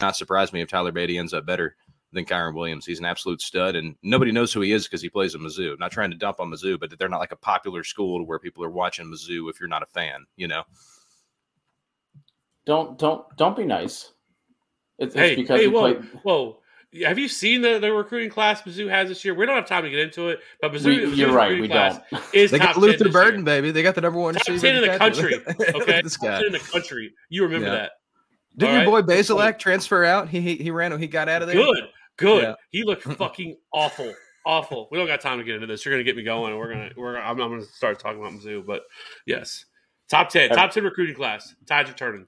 not 0.00 0.16
surprise 0.16 0.52
me 0.52 0.60
if 0.60 0.68
Tyler 0.68 0.92
Badie 0.92 1.18
ends 1.18 1.34
up 1.34 1.46
better 1.46 1.76
than 2.12 2.24
Kyren 2.24 2.54
Williams. 2.54 2.86
He's 2.86 2.98
an 2.98 3.04
absolute 3.04 3.40
stud, 3.40 3.76
and 3.76 3.94
nobody 4.02 4.32
knows 4.32 4.52
who 4.52 4.60
he 4.60 4.72
is 4.72 4.84
because 4.84 5.02
he 5.02 5.08
plays 5.08 5.34
at 5.34 5.40
Mizzou. 5.40 5.78
not 5.78 5.92
trying 5.92 6.10
to 6.10 6.16
dump 6.16 6.40
on 6.40 6.50
Mizzou, 6.50 6.78
but 6.78 6.96
they're 6.98 7.08
not 7.08 7.20
like 7.20 7.32
a 7.32 7.36
popular 7.36 7.84
school 7.84 8.18
to 8.18 8.24
where 8.24 8.38
people 8.38 8.64
are 8.64 8.70
watching 8.70 9.06
Mizzou 9.06 9.48
if 9.50 9.60
you're 9.60 9.68
not 9.68 9.82
a 9.82 9.86
fan, 9.86 10.26
you 10.36 10.48
know. 10.48 10.62
Don't 12.66 12.98
don't 12.98 13.24
don't 13.36 13.56
be 13.56 13.64
nice. 13.64 14.12
It's, 14.98 15.14
hey, 15.14 15.32
it's 15.32 15.40
because 15.40 15.60
hey, 15.60 15.68
whoa, 15.68 15.94
played... 15.94 16.10
whoa. 16.22 16.56
Have 17.04 17.18
you 17.18 17.28
seen 17.28 17.60
the, 17.60 17.78
the 17.78 17.92
recruiting 17.92 18.30
class 18.30 18.62
Mizzou 18.62 18.90
has 18.90 19.08
this 19.08 19.24
year? 19.24 19.32
We 19.32 19.46
don't 19.46 19.54
have 19.54 19.66
time 19.66 19.84
to 19.84 19.90
get 19.90 20.00
into 20.00 20.28
it, 20.28 20.40
but 20.60 20.72
Mizzou, 20.72 21.10
we, 21.10 21.14
you're 21.14 21.32
right. 21.32 21.58
We 21.58 21.68
don't. 21.68 22.02
Is 22.32 22.50
they 22.50 22.58
got 22.58 22.76
Luther 22.76 23.08
Burden, 23.08 23.44
baby. 23.44 23.70
They 23.70 23.82
got 23.82 23.94
the 23.94 24.00
number 24.00 24.18
one 24.18 24.34
top 24.34 24.44
ten 24.44 24.76
in 24.76 24.82
the 24.90 24.98
country. 24.98 25.40
Okay, 25.74 26.02
this 26.02 26.16
guy. 26.16 26.44
in 26.44 26.52
the 26.52 26.58
country. 26.58 27.14
You 27.28 27.44
remember 27.44 27.68
yeah. 27.68 27.74
that? 27.74 27.92
Didn't 28.56 28.74
All 28.74 28.82
your 28.82 28.92
right? 28.92 29.06
boy 29.06 29.14
Bazelak 29.14 29.58
transfer 29.58 30.04
out? 30.04 30.28
He, 30.28 30.40
he 30.40 30.56
he 30.56 30.70
ran. 30.70 30.98
He 30.98 31.06
got 31.06 31.28
out 31.28 31.42
of 31.42 31.48
there. 31.48 31.56
Good, 31.56 31.84
good. 32.16 32.42
Yeah. 32.42 32.54
He 32.70 32.82
looked 32.82 33.02
fucking 33.18 33.56
awful, 33.72 34.12
awful. 34.44 34.88
We 34.90 34.98
don't 34.98 35.06
got 35.06 35.20
time 35.20 35.38
to 35.38 35.44
get 35.44 35.54
into 35.54 35.66
this. 35.66 35.84
You're 35.84 35.94
gonna 35.94 36.04
get 36.04 36.16
me 36.16 36.22
going. 36.22 36.56
We're 36.56 36.72
gonna 36.72 36.90
we're 36.96 37.18
I'm, 37.18 37.40
I'm 37.40 37.50
gonna 37.50 37.62
start 37.62 37.98
talking 37.98 38.20
about 38.20 38.32
Mizzou. 38.32 38.66
But 38.66 38.82
yes, 39.26 39.64
top 40.08 40.28
ten, 40.28 40.50
top 40.50 40.72
ten 40.72 40.84
recruiting 40.84 41.14
class. 41.14 41.54
Tides 41.66 41.90
are 41.90 41.94
turning. 41.94 42.26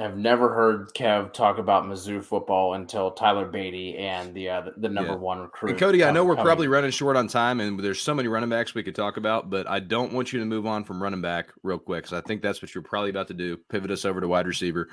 I've 0.00 0.16
never 0.16 0.54
heard 0.54 0.94
Kev 0.94 1.32
talk 1.32 1.58
about 1.58 1.84
Mizzou 1.84 2.22
football 2.22 2.74
until 2.74 3.10
Tyler 3.10 3.50
Badie 3.50 3.98
and 3.98 4.32
the 4.32 4.48
uh, 4.48 4.62
the, 4.76 4.88
number 4.88 5.12
yeah. 5.12 5.18
one 5.18 5.40
recruit. 5.40 5.70
And 5.70 5.78
Cody, 5.78 6.04
I 6.04 6.12
know 6.12 6.24
we're 6.24 6.36
coming. 6.36 6.46
probably 6.46 6.68
running 6.68 6.92
short 6.92 7.16
on 7.16 7.26
time, 7.26 7.58
and 7.58 7.80
there's 7.80 8.00
so 8.00 8.14
many 8.14 8.28
running 8.28 8.48
backs 8.48 8.74
we 8.74 8.84
could 8.84 8.94
talk 8.94 9.16
about, 9.16 9.50
but 9.50 9.68
I 9.68 9.80
don't 9.80 10.12
want 10.12 10.32
you 10.32 10.38
to 10.38 10.46
move 10.46 10.66
on 10.66 10.84
from 10.84 11.02
running 11.02 11.20
back 11.20 11.52
real 11.64 11.80
quick 11.80 12.04
because 12.04 12.16
I 12.16 12.24
think 12.24 12.42
that's 12.42 12.62
what 12.62 12.72
you're 12.76 12.82
probably 12.82 13.10
about 13.10 13.26
to 13.28 13.34
do. 13.34 13.56
Pivot 13.70 13.90
us 13.90 14.04
over 14.04 14.20
to 14.20 14.28
wide 14.28 14.46
receiver. 14.46 14.88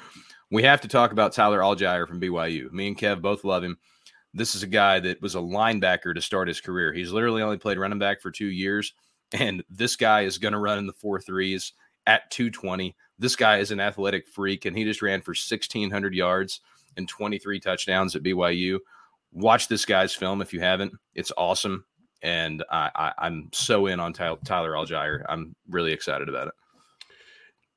We 0.50 0.64
have 0.64 0.82
to 0.82 0.88
talk 0.88 1.12
about 1.12 1.34
Tyler 1.34 1.60
Allgeier 1.60 2.08
from 2.08 2.20
BYU. 2.20 2.72
Me 2.72 2.88
and 2.88 2.98
Kev 2.98 3.22
both 3.22 3.44
love 3.44 3.64
him. 3.64 3.78
This 4.34 4.56
is 4.56 4.64
a 4.64 4.68
guy 4.68 5.00
that 5.02 5.22
was 5.22 5.36
a 5.36 5.40
linebacker 5.40 6.16
to 6.16 6.22
start 6.22 6.48
his 6.48 6.62
career. 6.62 6.92
He's 6.92 7.12
literally 7.12 7.44
only 7.44 7.58
played 7.58 7.78
running 7.78 8.00
back 8.00 8.22
for 8.22 8.32
two 8.32 8.48
years, 8.48 8.94
and 9.32 9.64
this 9.70 9.98
guy 9.98 10.22
is 10.22 10.40
going 10.40 10.54
to 10.54 10.60
run 10.60 10.80
in 10.80 10.88
the 10.88 10.94
four 10.94 11.22
threes 11.22 11.74
at 12.08 12.32
220 12.32 12.96
this 13.18 13.36
guy 13.36 13.58
is 13.58 13.72
an 13.72 13.80
athletic 13.80 14.28
freak, 14.28 14.66
and 14.66 14.78
he 14.78 14.84
just 14.84 15.02
ran 15.02 15.22
for 15.22 15.32
1,600 15.32 16.14
yards 16.14 16.62
and 16.98 17.08
23 17.08 17.60
touchdowns 17.60 18.16
at 18.16 18.24
BYU. 18.24 18.80
Watch 19.32 19.68
this 19.68 19.86
guy's 19.86 20.14
film 20.14 20.42
if 20.42 20.54
you 20.54 20.62
haven't. 20.62 20.94
It's 21.14 21.32
awesome. 21.38 21.86
And 22.22 22.64
I, 22.72 23.14
am 23.20 23.50
so 23.54 23.86
in 23.88 24.00
on 24.00 24.14
Tyler, 24.14 24.38
Tyler 24.46 24.72
Allgeier. 24.72 25.24
I'm 25.30 25.56
really 25.70 25.92
excited 25.92 26.30
about 26.30 26.48
it. 26.48 26.54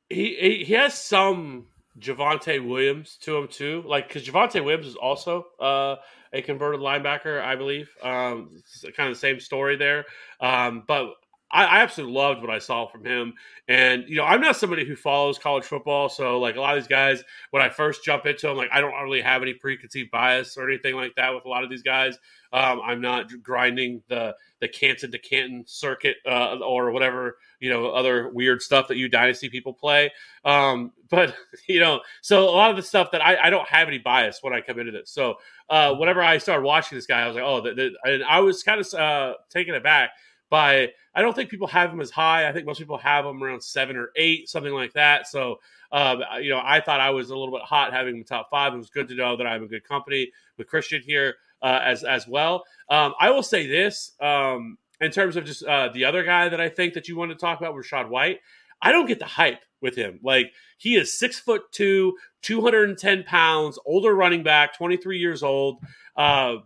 He, 0.08 0.64
he 0.64 0.72
has 0.74 0.94
some 0.94 1.66
Javonte 1.98 2.66
Williams 2.66 3.18
to 3.22 3.36
him 3.36 3.48
too. 3.48 3.82
Like 3.86 4.08
because 4.08 4.26
Javonte 4.26 4.64
Williams 4.64 4.86
is 4.86 4.96
also 4.96 5.46
uh, 5.60 5.96
a 6.32 6.42
converted 6.42 6.80
linebacker, 6.80 7.42
I 7.42 7.56
believe. 7.56 7.90
Um, 8.02 8.62
kind 8.96 9.10
of 9.10 9.16
the 9.16 9.20
same 9.20 9.40
story 9.40 9.76
there. 9.76 10.06
Um, 10.40 10.84
but 10.86 11.14
I, 11.50 11.64
I, 11.64 11.78
absolutely 11.78 12.14
loved 12.14 12.42
what 12.42 12.50
I 12.50 12.58
saw 12.58 12.86
from 12.86 13.04
him. 13.04 13.34
And, 13.68 14.04
you 14.06 14.16
know, 14.16 14.24
I'm 14.24 14.40
not 14.40 14.56
somebody 14.56 14.84
who 14.84 14.96
follows 14.96 15.38
college 15.38 15.64
football. 15.64 16.08
So, 16.08 16.38
like, 16.38 16.56
a 16.56 16.60
lot 16.60 16.76
of 16.76 16.82
these 16.82 16.88
guys, 16.88 17.22
when 17.50 17.62
I 17.62 17.68
first 17.68 18.04
jump 18.04 18.26
into 18.26 18.46
them, 18.46 18.56
like, 18.56 18.70
I 18.72 18.80
don't 18.80 18.92
really 19.02 19.22
have 19.22 19.42
any 19.42 19.54
preconceived 19.54 20.10
bias 20.10 20.56
or 20.56 20.68
anything 20.68 20.94
like 20.94 21.14
that 21.16 21.34
with 21.34 21.44
a 21.44 21.48
lot 21.48 21.64
of 21.64 21.70
these 21.70 21.82
guys. 21.82 22.18
Um, 22.52 22.80
I'm 22.84 23.00
not 23.00 23.30
grinding 23.42 24.02
the 24.08 24.34
the 24.60 24.68
Canton 24.68 25.12
to 25.12 25.18
Canton 25.18 25.64
circuit 25.66 26.16
uh, 26.26 26.56
or 26.58 26.90
whatever, 26.90 27.36
you 27.60 27.70
know, 27.70 27.90
other 27.90 28.28
weird 28.30 28.60
stuff 28.60 28.88
that 28.88 28.96
you 28.96 29.08
dynasty 29.08 29.48
people 29.48 29.72
play. 29.72 30.10
Um, 30.44 30.92
but, 31.10 31.34
you 31.68 31.78
know, 31.78 32.00
so 32.22 32.48
a 32.48 32.50
lot 32.50 32.70
of 32.70 32.76
the 32.76 32.82
stuff 32.82 33.12
that 33.12 33.24
I, 33.24 33.36
I 33.36 33.50
don't 33.50 33.68
have 33.68 33.86
any 33.86 33.98
bias 33.98 34.38
when 34.42 34.52
I 34.52 34.60
come 34.60 34.80
into 34.80 34.90
this. 34.90 35.10
So, 35.10 35.36
uh, 35.70 35.94
whenever 35.94 36.22
I 36.22 36.38
started 36.38 36.64
watching 36.64 36.98
this 36.98 37.06
guy, 37.06 37.20
I 37.20 37.26
was 37.26 37.36
like, 37.36 37.44
oh, 37.44 37.60
the, 37.60 37.74
the, 37.74 37.90
and 38.04 38.24
I 38.24 38.40
was 38.40 38.62
kind 38.62 38.80
of 38.80 38.94
uh, 38.94 39.34
taken 39.50 39.74
aback 39.74 40.10
by 40.50 40.88
I 41.14 41.22
don't 41.22 41.34
think 41.34 41.50
people 41.50 41.66
have 41.66 41.92
him 41.92 42.00
as 42.00 42.10
high. 42.10 42.48
I 42.48 42.52
think 42.52 42.66
most 42.66 42.78
people 42.78 42.98
have 42.98 43.24
him 43.26 43.42
around 43.42 43.62
seven 43.62 43.96
or 43.96 44.10
eight, 44.16 44.48
something 44.48 44.72
like 44.72 44.92
that. 44.92 45.26
So, 45.26 45.56
um, 45.90 46.22
you 46.40 46.50
know, 46.50 46.60
I 46.62 46.80
thought 46.80 47.00
I 47.00 47.10
was 47.10 47.30
a 47.30 47.36
little 47.36 47.52
bit 47.52 47.64
hot 47.64 47.92
having 47.92 48.16
him 48.16 48.24
top 48.24 48.50
five. 48.50 48.72
It 48.72 48.76
was 48.76 48.90
good 48.90 49.08
to 49.08 49.14
know 49.14 49.36
that 49.36 49.46
I'm 49.46 49.62
in 49.62 49.68
good 49.68 49.84
company 49.84 50.30
with 50.56 50.68
Christian 50.68 51.02
here 51.04 51.34
uh, 51.62 51.80
as 51.82 52.04
as 52.04 52.26
well. 52.28 52.64
Um, 52.88 53.14
I 53.18 53.30
will 53.30 53.42
say 53.42 53.66
this 53.66 54.12
um, 54.20 54.78
in 55.00 55.10
terms 55.10 55.36
of 55.36 55.44
just 55.44 55.64
uh, 55.64 55.88
the 55.92 56.04
other 56.04 56.24
guy 56.24 56.48
that 56.48 56.60
I 56.60 56.68
think 56.68 56.94
that 56.94 57.08
you 57.08 57.16
want 57.16 57.30
to 57.30 57.36
talk 57.36 57.58
about, 57.60 57.74
Rachaad 57.74 58.08
White. 58.08 58.38
I 58.80 58.92
don't 58.92 59.06
get 59.06 59.18
the 59.18 59.24
hype 59.24 59.60
with 59.80 59.96
him. 59.96 60.20
Like 60.22 60.52
he 60.76 60.96
is 60.96 61.18
six 61.18 61.38
foot 61.38 61.62
two, 61.72 62.16
210 62.42 63.24
pounds, 63.24 63.78
older 63.84 64.14
running 64.14 64.42
back, 64.42 64.76
23 64.76 65.18
years 65.18 65.42
old. 65.42 65.80
Uh, 66.16 66.56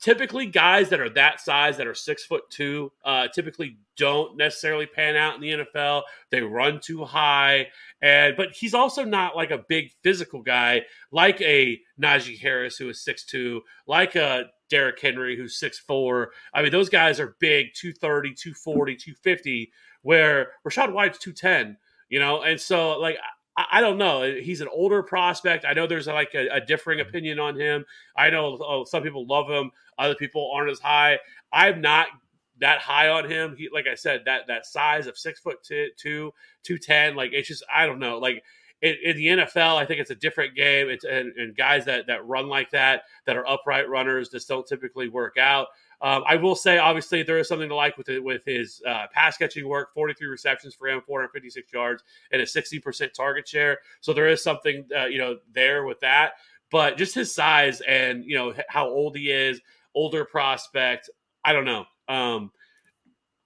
typically 0.00 0.46
guys 0.46 0.88
that 0.90 1.00
are 1.00 1.08
that 1.10 1.40
size 1.40 1.76
that 1.76 1.86
are 1.86 1.94
six 1.94 2.24
foot 2.24 2.42
two 2.50 2.92
uh, 3.04 3.28
typically 3.28 3.78
don't 3.96 4.36
necessarily 4.36 4.86
pan 4.86 5.16
out 5.16 5.34
in 5.34 5.40
the 5.40 5.64
NFL. 5.64 6.02
They 6.30 6.42
run 6.42 6.80
too 6.80 7.04
high, 7.04 7.68
and 8.02 8.36
but 8.36 8.52
he's 8.52 8.74
also 8.74 9.04
not 9.04 9.36
like 9.36 9.50
a 9.50 9.64
big 9.68 9.90
physical 10.02 10.42
guy 10.42 10.82
like 11.10 11.40
a 11.40 11.80
Najee 12.00 12.38
Harris 12.38 12.76
who 12.76 12.88
is 12.88 13.02
six 13.02 13.24
two, 13.24 13.62
like 13.86 14.16
a 14.16 14.46
Derrick 14.68 15.00
Henry 15.00 15.36
who's 15.36 15.58
six 15.58 15.78
four. 15.78 16.32
I 16.52 16.62
mean, 16.62 16.72
those 16.72 16.88
guys 16.88 17.20
are 17.20 17.36
big, 17.40 17.68
230, 17.74 18.34
240, 18.34 18.96
250, 18.96 19.72
where 20.02 20.52
Rachaad 20.66 20.92
White's 20.92 21.18
210, 21.18 21.76
you 22.08 22.20
know, 22.20 22.42
and 22.42 22.60
so 22.60 22.98
like 22.98 23.16
I, 23.56 23.80
don't 23.80 23.96
know. 23.96 24.22
He's 24.22 24.60
an 24.60 24.68
older 24.68 25.02
prospect. 25.02 25.64
I 25.64 25.72
know 25.72 25.86
there's 25.86 26.06
like 26.06 26.34
a, 26.34 26.48
a 26.48 26.60
differing 26.60 26.98
mm-hmm. 26.98 27.08
opinion 27.08 27.38
on 27.38 27.58
him. 27.58 27.84
I 28.16 28.30
know 28.30 28.58
oh, 28.60 28.84
some 28.84 29.02
people 29.02 29.26
love 29.26 29.48
him, 29.48 29.70
other 29.98 30.14
people 30.14 30.52
aren't 30.54 30.70
as 30.70 30.80
high. 30.80 31.18
I'm 31.52 31.80
not 31.80 32.08
that 32.60 32.80
high 32.80 33.08
on 33.08 33.30
him. 33.30 33.54
He, 33.56 33.68
like 33.72 33.86
I 33.86 33.94
said, 33.94 34.22
that 34.26 34.46
that 34.48 34.66
size 34.66 35.06
of 35.06 35.16
six 35.16 35.40
foot 35.40 35.62
two, 35.62 35.88
two, 35.96 36.32
two 36.62 36.78
ten. 36.78 37.16
Like 37.16 37.32
it's 37.32 37.48
just 37.48 37.64
I 37.74 37.86
don't 37.86 37.98
know. 37.98 38.18
Like 38.18 38.42
in, 38.82 38.94
in, 39.02 39.16
the 39.16 39.26
NFL, 39.26 39.76
I 39.76 39.86
think 39.86 40.00
it's 40.00 40.10
a 40.10 40.16
different 40.16 40.54
game. 40.54 40.88
It's 40.88 41.04
and, 41.04 41.32
and, 41.36 41.56
guys 41.56 41.84
that 41.86 42.06
that 42.08 42.26
run 42.26 42.48
like 42.48 42.70
that, 42.70 43.02
that 43.24 43.36
are 43.36 43.46
upright 43.46 43.88
runners, 43.88 44.28
just 44.28 44.48
don't 44.48 44.66
typically 44.66 45.08
work 45.08 45.36
out. 45.38 45.68
Um, 46.02 46.24
I 46.26 46.36
will 46.36 46.54
say, 46.54 46.78
obviously, 46.78 47.22
there 47.22 47.38
is 47.38 47.48
something 47.48 47.68
to 47.68 47.74
like 47.74 47.96
with 47.96 48.08
it, 48.08 48.22
with 48.22 48.44
his 48.44 48.82
uh, 48.86 49.06
pass 49.12 49.36
catching 49.36 49.66
work. 49.66 49.94
Forty 49.94 50.14
three 50.14 50.28
receptions 50.28 50.74
for 50.74 50.88
him, 50.88 51.00
four 51.06 51.20
hundred 51.20 51.32
fifty 51.32 51.50
six 51.50 51.72
yards, 51.72 52.02
and 52.32 52.42
a 52.42 52.46
sixty 52.46 52.78
percent 52.78 53.12
target 53.14 53.48
share. 53.48 53.78
So 54.00 54.12
there 54.12 54.28
is 54.28 54.42
something 54.42 54.86
uh, 54.96 55.06
you 55.06 55.18
know 55.18 55.38
there 55.52 55.84
with 55.84 56.00
that. 56.00 56.32
But 56.70 56.98
just 56.98 57.14
his 57.14 57.34
size 57.34 57.80
and 57.82 58.24
you 58.24 58.36
know 58.36 58.54
how 58.68 58.88
old 58.88 59.16
he 59.16 59.30
is, 59.30 59.60
older 59.94 60.24
prospect. 60.24 61.08
I 61.44 61.52
don't 61.52 61.64
know. 61.64 61.84
Um, 62.08 62.50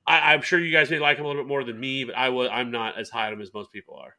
I, 0.07 0.35
am 0.35 0.43
sure 0.43 0.59
you 0.59 0.73
guys 0.73 0.91
may 0.91 0.99
like 0.99 1.19
him 1.19 1.25
a 1.25 1.29
little 1.29 1.43
bit 1.43 1.49
more 1.49 1.63
than 1.65 1.79
me, 1.79 2.05
but 2.05 2.17
I 2.17 2.31
was 2.31 2.49
I'm 2.53 2.71
not 2.71 2.99
as 2.99 3.11
high 3.11 3.27
on 3.27 3.35
him 3.35 3.41
as 3.41 3.55
most 3.55 3.71
people 3.71 3.95
are. 3.97 4.17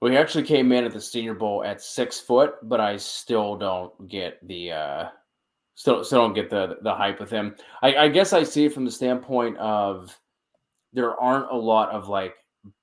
Well, 0.00 0.10
he 0.10 0.16
actually 0.16 0.44
came 0.44 0.72
in 0.72 0.84
at 0.84 0.92
the 0.92 1.00
Senior 1.00 1.34
Bowl 1.34 1.64
at 1.64 1.80
six 1.80 2.20
foot, 2.20 2.54
but 2.62 2.80
I 2.80 2.96
still 2.98 3.56
don't 3.56 4.08
get 4.08 4.46
the 4.46 4.72
uh, 4.72 5.08
still 5.76 6.02
still 6.02 6.22
don't 6.22 6.34
get 6.34 6.50
the 6.50 6.78
the 6.82 6.92
hype 6.92 7.20
with 7.20 7.30
him. 7.30 7.54
I, 7.82 7.94
I 7.96 8.08
guess 8.08 8.32
I 8.32 8.42
see 8.42 8.64
it 8.64 8.72
from 8.74 8.84
the 8.84 8.90
standpoint 8.90 9.56
of 9.58 10.18
there 10.92 11.14
aren't 11.20 11.50
a 11.52 11.56
lot 11.56 11.90
of 11.90 12.08
like 12.08 12.34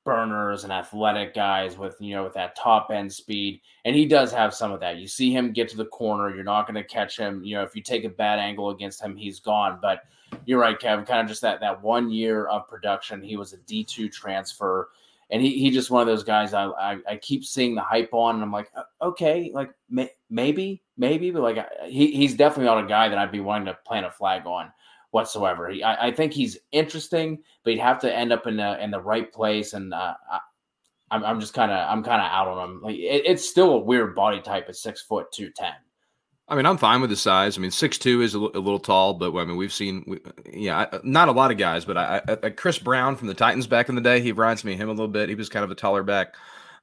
burners 0.05 0.63
and 0.63 0.71
athletic 0.71 1.33
guys 1.33 1.77
with 1.77 1.97
you 1.99 2.15
know 2.15 2.23
with 2.23 2.33
that 2.33 2.55
top 2.55 2.89
end 2.89 3.11
speed 3.11 3.59
and 3.83 3.93
he 3.93 4.05
does 4.05 4.31
have 4.31 4.53
some 4.53 4.71
of 4.71 4.79
that. 4.79 4.97
You 4.97 5.07
see 5.07 5.35
him 5.35 5.51
get 5.51 5.67
to 5.69 5.77
the 5.77 5.85
corner 5.85 6.33
you're 6.33 6.43
not 6.45 6.65
going 6.65 6.81
to 6.81 6.87
catch 6.87 7.17
him 7.17 7.43
you 7.43 7.55
know 7.55 7.63
if 7.63 7.75
you 7.75 7.81
take 7.81 8.05
a 8.05 8.09
bad 8.09 8.39
angle 8.39 8.69
against 8.69 9.01
him 9.01 9.17
he's 9.17 9.41
gone. 9.41 9.79
But 9.81 10.03
you're 10.45 10.59
right 10.59 10.79
kevin 10.79 11.05
kind 11.05 11.21
of 11.21 11.27
just 11.27 11.41
that 11.41 11.59
that 11.59 11.81
one 11.81 12.09
year 12.09 12.45
of 12.45 12.67
production 12.67 13.21
he 13.21 13.37
was 13.37 13.53
a 13.53 13.57
d2 13.57 14.11
transfer 14.11 14.89
and 15.29 15.41
he, 15.41 15.59
he 15.59 15.71
just 15.71 15.91
one 15.91 16.01
of 16.01 16.07
those 16.07 16.23
guys 16.23 16.53
I, 16.53 16.65
I, 16.65 16.97
I 17.09 17.15
keep 17.17 17.43
seeing 17.45 17.75
the 17.75 17.81
hype 17.81 18.13
on 18.13 18.35
and 18.35 18.43
i'm 18.43 18.51
like 18.51 18.71
okay 19.01 19.51
like 19.53 19.71
may, 19.89 20.09
maybe 20.29 20.83
maybe 20.97 21.31
but 21.31 21.41
like 21.41 21.65
he, 21.85 22.11
he's 22.11 22.35
definitely 22.35 22.65
not 22.65 22.83
a 22.83 22.87
guy 22.87 23.09
that 23.09 23.17
i'd 23.17 23.31
be 23.31 23.39
wanting 23.39 23.65
to 23.67 23.77
plant 23.85 24.05
a 24.05 24.11
flag 24.11 24.45
on 24.45 24.71
whatsoever. 25.13 25.69
He, 25.69 25.83
I, 25.83 26.07
I, 26.07 26.11
think 26.11 26.33
he's 26.33 26.57
interesting, 26.71 27.37
but 27.63 27.71
he'd 27.73 27.79
have 27.79 27.99
to 27.99 28.13
end 28.13 28.33
up 28.33 28.47
in 28.47 28.57
the 28.57 28.83
in 28.83 28.89
the 28.89 28.99
right 28.99 29.31
place. 29.31 29.73
And 29.73 29.93
uh, 29.93 30.15
I, 30.29 30.39
I'm, 31.11 31.23
I'm 31.23 31.39
just 31.39 31.53
kind 31.53 31.71
of 31.71 31.87
I'm 31.89 32.03
kind 32.03 32.19
of 32.19 32.27
out 32.31 32.47
on 32.47 32.69
him. 32.69 32.81
Like 32.81 32.95
it, 32.95 33.23
it's 33.25 33.47
still 33.47 33.73
a 33.73 33.79
weird 33.79 34.15
body 34.15 34.41
type 34.41 34.65
at 34.67 34.75
six 34.75 35.01
foot 35.01 35.31
two 35.31 35.51
ten. 35.51 35.73
I 36.47 36.55
mean, 36.55 36.65
I'm 36.65 36.77
fine 36.77 36.99
with 37.01 37.09
the 37.09 37.15
size. 37.15 37.57
I 37.57 37.61
mean, 37.61 37.71
six 37.71 37.97
two 37.97 38.21
is 38.21 38.35
a, 38.35 38.37
l- 38.37 38.51
a 38.53 38.59
little 38.59 38.79
tall, 38.79 39.13
but 39.13 39.35
I 39.35 39.45
mean, 39.45 39.55
we've 39.55 39.73
seen, 39.73 40.03
we, 40.05 40.19
yeah, 40.51 40.87
I, 40.91 40.99
not 41.03 41.29
a 41.29 41.31
lot 41.31 41.51
of 41.51 41.57
guys, 41.57 41.85
but 41.85 41.97
I, 41.97 42.21
I, 42.27 42.49
Chris 42.49 42.77
Brown 42.77 43.15
from 43.15 43.27
the 43.27 43.33
Titans 43.33 43.65
back 43.65 43.89
in 43.89 43.95
the 43.95 44.01
day, 44.01 44.19
he 44.19 44.31
reminds 44.31 44.63
me 44.63 44.73
of 44.73 44.79
him 44.79 44.89
a 44.89 44.91
little 44.91 45.07
bit. 45.07 45.29
He 45.29 45.35
was 45.35 45.49
kind 45.49 45.63
of 45.63 45.71
a 45.71 45.75
taller 45.75 46.03
back. 46.03 46.35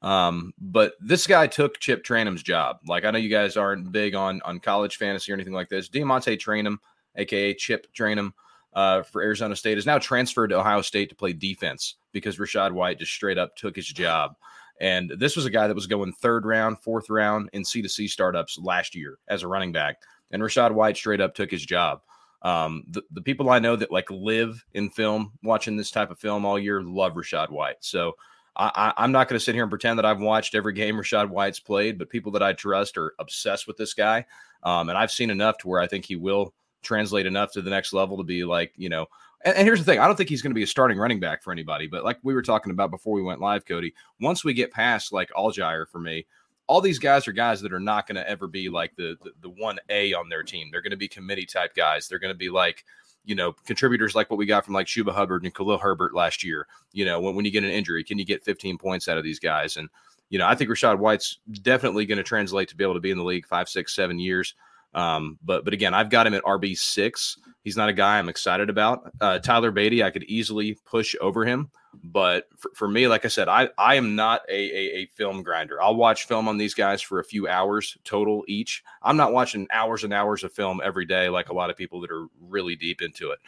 Um, 0.03 0.55
but 0.59 0.95
this 0.99 1.27
guy 1.27 1.47
took 1.47 1.79
Chip 1.79 2.05
Trayanum's 2.05 2.43
job. 2.43 2.79
Like 2.87 3.05
I 3.05 3.11
know 3.11 3.19
you 3.19 3.29
guys 3.29 3.59
aren't 3.59 3.93
big 3.93 4.15
on 4.15 4.41
on 4.47 4.59
college 4.59 4.97
fantasy 4.97 5.31
or 5.31 5.35
anything 5.35 5.53
like 5.53 5.69
this. 5.69 5.91
DeaMonte 5.91 6.39
Trayanum 6.39 6.79
aka 7.17 7.55
Chip 7.55 7.87
Trayanum, 7.95 8.33
uh, 8.73 9.03
for 9.03 9.23
Arizona 9.23 9.57
State, 9.57 9.79
is 9.79 9.87
now 9.87 9.99
transferred 9.99 10.49
to 10.49 10.59
Ohio 10.59 10.81
State 10.83 11.09
to 11.11 11.15
play 11.15 11.33
defense 11.33 11.97
because 12.13 12.39
Rachaad 12.39 12.73
White 12.73 12.99
just 12.99 13.13
straight 13.13 13.39
up 13.39 13.57
took 13.57 13.77
his 13.77 13.87
job. 13.87 14.37
And 14.81 15.13
this 15.19 15.37
was 15.37 15.45
a 15.45 15.51
guy 15.51 15.69
that 15.69 15.75
was 15.75 15.87
going 15.87 16.13
third 16.13 16.47
round, 16.47 16.81
fourth 16.81 17.11
round 17.11 17.51
in 17.53 17.63
C2C 17.63 18.09
startups 18.09 18.59
last 18.59 18.95
year 18.95 19.19
as 19.29 19.43
a 19.43 19.49
running 19.49 19.73
back. 19.73 20.03
And 20.31 20.43
Rachaad 20.43 20.73
White 20.73 20.97
straight 20.97 21.21
up 21.21 21.35
took 21.35 21.51
his 21.51 21.65
job. 21.65 22.01
Um, 22.43 22.85
the, 22.89 23.03
the 23.11 23.21
people 23.21 23.51
I 23.51 23.59
know 23.59 23.77
that 23.77 23.93
like 23.93 24.11
live 24.11 24.65
in 24.73 24.89
film, 24.89 25.33
watching 25.43 25.77
this 25.77 25.91
type 25.91 26.11
of 26.11 26.19
film 26.19 26.47
all 26.47 26.59
year, 26.59 26.83
love 26.83 27.13
Rachaad 27.13 27.51
White. 27.51 27.77
So 27.81 28.15
I, 28.57 28.93
am 28.97 29.13
not 29.13 29.29
going 29.29 29.39
to 29.39 29.45
sit 29.45 29.55
here 29.55 29.65
and 29.65 29.71
pretend 29.71 29.99
that 29.99 30.07
I've 30.07 30.21
watched 30.21 30.55
every 30.55 30.73
game 30.73 30.97
Rachaad 30.97 31.29
White's 31.29 31.61
played, 31.61 31.99
but 31.99 32.11
people 32.11 32.33
that 32.33 32.43
I 32.43 32.53
trust 32.53 32.97
are 32.97 33.15
obsessed 33.19 33.67
with 33.67 33.77
this 33.77 33.95
guy. 33.95 34.25
Um, 34.63 34.89
and 34.89 34.99
I've 34.99 35.11
seen 35.11 35.31
enough 35.31 35.59
to 35.59 35.69
where 35.69 35.81
I 35.81 35.87
think 35.87 36.05
he 36.05 36.17
will 36.17 36.55
translate 36.83 37.27
enough 37.27 37.53
to 37.53 37.63
the 37.63 37.71
next 37.71 37.93
level 37.93 38.17
to 38.17 38.25
be 38.25 38.45
like, 38.45 38.73
you 38.77 38.89
know, 38.89 39.07
and, 39.45 39.57
and 39.57 39.67
here's 39.67 39.79
the 39.79 39.85
thing 39.85 39.99
I 39.99 40.07
don't 40.07 40.17
think 40.17 40.29
he's 40.29 40.43
going 40.43 40.51
to 40.51 40.55
be 40.55 40.63
a 40.63 40.67
starting 40.67 40.99
running 40.99 41.21
back 41.21 41.43
for 41.43 41.53
anybody, 41.53 41.87
but 41.87 42.05
like 42.05 42.19
we 42.23 42.35
were 42.35 42.43
talking 42.43 42.73
about 42.73 42.91
before 42.91 43.15
we 43.15 43.23
went 43.23 43.41
live, 43.41 43.65
Cody, 43.65 43.95
once 44.21 44.45
we 44.45 44.53
get 44.53 44.71
past 44.71 45.13
like 45.13 45.31
Allgeier 45.31 45.89
for 45.89 46.01
me, 46.01 46.27
all 46.67 46.81
these 46.81 47.01
guys 47.01 47.27
are 47.27 47.33
guys 47.33 47.61
that 47.61 47.73
are 47.73 47.81
not 47.81 48.07
going 48.07 48.15
to 48.15 48.29
ever 48.29 48.47
be 48.47 48.69
like 48.69 48.95
the, 48.95 49.17
the, 49.25 49.33
the 49.41 49.51
one 49.51 49.79
A 49.89 50.13
on 50.15 50.29
their 50.29 50.45
team. 50.45 50.69
They're 50.71 50.83
going 50.83 50.93
to 50.93 50.97
be 50.97 51.09
committee 51.09 51.47
type 51.47 51.75
guys. 51.75 52.07
They're 52.07 52.21
going 52.21 52.33
to 52.33 52.39
be 52.39 52.49
like, 52.49 52.85
you 53.25 53.35
know, 53.35 53.53
contributors 53.53 54.15
like 54.15 54.31
what 54.31 54.39
we 54.39 54.47
got 54.47 54.65
from 54.65 54.75
like 54.75 54.87
Chuba 54.87 55.13
Hubbard 55.13 55.43
and 55.43 55.53
Khalil 55.53 55.79
Herbert 55.79 56.15
last 56.15 56.45
year. 56.45 56.69
You 56.93 57.05
know, 57.05 57.21
when, 57.21 57.35
when 57.35 57.45
you 57.45 57.51
get 57.51 57.65
an 57.65 57.71
injury, 57.71 58.05
can 58.05 58.19
you 58.19 58.25
get 58.25 58.45
15 58.45 58.79
points 58.79 59.09
out 59.09 59.19
of 59.19 59.25
these 59.25 59.41
guys? 59.41 59.77
And, 59.79 59.89
you 60.29 60.39
know, 60.39 60.47
I 60.47 60.55
think 60.55 60.71
Rachaad 60.71 60.99
White's 60.99 61.39
definitely 61.63 62.07
going 62.07 62.19
to 62.19 62.25
translate 62.25 62.69
to 62.69 62.77
be 62.77 62.85
able 62.85 62.95
to 62.95 63.01
be 63.01 63.11
in 63.11 63.19
the 63.19 63.25
league 63.25 63.47
five, 63.47 63.69
six, 63.69 63.95
seven 63.95 64.21
years. 64.21 64.55
Um, 64.95 65.39
but 65.43 65.65
but 65.65 65.75
again, 65.75 65.95
I've 65.95 66.11
got 66.11 66.27
him 66.27 66.35
at 66.35 66.43
RB 66.43 66.77
six. 66.77 67.37
He's 67.63 67.77
not 67.77 67.89
a 67.89 67.93
guy 67.93 68.19
I'm 68.19 68.29
excited 68.29 68.71
about. 68.71 69.13
Uh, 69.21 69.39
Tyler 69.39 69.71
Badie, 69.71 70.03
I 70.03 70.11
could 70.11 70.25
easily 70.25 70.77
push 70.85 71.15
over 71.21 71.45
him, 71.45 71.71
but 72.03 72.47
for, 72.59 72.71
for 72.75 72.89
me, 72.89 73.07
like 73.07 73.25
I 73.25 73.29
said, 73.29 73.49
I 73.49 73.69
I 73.79 73.95
am 73.95 74.17
not 74.17 74.43
a, 74.49 74.53
a, 74.53 74.99
a 74.99 75.07
film 75.15 75.43
grinder. 75.43 75.81
I'll 75.81 75.95
watch 75.95 76.27
film 76.27 76.49
on 76.49 76.59
these 76.59 76.75
guys 76.75 77.01
for 77.03 77.21
a 77.21 77.25
few 77.25 77.47
hours 77.47 77.97
total 78.05 78.45
each. 78.49 78.83
I'm 79.03 79.17
not 79.17 79.33
watching 79.33 79.69
hours 79.73 80.05
and 80.05 80.13
hours 80.13 80.43
of 80.43 80.53
film 80.53 80.81
every 80.83 81.05
day 81.05 81.29
like 81.29 81.51
a 81.51 81.55
lot 81.55 81.71
of 81.71 81.77
people 81.77 82.01
that 82.01 82.11
are 82.11 82.27
really 82.41 82.77
deep 82.77 83.03
into 83.03 83.31
it. 83.31 83.39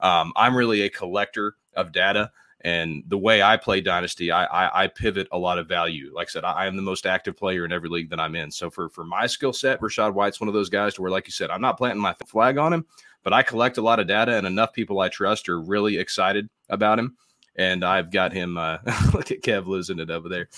Um, 0.00 0.32
I'm 0.36 0.56
really 0.56 0.82
a 0.82 0.90
collector 0.90 1.54
of 1.74 1.92
data. 1.92 2.30
And 2.62 3.04
the 3.06 3.16
way 3.16 3.42
I 3.42 3.56
play 3.56 3.80
Dynasty, 3.80 4.30
I, 4.30 4.44
I, 4.44 4.84
I 4.84 4.86
pivot 4.86 5.28
a 5.32 5.38
lot 5.38 5.58
of 5.58 5.66
value. 5.66 6.12
Like 6.14 6.28
I 6.28 6.30
said, 6.30 6.44
I, 6.44 6.52
I, 6.52 6.66
am 6.66 6.76
the 6.76 6.82
most 6.82 7.06
active 7.06 7.34
player 7.36 7.64
in 7.64 7.72
every 7.72 7.88
league 7.88 8.10
that 8.10 8.20
I'm 8.20 8.34
in. 8.34 8.50
So 8.50 8.68
for 8.68 8.90
for 8.90 9.04
my 9.04 9.26
skill 9.26 9.52
set, 9.52 9.80
Rachaad 9.80 10.12
White's 10.12 10.40
one 10.40 10.48
of 10.48 10.54
those 10.54 10.68
guys 10.68 10.94
to 10.94 11.02
where, 11.02 11.10
like 11.10 11.26
you 11.26 11.32
said, 11.32 11.50
I'm 11.50 11.62
not 11.62 11.78
planting 11.78 12.02
my 12.02 12.14
flag 12.26 12.58
on 12.58 12.72
him, 12.72 12.84
but 13.22 13.32
I 13.32 13.42
collect 13.42 13.78
a 13.78 13.82
lot 13.82 13.98
of 13.98 14.06
data, 14.06 14.36
and 14.36 14.46
enough 14.46 14.74
people 14.74 15.00
I 15.00 15.08
trust 15.08 15.48
are 15.48 15.60
really 15.60 15.96
excited 15.96 16.50
about 16.68 16.98
him. 16.98 17.16
And 17.56 17.82
I've 17.82 18.10
got 18.10 18.32
him. 18.32 18.58
Uh, 18.58 18.78
look 19.14 19.30
at 19.30 19.42
Kev 19.42 19.66
losing 19.66 19.98
it 19.98 20.10
over 20.10 20.28
there. 20.28 20.48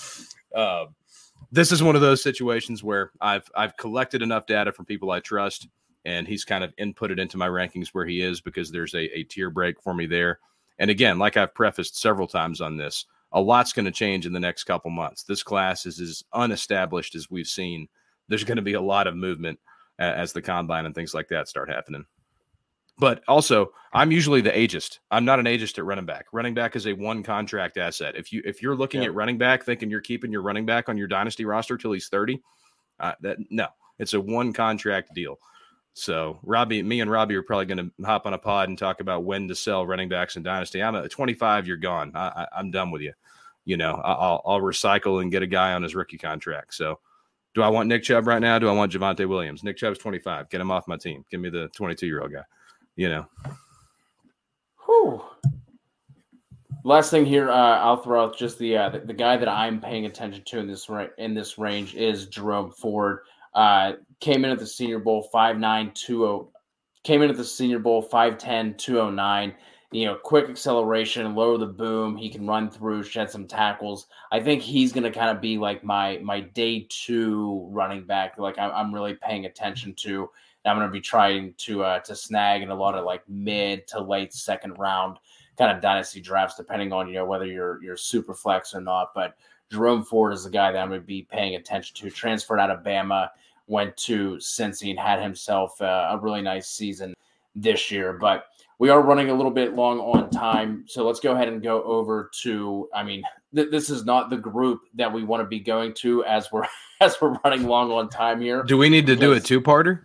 Uh, 0.55 0.87
this 1.53 1.71
is 1.71 1.83
one 1.83 1.95
of 1.95 2.03
those 2.03 2.23
situations 2.23 2.83
where 2.83 3.13
I've 3.21 3.49
I've 3.55 3.77
collected 3.77 4.23
enough 4.23 4.47
data 4.47 4.73
from 4.73 4.87
people 4.87 5.13
I 5.13 5.21
trust, 5.21 5.69
and 6.05 6.27
he's 6.27 6.45
kind 6.45 6.65
of 6.65 6.75
inputted 6.77 7.21
into 7.21 7.37
my 7.37 7.49
rankings 7.49 7.89
where 7.89 8.07
he 8.07 8.23
is 8.23 8.41
because 8.41 8.73
there's 8.73 8.95
a, 8.95 9.19
a 9.19 9.23
tier 9.23 9.51
break 9.51 9.81
for 9.81 9.95
me 9.95 10.07
there. 10.07 10.41
And 10.79 10.91
again, 10.91 11.19
like 11.19 11.37
I've 11.37 11.55
prefaced 11.55 12.01
several 12.01 12.27
times 12.27 12.61
on 12.61 12.77
this, 12.77 13.07
a 13.33 13.41
lot's 13.41 13.73
going 13.73 13.87
to 13.87 13.91
change 13.91 14.27
in 14.27 14.33
the 14.33 14.41
next 14.41 14.65
couple 14.65 14.91
months. 14.91 15.23
This 15.23 15.43
class 15.43 15.87
is 15.87 16.01
as 16.01 16.23
unestablished 16.35 17.15
as 17.15 17.31
we've 17.31 17.47
seen. 17.47 17.89
There's 18.29 18.45
going 18.45 18.57
to 18.57 18.63
be 18.63 18.75
a 18.75 18.81
lot 18.81 19.07
of 19.07 19.17
movement 19.17 19.59
as 19.99 20.33
the 20.33 20.43
combine 20.43 20.87
and 20.87 20.95
things 20.95 21.15
like 21.15 21.29
that 21.29 21.49
start 21.49 21.71
happening. 21.71 22.05
But 22.99 23.23
also, 23.27 23.73
I'm 23.95 24.13
usually 24.13 24.43
the 24.43 24.51
ageist. 24.51 24.99
I'm 25.11 25.25
not 25.25 25.39
an 25.39 25.47
ageist 25.47 25.79
at 25.79 25.85
running 25.85 26.05
back. 26.05 26.27
Running 26.33 26.55
back 26.55 26.77
is 26.77 26.87
a 26.87 26.93
one 26.93 27.23
contract 27.23 27.79
asset. 27.79 28.17
If 28.17 28.33
you 28.33 28.43
if 28.45 28.63
you're 28.63 28.77
looking 28.77 29.01
yeah. 29.03 29.09
at 29.09 29.15
running 29.15 29.39
back 29.39 29.65
thinking 29.65 29.91
you're 29.91 30.01
keeping 30.01 30.31
your 30.31 30.43
running 30.43 30.67
back 30.67 30.89
on 30.89 30.99
your 30.99 31.09
dynasty 31.09 31.45
roster 31.45 31.79
till 31.79 31.93
he's 31.93 32.09
30, 32.09 32.41
uh, 33.01 33.13
that 33.23 33.39
no, 33.51 33.67
it's 33.99 34.13
a 34.13 34.21
one 34.21 34.53
contract 34.53 35.15
deal. 35.15 35.39
So 35.95 36.39
Robbie, 36.43 36.83
me 36.83 37.01
and 37.01 37.11
Robbie 37.11 37.37
are 37.37 37.43
probably 37.43 37.67
going 37.67 37.93
to 37.99 38.07
hop 38.07 38.27
on 38.27 38.35
a 38.35 38.39
pod 38.39 38.69
and 38.69 38.79
talk 38.79 39.01
about 39.01 39.25
when 39.25 39.49
to 39.49 39.55
sell 39.55 39.87
running 39.87 40.09
backs 40.09 40.37
in 40.37 40.43
dynasty. 40.43 40.83
I'm 40.83 40.97
at 40.97 41.11
25. 41.11 41.67
You're 41.67 41.77
gone. 41.77 42.13
I, 42.15 42.47
am 42.57 42.71
done 42.71 42.91
with 42.91 43.03
you. 43.03 43.13
You 43.65 43.77
know, 43.77 44.01
I'll, 44.03 44.43
I'll 44.45 44.61
recycle 44.61 45.21
and 45.21 45.31
get 45.31 45.43
a 45.43 45.47
guy 45.47 45.73
on 45.75 45.83
his 45.83 45.95
rookie 45.95 46.19
contract. 46.19 46.75
So, 46.75 46.99
do 47.55 47.63
I 47.63 47.69
want 47.69 47.89
Nick 47.89 48.03
Chubb 48.03 48.27
right 48.27 48.41
now? 48.41 48.59
Do 48.59 48.69
I 48.69 48.73
want 48.73 48.93
Javonte 48.93 49.29
Williams? 49.29 49.63
Nick 49.63 49.77
Chubb's 49.77 49.99
25. 49.99 50.49
Get 50.49 50.61
him 50.61 50.71
off 50.71 50.89
my 50.89 50.97
team. 50.97 51.25
Give 51.31 51.39
me 51.39 51.51
the 51.51 51.69
22 51.69 52.07
year 52.07 52.23
old 52.23 52.33
guy. 52.33 52.43
You 52.97 53.11
know. 53.11 53.27
Whew. 54.87 55.23
Last 56.85 57.11
thing 57.11 57.27
here, 57.27 57.51
uh, 57.51 57.79
I'll 57.79 57.99
throw 57.99 58.25
out 58.25 58.37
just 58.37 58.59
the, 58.59 58.77
uh, 58.77 58.89
the, 58.89 59.01
the 59.01 59.13
guy 59.13 59.37
that 59.37 59.49
I'm 59.49 59.81
paying 59.81 60.07
attention 60.07 60.43
to 60.45 60.59
in 60.59 60.67
this 60.67 60.89
ra- 60.89 61.07
in 61.19 61.35
this 61.35 61.59
range 61.59 61.95
is 61.95 62.27
Jerome 62.27 62.73
Ford. 62.73 63.21
Uh, 63.55 63.93
came 64.21 64.45
in 64.45 64.51
at 64.51 64.59
the 64.59 64.67
Senior 64.67 64.99
Bowl 64.99 65.29
5'9", 65.33 66.49
came 67.05 67.23
in 67.23 67.31
at 67.31 67.37
the 67.37 67.45
Senior 67.45 67.79
Bowl 67.79 68.07
5'10, 68.09 68.79
209. 68.79 69.55
You 69.91 70.07
know, 70.07 70.15
quick 70.15 70.49
acceleration, 70.49 71.35
lower 71.35 71.59
the 71.59 71.67
boom. 71.67 72.17
He 72.17 72.31
can 72.31 72.47
run 72.47 72.71
through, 72.71 73.03
shed 73.03 73.31
some 73.31 73.47
tackles. 73.47 74.07
I 74.31 74.41
think 74.41 74.63
he's 74.63 74.91
going 74.91 75.03
to 75.03 75.11
kind 75.11 75.29
of 75.29 75.43
be 75.43 75.59
like 75.59 75.85
my 75.85 76.19
my 76.23 76.41
day 76.41 76.87
two 76.89 77.69
running 77.71 78.07
back. 78.07 78.39
Like 78.39 78.59
I'm, 78.59 78.71
I'm 78.71 78.95
really 78.95 79.19
paying 79.23 79.45
attention 79.45 79.93
to. 79.97 80.31
I'm 80.65 80.79
going 80.79 80.89
to 80.89 80.93
be 80.93 81.03
trying 81.03 81.53
to 81.59 81.85
uh, 81.85 81.99
to 82.01 82.17
snag 82.17 82.63
in 82.63 82.71
a 82.71 82.75
lot 82.75 82.95
of 82.95 83.05
like 83.05 83.23
mid 83.29 83.87
to 83.89 84.01
late 84.01 84.33
second 84.33 84.79
round 84.79 85.19
kind 85.59 85.71
of 85.77 85.83
dynasty 85.83 86.21
drafts, 86.21 86.57
depending 86.57 86.93
on 86.93 87.09
you 87.09 87.15
know 87.15 87.25
whether 87.25 87.47
you're 87.47 87.83
you're 87.83 87.97
super 87.97 88.35
flex 88.35 88.75
or 88.75 88.81
not. 88.81 89.13
But 89.15 89.37
Jerome 89.71 90.05
Ford 90.05 90.33
is 90.33 90.45
the 90.45 90.51
guy 90.51 90.73
that 90.73 90.79
I'm 90.79 90.89
going 90.89 91.01
to 91.01 91.07
be 91.07 91.27
paying 91.31 91.55
attention 91.55 91.95
to. 91.97 92.11
Transferred 92.11 92.61
out 92.61 92.71
of 92.71 92.83
Bama, 92.83 93.29
went 93.67 93.97
to 93.97 94.37
Cincy 94.37 94.91
and 94.91 94.99
had 94.99 95.23
himself 95.23 95.81
uh, 95.81 96.11
a 96.11 96.19
really 96.19 96.43
nice 96.43 96.69
season 96.69 97.15
this 97.55 97.91
year. 97.91 98.15
But 98.15 98.47
we 98.79 98.89
are 98.91 99.01
running 99.01 99.31
a 99.31 99.35
little 99.35 99.51
bit 99.51 99.75
long 99.75 100.01
on 100.01 100.31
time, 100.31 100.85
so 100.89 101.07
let's 101.07 101.21
go 101.21 101.33
ahead 101.33 101.49
and 101.49 101.63
go 101.63 101.83
over 101.85 102.31
to. 102.43 102.89
I 102.95 103.03
mean, 103.03 103.23
th- 103.55 103.71
this 103.71 103.91
is 103.91 104.05
not 104.05 104.31
the 104.31 104.37
group 104.37 104.81
that 104.95 105.13
we 105.13 105.25
want 105.25 105.43
to 105.43 105.47
be 105.47 105.61
going 105.61 105.95
to 105.95 106.25
as 106.25 106.51
we're 106.51 106.67
as 107.01 107.21
we're 107.21 107.37
running 107.45 107.67
long 107.67 107.91
on 107.93 108.09
time 108.09 108.41
here. 108.41 108.63
Do 108.63 108.77
we 108.77 108.89
need 108.89 109.07
to 109.07 109.17
do 109.17 109.33
a 109.33 109.41
two 109.41 109.61
parter? 109.61 110.05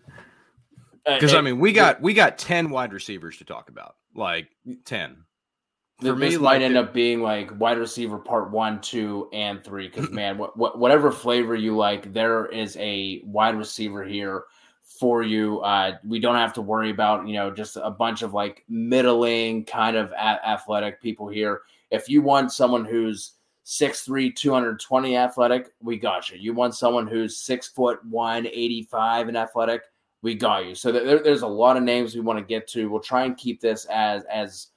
Because 1.05 1.34
Uh, 1.34 1.38
I 1.38 1.41
mean, 1.41 1.60
we 1.60 1.72
got 1.72 2.01
we 2.01 2.14
got 2.14 2.38
ten 2.38 2.70
wide 2.70 2.93
receivers 2.93 3.38
to 3.38 3.45
talk 3.45 3.70
about, 3.70 3.95
like 4.14 4.49
ten. 4.86 5.24
For 6.00 6.08
For 6.08 6.16
me, 6.16 6.30
this 6.30 6.39
like, 6.39 6.60
might 6.60 6.66
end 6.66 6.78
up 6.78 6.93
being 6.93 7.22
like 7.22 7.60
wide 7.60 7.80
receiver 7.80 8.20
part 8.20 8.52
one, 8.52 8.80
two, 8.82 9.30
and 9.34 9.64
three. 9.64 9.88
Because 9.88 10.10
man, 10.12 10.38
what, 10.38 10.56
what 10.56 10.78
whatever 10.78 11.12
flavor 11.12 11.56
you 11.56 11.76
like, 11.76 12.14
there 12.14 12.45
is 12.48 12.78
a 12.78 13.22
wide 13.26 13.58
receiver 13.58 14.04
here 14.04 14.43
for 14.84 15.24
you. 15.24 15.60
Uh, 15.62 15.98
we 16.06 16.20
don't 16.20 16.36
have 16.36 16.54
to 16.54 16.62
worry 16.62 16.91
about 16.91 17.28
you 17.28 17.34
know 17.34 17.50
just 17.50 17.78
a 17.78 17.89
bunch 17.89 18.22
of 18.22 18.34
like 18.34 18.64
middling 18.70 19.66
kind 19.66 19.98
of 19.98 20.12
a- 20.12 20.48
athletic 20.48 21.02
people 21.02 21.28
here. 21.28 21.62
If 21.89 22.10
you 22.10 22.22
want 22.22 22.52
someone 22.52 22.86
who's 22.86 23.34
6'3", 23.66 24.36
220 24.36 25.18
athletic, 25.18 25.74
we 25.82 25.98
got 25.98 26.30
you. 26.30 26.38
You 26.38 26.54
want 26.54 26.76
someone 26.76 27.08
who's 27.08 27.38
six 27.38 27.68
foot 27.68 28.04
one, 28.06 28.45
85 28.45 29.30
and 29.30 29.38
athletic, 29.38 29.82
we 30.22 30.36
got 30.36 30.66
you. 30.66 30.76
So 30.76 30.91
there, 30.91 31.20
there's 31.20 31.41
a 31.41 31.48
lot 31.48 31.76
of 31.76 31.84
names 31.84 32.14
we 32.14 32.22
want 32.22 32.39
to 32.39 32.45
get 32.45 32.68
to. 32.70 32.89
We'll 32.89 33.00
try 33.00 33.24
and 33.24 33.36
keep 33.36 33.60
this 33.62 33.86
as 33.86 34.24
as 34.26 34.68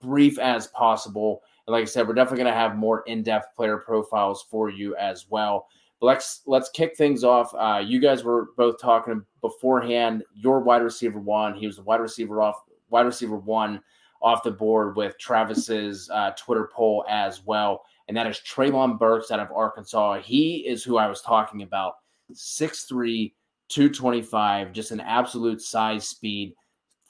brief 0.00 0.38
as 0.38 0.68
possible. 0.68 1.42
And 1.66 1.72
like 1.72 1.82
I 1.82 1.86
said, 1.86 2.06
we're 2.06 2.14
definitely 2.14 2.44
going 2.44 2.54
to 2.54 2.58
have 2.58 2.76
more 2.76 3.02
in-depth 3.06 3.54
player 3.54 3.78
profiles 3.78 4.46
for 4.50 4.70
you 4.70 4.96
as 4.96 5.26
well. 5.28 5.68
But 6.00 6.06
let's 6.06 6.42
let's 6.46 6.70
kick 6.70 6.96
things 6.96 7.24
off. 7.24 7.54
Uh, 7.54 7.82
you 7.84 8.00
guys 8.00 8.24
were 8.24 8.48
both 8.56 8.80
talking 8.80 9.22
beforehand. 9.40 10.24
Your 10.34 10.60
wide 10.60 10.82
receiver 10.82 11.20
one, 11.20 11.54
he 11.54 11.66
was 11.66 11.76
the 11.76 11.82
wide 11.82 12.00
receiver 12.00 12.40
off 12.40 12.62
wide 12.88 13.06
receiver 13.06 13.36
one 13.36 13.80
off 14.22 14.42
the 14.42 14.50
board 14.50 14.96
with 14.96 15.18
Travis's 15.18 16.10
uh, 16.10 16.32
Twitter 16.36 16.70
poll 16.72 17.04
as 17.08 17.44
well, 17.44 17.84
and 18.08 18.16
that 18.16 18.26
is 18.26 18.38
Treylon 18.38 18.98
Burks 18.98 19.30
out 19.30 19.40
of 19.40 19.52
Arkansas. 19.52 20.20
He 20.20 20.66
is 20.66 20.82
who 20.82 20.96
I 20.96 21.06
was 21.06 21.20
talking 21.22 21.62
about. 21.62 21.96
6'3", 22.32 23.32
225, 23.68 24.72
just 24.72 24.90
an 24.90 25.00
absolute 25.00 25.60
size 25.60 26.06
speed 26.06 26.54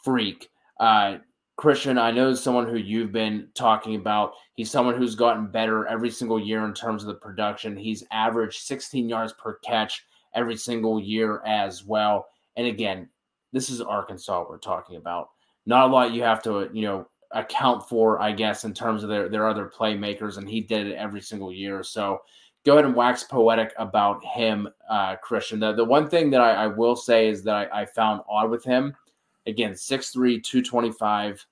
freak. 0.03 0.49
Uh, 0.79 1.19
Christian, 1.61 1.99
I 1.99 2.11
know 2.11 2.33
someone 2.33 2.67
who 2.67 2.79
you've 2.79 3.13
been 3.13 3.47
talking 3.53 3.95
about. 3.95 4.33
He's 4.55 4.71
someone 4.71 4.97
who's 4.97 5.15
gotten 5.15 5.47
better 5.49 5.87
every 5.89 6.11
single 6.11 6.41
year 6.41 6.65
in 6.65 6.73
terms 6.73 7.03
of 7.03 7.09
the 7.09 7.17
production. 7.17 7.77
He's 7.77 8.03
averaged 8.11 8.63
16 8.63 9.11
yards 9.11 9.35
per 9.35 9.59
catch 9.59 10.07
every 10.35 10.57
single 10.57 10.99
year 10.99 11.43
as 11.45 11.85
well. 11.85 12.29
And 12.57 12.67
again, 12.67 13.11
this 13.53 13.69
is 13.69 13.83
Arkansas 13.83 14.47
we're 14.49 14.57
talking 14.57 14.97
about. 14.97 15.29
Not 15.67 15.91
a 15.91 15.93
lot 15.93 16.13
you 16.13 16.23
have 16.23 16.43
to, 16.45 16.71
you 16.73 16.81
know, 16.81 17.07
account 17.33 17.87
for, 17.87 18.23
I 18.23 18.33
guess, 18.33 18.65
in 18.65 18.73
terms 18.73 19.03
of 19.03 19.11
their, 19.11 19.29
their 19.29 19.47
other 19.47 19.71
playmakers, 19.71 20.39
and 20.39 20.49
he 20.49 20.63
did 20.63 20.87
it 20.87 20.97
every 20.97 21.21
single 21.21 21.53
year. 21.53 21.83
So 21.83 22.23
go 22.65 22.73
ahead 22.73 22.87
and 22.87 22.95
wax 22.95 23.25
poetic 23.25 23.75
about 23.77 24.25
him, 24.25 24.67
uh, 24.89 25.17
Christian. 25.17 25.61
The, 25.61 25.75
the 25.75 25.85
one 25.85 26.09
thing 26.09 26.31
that 26.31 26.41
I, 26.41 26.53
I 26.53 26.67
will 26.69 26.97
say 26.97 27.29
is 27.29 27.43
that 27.43 27.71
I, 27.71 27.83
I 27.83 27.85
found 27.85 28.23
odd 28.31 28.49
with 28.49 28.65
him, 28.65 28.97
again, 29.47 29.73
6'3, 29.73 30.43
225, 30.43 31.47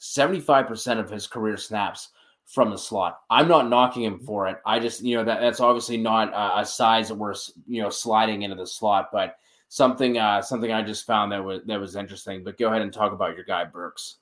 75% 0.00 0.98
of 0.98 1.10
his 1.10 1.26
career 1.26 1.56
snaps 1.56 2.08
from 2.46 2.70
the 2.70 2.78
slot. 2.78 3.20
I'm 3.30 3.48
not 3.48 3.68
knocking 3.68 4.04
him 4.04 4.18
for 4.18 4.48
it. 4.48 4.58
I 4.64 4.78
just, 4.78 5.02
you 5.02 5.16
know, 5.16 5.24
that 5.24 5.40
that's 5.40 5.60
obviously 5.60 5.98
not 5.98 6.32
a, 6.32 6.60
a 6.60 6.66
size 6.66 7.08
that 7.08 7.14
we're, 7.14 7.34
you 7.66 7.82
know, 7.82 7.90
sliding 7.90 8.42
into 8.42 8.56
the 8.56 8.66
slot, 8.66 9.10
but 9.12 9.36
something, 9.68 10.16
uh, 10.16 10.40
something 10.40 10.72
I 10.72 10.82
just 10.82 11.06
found 11.06 11.32
that 11.32 11.44
was, 11.44 11.60
that 11.66 11.78
was 11.78 11.94
interesting, 11.94 12.42
but 12.42 12.58
go 12.58 12.68
ahead 12.68 12.82
and 12.82 12.92
talk 12.92 13.12
about 13.12 13.34
your 13.36 13.44
guy 13.44 13.64
Burks. 13.64 14.16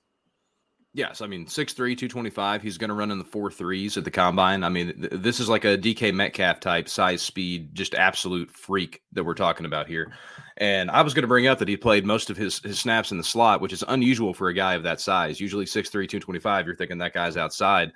Yes, 0.97 1.21
I 1.21 1.27
mean 1.27 1.47
6'3", 1.47 1.95
225. 1.95 2.63
He's 2.63 2.79
going 2.79 2.89
to 2.89 2.95
run 2.95 3.11
in 3.11 3.19
the 3.19 3.25
four 3.25 3.51
threes 3.51 3.99
at 3.99 4.05
the 4.05 4.11
combine. 4.11 4.65
I 4.65 4.71
mean, 4.71 4.95
th- 4.99 5.13
this 5.23 5.41
is 5.41 5.49
like 5.49 5.67
a 5.67 5.77
DK 5.77 6.11
Metcalf 6.15 6.59
type 6.59 6.89
size, 6.89 7.21
speed, 7.21 7.75
just 7.75 7.95
absolute 7.95 8.51
freak 8.51 9.03
that 9.13 9.23
we're 9.23 9.35
talking 9.35 9.67
about 9.67 9.89
here. 9.89 10.15
And 10.57 10.91
I 10.91 11.03
was 11.03 11.13
going 11.13 11.25
to 11.25 11.29
bring 11.29 11.49
up 11.49 11.59
that 11.59 11.69
he 11.69 11.77
played 11.77 12.07
most 12.07 12.31
of 12.31 12.39
his 12.39 12.61
his 12.61 12.79
snaps 12.79 13.13
in 13.13 13.19
the 13.19 13.25
slot, 13.25 13.61
which 13.61 13.75
is 13.75 13.85
unusual 13.89 14.33
for 14.33 14.49
a 14.49 14.55
guy 14.55 14.73
of 14.73 14.85
that 14.85 14.99
size. 15.03 15.39
Usually 15.39 15.67
6'3", 15.67 16.09
225. 16.09 16.65
You're 16.67 16.77
thinking 16.77 16.97
that 16.97 17.13
guy's 17.13 17.37
outside. 17.37 17.93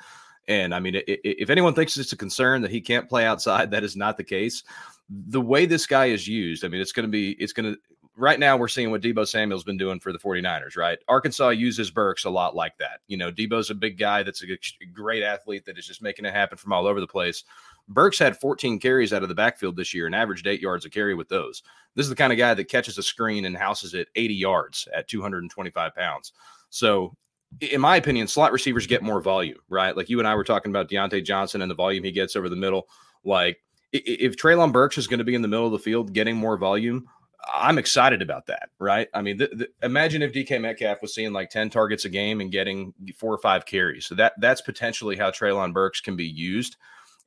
And 0.46 0.74
I 0.74 0.78
mean, 0.80 0.96
i- 0.96 1.04
i- 1.08 1.18
if 1.24 1.48
anyone 1.48 1.72
thinks 1.72 1.96
it's 1.96 2.12
a 2.12 2.18
concern 2.18 2.60
that 2.60 2.70
he 2.70 2.82
can't 2.82 3.08
play 3.08 3.24
outside, 3.24 3.70
that 3.70 3.82
is 3.82 3.96
not 3.96 4.18
the 4.18 4.24
case. 4.24 4.62
The 5.08 5.40
way 5.40 5.64
this 5.64 5.86
guy 5.86 6.06
is 6.06 6.28
used, 6.28 6.66
I 6.66 6.68
mean, 6.68 6.82
it's 6.82 6.92
going 6.92 7.06
to 7.06 7.10
be, 7.10 7.30
it's 7.32 7.54
going 7.54 7.72
to, 7.72 7.80
right 8.20 8.38
now 8.38 8.56
we're 8.56 8.68
seeing 8.68 8.90
what 8.90 9.00
Deebo 9.00 9.26
Samuel's 9.26 9.64
been 9.64 9.78
doing 9.78 9.98
for 9.98 10.12
the 10.12 10.18
49ers, 10.18 10.76
right? 10.76 10.98
Arkansas 11.08 11.48
uses 11.50 11.90
Burks 11.90 12.24
a 12.24 12.30
lot 12.30 12.54
like 12.54 12.76
that. 12.78 13.00
You 13.08 13.16
know, 13.16 13.32
Deebo's 13.32 13.70
a 13.70 13.74
big 13.74 13.98
guy 13.98 14.22
that's 14.22 14.42
a 14.42 14.46
great 14.92 15.22
athlete 15.22 15.64
that 15.64 15.78
is 15.78 15.86
just 15.86 16.02
making 16.02 16.26
it 16.26 16.34
happen 16.34 16.58
from 16.58 16.72
all 16.72 16.86
over 16.86 17.00
the 17.00 17.06
place. 17.06 17.44
Burks 17.88 18.18
had 18.18 18.38
14 18.38 18.78
carries 18.78 19.12
out 19.12 19.22
of 19.22 19.30
the 19.30 19.34
backfield 19.34 19.74
this 19.74 19.94
year 19.94 20.06
and 20.06 20.14
averaged 20.14 20.46
eight 20.46 20.60
yards 20.60 20.84
a 20.84 20.90
carry 20.90 21.14
with 21.14 21.28
those. 21.28 21.62
This 21.94 22.04
is 22.04 22.10
the 22.10 22.16
kind 22.16 22.32
of 22.32 22.38
guy 22.38 22.52
that 22.52 22.68
catches 22.68 22.98
a 22.98 23.02
screen 23.02 23.46
and 23.46 23.56
houses 23.56 23.94
it 23.94 24.08
80 24.14 24.34
yards 24.34 24.86
at 24.94 25.08
225 25.08 25.94
pounds. 25.94 26.32
So, 26.68 27.16
in 27.60 27.80
my 27.80 27.96
opinion, 27.96 28.28
slot 28.28 28.52
receivers 28.52 28.86
get 28.86 29.02
more 29.02 29.20
volume, 29.20 29.58
right? 29.68 29.96
Like 29.96 30.08
you 30.08 30.18
and 30.18 30.28
I 30.28 30.34
were 30.34 30.44
talking 30.44 30.70
about 30.70 30.88
Diontae 30.88 31.24
Johnson 31.24 31.62
and 31.62 31.70
the 31.70 31.74
volume 31.74 32.04
he 32.04 32.12
gets 32.12 32.36
over 32.36 32.48
the 32.48 32.54
middle. 32.54 32.86
Like, 33.24 33.58
if 33.92 34.36
Treylon 34.36 34.72
Burks 34.72 34.98
is 34.98 35.08
going 35.08 35.18
to 35.18 35.24
be 35.24 35.34
in 35.34 35.42
the 35.42 35.48
middle 35.48 35.66
of 35.66 35.72
the 35.72 35.78
field 35.80 36.12
getting 36.12 36.36
more 36.36 36.56
volume, 36.56 37.08
I'm 37.54 37.78
excited 37.78 38.22
about 38.22 38.46
that, 38.46 38.70
right? 38.78 39.08
I 39.14 39.22
mean, 39.22 39.38
th- 39.38 39.50
th- 39.50 39.70
imagine 39.82 40.22
if 40.22 40.32
DK 40.32 40.60
Metcalf 40.60 41.02
was 41.02 41.14
seeing 41.14 41.32
like 41.32 41.50
10 41.50 41.70
targets 41.70 42.04
a 42.04 42.08
game 42.08 42.40
and 42.40 42.50
getting 42.50 42.92
four 43.16 43.32
or 43.32 43.38
five 43.38 43.66
carries. 43.66 44.06
So 44.06 44.14
that 44.16 44.34
that's 44.38 44.60
potentially 44.60 45.16
how 45.16 45.30
Treylon 45.30 45.72
Burks 45.72 46.00
can 46.00 46.16
be 46.16 46.26
used. 46.26 46.76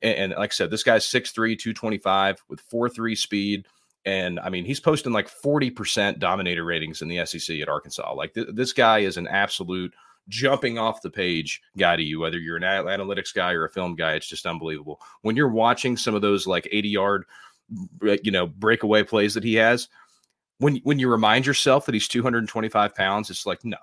And, 0.02 0.32
and 0.32 0.34
like 0.38 0.52
I 0.52 0.54
said, 0.54 0.70
this 0.70 0.82
guy's 0.82 1.06
6'3, 1.06 1.34
225 1.34 2.44
with 2.48 2.68
4'3 2.70 3.16
speed. 3.16 3.66
And 4.04 4.38
I 4.40 4.50
mean, 4.50 4.64
he's 4.64 4.80
posting 4.80 5.12
like 5.12 5.30
40% 5.30 6.18
dominator 6.18 6.64
ratings 6.64 7.02
in 7.02 7.08
the 7.08 7.24
SEC 7.24 7.58
at 7.60 7.68
Arkansas. 7.68 8.14
Like 8.14 8.34
th- 8.34 8.48
this 8.52 8.72
guy 8.72 9.00
is 9.00 9.16
an 9.16 9.26
absolute 9.26 9.94
jumping 10.28 10.78
off 10.78 11.02
the 11.02 11.10
page 11.10 11.60
guy 11.76 11.96
to 11.96 12.02
you, 12.02 12.20
whether 12.20 12.38
you're 12.38 12.56
an 12.56 12.62
analytics 12.62 13.34
guy 13.34 13.52
or 13.52 13.64
a 13.64 13.70
film 13.70 13.94
guy. 13.94 14.14
It's 14.14 14.28
just 14.28 14.46
unbelievable. 14.46 15.00
When 15.22 15.36
you're 15.36 15.48
watching 15.48 15.96
some 15.96 16.14
of 16.14 16.22
those 16.22 16.46
like 16.46 16.68
80 16.70 16.88
yard, 16.88 17.24
you 18.22 18.30
know, 18.30 18.46
breakaway 18.46 19.02
plays 19.02 19.34
that 19.34 19.44
he 19.44 19.54
has, 19.54 19.88
when 20.58 20.76
when 20.84 20.98
you 20.98 21.10
remind 21.10 21.46
yourself 21.46 21.86
that 21.86 21.94
he's 21.94 22.08
225 22.08 22.94
pounds, 22.94 23.30
it's 23.30 23.46
like, 23.46 23.64
no, 23.64 23.76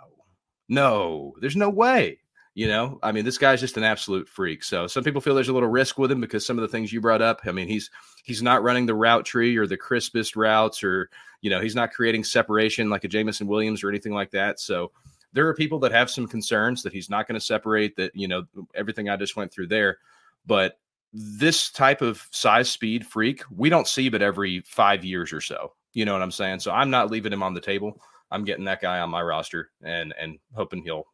no, 0.69 1.33
there's 1.41 1.55
no 1.55 1.69
way. 1.69 2.19
You 2.53 2.67
know, 2.67 2.99
I 3.01 3.13
mean, 3.13 3.23
this 3.23 3.37
guy's 3.37 3.61
just 3.61 3.77
an 3.77 3.83
absolute 3.83 4.27
freak. 4.27 4.61
So 4.63 4.85
some 4.85 5.05
people 5.05 5.21
feel 5.21 5.33
there's 5.33 5.47
a 5.47 5.53
little 5.53 5.69
risk 5.69 5.97
with 5.97 6.11
him 6.11 6.19
because 6.19 6.45
some 6.45 6.57
of 6.57 6.61
the 6.61 6.67
things 6.67 6.91
you 6.91 6.99
brought 6.99 7.21
up. 7.21 7.41
I 7.45 7.51
mean, 7.51 7.67
he's 7.67 7.89
he's 8.23 8.41
not 8.43 8.61
running 8.61 8.85
the 8.85 8.95
route 8.95 9.25
tree 9.25 9.55
or 9.55 9.65
the 9.65 9.77
crispest 9.77 10.35
routes, 10.35 10.83
or 10.83 11.09
you 11.41 11.49
know, 11.49 11.61
he's 11.61 11.75
not 11.75 11.93
creating 11.93 12.23
separation 12.23 12.89
like 12.89 13.03
a 13.03 13.07
Jameson 13.07 13.47
Williams 13.47 13.83
or 13.83 13.89
anything 13.89 14.13
like 14.13 14.31
that. 14.31 14.59
So 14.59 14.91
there 15.33 15.47
are 15.47 15.53
people 15.53 15.79
that 15.79 15.91
have 15.91 16.09
some 16.09 16.27
concerns 16.27 16.83
that 16.83 16.93
he's 16.93 17.09
not 17.09 17.27
going 17.27 17.39
to 17.39 17.45
separate 17.45 17.95
that, 17.95 18.15
you 18.15 18.27
know, 18.27 18.43
everything 18.75 19.09
I 19.09 19.15
just 19.15 19.35
went 19.35 19.51
through 19.51 19.67
there. 19.67 19.97
But 20.45 20.79
this 21.13 21.71
type 21.71 22.01
of 22.01 22.27
size 22.31 22.69
speed 22.69 23.05
freak, 23.05 23.43
we 23.49 23.69
don't 23.69 23.87
see 23.87 24.09
but 24.09 24.21
every 24.21 24.61
five 24.61 25.03
years 25.03 25.31
or 25.33 25.41
so. 25.41 25.73
You 25.93 26.05
know 26.05 26.13
what 26.13 26.21
I'm 26.21 26.31
saying? 26.31 26.59
So 26.59 26.71
I'm 26.71 26.89
not 26.89 27.11
leaving 27.11 27.33
him 27.33 27.43
on 27.43 27.53
the 27.53 27.61
table. 27.61 28.01
I'm 28.31 28.45
getting 28.45 28.65
that 28.65 28.81
guy 28.81 28.99
on 28.99 29.09
my 29.09 29.21
roster 29.21 29.71
and 29.83 30.13
and 30.19 30.39
hoping 30.53 30.83
he'll, 30.83 31.05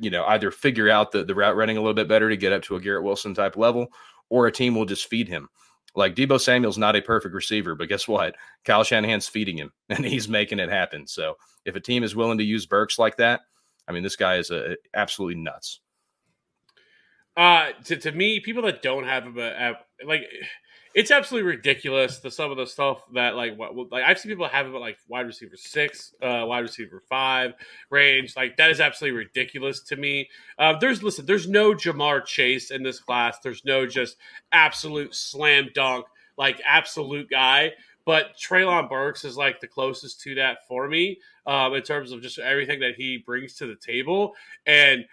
you 0.00 0.10
know, 0.10 0.24
either 0.26 0.50
figure 0.50 0.88
out 0.88 1.12
the, 1.12 1.24
the 1.24 1.34
route 1.34 1.56
running 1.56 1.76
a 1.76 1.80
little 1.80 1.94
bit 1.94 2.08
better 2.08 2.28
to 2.28 2.36
get 2.36 2.52
up 2.52 2.62
to 2.62 2.76
a 2.76 2.80
Garrett 2.80 3.04
Wilson 3.04 3.34
type 3.34 3.56
level, 3.56 3.88
or 4.30 4.46
a 4.46 4.52
team 4.52 4.74
will 4.74 4.86
just 4.86 5.08
feed 5.08 5.28
him. 5.28 5.48
Like 5.94 6.14
Deebo 6.14 6.40
Samuel's 6.40 6.78
not 6.78 6.96
a 6.96 7.02
perfect 7.02 7.34
receiver, 7.34 7.74
but 7.74 7.88
guess 7.88 8.06
what? 8.06 8.36
Kyle 8.64 8.84
Shanahan's 8.84 9.28
feeding 9.28 9.58
him 9.58 9.72
and 9.88 10.04
he's 10.04 10.28
making 10.28 10.58
it 10.58 10.70
happen. 10.70 11.06
So 11.06 11.36
if 11.64 11.76
a 11.76 11.80
team 11.80 12.02
is 12.02 12.16
willing 12.16 12.38
to 12.38 12.44
use 12.44 12.66
Burks 12.66 12.98
like 12.98 13.16
that, 13.16 13.40
I 13.86 13.92
mean, 13.92 14.02
this 14.02 14.16
guy 14.16 14.36
is 14.36 14.50
a, 14.50 14.76
absolutely 14.94 15.40
nuts. 15.40 15.80
Uh, 17.36 17.70
to, 17.84 17.96
to 17.96 18.12
me, 18.12 18.40
people 18.40 18.62
that 18.64 18.82
don't 18.82 19.04
have 19.04 19.24
him, 19.24 19.38
uh, 19.38 19.42
uh, 19.42 19.72
like, 20.04 20.22
it's 20.94 21.10
absolutely 21.10 21.50
ridiculous. 21.50 22.18
The 22.18 22.30
some 22.30 22.50
of 22.50 22.56
the 22.56 22.66
stuff 22.66 23.02
that 23.14 23.36
like 23.36 23.56
what 23.56 23.74
like 23.90 24.04
I've 24.04 24.18
seen 24.18 24.30
people 24.30 24.48
have 24.48 24.66
at 24.66 24.72
like 24.72 24.98
wide 25.08 25.26
receiver 25.26 25.56
six, 25.56 26.14
uh, 26.22 26.44
wide 26.46 26.60
receiver 26.60 27.02
five 27.08 27.54
range. 27.90 28.36
Like 28.36 28.56
that 28.56 28.70
is 28.70 28.80
absolutely 28.80 29.18
ridiculous 29.18 29.80
to 29.84 29.96
me. 29.96 30.28
Uh, 30.58 30.78
there's 30.78 31.02
listen, 31.02 31.26
there's 31.26 31.48
no 31.48 31.72
Ja'Marr 31.72 32.24
Chase 32.24 32.70
in 32.70 32.82
this 32.82 33.00
class. 33.00 33.38
There's 33.40 33.64
no 33.64 33.86
just 33.86 34.16
absolute 34.52 35.14
slam 35.14 35.68
dunk 35.74 36.06
like 36.38 36.62
absolute 36.64 37.28
guy. 37.28 37.72
But 38.06 38.38
Treylon 38.38 38.88
Burks 38.88 39.24
is 39.24 39.36
like 39.36 39.60
the 39.60 39.66
closest 39.66 40.22
to 40.22 40.36
that 40.36 40.66
for 40.66 40.88
me 40.88 41.18
um, 41.46 41.74
in 41.74 41.82
terms 41.82 42.10
of 42.10 42.22
just 42.22 42.38
everything 42.38 42.80
that 42.80 42.94
he 42.94 43.18
brings 43.18 43.52
to 43.54 43.66
the 43.66 43.74
table. 43.74 44.34
And 44.64 45.04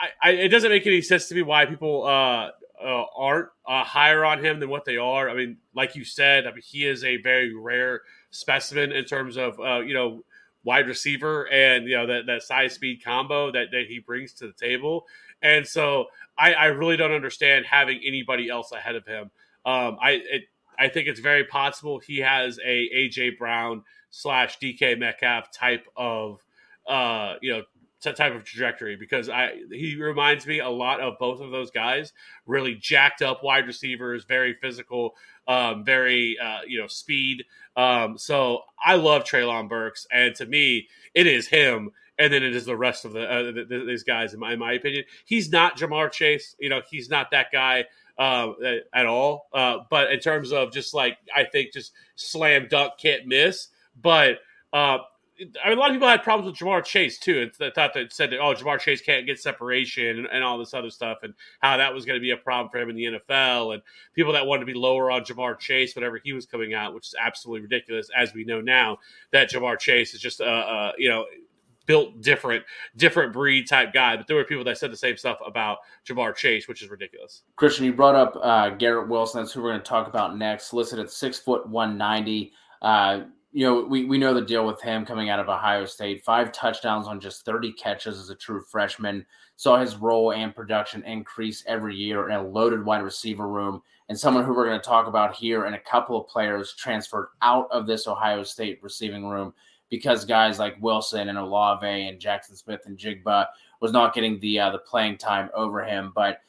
I, 0.00 0.30
I, 0.30 0.32
it 0.32 0.48
doesn't 0.48 0.70
make 0.70 0.84
any 0.84 1.00
sense 1.00 1.28
to 1.28 1.36
me 1.36 1.42
why 1.42 1.66
people 1.66 2.04
uh, 2.04 2.50
uh, 2.82 3.04
aren't 3.16 3.48
uh, 3.66 3.84
higher 3.84 4.24
on 4.24 4.44
him 4.44 4.60
than 4.60 4.68
what 4.68 4.84
they 4.84 4.96
are. 4.96 5.28
I 5.28 5.34
mean, 5.34 5.56
like 5.74 5.96
you 5.96 6.04
said, 6.04 6.46
I 6.46 6.50
mean 6.50 6.62
he 6.64 6.86
is 6.86 7.04
a 7.04 7.16
very 7.18 7.54
rare 7.54 8.02
specimen 8.30 8.92
in 8.92 9.04
terms 9.04 9.36
of 9.36 9.58
uh, 9.60 9.80
you 9.80 9.94
know 9.94 10.22
wide 10.64 10.86
receiver 10.86 11.48
and 11.48 11.86
you 11.86 11.96
know 11.96 12.06
that 12.06 12.26
that 12.26 12.42
size 12.42 12.74
speed 12.74 13.02
combo 13.02 13.50
that 13.52 13.70
that 13.72 13.86
he 13.88 13.98
brings 13.98 14.32
to 14.34 14.46
the 14.46 14.52
table. 14.52 15.06
And 15.42 15.66
so 15.66 16.06
I, 16.36 16.52
I 16.54 16.66
really 16.66 16.96
don't 16.96 17.12
understand 17.12 17.64
having 17.66 18.00
anybody 18.04 18.48
else 18.48 18.72
ahead 18.72 18.96
of 18.96 19.06
him. 19.06 19.30
Um, 19.64 19.98
I 20.00 20.20
it, 20.30 20.42
I 20.78 20.88
think 20.88 21.08
it's 21.08 21.20
very 21.20 21.44
possible 21.44 21.98
he 21.98 22.18
has 22.18 22.58
a 22.64 22.88
AJ 22.94 23.38
Brown 23.38 23.82
slash 24.10 24.58
DK 24.58 24.98
Metcalf 24.98 25.50
type 25.52 25.86
of 25.96 26.44
uh, 26.86 27.34
you 27.40 27.52
know 27.52 27.62
type 28.00 28.34
of 28.34 28.44
trajectory 28.44 28.96
because 28.96 29.28
I 29.28 29.52
he 29.70 29.96
reminds 29.96 30.46
me 30.46 30.60
a 30.60 30.68
lot 30.68 31.00
of 31.00 31.18
both 31.18 31.40
of 31.40 31.50
those 31.50 31.70
guys. 31.70 32.12
Really 32.46 32.74
jacked 32.74 33.22
up 33.22 33.42
wide 33.42 33.66
receivers, 33.66 34.24
very 34.24 34.54
physical, 34.54 35.14
um, 35.46 35.84
very 35.84 36.36
uh, 36.42 36.60
you 36.66 36.80
know 36.80 36.86
speed. 36.86 37.44
Um, 37.76 38.18
so 38.18 38.62
I 38.84 38.96
love 38.96 39.24
Treylon 39.24 39.68
Burks, 39.68 40.06
and 40.12 40.34
to 40.36 40.46
me, 40.46 40.88
it 41.14 41.26
is 41.26 41.48
him. 41.48 41.90
And 42.20 42.32
then 42.32 42.42
it 42.42 42.52
is 42.52 42.64
the 42.64 42.76
rest 42.76 43.04
of 43.04 43.12
the, 43.12 43.30
uh, 43.30 43.42
the, 43.52 43.64
the 43.64 43.84
these 43.86 44.02
guys, 44.02 44.34
in 44.34 44.40
my, 44.40 44.54
in 44.54 44.58
my, 44.58 44.72
opinion. 44.72 45.04
He's 45.24 45.52
not 45.52 45.78
Ja'Marr 45.78 46.10
Chase. 46.10 46.56
You 46.58 46.68
know, 46.68 46.80
he's 46.90 47.08
not 47.08 47.30
that 47.30 47.52
guy 47.52 47.84
uh, 48.18 48.54
at 48.92 49.06
all. 49.06 49.46
Uh, 49.52 49.78
but 49.88 50.10
in 50.10 50.18
terms 50.18 50.52
of 50.52 50.72
just 50.72 50.94
like, 50.94 51.16
I 51.32 51.44
think 51.44 51.72
just 51.72 51.92
slam 52.16 52.66
dunk, 52.68 52.94
can't 53.00 53.26
miss. 53.26 53.68
But 54.02 54.38
uh, 54.72 54.98
I 55.64 55.68
mean, 55.68 55.78
a 55.78 55.80
lot 55.80 55.90
of 55.90 55.94
people 55.94 56.08
had 56.08 56.22
problems 56.22 56.50
with 56.50 56.58
Ja'Marr 56.60 56.84
Chase 56.84 57.18
too, 57.18 57.50
they 57.58 57.70
thought 57.70 57.94
that 57.94 58.12
said 58.12 58.30
that 58.30 58.40
oh 58.40 58.54
Ja'Marr 58.54 58.80
Chase 58.80 59.00
can't 59.00 59.26
get 59.26 59.40
separation 59.40 60.18
and, 60.18 60.26
and, 60.26 60.42
all 60.42 60.58
this 60.58 60.74
other 60.74 60.90
stuff, 60.90 61.18
and 61.22 61.34
how 61.60 61.76
that 61.76 61.94
was 61.94 62.04
going 62.04 62.18
to 62.18 62.20
be 62.20 62.30
a 62.32 62.36
problem 62.36 62.70
for 62.70 62.78
him 62.78 62.90
in 62.90 62.96
the 62.96 63.04
NFL, 63.04 63.74
and 63.74 63.82
people 64.14 64.32
that 64.32 64.46
wanted 64.46 64.60
to 64.60 64.66
be 64.66 64.74
lower 64.74 65.10
on 65.10 65.22
Ja'Marr 65.22 65.58
Chase 65.58 65.94
whenever 65.94 66.18
he 66.22 66.32
was 66.32 66.46
coming 66.46 66.74
out, 66.74 66.94
which 66.94 67.08
is 67.08 67.14
absolutely 67.20 67.62
ridiculous, 67.62 68.10
as 68.16 68.34
we 68.34 68.44
know 68.44 68.60
now 68.60 68.98
that 69.32 69.50
Ja'Marr 69.50 69.78
Chase 69.78 70.14
is 70.14 70.20
just 70.20 70.40
a, 70.40 70.48
a 70.48 70.92
you 70.98 71.08
know 71.08 71.24
built 71.88 72.20
different, 72.20 72.64
different 72.96 73.32
breed 73.32 73.66
type 73.66 73.92
guy. 73.92 74.16
But 74.16 74.28
there 74.28 74.36
were 74.36 74.44
people 74.44 74.62
that 74.64 74.78
said 74.78 74.92
the 74.92 74.96
same 74.96 75.16
stuff 75.16 75.38
about 75.44 75.78
Ja'Marr 76.06 76.36
Chase, 76.36 76.68
which 76.68 76.82
is 76.82 76.90
ridiculous. 76.90 77.42
Christian, 77.56 77.86
you 77.86 77.92
brought 77.92 78.14
up 78.14 78.38
uh, 78.40 78.70
Garrett 78.70 79.08
Wilson. 79.08 79.40
That's 79.40 79.52
who 79.52 79.62
we're 79.62 79.70
going 79.70 79.80
to 79.80 79.88
talk 79.88 80.06
about 80.06 80.36
next. 80.36 80.72
Listed 80.72 81.00
at 81.00 81.10
six 81.10 81.38
foot 81.38 81.68
one 81.68 81.98
ninety. 81.98 82.52
Uh, 82.82 83.22
you 83.58 83.64
know, 83.64 83.80
we, 83.82 84.04
we 84.04 84.18
know 84.18 84.32
the 84.32 84.40
deal 84.40 84.64
with 84.64 84.80
him 84.80 85.04
coming 85.04 85.30
out 85.30 85.40
of 85.40 85.48
Ohio 85.48 85.84
State. 85.84 86.22
Five 86.22 86.52
touchdowns 86.52 87.08
on 87.08 87.18
just 87.18 87.44
30 87.44 87.72
catches 87.72 88.16
as 88.16 88.30
a 88.30 88.36
true 88.36 88.62
freshman. 88.62 89.26
Saw 89.56 89.80
his 89.80 89.96
role 89.96 90.32
and 90.32 90.54
production 90.54 91.02
increase 91.02 91.64
every 91.66 91.96
year 91.96 92.28
in 92.30 92.36
a 92.36 92.46
loaded 92.46 92.84
wide 92.84 93.02
receiver 93.02 93.48
room. 93.48 93.82
And 94.08 94.16
someone 94.16 94.44
who 94.44 94.54
we're 94.54 94.66
going 94.66 94.78
to 94.78 94.86
talk 94.86 95.08
about 95.08 95.34
here 95.34 95.64
and 95.64 95.74
a 95.74 95.80
couple 95.80 96.16
of 96.16 96.28
players 96.28 96.72
transferred 96.74 97.30
out 97.42 97.66
of 97.72 97.88
this 97.88 98.06
Ohio 98.06 98.44
State 98.44 98.78
receiving 98.80 99.26
room 99.26 99.52
because 99.90 100.24
guys 100.24 100.60
like 100.60 100.80
Wilson 100.80 101.28
and 101.28 101.36
Olave 101.36 101.84
and 101.84 102.20
Jaxon 102.20 102.56
Smith-Njigba 102.56 103.46
was 103.80 103.90
not 103.90 104.14
getting 104.14 104.38
the 104.38 104.60
uh, 104.60 104.70
the 104.70 104.78
playing 104.78 105.18
time 105.18 105.50
over 105.52 105.82
him. 105.82 106.12
But 106.14 106.42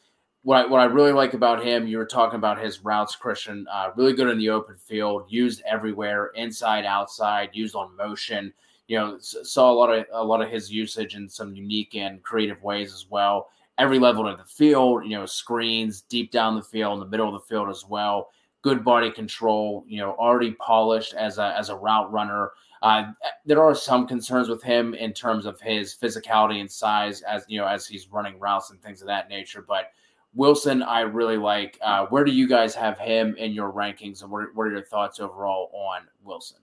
what 0.49 0.65
I, 0.65 0.67
what 0.67 0.81
I 0.81 0.85
really 0.85 1.11
like 1.11 1.35
about 1.35 1.63
him, 1.63 1.85
you 1.85 1.99
were 1.99 2.07
talking 2.07 2.37
about 2.37 2.59
his 2.59 2.83
routes, 2.83 3.15
Christian. 3.15 3.67
Uh, 3.71 3.91
really 3.95 4.13
good 4.13 4.29
in 4.29 4.39
the 4.39 4.49
open 4.49 4.77
field, 4.77 5.25
used 5.29 5.61
everywhere, 5.63 6.31
inside, 6.33 6.85
outside, 6.85 7.51
used 7.53 7.75
on 7.75 7.95
motion. 7.95 8.51
You 8.87 8.97
know, 8.97 9.17
saw 9.19 9.71
a 9.71 9.77
lot 9.77 9.93
of 9.93 10.05
a 10.11 10.23
lot 10.23 10.41
of 10.41 10.49
his 10.49 10.71
usage 10.71 11.13
in 11.13 11.29
some 11.29 11.53
unique 11.53 11.93
and 11.93 12.23
creative 12.23 12.63
ways 12.63 12.91
as 12.91 13.05
well. 13.11 13.51
Every 13.77 13.99
level 13.99 14.27
of 14.27 14.39
the 14.39 14.43
field, 14.43 15.03
you 15.03 15.11
know, 15.11 15.27
screens 15.27 16.01
deep 16.01 16.31
down 16.31 16.55
the 16.55 16.63
field, 16.63 16.93
in 16.93 16.99
the 17.01 17.05
middle 17.05 17.27
of 17.27 17.39
the 17.39 17.47
field 17.47 17.69
as 17.69 17.85
well. 17.87 18.31
Good 18.63 18.83
body 18.83 19.11
control. 19.11 19.85
You 19.87 19.99
know, 19.99 20.13
already 20.13 20.53
polished 20.53 21.13
as 21.13 21.37
a 21.37 21.55
as 21.55 21.69
a 21.69 21.75
route 21.75 22.11
runner. 22.11 22.53
Uh, 22.81 23.11
there 23.45 23.61
are 23.61 23.75
some 23.75 24.07
concerns 24.07 24.49
with 24.49 24.63
him 24.63 24.95
in 24.95 25.13
terms 25.13 25.45
of 25.45 25.61
his 25.61 25.95
physicality 25.95 26.59
and 26.59 26.71
size, 26.71 27.21
as 27.21 27.45
you 27.47 27.59
know, 27.59 27.67
as 27.67 27.85
he's 27.85 28.07
running 28.07 28.39
routes 28.39 28.71
and 28.71 28.81
things 28.81 29.01
of 29.01 29.05
that 29.05 29.29
nature. 29.29 29.63
But 29.67 29.91
Wilson, 30.34 30.84
I 30.84 31.01
really 31.01 31.38
like. 31.38 31.77
Uh, 31.82 32.05
where 32.07 32.23
do 32.23 32.32
you 32.32 32.47
guys 32.47 32.75
have 32.75 32.99
him 32.99 33.36
in 33.38 33.51
your 33.51 33.71
rankings, 33.71 34.21
and 34.21 34.32
what, 34.32 34.53
what 34.53 34.67
are 34.67 34.71
your 34.71 34.84
thoughts 34.84 35.19
overall 35.19 35.71
on 35.73 36.03
Wilson? 36.23 36.57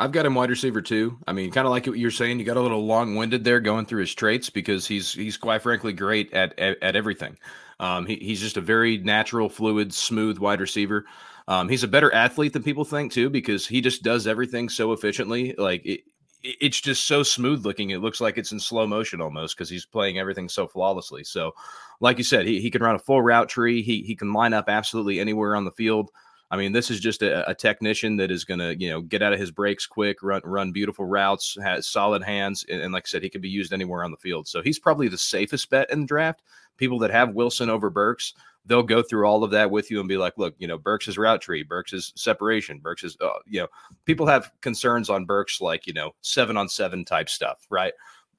I've 0.00 0.12
got 0.12 0.26
him 0.26 0.34
wide 0.34 0.50
receiver 0.50 0.80
too. 0.80 1.18
I 1.26 1.32
mean, 1.32 1.50
kind 1.50 1.66
of 1.66 1.72
like 1.72 1.86
what 1.86 1.98
you're 1.98 2.12
saying. 2.12 2.38
You 2.38 2.44
got 2.44 2.56
a 2.56 2.60
little 2.60 2.86
long 2.86 3.16
winded 3.16 3.42
there 3.42 3.58
going 3.58 3.84
through 3.84 4.00
his 4.00 4.14
traits 4.14 4.48
because 4.48 4.86
he's 4.86 5.12
he's 5.12 5.36
quite 5.36 5.62
frankly 5.62 5.92
great 5.92 6.32
at 6.32 6.56
at, 6.58 6.80
at 6.82 6.94
everything. 6.94 7.36
Um, 7.80 8.06
he, 8.06 8.16
he's 8.16 8.40
just 8.40 8.56
a 8.56 8.60
very 8.60 8.98
natural, 8.98 9.48
fluid, 9.48 9.92
smooth 9.92 10.38
wide 10.38 10.60
receiver. 10.60 11.04
Um, 11.48 11.68
he's 11.68 11.82
a 11.82 11.88
better 11.88 12.12
athlete 12.12 12.52
than 12.52 12.62
people 12.62 12.84
think 12.84 13.12
too 13.12 13.30
because 13.30 13.66
he 13.66 13.80
just 13.80 14.02
does 14.02 14.26
everything 14.26 14.68
so 14.68 14.92
efficiently. 14.92 15.54
Like 15.58 15.84
it, 15.84 16.00
it's 16.42 16.80
just 16.80 17.06
so 17.06 17.22
smooth 17.22 17.64
looking. 17.64 17.90
It 17.90 18.00
looks 18.00 18.20
like 18.20 18.38
it's 18.38 18.52
in 18.52 18.60
slow 18.60 18.86
motion 18.86 19.20
almost 19.20 19.56
because 19.56 19.68
he's 19.68 19.84
playing 19.84 20.18
everything 20.18 20.48
so 20.48 20.68
flawlessly. 20.68 21.24
So, 21.24 21.54
like 22.00 22.18
you 22.18 22.24
said, 22.24 22.46
he, 22.46 22.60
he 22.60 22.70
can 22.70 22.82
run 22.82 22.94
a 22.94 23.00
full 23.00 23.22
route 23.22 23.48
tree. 23.48 23.82
He 23.82 24.02
he 24.02 24.14
can 24.14 24.32
line 24.32 24.52
up 24.52 24.68
absolutely 24.68 25.20
anywhere 25.20 25.56
on 25.56 25.64
the 25.64 25.72
field. 25.72 26.10
I 26.50 26.56
mean, 26.56 26.72
this 26.72 26.90
is 26.90 26.98
just 26.98 27.22
a, 27.22 27.48
a 27.48 27.54
technician 27.54 28.16
that 28.16 28.30
is 28.30 28.44
going 28.44 28.60
to, 28.60 28.78
you 28.78 28.88
know, 28.88 29.02
get 29.02 29.22
out 29.22 29.34
of 29.34 29.38
his 29.38 29.50
breaks 29.50 29.86
quick, 29.86 30.22
run 30.22 30.40
run 30.44 30.72
beautiful 30.72 31.04
routes, 31.04 31.56
has 31.62 31.86
solid 31.86 32.22
hands, 32.22 32.64
and, 32.68 32.80
and, 32.80 32.92
like 32.92 33.04
I 33.06 33.08
said, 33.08 33.22
he 33.22 33.28
can 33.28 33.42
be 33.42 33.50
used 33.50 33.72
anywhere 33.72 34.02
on 34.02 34.10
the 34.10 34.16
field. 34.16 34.48
So 34.48 34.62
he's 34.62 34.78
probably 34.78 35.08
the 35.08 35.18
safest 35.18 35.68
bet 35.68 35.90
in 35.90 36.00
the 36.00 36.06
draft. 36.06 36.42
People 36.78 36.98
that 37.00 37.10
have 37.10 37.34
Wilson 37.34 37.68
over 37.68 37.90
Burks, 37.90 38.32
they'll 38.64 38.82
go 38.82 39.02
through 39.02 39.26
all 39.26 39.44
of 39.44 39.50
that 39.50 39.70
with 39.70 39.90
you 39.90 40.00
and 40.00 40.08
be 40.08 40.16
like, 40.16 40.38
look, 40.38 40.54
you 40.58 40.66
know, 40.68 40.78
Burks 40.78 41.08
is 41.08 41.18
route 41.18 41.42
tree, 41.42 41.62
Burks 41.62 41.92
is 41.92 42.12
separation, 42.16 42.78
Burks 42.78 43.04
is, 43.04 43.16
uh, 43.20 43.30
you 43.46 43.60
know, 43.60 43.68
people 44.04 44.26
have 44.26 44.50
concerns 44.60 45.10
on 45.10 45.26
Burks 45.26 45.60
like, 45.60 45.86
you 45.86 45.92
know, 45.92 46.12
seven 46.22 46.56
on 46.56 46.68
seven 46.68 47.04
type 47.04 47.28
stuff, 47.28 47.66
right? 47.68 47.92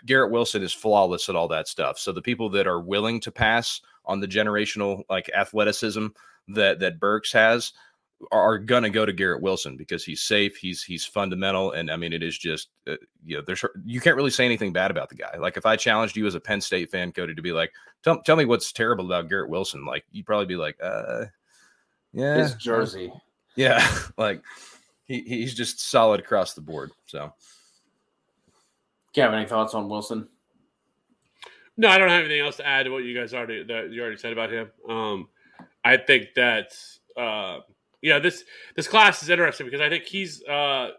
Garrett 0.06 0.32
Wilson 0.32 0.64
is 0.64 0.74
flawless 0.74 1.30
at 1.30 1.36
all 1.36 1.48
that 1.50 1.68
stuff. 1.68 2.00
So 2.00 2.12
the 2.12 2.22
people 2.22 2.50
that 2.52 2.68
are 2.68 2.80
willing 2.80 3.20
to 3.22 3.32
pass 3.32 3.82
on 4.06 4.20
the 4.20 4.28
generational 4.28 5.04
like 5.10 5.30
athleticism 5.36 6.08
that 6.48 6.80
that 6.80 7.00
Burks 7.00 7.32
has, 7.34 7.74
are 8.32 8.58
going 8.58 8.84
to 8.84 8.90
go 8.90 9.06
to 9.06 9.14
Garrett 9.14 9.42
Wilson 9.42 9.78
because 9.78 10.04
he's 10.04 10.22
safe, 10.22 10.58
he's 10.58 10.84
he's 10.84 11.06
fundamental, 11.06 11.72
and 11.72 11.90
I 11.90 11.96
mean 11.96 12.14
it 12.14 12.22
is 12.22 12.38
just 12.38 12.70
uh, 12.88 12.96
you 13.26 13.38
know 13.38 13.44
there's 13.46 13.64
you 13.86 14.02
can't 14.02 14.16
really 14.16 14.30
say 14.30 14.46
anything 14.46 14.74
bad 14.74 14.92
about 14.92 15.10
the 15.10 15.16
guy. 15.16 15.38
Like 15.38 15.58
if 15.58 15.66
I 15.66 15.76
challenged 15.76 16.18
you 16.18 16.28
as 16.28 16.36
a 16.36 16.40
Penn 16.40 16.62
State 16.62 16.92
fan, 16.92 17.12
Cody, 17.12 17.34
to 17.34 17.42
be 17.42 17.54
like, 17.54 17.72
tell 18.04 18.22
tell 18.22 18.36
me 18.36 18.46
what's 18.46 18.72
terrible 18.72 19.06
about 19.06 19.30
Garrett 19.30 19.50
Wilson, 19.50 19.86
like 19.86 20.06
you'd 20.12 20.26
probably 20.26 20.46
be 20.46 20.58
like, 20.58 20.78
uh, 20.84 21.26
yeah, 22.12 22.36
his 22.36 22.56
jersey, 22.56 23.12
yeah, 23.56 23.90
like 24.18 24.44
he 25.06 25.22
he's 25.22 25.56
just 25.56 25.80
solid 25.80 26.20
across 26.20 26.54
the 26.54 26.62
board. 26.62 26.92
So, 27.06 27.34
do 29.14 29.22
you 29.22 29.24
have 29.24 29.34
any 29.34 29.48
thoughts 29.48 29.74
on 29.74 29.88
Wilson? 29.88 30.28
No, 31.78 31.88
I 31.88 31.98
don't 31.98 32.10
have 32.10 32.26
anything 32.26 32.42
else 32.42 32.58
to 32.58 32.68
add 32.68 32.84
to 32.84 32.90
what 32.90 33.06
you 33.06 33.18
guys 33.18 33.34
already 33.34 33.64
that 33.64 33.92
you 33.92 34.02
already 34.02 34.18
said 34.18 34.34
about 34.34 34.52
him. 34.52 34.70
Um, 34.88 35.30
I 35.86 35.96
think 35.96 36.34
that. 36.36 36.74
Uh, 37.18 37.60
you 38.02 38.10
know 38.10 38.20
this 38.20 38.44
this 38.76 38.88
class 38.88 39.22
is 39.24 39.30
interesting 39.30 39.66
because 39.66 39.82
I 39.82 39.90
think 39.90 40.06
he's 40.06 40.44
uh 40.44 40.92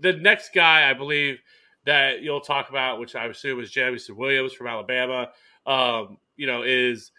the 0.00 0.12
next 0.12 0.54
guy 0.54 0.88
I 0.88 0.94
believe 0.94 1.40
that 1.86 2.22
you'll 2.22 2.40
talk 2.40 2.70
about, 2.70 2.98
which 2.98 3.14
I 3.14 3.26
assume 3.26 3.60
is 3.60 3.70
Jameson 3.70 4.16
Williams 4.16 4.52
from 4.52 4.66
Alabama, 4.66 5.30
um, 5.66 6.18
you 6.36 6.46
know, 6.46 6.62
is 6.62 7.10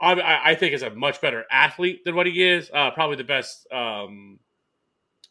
I, 0.00 0.50
I 0.50 0.54
think 0.54 0.74
is 0.74 0.82
a 0.82 0.90
much 0.90 1.20
better 1.20 1.44
athlete 1.50 2.04
than 2.04 2.14
what 2.14 2.26
he 2.26 2.42
is. 2.42 2.70
Uh, 2.72 2.90
probably 2.90 3.16
the 3.16 3.24
best, 3.24 3.66
um, 3.72 4.38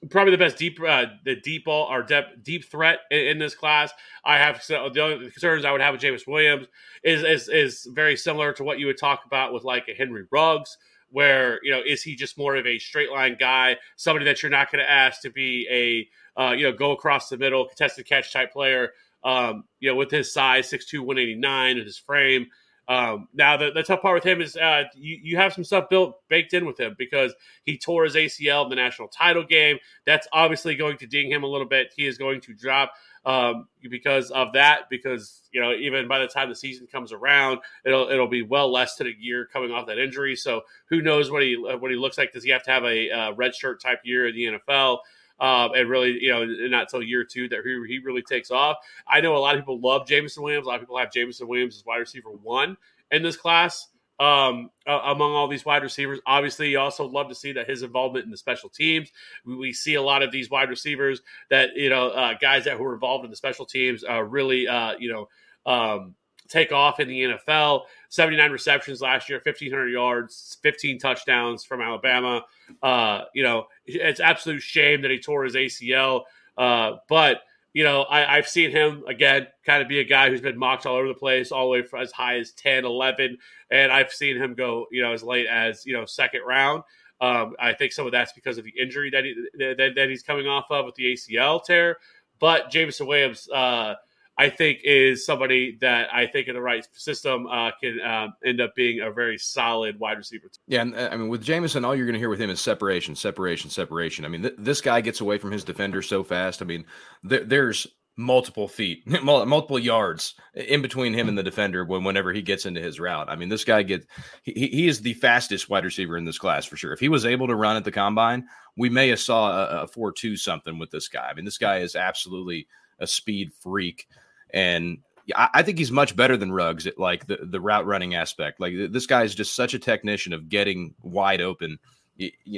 probably 0.10 0.32
the 0.32 0.38
best 0.38 0.58
deep, 0.58 0.80
uh, 0.82 1.06
the 1.26 1.36
deep 1.36 1.66
ball 1.66 1.92
or 1.92 2.02
deep, 2.02 2.26
deep 2.44 2.66
threat 2.66 3.00
in, 3.12 3.20
in, 3.20 3.40
this 3.40 3.56
class. 3.56 3.92
I 4.26 4.38
have 4.38 4.64
so 4.64 4.90
the 4.92 5.02
only 5.02 5.30
concerns 5.30 5.66
I 5.66 5.72
would 5.72 5.82
have 5.82 5.94
with 5.94 6.02
James 6.02 6.26
Williams 6.26 6.68
is, 7.04 7.24
is 7.24 7.50
is 7.50 7.88
very 7.94 8.16
similar 8.16 8.54
to 8.54 8.64
what 8.64 8.80
you 8.80 8.88
would 8.88 8.98
talk 8.98 9.26
about 9.26 9.54
with 9.54 9.64
like 9.64 9.88
a 9.90 9.94
Henry 9.94 10.26
Ruggs 10.32 10.78
where 11.14 11.60
you 11.64 11.72
know 11.72 11.82
is 11.86 12.04
he 12.04 12.16
just 12.16 12.38
more 12.38 12.58
of 12.58 12.68
a 12.68 12.78
straight 12.80 13.12
line 13.12 13.38
guy, 13.40 13.78
somebody 13.96 14.26
that 14.26 14.44
you're 14.44 14.52
not 14.52 14.72
going 14.72 14.84
to 14.84 14.92
ask 14.92 15.22
to 15.22 15.30
be 15.32 15.66
a 15.72 16.42
uh, 16.42 16.52
you 16.52 16.64
know 16.64 16.74
go 16.74 16.92
across 16.92 17.30
the 17.30 17.38
middle 17.38 17.66
contested 17.68 18.06
catch 18.06 18.34
type 18.34 18.52
player. 18.52 18.92
Um, 19.24 19.64
you 19.80 19.90
know, 19.90 19.96
with 19.96 20.12
his 20.12 20.34
size 20.34 20.70
6'2", 20.70 21.00
189 21.00 21.78
and 21.78 21.86
his 21.86 21.98
frame, 21.98 22.48
Um, 22.90 23.30
now 23.34 23.56
the, 23.56 23.72
the 23.72 23.84
tough 23.84 24.02
part 24.02 24.16
with 24.16 24.26
him 24.26 24.42
is 24.42 24.58
uh, 24.58 24.84
you, 24.96 25.18
you 25.24 25.38
have 25.38 25.54
some 25.54 25.64
stuff 25.64 25.88
built 25.90 26.20
baked 26.28 26.54
in 26.54 26.66
with 26.66 26.78
him 26.78 26.96
because 26.98 27.34
he 27.64 27.78
tore 27.78 28.04
his 28.04 28.16
ACL 28.16 28.66
in 28.66 28.70
the 28.70 28.76
national 28.76 29.08
title 29.08 29.44
game. 29.44 29.78
That's 30.06 30.28
obviously 30.34 30.76
going 30.76 30.98
to 30.98 31.08
ding 31.08 31.32
him 31.32 31.44
a 31.44 31.48
little 31.48 31.68
bit. 31.68 31.94
He 31.96 32.06
is 32.06 32.18
going 32.18 32.42
to 32.42 32.54
drop 32.54 32.92
um, 33.26 33.68
because 33.90 34.32
of 34.32 34.54
that. 34.54 34.90
Because 34.90 35.42
you 35.52 35.62
know, 35.62 35.74
even 35.74 36.08
by 36.08 36.20
the 36.20 36.28
time 36.28 36.50
the 36.50 36.56
season 36.56 36.88
comes 36.88 37.12
around, 37.12 37.60
it'll 37.86 38.10
it'll 38.10 38.28
be 38.28 38.42
well 38.42 38.72
less 38.72 38.96
than 38.96 39.08
a 39.08 39.14
year 39.18 39.48
coming 39.52 39.72
off 39.72 39.88
that 39.88 39.98
injury. 39.98 40.36
So 40.36 40.62
who 40.90 41.02
knows 41.02 41.32
what 41.32 41.44
he 41.44 41.56
what 41.56 41.92
he 41.92 41.98
looks 41.98 42.18
like? 42.18 42.34
Does 42.34 42.44
he 42.44 42.52
have 42.52 42.64
to 42.64 42.72
have 42.72 42.84
a 42.84 43.10
uh, 43.10 43.34
red 43.34 43.56
shirt 43.56 43.82
type 43.82 44.00
year 44.04 44.28
in 44.28 44.36
the 44.36 44.60
NFL? 44.60 45.00
Um, 45.40 45.72
and 45.76 45.90
really, 45.90 46.20
you 46.22 46.32
know, 46.32 46.46
not 46.46 46.84
until 46.84 47.02
year 47.02 47.24
two 47.24 47.50
that 47.50 47.62
he, 47.66 47.84
he 47.88 48.00
really 48.00 48.22
takes 48.22 48.52
off. 48.52 48.78
I 49.08 49.20
know 49.20 49.36
a 49.36 49.40
lot 49.40 49.56
of 49.56 49.62
people 49.62 49.80
love 49.80 50.08
Jameson 50.08 50.44
Williams. 50.44 50.66
A 50.66 50.70
lot 50.70 50.76
of 50.76 50.82
people 50.82 50.98
have 50.98 51.12
Jameson 51.12 51.48
Williams 51.48 51.76
as 51.76 51.86
wide 51.86 51.98
receiver 51.98 52.30
one 52.30 52.78
in 53.12 53.24
this 53.24 53.36
class 53.36 53.90
um, 54.20 54.70
uh, 54.88 55.00
among 55.06 55.34
all 55.34 55.48
these 55.48 55.66
wide 55.66 55.84
receivers. 55.84 56.20
Obviously, 56.26 56.70
you 56.70 56.80
also 56.80 57.06
love 57.06 57.30
to 57.30 57.36
see 57.36 57.52
that 57.54 57.70
his 57.70 57.84
involvement 57.84 58.26
in 58.26 58.32
the 58.32 58.38
special 58.38 58.70
teams. 58.70 59.12
We, 59.46 59.56
we 59.56 59.74
see 59.74 59.96
a 59.96 60.02
lot 60.02 60.24
of 60.24 60.32
these 60.32 60.50
wide 60.50 60.70
receivers 60.70 61.22
that 61.50 61.76
you 61.76 61.90
know 61.90 62.10
uh, 62.10 62.36
guys 62.40 62.66
that 62.66 62.78
who 62.78 62.86
are 62.86 62.94
involved 62.94 63.26
in 63.26 63.32
the 63.32 63.38
special 63.38 63.66
teams 63.66 64.04
uh, 64.08 64.22
really 64.24 64.68
uh, 64.68 64.94
you 65.00 65.12
know 65.12 65.30
um, 65.72 66.16
take 66.48 66.72
off 66.72 67.00
in 67.00 67.08
the 67.08 67.22
NFL. 67.22 67.82
79 68.10 68.52
receptions 68.52 69.02
last 69.02 69.28
year, 69.30 69.42
1,500 69.44 69.88
yards, 69.90 70.58
15 70.62 71.00
touchdowns 71.00 71.64
from 71.64 71.82
Alabama. 71.82 72.46
Uh, 72.82 73.24
you 73.34 73.44
know, 73.44 73.66
it's 73.86 74.20
absolute 74.20 74.62
shame 74.62 75.02
that 75.02 75.12
he 75.12 75.20
tore 75.20 75.44
his 75.44 75.56
ACL. 75.56 76.24
Uh, 76.58 76.98
but, 77.10 77.42
you 77.74 77.84
know, 77.84 78.06
I, 78.08 78.36
have 78.36 78.48
seen 78.48 78.70
him, 78.70 79.04
again, 79.08 79.48
kind 79.66 79.82
of 79.82 79.90
be 79.90 80.00
a 80.00 80.04
guy 80.04 80.30
who's 80.30 80.42
been 80.42 80.58
mocked 80.58 80.86
all 80.86 80.96
over 80.96 81.08
the 81.08 81.16
place, 81.16 81.52
all 81.52 81.66
the 81.66 81.72
way 81.72 81.82
from 81.82 82.02
as 82.02 82.12
high 82.12 82.38
as 82.38 82.52
10, 82.52 82.86
11. 82.86 83.38
And 83.72 83.92
I've 83.92 84.12
seen 84.12 84.38
him 84.38 84.54
go, 84.54 84.86
you 84.92 85.02
know, 85.02 85.12
as 85.12 85.24
late 85.24 85.48
as, 85.48 85.84
you 85.84 85.94
know, 85.94 86.06
second 86.06 86.42
round. 86.46 86.84
Um, 87.20 87.56
I 87.60 87.74
think 87.74 87.92
some 87.92 88.06
of 88.06 88.12
that's 88.12 88.32
because 88.34 88.60
of 88.60 88.64
the 88.64 88.74
injury 88.80 89.10
that, 89.10 89.24
he, 89.24 89.36
that, 89.58 89.94
that 89.96 90.10
he's 90.10 90.22
coming 90.22 90.46
off 90.46 90.66
of 90.70 90.86
with 90.86 90.96
the 90.96 91.14
ACL 91.14 91.64
tear. 91.64 91.98
But 92.40 92.70
Jameson 92.70 93.08
Williams, 93.08 93.50
uh, 93.50 93.96
I 94.38 94.50
think 94.50 94.80
is 94.84 95.26
somebody 95.26 95.78
that 95.82 96.14
I 96.14 96.26
think 96.26 96.48
in 96.48 96.56
the 96.56 96.62
right 96.62 96.86
system 96.94 97.46
uh, 97.48 97.72
can 97.80 98.00
uh, 98.02 98.28
end 98.44 98.62
up 98.62 98.74
being 98.76 99.02
a 99.02 99.12
very 99.12 99.38
solid 99.38 100.00
wide 100.00 100.18
receiver. 100.18 100.50
Yeah, 100.68 100.82
and 100.82 100.96
uh, 100.96 101.10
I 101.12 101.18
mean 101.18 101.30
with 101.30 101.44
Jameson, 101.44 101.86
all 101.86 101.96
you're 101.96 102.06
going 102.06 102.14
to 102.14 102.20
hear 102.20 102.30
with 102.30 102.42
him 102.42 102.50
is 102.50 102.60
separation, 102.60 103.16
separation, 103.16 103.70
separation. 103.70 104.26
I 104.26 104.30
mean, 104.30 104.42
th- 104.42 104.56
this 104.58 104.82
guy 104.82 105.02
gets 105.02 105.22
away 105.22 105.38
from 105.38 105.52
his 105.52 105.64
defender 105.64 106.02
so 106.02 106.24
fast. 106.24 106.62
I 106.62 106.66
mean, 106.66 106.86
th- 107.28 107.44
there's 107.46 107.86
multiple 108.16 108.68
feet, 108.68 109.04
multiple 109.24 109.80
yards 109.80 110.36
in 110.56 110.82
between 110.82 111.14
him 111.14 111.28
and 111.28 111.38
the 111.38 111.44
defender 111.44 111.86
when 111.86 112.04
whenever 112.04 112.34
he 112.34 112.42
gets 112.42 112.66
into 112.66 112.82
his 112.82 113.00
route. 113.00 113.30
I 113.30 113.36
mean, 113.36 113.50
this 113.50 113.64
guy 113.64 113.84
gets 113.84 114.08
he, 114.42 114.54
he 114.54 114.88
is 114.88 115.02
the 115.02 115.14
fastest 115.14 115.70
wide 115.70 115.86
receiver 115.86 116.18
in 116.18 116.26
this 116.26 116.40
class 116.40 116.66
for 116.66 116.76
sure. 116.76 116.94
If 116.94 117.00
he 117.00 117.10
was 117.10 117.26
able 117.26 117.48
to 117.48 117.56
run 117.56 117.76
at 117.76 117.84
the 117.84 117.92
combine, 117.92 118.48
we 118.78 118.90
may 118.90 119.10
have 119.10 119.20
saw 119.20 119.52
a, 119.52 119.84
a 119.84 119.88
four 119.88 120.12
two 120.12 120.36
something 120.38 120.80
with 120.80 120.90
this 120.92 121.08
guy. 121.08 121.28
I 121.30 121.34
mean, 121.36 121.46
this 121.46 121.60
guy 121.60 121.80
is 121.80 121.96
absolutely 121.96 122.68
a 123.00 123.08
speed 123.08 123.52
freak. 123.60 124.08
And 124.54 125.00
I 125.36 125.64
think 125.64 125.78
he's 125.78 125.92
much 125.92 126.16
better 126.16 126.36
than 126.36 126.52
Ruggs 126.52 126.86
at 126.86 127.00
like 127.00 127.28
the, 127.28 127.40
the 127.42 127.62
route 127.62 127.86
running 127.86 128.16
aspect. 128.16 128.60
Like 128.60 128.74
this 128.92 129.08
guy 129.08 129.24
is 129.24 129.34
just 129.34 129.56
such 129.56 129.74
a 129.74 129.80
technician 129.80 130.34
of 130.34 130.50
getting 130.50 130.94
wide 131.02 131.42
open. 131.42 131.80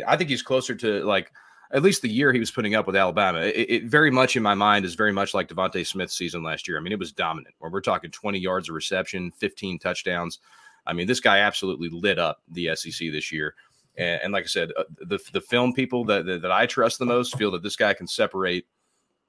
I 0.08 0.18
think 0.18 0.30
he's 0.30 0.42
closer 0.42 0.76
to 0.76 1.04
like 1.06 1.32
at 1.72 1.84
least 1.84 2.02
the 2.02 2.10
year 2.10 2.34
he 2.34 2.40
was 2.40 2.52
putting 2.52 2.76
up 2.76 2.88
with 2.88 2.96
Alabama. 2.96 3.40
It, 3.40 3.70
it 3.70 3.84
very 3.86 4.12
much 4.12 4.36
in 4.36 4.44
my 4.44 4.56
mind 4.56 4.84
is 4.84 4.96
very 4.96 5.12
much 5.12 5.34
like 5.34 5.48
DeVonta 5.48 5.86
Smith's 5.86 6.18
season 6.18 6.44
last 6.44 6.68
year. 6.68 6.78
I 6.78 6.82
mean, 6.82 6.94
it 6.94 7.00
was 7.00 7.12
dominant. 7.12 7.56
We're 7.60 7.82
talking 7.82 8.12
20 8.12 8.40
yards 8.40 8.70
of 8.70 8.76
reception, 8.76 9.32
15 9.32 9.80
touchdowns. 9.80 10.40
I 10.88 10.94
mean, 10.94 11.08
this 11.08 11.20
guy 11.20 11.40
absolutely 11.40 11.90
lit 11.90 12.20
up 12.20 12.42
the 12.50 12.76
SEC 12.76 13.12
this 13.12 13.32
year. 13.32 13.56
And, 13.98 14.22
and 14.24 14.34
like 14.34 14.44
I 14.44 14.48
said, 14.48 14.72
uh, 14.78 14.84
the 14.98 15.20
the 15.32 15.42
film 15.42 15.74
people 15.74 16.04
that, 16.06 16.26
that 16.26 16.42
that 16.42 16.52
I 16.52 16.66
trust 16.66 17.00
the 17.00 17.06
most 17.06 17.38
feel 17.38 17.52
that 17.52 17.64
this 17.64 17.76
guy 17.76 17.94
can 17.94 18.08
separate 18.08 18.66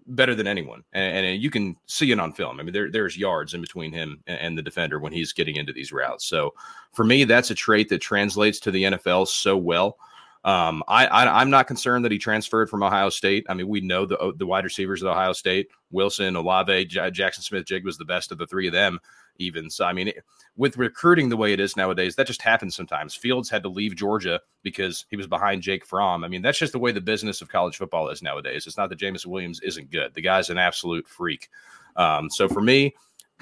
better 0.09 0.35
than 0.35 0.47
anyone, 0.47 0.85
and, 0.93 1.27
and, 1.27 1.43
you 1.43 1.51
can 1.51 1.77
see 1.87 2.11
it 2.13 2.21
on 2.21 2.33
film. 2.33 2.61
I 2.61 2.63
mean, 2.63 2.73
there, 2.73 2.91
there's 2.91 3.17
yards 3.17 3.55
in 3.55 3.61
between 3.61 3.93
him 3.93 4.23
and, 4.27 4.39
and 4.39 4.59
the 4.59 4.63
defender 4.63 4.99
when 4.99 5.13
he's 5.13 5.33
getting 5.33 5.57
into 5.57 5.73
these 5.73 5.93
routes. 5.93 6.27
So 6.27 6.55
for 6.93 7.05
me, 7.05 7.25
that's 7.25 7.51
a 7.51 7.55
trait 7.55 7.89
that 7.89 7.99
translates 7.99 8.61
to 8.61 8.71
the 8.71 8.85
NFL 8.85 9.29
so 9.29 9.57
well. 9.57 9.99
Um, 10.47 10.85
I, 10.87 11.07
I 11.07 11.43
am 11.43 11.51
not 11.51 11.67
concerned 11.67 12.05
that 12.05 12.13
he 12.13 12.19
transferred 12.19 12.71
from 12.71 12.85
Ohio 12.85 13.11
State. 13.11 13.45
I 13.49 13.55
mean, 13.55 13.67
we 13.67 13.81
know 13.81 14.07
the 14.07 14.33
the 14.37 14.47
wide 14.47 14.63
receivers 14.63 15.03
of 15.03 15.09
Ohio 15.09 15.33
State: 15.33 15.69
Wilson, 15.91 16.37
Olave, 16.37 16.85
J- 16.85 17.11
Jaxon 17.11 17.43
Smith-Njigba 17.43 17.85
was 17.85 17.99
the 17.99 18.05
best 18.05 18.31
of 18.31 18.39
the 18.39 18.47
three 18.47 18.69
of 18.69 18.73
them. 18.73 19.01
Even 19.39 19.69
so, 19.69 19.85
I 19.85 19.93
mean, 19.93 20.09
it, 20.09 20.25
with 20.57 20.79
recruiting 20.79 21.29
the 21.29 21.37
way 21.37 21.53
it 21.53 21.59
is 21.59 21.77
nowadays, 21.77 22.15
that 22.15 22.29
just 22.29 22.41
happens 22.41 22.77
sometimes. 22.77 23.15
Fields 23.15 23.51
had 23.51 23.65
to 23.65 23.69
leave 23.69 23.97
Georgia 23.97 24.41
because 24.63 25.05
he 25.11 25.17
was 25.17 25.27
behind 25.27 25.63
Jake 25.63 25.85
Fromm. 25.85 26.23
I 26.23 26.29
mean, 26.29 26.43
that's 26.43 26.59
just 26.59 26.73
the 26.73 26.79
way 26.79 26.93
the 26.93 27.01
business 27.01 27.43
of 27.43 27.49
college 27.49 27.77
football 27.77 28.09
is 28.09 28.23
nowadays. 28.23 28.69
It's 28.69 28.79
not 28.79 28.89
that 28.91 29.01
Jameson 29.01 29.31
Williams 29.33 29.61
isn't 29.61 29.91
good. 29.91 30.15
The 30.15 30.23
guy's 30.23 30.49
an 30.49 30.59
absolute 30.59 31.09
freak. 31.09 31.51
Um, 31.97 32.31
so 32.31 32.49
for 32.49 32.63
me, 32.63 32.95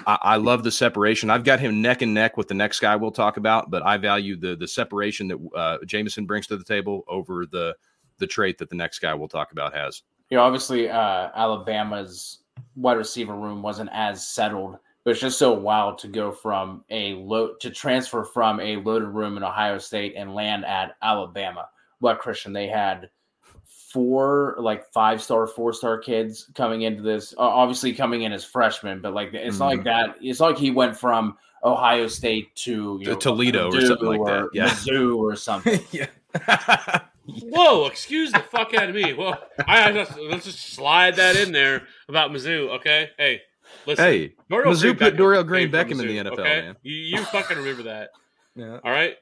I, 0.05 0.17
I, 0.21 0.35
love 0.37 0.63
the 0.63 0.71
separation. 0.71 1.29
I've 1.29 1.43
got 1.43 1.59
him 1.59 1.81
neck 1.81 2.01
and 2.01 2.13
neck 2.13 2.37
with 2.37 2.47
the 2.47 2.53
next 2.53 2.79
guy 2.79 2.95
we'll 2.95 3.11
talk 3.11 3.37
about, 3.37 3.71
but 3.71 3.83
I 3.83 3.97
value 3.97 4.35
the 4.35 4.55
the 4.55 4.67
separation 4.67 5.27
that 5.29 5.49
uh, 5.55 5.77
Jameson 5.85 6.25
brings 6.25 6.47
to 6.47 6.57
the 6.57 6.63
table 6.63 7.03
over 7.07 7.45
the 7.45 7.75
the 8.17 8.27
trait 8.27 8.57
that 8.57 8.69
the 8.69 8.75
next 8.75 8.99
guy 8.99 9.13
we'll 9.13 9.27
talk 9.27 9.51
about 9.51 9.73
has. 9.73 10.03
You 10.29 10.37
know, 10.37 10.43
obviously, 10.43 10.89
uh, 10.89 11.29
Alabama's 11.35 12.39
wide 12.75 12.97
receiver 12.97 13.35
room 13.35 13.61
wasn't 13.61 13.89
as 13.93 14.27
settled, 14.27 14.77
but 15.03 15.11
it's 15.11 15.19
just 15.19 15.37
so 15.37 15.53
wild 15.53 15.97
to 15.99 16.07
go 16.07 16.31
from 16.31 16.83
a 16.89 17.13
load 17.13 17.59
to 17.61 17.69
transfer 17.69 18.23
from 18.23 18.59
a 18.59 18.77
loaded 18.77 19.09
room 19.09 19.37
in 19.37 19.43
Ohio 19.43 19.77
State 19.77 20.13
and 20.15 20.33
land 20.33 20.65
at 20.65 20.95
Alabama. 21.01 21.67
What 21.99 22.19
Christian 22.19 22.53
they 22.53 22.67
had 22.67 23.09
four 23.95 24.57
like 24.59 24.91
five 24.91 25.23
star, 25.23 25.47
four 25.47 25.71
star 25.71 25.97
kids 25.97 26.51
coming 26.53 26.81
into 26.81 27.01
this. 27.01 27.33
obviously 27.37 27.93
coming 27.93 28.23
in 28.23 28.33
as 28.33 28.43
freshmen, 28.43 28.99
but 28.99 29.13
like 29.13 29.33
it's 29.33 29.55
mm-hmm. 29.55 29.59
not 29.59 29.65
like 29.67 29.79
mm-hmm. 29.79 30.11
that. 30.11 30.17
It's 30.21 30.41
not 30.41 30.47
like 30.47 30.57
he 30.57 30.69
went 30.69 30.97
from 30.97 31.37
Ohio 31.63 32.07
State 32.07 32.53
to 32.57 32.97
you 32.99 33.07
know, 33.07 33.15
Toledo 33.15 33.69
or 33.69 33.79
something 33.79 34.05
like 34.05 34.25
that. 34.25 34.49
Yeah, 34.51 34.67
Mizzou 34.67 35.17
or 35.17 35.37
something. 35.37 35.79
yeah. 35.91 36.07
Whoa! 37.25 37.85
Excuse 37.85 38.33
the 38.33 38.39
fuck 38.39 38.73
out 38.73 38.89
of 38.89 38.95
me. 38.95 39.13
Well, 39.13 39.41
I, 39.65 39.89
I 39.89 39.91
just, 39.93 40.19
let's 40.19 40.43
just 40.43 40.73
slide 40.73 41.15
that 41.15 41.37
in 41.37 41.53
there 41.53 41.87
about 42.09 42.31
Mizzou. 42.31 42.75
Okay, 42.75 43.11
hey, 43.17 43.43
listen. 43.85 44.03
Hey, 44.03 44.33
Dorial 44.51 44.73
Mizzou 44.73 44.81
Green 44.81 44.97
put 44.97 45.15
Dorial 45.15 45.47
Green 45.47 45.71
Beckham 45.71 45.91
in 45.91 45.97
the 45.99 46.17
NFL. 46.17 46.39
Okay? 46.39 46.43
Man. 46.43 46.75
You, 46.83 46.95
you 46.95 47.23
fucking 47.23 47.57
remember 47.57 47.83
that? 47.83 48.09
yeah. 48.57 48.79
All 48.83 48.91
right. 48.91 49.15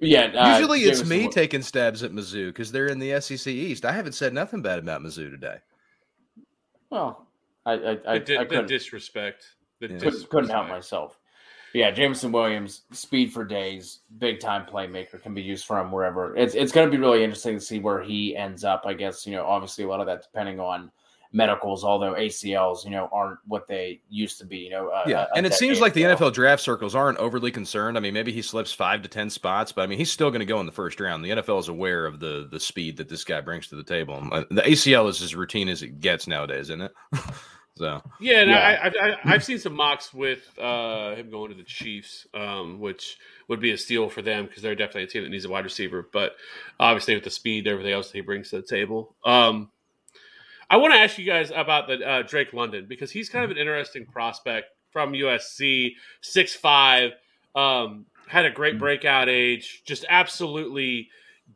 Yeah. 0.00 0.24
Uh, 0.26 0.58
Usually 0.58 0.80
it's 0.80 1.04
me 1.04 1.28
taking 1.28 1.62
stabs 1.62 2.02
at 2.02 2.12
Mizzou 2.12 2.48
because 2.48 2.70
they're 2.72 2.86
in 2.86 2.98
the 2.98 3.20
SEC 3.20 3.46
East. 3.46 3.84
I 3.84 3.92
haven't 3.92 4.12
said 4.12 4.32
nothing 4.32 4.62
bad 4.62 4.78
about 4.78 5.02
Mizzou 5.02 5.30
today. 5.30 5.58
Well, 6.90 7.26
I 7.66 7.72
I, 7.72 7.98
I, 8.06 8.18
the, 8.18 8.38
I 8.38 8.44
the 8.44 8.62
disrespect. 8.62 9.46
The 9.80 9.88
yeah. 9.88 9.98
disrespect. 9.98 10.30
couldn't 10.30 10.50
help 10.50 10.68
myself. 10.68 11.18
Yeah, 11.74 11.90
Jameson 11.90 12.32
Williams, 12.32 12.82
speed 12.92 13.32
for 13.32 13.44
days, 13.44 14.00
big 14.18 14.40
time 14.40 14.66
playmaker, 14.66 15.22
can 15.22 15.34
be 15.34 15.42
used 15.42 15.66
from 15.66 15.92
wherever. 15.92 16.34
It's 16.36 16.54
it's 16.54 16.72
going 16.72 16.90
to 16.90 16.90
be 16.90 17.00
really 17.00 17.22
interesting 17.22 17.58
to 17.58 17.64
see 17.64 17.78
where 17.78 18.02
he 18.02 18.36
ends 18.36 18.64
up. 18.64 18.82
I 18.86 18.94
guess 18.94 19.26
you 19.26 19.32
know, 19.32 19.44
obviously 19.44 19.84
a 19.84 19.88
lot 19.88 20.00
of 20.00 20.06
that 20.06 20.22
depending 20.22 20.60
on 20.60 20.90
medicals, 21.32 21.84
although 21.84 22.14
ACLs, 22.14 22.84
you 22.84 22.90
know, 22.90 23.08
aren't 23.12 23.38
what 23.46 23.66
they 23.68 24.00
used 24.08 24.38
to 24.38 24.46
be. 24.46 24.58
You 24.58 24.70
know, 24.70 25.02
yeah, 25.06 25.26
and 25.34 25.46
it 25.46 25.54
seems 25.54 25.80
like 25.80 25.92
the 25.92 26.02
NFL 26.02 26.32
draft 26.32 26.62
circles 26.62 26.94
aren't 26.94 27.18
overly 27.18 27.50
concerned. 27.50 27.96
I 27.96 28.00
mean, 28.00 28.14
maybe 28.14 28.32
he 28.32 28.42
slips 28.42 28.72
five 28.72 29.02
to 29.02 29.08
ten 29.08 29.30
spots, 29.30 29.72
but 29.72 29.82
I 29.82 29.86
mean, 29.86 29.98
he's 29.98 30.10
still 30.10 30.30
going 30.30 30.40
to 30.40 30.46
go 30.46 30.60
in 30.60 30.66
the 30.66 30.72
first 30.72 31.00
round. 31.00 31.24
The 31.24 31.30
NFL 31.30 31.60
is 31.60 31.68
aware 31.68 32.06
of 32.06 32.20
the 32.20 32.48
the 32.50 32.60
speed 32.60 32.96
that 32.98 33.08
this 33.08 33.24
guy 33.24 33.40
brings 33.40 33.68
to 33.68 33.76
the 33.76 33.84
table. 33.84 34.26
Uh, 34.30 34.44
the 34.50 34.62
ACL 34.62 35.08
is 35.08 35.22
as 35.22 35.34
routine 35.34 35.68
as 35.68 35.82
it 35.82 36.00
gets 36.00 36.26
nowadays, 36.26 36.70
isn't 36.70 36.82
it? 36.82 36.92
so 37.76 38.02
yeah, 38.20 38.42
yeah. 38.44 38.80
I, 38.82 39.08
I, 39.08 39.16
I've 39.24 39.44
seen 39.44 39.58
some 39.58 39.74
mocks 39.74 40.14
with 40.14 40.58
uh, 40.58 41.14
him 41.14 41.30
going 41.30 41.50
to 41.50 41.56
the 41.56 41.62
Chiefs, 41.62 42.26
um, 42.32 42.80
which 42.80 43.18
would 43.48 43.60
be 43.60 43.72
a 43.72 43.78
steal 43.78 44.08
for 44.08 44.22
them 44.22 44.46
because 44.46 44.62
they're 44.62 44.74
definitely 44.74 45.04
a 45.04 45.06
team 45.08 45.22
that 45.24 45.30
needs 45.30 45.44
a 45.44 45.50
wide 45.50 45.64
receiver. 45.64 46.08
But 46.10 46.32
obviously, 46.80 47.14
with 47.14 47.24
the 47.24 47.30
speed, 47.30 47.66
everything 47.66 47.92
else 47.92 48.10
that 48.10 48.16
he 48.16 48.22
brings 48.22 48.50
to 48.50 48.56
the 48.56 48.66
table. 48.66 49.14
Um, 49.24 49.70
I 50.70 50.76
want 50.76 50.94
to 50.94 51.00
ask 51.00 51.18
you 51.18 51.24
guys 51.24 51.50
about 51.54 51.88
the 51.88 52.06
uh, 52.06 52.22
Drake 52.22 52.52
London 52.52 52.86
because 52.88 53.10
he's 53.10 53.28
kind 53.28 53.44
of 53.44 53.50
an 53.50 53.56
interesting 53.56 54.06
prospect 54.06 54.66
from 54.90 55.12
USC, 55.12 55.92
six 56.20 56.54
five, 56.54 57.12
um, 57.54 58.06
had 58.26 58.44
a 58.44 58.50
great 58.50 58.78
breakout 58.78 59.28
age, 59.28 59.82
just 59.84 60.04
absolutely 60.08 61.08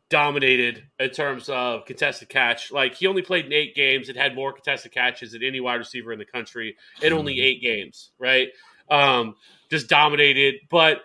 dominated 0.09 0.83
in 0.99 1.09
terms 1.11 1.49
of 1.49 1.85
contested 1.85 2.29
catch. 2.29 2.71
Like 2.71 2.95
he 2.95 3.07
only 3.07 3.21
played 3.21 3.45
in 3.45 3.53
eight 3.53 3.75
games 3.75 4.09
and 4.09 4.17
had 4.17 4.35
more 4.35 4.51
contested 4.53 4.91
catches 4.91 5.33
than 5.33 5.43
any 5.43 5.59
wide 5.59 5.75
receiver 5.75 6.11
in 6.11 6.19
the 6.19 6.25
country 6.25 6.75
in 7.01 7.13
only 7.13 7.39
eight 7.41 7.61
games, 7.61 8.11
right? 8.17 8.49
Um, 8.89 9.35
just 9.69 9.87
dominated, 9.87 10.55
but 10.69 11.01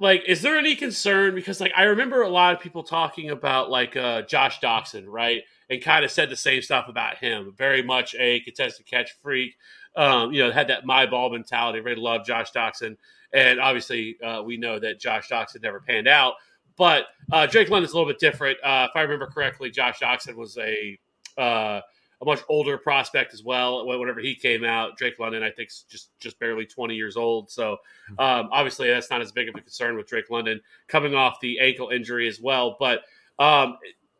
like 0.00 0.24
is 0.26 0.42
there 0.42 0.58
any 0.58 0.74
concern 0.74 1.34
because 1.34 1.60
like 1.60 1.72
I 1.76 1.84
remember 1.84 2.22
a 2.22 2.28
lot 2.28 2.54
of 2.54 2.60
people 2.60 2.82
talking 2.82 3.30
about 3.30 3.70
like 3.70 3.96
uh 3.96 4.22
Josh 4.22 4.60
Doctson, 4.60 5.04
right? 5.06 5.42
And 5.70 5.82
kind 5.82 6.04
of 6.04 6.10
said 6.10 6.30
the 6.30 6.36
same 6.36 6.60
stuff 6.62 6.88
about 6.88 7.16
him. 7.16 7.54
Very 7.56 7.82
much 7.82 8.14
a 8.18 8.40
contested 8.40 8.86
catch 8.86 9.12
freak. 9.22 9.56
Um, 9.96 10.32
you 10.32 10.42
know, 10.42 10.50
had 10.50 10.68
that 10.68 10.84
my 10.84 11.06
ball 11.06 11.30
mentality. 11.30 11.80
Really 11.80 12.00
loved 12.00 12.26
Josh 12.26 12.52
Doctson. 12.52 12.96
And 13.32 13.60
obviously, 13.60 14.16
uh, 14.22 14.42
we 14.42 14.56
know 14.56 14.78
that 14.78 15.00
Josh 15.00 15.28
Doctson 15.28 15.62
never 15.62 15.80
panned 15.80 16.08
out. 16.08 16.34
But 16.76 17.06
uh, 17.32 17.46
Drake 17.46 17.70
London's 17.70 17.92
a 17.92 17.96
little 17.96 18.10
bit 18.10 18.18
different. 18.18 18.58
Uh, 18.62 18.88
if 18.90 18.96
I 18.96 19.02
remember 19.02 19.26
correctly, 19.26 19.70
Josh 19.70 20.00
Doctson 20.00 20.34
was 20.34 20.58
a 20.58 20.98
uh, 21.38 21.80
a 22.20 22.24
much 22.24 22.40
older 22.48 22.78
prospect 22.78 23.34
as 23.34 23.42
well. 23.42 23.86
Whenever 23.86 24.20
he 24.20 24.34
came 24.34 24.64
out, 24.64 24.96
Drake 24.96 25.18
London, 25.18 25.42
I 25.42 25.50
think, 25.50 25.70
just 25.88 26.10
just 26.18 26.38
barely 26.38 26.66
20 26.66 26.94
years 26.94 27.16
old. 27.16 27.50
So 27.50 27.78
um, 28.18 28.48
obviously, 28.50 28.88
that's 28.88 29.10
not 29.10 29.20
as 29.20 29.32
big 29.32 29.48
of 29.48 29.54
a 29.54 29.60
concern 29.60 29.96
with 29.96 30.06
Drake 30.06 30.30
London 30.30 30.60
coming 30.88 31.14
off 31.14 31.40
the 31.40 31.60
ankle 31.60 31.90
injury 31.90 32.28
as 32.28 32.40
well. 32.40 32.76
But 32.78 33.02
um, 33.38 33.78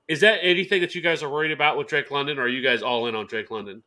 is 0.09 0.21
that 0.21 0.41
anything 0.43 0.81
that 0.81 0.95
you 0.95 1.01
guys 1.01 1.23
are 1.23 1.31
worried 1.31 1.53
about 1.53 1.79
with 1.79 1.89
Drake 1.89 2.11
London, 2.11 2.39
or 2.39 2.43
are 2.43 2.49
you 2.49 2.63
guys 2.63 2.83
all 2.83 3.07
in 3.07 3.15
on 3.15 3.27
Drake 3.27 3.51
London? 3.51 3.83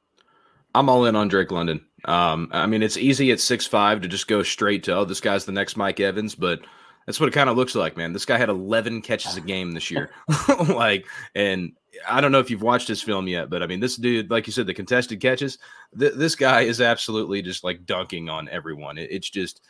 I'm 0.76 0.90
all 0.90 1.06
in 1.06 1.16
on 1.16 1.28
Drake 1.28 1.52
London. 1.52 1.86
Um, 2.06 2.50
I 2.52 2.66
mean, 2.68 2.84
it's 2.84 2.98
easy 2.98 3.32
at 3.32 3.40
six 3.40 3.66
five 3.66 4.02
to 4.02 4.08
just 4.08 4.28
go 4.28 4.44
straight 4.44 4.84
to 4.84 4.96
oh, 4.96 5.06
this 5.06 5.22
guy's 5.22 5.46
the 5.46 5.52
next 5.52 5.78
Mike 5.78 6.00
Evans, 6.00 6.36
but 6.36 6.60
that's 7.08 7.20
what 7.20 7.30
it 7.30 7.34
kind 7.34 7.50
of 7.50 7.56
looks 7.56 7.74
like, 7.74 7.96
man. 7.96 8.12
This 8.12 8.26
guy 8.26 8.38
had 8.38 8.50
11 8.50 9.02
catches 9.02 9.38
a 9.38 9.42
game 9.42 9.72
this 9.72 9.90
year, 9.90 10.12
like, 10.68 11.08
and 11.36 11.72
I 12.08 12.20
don't 12.20 12.34
know 12.34 12.40
if 12.40 12.52
you've 12.52 12.62
watched 12.62 12.90
his 12.90 13.02
film 13.02 13.28
yet, 13.28 13.50
but 13.50 13.64
I 13.64 13.68
mean, 13.68 13.80
this 13.80 13.96
dude, 13.96 14.30
like 14.30 14.46
you 14.46 14.54
said, 14.54 14.68
the 14.68 14.74
contested 14.74 15.22
catches, 15.22 15.58
th- 15.98 16.16
this 16.16 16.36
guy 16.36 16.62
is 16.62 16.82
absolutely 16.82 17.42
just 17.42 17.64
like 17.64 17.86
dunking 17.86 18.28
on 18.30 18.50
everyone. 18.50 18.98
It, 18.98 19.10
it's 19.10 19.30
just, 19.30 19.62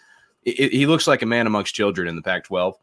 it, 0.43 0.73
he 0.73 0.87
looks 0.87 1.07
like 1.07 1.21
a 1.21 1.27
man 1.27 1.45
amongst 1.45 1.75
children 1.75 2.07
in 2.07 2.15
the 2.15 2.23
Pac 2.23 2.45
12. 2.45 2.75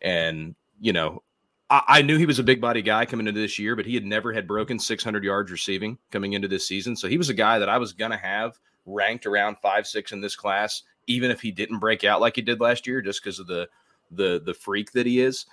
And, 0.00 0.54
you 0.80 0.94
know, 0.94 1.22
I, 1.70 2.02
knew 2.02 2.16
he 2.16 2.26
was 2.26 2.40
a 2.40 2.44
big 2.44 2.60
body 2.60 2.82
guy 2.82 3.06
coming 3.06 3.28
into 3.28 3.40
this 3.40 3.56
year, 3.58 3.76
but 3.76 3.86
he 3.86 3.94
had 3.94 4.04
never 4.04 4.32
had 4.32 4.48
broken 4.48 4.80
600 4.80 5.22
yards 5.22 5.52
receiving 5.52 5.98
coming 6.10 6.32
into 6.32 6.48
this 6.48 6.66
season. 6.66 6.96
So 6.96 7.06
he 7.06 7.16
was 7.16 7.28
a 7.28 7.34
guy 7.34 7.60
that 7.60 7.68
I 7.68 7.78
was 7.78 7.92
going 7.92 8.10
to 8.10 8.16
have 8.16 8.58
ranked 8.86 9.24
around 9.24 9.56
five, 9.58 9.86
six 9.86 10.10
in 10.10 10.20
this 10.20 10.34
class, 10.34 10.82
even 11.06 11.30
if 11.30 11.40
he 11.40 11.52
didn't 11.52 11.78
break 11.78 12.02
out 12.02 12.20
like 12.20 12.34
he 12.34 12.42
did 12.42 12.60
last 12.60 12.88
year, 12.88 13.00
just 13.00 13.22
because 13.22 13.38
of 13.38 13.46
the, 13.46 13.68
the, 14.10 14.42
the 14.44 14.54
freak 14.54 14.90
that 14.92 15.06
he 15.06 15.20
is 15.20 15.46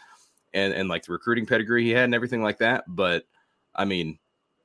and 0.53 0.73
and 0.73 0.89
like 0.89 1.03
the 1.03 1.11
recruiting 1.11 1.45
pedigree 1.45 1.83
he 1.83 1.91
had 1.91 2.05
and 2.05 2.15
everything 2.15 2.41
like 2.41 2.59
that. 2.59 2.83
But 2.87 3.25
I 3.75 3.85
mean, 3.85 4.17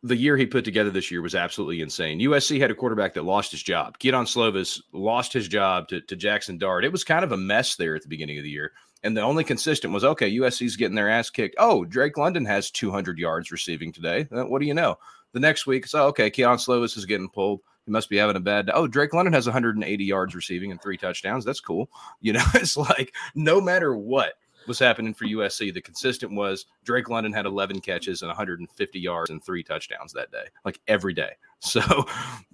the 0.02 0.16
year 0.16 0.36
he 0.36 0.46
put 0.46 0.64
together 0.64 0.90
this 0.90 1.10
year 1.10 1.22
was 1.22 1.34
absolutely 1.34 1.80
insane. 1.80 2.18
USC 2.20 2.60
had 2.60 2.70
a 2.70 2.74
quarterback 2.74 3.14
that 3.14 3.24
lost 3.24 3.52
his 3.52 3.62
job. 3.62 3.98
Kedon 3.98 4.24
Slovis 4.24 4.80
lost 4.92 5.32
his 5.32 5.48
job 5.48 5.88
to, 5.88 6.00
to 6.02 6.16
Jaxson 6.16 6.58
Dart. 6.58 6.84
It 6.84 6.92
was 6.92 7.04
kind 7.04 7.24
of 7.24 7.32
a 7.32 7.36
mess 7.36 7.76
there 7.76 7.94
at 7.94 8.02
the 8.02 8.08
beginning 8.08 8.38
of 8.38 8.44
the 8.44 8.50
year. 8.50 8.72
And 9.04 9.16
the 9.16 9.22
only 9.22 9.44
consistent 9.44 9.92
was 9.92 10.04
okay, 10.04 10.32
USC's 10.32 10.76
getting 10.76 10.94
their 10.94 11.10
ass 11.10 11.30
kicked. 11.30 11.56
Oh, 11.58 11.84
Drake 11.84 12.16
London 12.16 12.44
has 12.44 12.70
200 12.70 13.18
yards 13.18 13.50
receiving 13.50 13.92
today. 13.92 14.26
What 14.30 14.60
do 14.60 14.66
you 14.66 14.74
know? 14.74 14.98
The 15.32 15.40
next 15.40 15.66
week, 15.66 15.86
so 15.86 16.04
oh, 16.04 16.06
okay, 16.08 16.30
Keon 16.30 16.58
Slovis 16.58 16.96
is 16.96 17.06
getting 17.06 17.28
pulled. 17.28 17.60
He 17.84 17.90
must 17.90 18.10
be 18.10 18.18
having 18.18 18.36
a 18.36 18.40
bad 18.40 18.66
day. 18.66 18.72
Oh, 18.74 18.86
Drake 18.86 19.12
London 19.12 19.32
has 19.32 19.46
180 19.46 20.04
yards 20.04 20.34
receiving 20.34 20.70
and 20.70 20.80
three 20.80 20.96
touchdowns. 20.96 21.44
That's 21.44 21.60
cool. 21.60 21.90
You 22.20 22.34
know, 22.34 22.44
it's 22.54 22.76
like 22.76 23.14
no 23.34 23.60
matter 23.60 23.96
what, 23.96 24.34
was 24.66 24.78
happening 24.78 25.14
for 25.14 25.24
USC. 25.24 25.72
The 25.72 25.80
consistent 25.80 26.32
was 26.32 26.66
Drake 26.84 27.08
London 27.08 27.32
had 27.32 27.46
11 27.46 27.80
catches 27.80 28.22
and 28.22 28.28
150 28.28 29.00
yards 29.00 29.30
and 29.30 29.42
three 29.42 29.62
touchdowns 29.62 30.12
that 30.12 30.30
day, 30.30 30.44
like 30.64 30.80
every 30.88 31.14
day. 31.14 31.32
So 31.64 31.80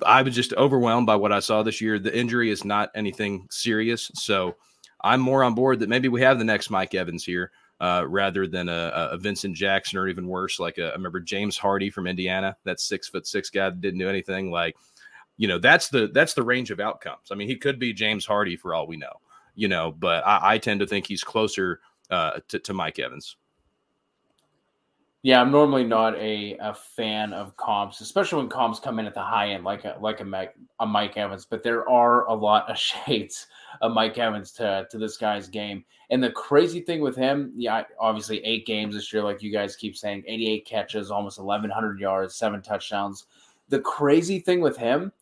I 0.04 0.20
was 0.20 0.34
just 0.34 0.52
overwhelmed 0.52 1.06
by 1.06 1.16
what 1.16 1.32
I 1.32 1.40
saw 1.40 1.62
this 1.62 1.80
year. 1.80 1.98
The 1.98 2.14
injury 2.14 2.50
is 2.50 2.62
not 2.62 2.90
anything 2.94 3.46
serious. 3.50 4.10
So 4.12 4.56
I'm 5.00 5.20
more 5.20 5.44
on 5.44 5.54
board 5.54 5.80
that 5.80 5.88
maybe 5.88 6.08
we 6.08 6.22
have 6.22 6.38
the 6.38 6.44
next 6.44 6.70
Mike 6.70 6.94
Evans 6.94 7.24
here. 7.24 7.52
Uh, 7.80 8.04
rather 8.08 8.48
than 8.48 8.68
a, 8.68 9.08
a, 9.12 9.16
Vincent 9.16 9.54
Jackson 9.54 10.00
or 10.00 10.08
even 10.08 10.26
worse, 10.26 10.58
like 10.58 10.78
a, 10.78 10.88
I 10.88 10.92
remember 10.94 11.20
James 11.20 11.56
Hardy 11.56 11.90
from 11.90 12.08
Indiana, 12.08 12.56
that 12.64 12.80
six 12.80 13.06
foot 13.06 13.24
six 13.24 13.50
guy 13.50 13.70
that 13.70 13.80
didn't 13.80 14.00
do 14.00 14.08
anything. 14.08 14.50
Like, 14.50 14.74
you 15.36 15.46
know, 15.46 15.60
that's 15.60 15.88
the 15.88 16.08
that's 16.12 16.34
the 16.34 16.42
range 16.42 16.72
of 16.72 16.80
outcomes. 16.80 17.28
I 17.30 17.36
mean, 17.36 17.46
he 17.46 17.54
could 17.54 17.78
be 17.78 17.92
James 17.92 18.26
Hardy 18.26 18.56
for 18.56 18.74
all 18.74 18.88
we 18.88 18.96
know, 18.96 19.12
you 19.54 19.68
know, 19.68 19.92
but 19.92 20.26
I, 20.26 20.54
I 20.54 20.58
tend 20.58 20.80
to 20.80 20.88
think 20.88 21.06
he's 21.06 21.22
closer 21.22 21.78
uh, 22.10 22.40
to, 22.48 22.58
to 22.58 22.74
Mike 22.74 22.98
Evans. 22.98 23.36
Yeah, 25.22 25.40
I'm 25.40 25.50
normally 25.50 25.84
not 25.84 26.16
a, 26.16 26.56
a 26.60 26.74
fan 26.74 27.32
of 27.32 27.56
comps, 27.56 28.00
especially 28.00 28.38
when 28.38 28.48
comps 28.48 28.78
come 28.78 28.98
in 28.98 29.06
at 29.06 29.14
the 29.14 29.22
high 29.22 29.50
end, 29.50 29.64
like 29.64 29.84
a, 29.84 29.96
like 30.00 30.20
a 30.20 30.24
Mike, 30.24 30.54
a 30.78 30.86
Mike 30.86 31.16
Evans. 31.16 31.44
But 31.44 31.62
there 31.62 31.88
are 31.88 32.24
a 32.26 32.34
lot 32.34 32.70
of 32.70 32.78
shades 33.06 33.46
of 33.80 33.92
Mike 33.92 34.18
Evans 34.18 34.52
to, 34.52 34.86
to 34.90 34.98
this 34.98 35.16
guy's 35.16 35.48
game. 35.48 35.84
And 36.10 36.22
the 36.22 36.30
crazy 36.30 36.80
thing 36.80 37.00
with 37.00 37.16
him, 37.16 37.52
yeah, 37.56 37.84
obviously 38.00 38.44
eight 38.44 38.66
games 38.66 38.94
this 38.94 39.12
year, 39.12 39.22
like 39.22 39.42
you 39.42 39.52
guys 39.52 39.76
keep 39.76 39.96
saying, 39.96 40.24
88 40.26 40.66
catches, 40.66 41.10
almost 41.10 41.38
1,100 41.38 42.00
yards, 42.00 42.34
seven 42.34 42.62
touchdowns. 42.62 43.26
The 43.68 43.80
crazy 43.80 44.38
thing 44.38 44.60
with 44.60 44.76
him 44.76 45.12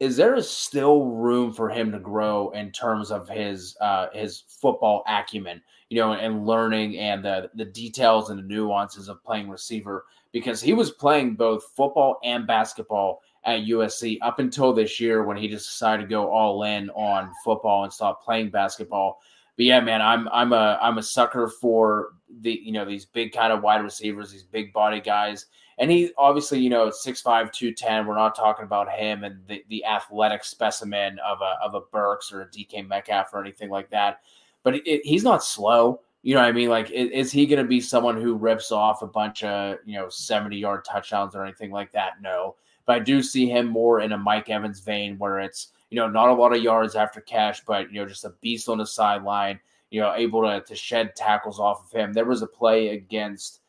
is 0.00 0.16
there 0.16 0.34
is 0.34 0.48
still 0.48 1.06
room 1.06 1.52
for 1.52 1.68
him 1.68 1.92
to 1.92 1.98
grow 1.98 2.50
in 2.50 2.72
terms 2.72 3.10
of 3.10 3.28
his 3.28 3.76
uh, 3.80 4.08
his 4.12 4.44
football 4.48 5.04
acumen 5.06 5.62
you 5.92 5.98
know, 5.98 6.14
and 6.14 6.46
learning 6.46 6.96
and 6.96 7.22
the 7.22 7.50
the 7.54 7.66
details 7.66 8.30
and 8.30 8.38
the 8.38 8.42
nuances 8.42 9.10
of 9.10 9.22
playing 9.22 9.50
receiver 9.50 10.06
because 10.32 10.62
he 10.62 10.72
was 10.72 10.90
playing 10.90 11.34
both 11.34 11.64
football 11.76 12.18
and 12.24 12.46
basketball 12.46 13.20
at 13.44 13.60
USC 13.60 14.18
up 14.22 14.38
until 14.38 14.72
this 14.72 15.00
year 15.00 15.24
when 15.24 15.36
he 15.36 15.48
just 15.48 15.68
decided 15.68 16.02
to 16.02 16.08
go 16.08 16.30
all 16.30 16.62
in 16.64 16.90
on 16.90 17.32
football 17.44 17.84
and 17.84 17.92
stop 17.92 18.24
playing 18.24 18.50
basketball. 18.50 19.20
But 19.56 19.66
yeah, 19.66 19.80
man, 19.80 20.00
I'm 20.00 20.28
I'm 20.28 20.52
a 20.52 20.78
I'm 20.80 20.98
a 20.98 21.02
sucker 21.02 21.48
for 21.48 22.10
the 22.40 22.60
you 22.62 22.72
know 22.72 22.84
these 22.84 23.04
big 23.04 23.32
kind 23.32 23.52
of 23.52 23.62
wide 23.62 23.82
receivers, 23.82 24.32
these 24.32 24.44
big 24.44 24.72
body 24.72 25.00
guys. 25.00 25.46
And 25.78 25.90
he 25.90 26.12
obviously, 26.18 26.60
you 26.60 26.68
know, 26.68 26.88
6'5, 26.88 27.50
210. 27.50 28.06
We're 28.06 28.14
not 28.14 28.36
talking 28.36 28.64
about 28.64 28.90
him 28.90 29.24
and 29.24 29.40
the, 29.48 29.64
the 29.68 29.84
athletic 29.86 30.44
specimen 30.44 31.18
of 31.24 31.38
a 31.40 31.56
of 31.64 31.74
a 31.74 31.80
Burks 31.80 32.32
or 32.32 32.42
a 32.42 32.48
DK 32.48 32.86
Metcalf 32.86 33.32
or 33.32 33.40
anything 33.40 33.70
like 33.70 33.90
that 33.90 34.20
but 34.62 34.76
it, 34.86 35.04
he's 35.04 35.24
not 35.24 35.44
slow. 35.44 36.00
You 36.22 36.34
know 36.34 36.40
what 36.40 36.48
I 36.48 36.52
mean? 36.52 36.68
Like, 36.68 36.90
is, 36.90 37.10
is 37.10 37.32
he 37.32 37.46
going 37.46 37.62
to 37.62 37.68
be 37.68 37.80
someone 37.80 38.20
who 38.20 38.34
rips 38.34 38.70
off 38.70 39.02
a 39.02 39.06
bunch 39.06 39.42
of, 39.42 39.78
you 39.84 39.94
know, 39.98 40.08
70 40.08 40.56
yard 40.56 40.84
touchdowns 40.84 41.34
or 41.34 41.44
anything 41.44 41.70
like 41.70 41.92
that? 41.92 42.20
No. 42.20 42.56
But 42.86 42.96
I 42.96 42.98
do 43.00 43.22
see 43.22 43.48
him 43.48 43.66
more 43.66 44.00
in 44.00 44.12
a 44.12 44.18
Mike 44.18 44.48
Evans 44.48 44.80
vein 44.80 45.18
where 45.18 45.40
it's, 45.40 45.68
you 45.90 45.96
know, 45.96 46.08
not 46.08 46.28
a 46.28 46.34
lot 46.34 46.54
of 46.54 46.62
yards 46.62 46.94
after 46.94 47.20
catch, 47.20 47.64
but, 47.64 47.92
you 47.92 48.00
know, 48.00 48.08
just 48.08 48.24
a 48.24 48.34
beast 48.40 48.68
on 48.68 48.78
the 48.78 48.86
sideline, 48.86 49.60
you 49.90 50.00
know, 50.00 50.14
able 50.14 50.42
to, 50.42 50.62
to 50.62 50.74
shed 50.74 51.14
tackles 51.14 51.60
off 51.60 51.84
of 51.84 51.92
him. 51.92 52.12
There 52.12 52.24
was 52.24 52.42
a 52.42 52.46
play 52.46 52.88
against 52.88 53.60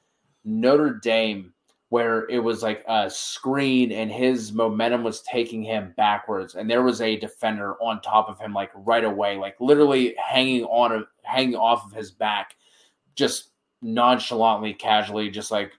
Notre 0.43 0.93
Dame 0.93 1.53
where 1.93 2.27
it 2.27 2.39
was 2.39 2.63
like 2.63 2.83
a 2.87 3.07
screen 3.07 3.91
and 3.91 4.11
his 4.11 4.51
momentum 4.51 5.03
was 5.03 5.21
taking 5.21 5.61
him 5.61 5.93
backwards 5.95 6.55
and 6.55 6.67
there 6.67 6.81
was 6.81 7.01
a 7.01 7.17
defender 7.17 7.75
on 7.75 8.01
top 8.01 8.27
of 8.27 8.39
him 8.39 8.51
like 8.51 8.71
right 8.73 9.03
away 9.03 9.37
like 9.37 9.55
literally 9.59 10.15
hanging 10.17 10.63
on 10.63 11.05
hanging 11.21 11.55
off 11.55 11.85
of 11.85 11.91
his 11.91 12.09
back 12.09 12.55
just 13.13 13.51
nonchalantly 13.83 14.73
casually 14.73 15.29
just 15.29 15.51
like 15.51 15.71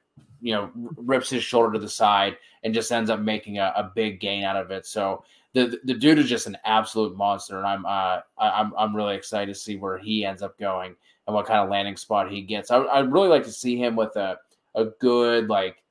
you 0.44 0.52
know 0.52 0.70
rips 0.96 1.30
his 1.30 1.42
shoulder 1.42 1.72
to 1.72 1.78
the 1.78 1.88
side 1.88 2.36
and 2.62 2.74
just 2.74 2.92
ends 2.92 3.08
up 3.08 3.18
making 3.18 3.58
a, 3.58 3.72
a 3.76 3.90
big 3.94 4.20
gain 4.20 4.44
out 4.44 4.56
of 4.56 4.70
it 4.70 4.84
so 4.84 5.24
the 5.54 5.80
the 5.84 5.94
dude 5.94 6.18
is 6.18 6.28
just 6.28 6.46
an 6.46 6.56
absolute 6.64 7.16
monster 7.16 7.56
and 7.56 7.66
i'm 7.66 7.86
uh 7.86 8.20
i'm 8.38 8.72
i'm 8.76 8.94
really 8.94 9.16
excited 9.16 9.52
to 9.52 9.58
see 9.58 9.76
where 9.76 9.96
he 9.96 10.24
ends 10.24 10.42
up 10.42 10.58
going 10.58 10.94
and 11.26 11.34
what 11.34 11.46
kind 11.46 11.60
of 11.60 11.70
landing 11.70 11.96
spot 11.96 12.30
he 12.30 12.42
gets 12.42 12.70
I, 12.70 12.84
i'd 12.84 13.10
really 13.10 13.28
like 13.28 13.44
to 13.44 13.52
see 13.52 13.76
him 13.76 13.96
with 13.96 14.14
a 14.16 14.36
a 14.74 14.84
good 15.00 15.48
like 15.48 15.82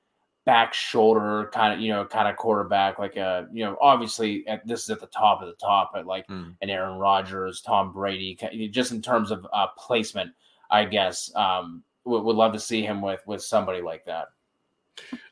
back 0.46 0.74
shoulder 0.74 1.50
kind 1.54 1.74
of 1.74 1.80
you 1.80 1.90
know 1.90 2.06
kind 2.06 2.28
of 2.28 2.36
quarterback 2.36 3.00
like 3.00 3.16
a 3.16 3.48
you 3.52 3.64
know 3.64 3.76
obviously 3.82 4.46
at, 4.48 4.66
this 4.68 4.84
is 4.84 4.90
at 4.90 5.00
the 5.00 5.08
top 5.08 5.42
of 5.42 5.48
the 5.48 5.56
top 5.56 5.92
but 5.94 6.06
like 6.06 6.28
mm. 6.28 6.54
an 6.62 6.70
Aaron 6.70 7.00
Rodgers, 7.00 7.62
Tom 7.62 7.94
Brady, 7.94 8.38
just 8.70 8.92
in 8.92 9.02
terms 9.02 9.32
of 9.32 9.48
uh, 9.54 9.68
placement, 9.78 10.34
I 10.70 10.86
guess 10.86 11.32
um, 11.36 11.84
would, 12.06 12.24
would 12.24 12.36
love 12.36 12.54
to 12.54 12.60
see 12.60 12.82
him 12.82 13.02
with 13.02 13.22
with 13.26 13.42
somebody 13.42 13.82
like 13.82 14.06
that. 14.06 14.28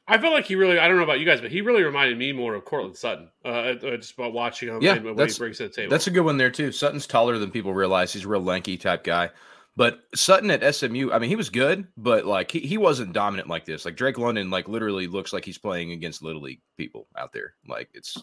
I 0.08 0.18
feel 0.18 0.32
like 0.32 0.46
he 0.46 0.56
really, 0.56 0.80
I 0.80 0.88
don't 0.88 0.98
know 0.98 1.04
about 1.04 1.20
you 1.20 1.26
guys, 1.26 1.40
but 1.42 1.52
he 1.52 1.62
really 1.62 1.84
reminded 1.84 2.18
me 2.18 2.34
more 2.34 2.56
of 2.56 2.66
Courtland 2.66 2.98
Sutton. 2.98 3.30
Uh, 3.46 3.48
uh 3.48 3.98
just 3.98 4.14
about 4.14 4.34
watching 4.34 4.70
him 4.70 4.82
yeah, 4.82 4.96
and 4.96 5.16
what 5.16 5.32
he 5.32 5.38
brings 5.38 5.58
to 5.58 5.64
the 5.64 5.70
table. 5.70 5.90
That's 5.90 6.08
a 6.08 6.12
good 6.12 6.22
one 6.26 6.38
there, 6.38 6.52
too. 6.52 6.72
Sutton's 6.72 7.08
taller 7.08 7.38
than 7.38 7.52
people 7.52 7.74
realize. 7.74 8.12
He's 8.12 8.26
a 8.26 8.28
real 8.28 8.42
lanky 8.42 8.78
type 8.78 9.04
guy. 9.04 9.30
But 9.78 10.02
Sutton 10.14 10.52
at 10.52 10.76
SMU, 10.76 11.12
I 11.12 11.20
mean, 11.20 11.30
he 11.30 11.36
was 11.36 11.50
good, 11.50 11.88
but 11.96 12.26
like 12.26 12.52
he, 12.52 12.60
he 12.60 12.78
wasn't 12.78 13.14
dominant 13.14 13.48
like 13.48 13.66
this. 13.66 13.86
Like 13.86 13.96
Drake 13.96 14.18
London, 14.18 14.50
like 14.50 14.68
literally 14.68 15.08
looks 15.08 15.32
like 15.32 15.46
he's 15.46 15.58
playing 15.58 15.92
against 15.92 16.22
little 16.22 16.42
league 16.42 16.62
people 16.76 17.08
out 17.18 17.32
there. 17.32 17.54
Like 17.66 17.90
it's 17.94 18.22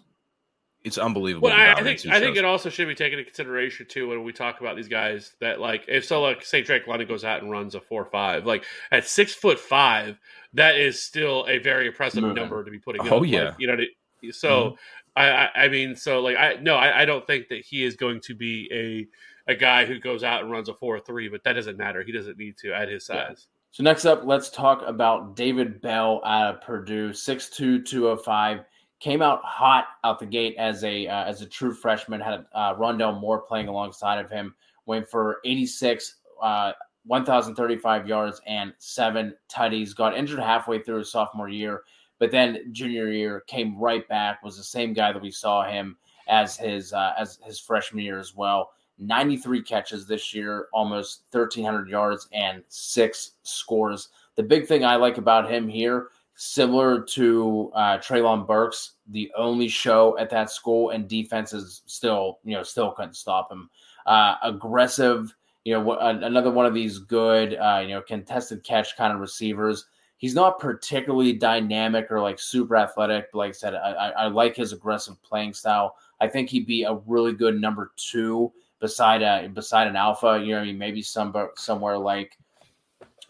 it's 0.84 0.98
unbelievable. 0.98 1.48
Well, 1.48 1.58
I, 1.58 1.72
I 1.72 1.82
think 1.82 2.06
I 2.06 2.20
think 2.20 2.36
it 2.36 2.44
also 2.44 2.70
should 2.70 2.88
be 2.88 2.94
taken 2.94 3.18
into 3.18 3.28
consideration 3.30 3.86
too 3.88 4.08
when 4.08 4.22
we 4.22 4.32
talk 4.32 4.60
about 4.60 4.76
these 4.76 4.88
guys 4.88 5.34
that 5.40 5.60
like 5.60 5.84
if 5.88 6.04
so 6.04 6.22
like 6.22 6.44
say 6.44 6.62
Drake 6.62 6.86
London 6.86 7.08
goes 7.08 7.24
out 7.24 7.42
and 7.42 7.50
runs 7.50 7.74
a 7.74 7.80
four 7.80 8.04
five 8.04 8.46
like 8.46 8.64
at 8.90 9.06
six 9.06 9.34
foot 9.34 9.58
five 9.58 10.18
that 10.54 10.76
is 10.76 11.02
still 11.02 11.46
a 11.48 11.58
very 11.58 11.88
impressive 11.88 12.22
Moving. 12.22 12.36
number 12.36 12.64
to 12.64 12.70
be 12.70 12.78
putting. 12.78 13.02
Oh 13.08 13.18
up. 13.18 13.26
yeah, 13.26 13.44
like, 13.44 13.54
you 13.58 13.66
know 13.66 14.32
So 14.32 14.48
mm-hmm. 14.50 14.74
I, 15.16 15.30
I, 15.30 15.50
I 15.64 15.68
mean, 15.68 15.96
so 15.96 16.20
like 16.20 16.36
I 16.36 16.54
no, 16.60 16.76
I, 16.76 17.02
I 17.02 17.04
don't 17.04 17.26
think 17.26 17.48
that 17.48 17.64
he 17.64 17.84
is 17.84 17.96
going 17.96 18.20
to 18.22 18.34
be 18.34 18.68
a 18.72 19.52
a 19.52 19.56
guy 19.56 19.84
who 19.84 19.98
goes 19.98 20.22
out 20.22 20.42
and 20.42 20.50
runs 20.50 20.68
a 20.68 20.74
four 20.74 21.00
three, 21.00 21.28
but 21.28 21.42
that 21.44 21.54
doesn't 21.54 21.76
matter. 21.76 22.02
He 22.02 22.12
doesn't 22.12 22.38
need 22.38 22.56
to 22.58 22.72
at 22.72 22.88
his 22.88 23.06
size. 23.06 23.48
So 23.70 23.82
next 23.82 24.06
up, 24.06 24.22
let's 24.24 24.50
talk 24.50 24.82
about 24.86 25.36
David 25.36 25.80
Bell 25.80 26.22
out 26.24 26.54
of 26.54 26.60
Purdue, 26.62 27.10
6'2", 27.10 27.84
205. 27.84 28.60
Came 29.00 29.22
out 29.22 29.42
hot 29.44 29.86
out 30.04 30.18
the 30.18 30.26
gate 30.26 30.56
as 30.58 30.82
a 30.84 31.06
uh, 31.06 31.24
as 31.24 31.40
a 31.40 31.46
true 31.46 31.72
freshman. 31.72 32.20
Had 32.20 32.46
uh, 32.52 32.74
Rondale 32.74 33.20
Moore 33.20 33.40
playing 33.40 33.68
alongside 33.68 34.18
of 34.18 34.30
him. 34.30 34.54
Went 34.86 35.08
for 35.08 35.38
86, 35.44 36.16
uh, 36.42 36.72
1,035 37.04 38.08
yards 38.08 38.40
and 38.46 38.72
seven 38.78 39.34
tutties. 39.48 39.94
Got 39.94 40.16
injured 40.16 40.40
halfway 40.40 40.80
through 40.80 40.98
his 40.98 41.12
sophomore 41.12 41.48
year, 41.48 41.82
but 42.18 42.30
then 42.30 42.72
junior 42.72 43.12
year 43.12 43.44
came 43.46 43.78
right 43.78 44.06
back. 44.08 44.42
Was 44.42 44.56
the 44.56 44.64
same 44.64 44.94
guy 44.94 45.12
that 45.12 45.22
we 45.22 45.30
saw 45.30 45.62
him 45.62 45.96
as 46.28 46.56
his 46.56 46.92
uh, 46.92 47.12
as 47.18 47.38
his 47.44 47.58
freshman 47.58 48.04
year 48.04 48.18
as 48.18 48.34
well. 48.34 48.70
93 48.98 49.62
catches 49.62 50.06
this 50.06 50.34
year, 50.34 50.66
almost 50.72 51.22
1,300 51.30 51.88
yards 51.88 52.28
and 52.32 52.62
six 52.68 53.32
scores. 53.42 54.08
The 54.34 54.42
big 54.42 54.66
thing 54.66 54.84
I 54.84 54.96
like 54.96 55.18
about 55.18 55.50
him 55.50 55.68
here, 55.68 56.08
similar 56.40 57.02
to 57.02 57.68
uh, 57.74 57.98
Treylon 57.98 58.46
Burks, 58.46 58.92
the 59.08 59.30
only 59.36 59.66
show 59.66 60.16
at 60.18 60.30
that 60.30 60.50
school, 60.50 60.90
and 60.90 61.08
defenses 61.08 61.82
still, 61.86 62.38
you 62.44 62.54
know, 62.54 62.62
still 62.62 62.92
couldn't 62.92 63.16
stop 63.16 63.50
him. 63.50 63.68
Uh, 64.06 64.36
aggressive, 64.44 65.34
you 65.64 65.74
know, 65.74 65.98
another 65.98 66.52
one 66.52 66.64
of 66.64 66.74
these 66.74 67.00
good, 67.00 67.56
uh, 67.56 67.80
you 67.82 67.88
know, 67.88 68.00
contested 68.00 68.62
catch 68.62 68.96
kind 68.96 69.12
of 69.12 69.18
receivers. 69.18 69.86
He's 70.18 70.36
not 70.36 70.60
particularly 70.60 71.32
dynamic 71.32 72.06
or 72.08 72.20
like 72.20 72.38
super 72.38 72.76
athletic, 72.76 73.32
but 73.32 73.38
like 73.38 73.48
I 73.48 73.52
said, 73.52 73.74
I, 73.74 73.90
I, 73.90 74.08
I 74.10 74.26
like 74.28 74.54
his 74.54 74.72
aggressive 74.72 75.20
playing 75.24 75.54
style. 75.54 75.96
I 76.20 76.28
think 76.28 76.50
he'd 76.50 76.66
be 76.66 76.84
a 76.84 77.00
really 77.06 77.32
good 77.32 77.60
number 77.60 77.90
two 77.96 78.52
beside 78.78 79.22
a 79.22 79.48
beside 79.48 79.88
an 79.88 79.96
alpha. 79.96 80.40
You 80.40 80.54
know, 80.54 80.60
I 80.60 80.64
mean, 80.66 80.78
maybe 80.78 81.02
some 81.02 81.34
somewhere 81.56 81.98
like 81.98 82.38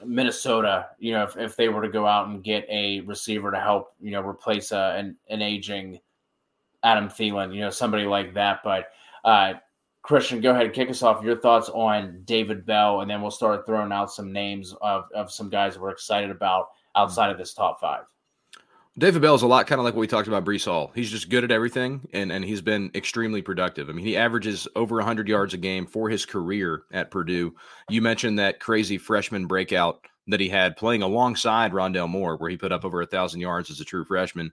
Minnesota. 0.04 0.88
You 0.98 1.12
know, 1.12 1.24
if, 1.24 1.36
if 1.36 1.56
they 1.56 1.68
were 1.68 1.82
to 1.82 1.88
go 1.88 2.06
out 2.06 2.28
and 2.28 2.42
get 2.42 2.66
a 2.68 3.00
receiver 3.00 3.50
to 3.50 3.60
help, 3.60 3.94
you 4.00 4.10
know, 4.10 4.20
replace 4.20 4.72
a, 4.72 4.94
an 4.96 5.16
an 5.28 5.42
aging 5.42 6.00
Adam 6.82 7.08
Thielen. 7.08 7.54
You 7.54 7.62
know, 7.62 7.70
somebody 7.70 8.04
like 8.04 8.34
that. 8.34 8.60
But 8.62 8.88
uh, 9.24 9.54
Christian, 10.02 10.40
go 10.40 10.52
ahead 10.52 10.66
and 10.66 10.74
kick 10.74 10.90
us 10.90 11.02
off. 11.02 11.24
Your 11.24 11.36
thoughts 11.36 11.68
on 11.68 12.22
David 12.24 12.64
Bell, 12.64 13.00
and 13.00 13.10
then 13.10 13.20
we'll 13.20 13.30
start 13.30 13.66
throwing 13.66 13.92
out 13.92 14.12
some 14.12 14.32
names 14.32 14.74
of, 14.80 15.04
of 15.14 15.30
some 15.30 15.50
guys 15.50 15.78
we're 15.78 15.90
excited 15.90 16.30
about 16.30 16.68
outside 16.96 17.30
of 17.30 17.38
this 17.38 17.54
top 17.54 17.80
five. 17.80 18.04
David 18.96 19.22
Bell 19.22 19.34
is 19.34 19.42
a 19.42 19.46
lot 19.46 19.66
kind 19.66 19.78
of 19.78 19.84
like 19.84 19.94
what 19.94 20.00
we 20.00 20.08
talked 20.08 20.28
about 20.28 20.44
Breece 20.44 20.64
Hall. 20.64 20.90
He's 20.94 21.10
just 21.10 21.28
good 21.28 21.44
at 21.44 21.52
everything, 21.52 22.08
and, 22.12 22.32
and 22.32 22.44
he's 22.44 22.60
been 22.60 22.90
extremely 22.94 23.42
productive. 23.42 23.88
I 23.88 23.92
mean, 23.92 24.04
he 24.04 24.16
averages 24.16 24.66
over 24.74 24.96
100 24.96 25.28
yards 25.28 25.54
a 25.54 25.58
game 25.58 25.86
for 25.86 26.08
his 26.08 26.26
career 26.26 26.82
at 26.92 27.10
Purdue. 27.10 27.54
You 27.88 28.02
mentioned 28.02 28.38
that 28.38 28.60
crazy 28.60 28.98
freshman 28.98 29.46
breakout 29.46 30.04
that 30.26 30.40
he 30.40 30.48
had 30.48 30.76
playing 30.76 31.02
alongside 31.02 31.72
Rondale 31.72 32.08
Moore, 32.08 32.36
where 32.36 32.50
he 32.50 32.56
put 32.56 32.72
up 32.72 32.84
over 32.84 33.00
a 33.00 33.06
thousand 33.06 33.40
yards 33.40 33.70
as 33.70 33.80
a 33.80 33.84
true 33.84 34.04
freshman. 34.04 34.52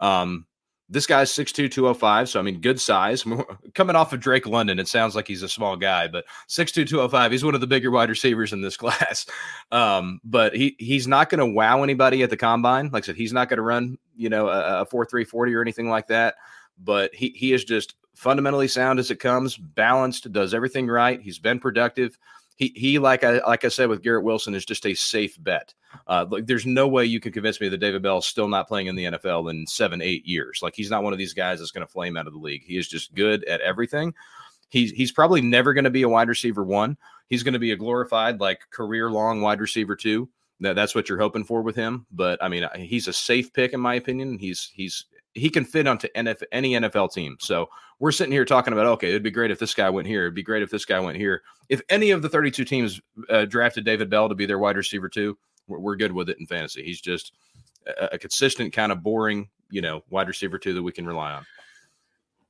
Um, 0.00 0.46
this 0.88 1.06
guy's 1.06 1.32
6'2, 1.32 1.70
205. 1.70 2.28
So, 2.28 2.38
I 2.38 2.42
mean, 2.42 2.60
good 2.60 2.80
size. 2.80 3.24
Coming 3.74 3.96
off 3.96 4.12
of 4.12 4.20
Drake 4.20 4.46
London, 4.46 4.78
it 4.78 4.88
sounds 4.88 5.16
like 5.16 5.26
he's 5.26 5.42
a 5.42 5.48
small 5.48 5.76
guy, 5.76 6.06
but 6.06 6.24
6'2, 6.48 6.86
205. 6.86 7.32
He's 7.32 7.44
one 7.44 7.54
of 7.54 7.60
the 7.60 7.66
bigger 7.66 7.90
wide 7.90 8.08
receivers 8.08 8.52
in 8.52 8.60
this 8.60 8.76
class. 8.76 9.26
Um, 9.72 10.20
but 10.24 10.54
he 10.54 10.76
he's 10.78 11.08
not 11.08 11.28
going 11.28 11.40
to 11.40 11.46
wow 11.46 11.82
anybody 11.82 12.22
at 12.22 12.30
the 12.30 12.36
combine. 12.36 12.90
Like 12.92 13.04
I 13.04 13.06
said, 13.06 13.16
he's 13.16 13.32
not 13.32 13.48
going 13.48 13.58
to 13.58 13.62
run, 13.62 13.98
you 14.16 14.28
know, 14.28 14.48
a, 14.48 14.82
a 14.82 14.86
4 14.86 15.06
3 15.06 15.24
40 15.24 15.54
or 15.54 15.62
anything 15.62 15.88
like 15.88 16.06
that. 16.08 16.36
But 16.78 17.14
he, 17.14 17.30
he 17.30 17.52
is 17.52 17.64
just 17.64 17.94
fundamentally 18.14 18.68
sound 18.68 18.98
as 18.98 19.10
it 19.10 19.20
comes, 19.20 19.56
balanced, 19.56 20.30
does 20.32 20.54
everything 20.54 20.86
right. 20.86 21.20
He's 21.20 21.38
been 21.38 21.58
productive 21.58 22.18
he 22.56 22.72
he 22.74 22.98
like 22.98 23.22
I 23.22 23.38
like 23.46 23.64
I 23.64 23.68
said 23.68 23.88
with 23.88 24.02
Garrett 24.02 24.24
Wilson 24.24 24.54
is 24.54 24.64
just 24.64 24.86
a 24.86 24.94
safe 24.94 25.36
bet. 25.42 25.74
Uh, 26.06 26.26
like 26.28 26.46
there's 26.46 26.66
no 26.66 26.88
way 26.88 27.04
you 27.04 27.20
can 27.20 27.32
convince 27.32 27.60
me 27.60 27.68
that 27.68 27.78
David 27.78 28.02
Bell 28.02 28.18
is 28.18 28.26
still 28.26 28.48
not 28.48 28.66
playing 28.66 28.86
in 28.86 28.96
the 28.96 29.04
NFL 29.04 29.50
in 29.50 29.66
seven 29.66 30.00
eight 30.00 30.26
years. 30.26 30.60
Like 30.62 30.74
he's 30.74 30.90
not 30.90 31.02
one 31.02 31.12
of 31.12 31.18
these 31.18 31.34
guys 31.34 31.58
that's 31.58 31.70
going 31.70 31.86
to 31.86 31.92
flame 31.92 32.16
out 32.16 32.26
of 32.26 32.32
the 32.32 32.38
league. 32.38 32.64
He 32.64 32.78
is 32.78 32.88
just 32.88 33.14
good 33.14 33.44
at 33.44 33.60
everything. 33.60 34.14
He's 34.70 34.90
he's 34.90 35.12
probably 35.12 35.42
never 35.42 35.74
going 35.74 35.84
to 35.84 35.90
be 35.90 36.02
a 36.02 36.08
wide 36.08 36.28
receiver 36.28 36.64
one. 36.64 36.96
He's 37.28 37.42
going 37.42 37.52
to 37.52 37.58
be 37.58 37.72
a 37.72 37.76
glorified 37.76 38.40
like 38.40 38.60
career 38.70 39.10
long 39.10 39.42
wide 39.42 39.60
receiver 39.60 39.94
two. 39.94 40.28
That 40.60 40.76
that's 40.76 40.94
what 40.94 41.10
you're 41.10 41.18
hoping 41.18 41.44
for 41.44 41.60
with 41.60 41.76
him. 41.76 42.06
But 42.10 42.42
I 42.42 42.48
mean, 42.48 42.66
he's 42.76 43.08
a 43.08 43.12
safe 43.12 43.52
pick 43.52 43.74
in 43.74 43.80
my 43.80 43.94
opinion. 43.94 44.38
He's 44.38 44.70
he's 44.72 45.04
he 45.36 45.50
can 45.50 45.64
fit 45.64 45.86
onto 45.86 46.08
NF, 46.16 46.42
any 46.50 46.72
NFL 46.72 47.12
team. 47.12 47.36
So 47.40 47.68
we're 47.98 48.12
sitting 48.12 48.32
here 48.32 48.44
talking 48.44 48.72
about, 48.72 48.86
okay, 48.86 49.08
it'd 49.08 49.22
be 49.22 49.30
great 49.30 49.50
if 49.50 49.58
this 49.58 49.74
guy 49.74 49.90
went 49.90 50.08
here. 50.08 50.22
It'd 50.22 50.34
be 50.34 50.42
great 50.42 50.62
if 50.62 50.70
this 50.70 50.84
guy 50.84 50.98
went 50.98 51.18
here. 51.18 51.42
If 51.68 51.82
any 51.88 52.10
of 52.10 52.22
the 52.22 52.28
32 52.28 52.64
teams 52.64 53.00
uh, 53.28 53.44
drafted 53.44 53.84
David 53.84 54.10
Bell 54.10 54.28
to 54.28 54.34
be 54.34 54.46
their 54.46 54.58
wide 54.58 54.76
receiver 54.76 55.08
too, 55.08 55.36
we're, 55.68 55.78
we're 55.78 55.96
good 55.96 56.12
with 56.12 56.30
it 56.30 56.38
in 56.40 56.46
fantasy. 56.46 56.82
He's 56.82 57.00
just 57.00 57.32
a, 57.86 58.14
a, 58.14 58.18
consistent, 58.18 58.72
kind 58.72 58.92
of 58.92 59.02
boring, 59.02 59.48
you 59.70 59.82
know, 59.82 60.02
wide 60.10 60.28
receiver 60.28 60.58
two 60.58 60.74
that 60.74 60.82
we 60.82 60.92
can 60.92 61.06
rely 61.06 61.32
on. 61.32 61.46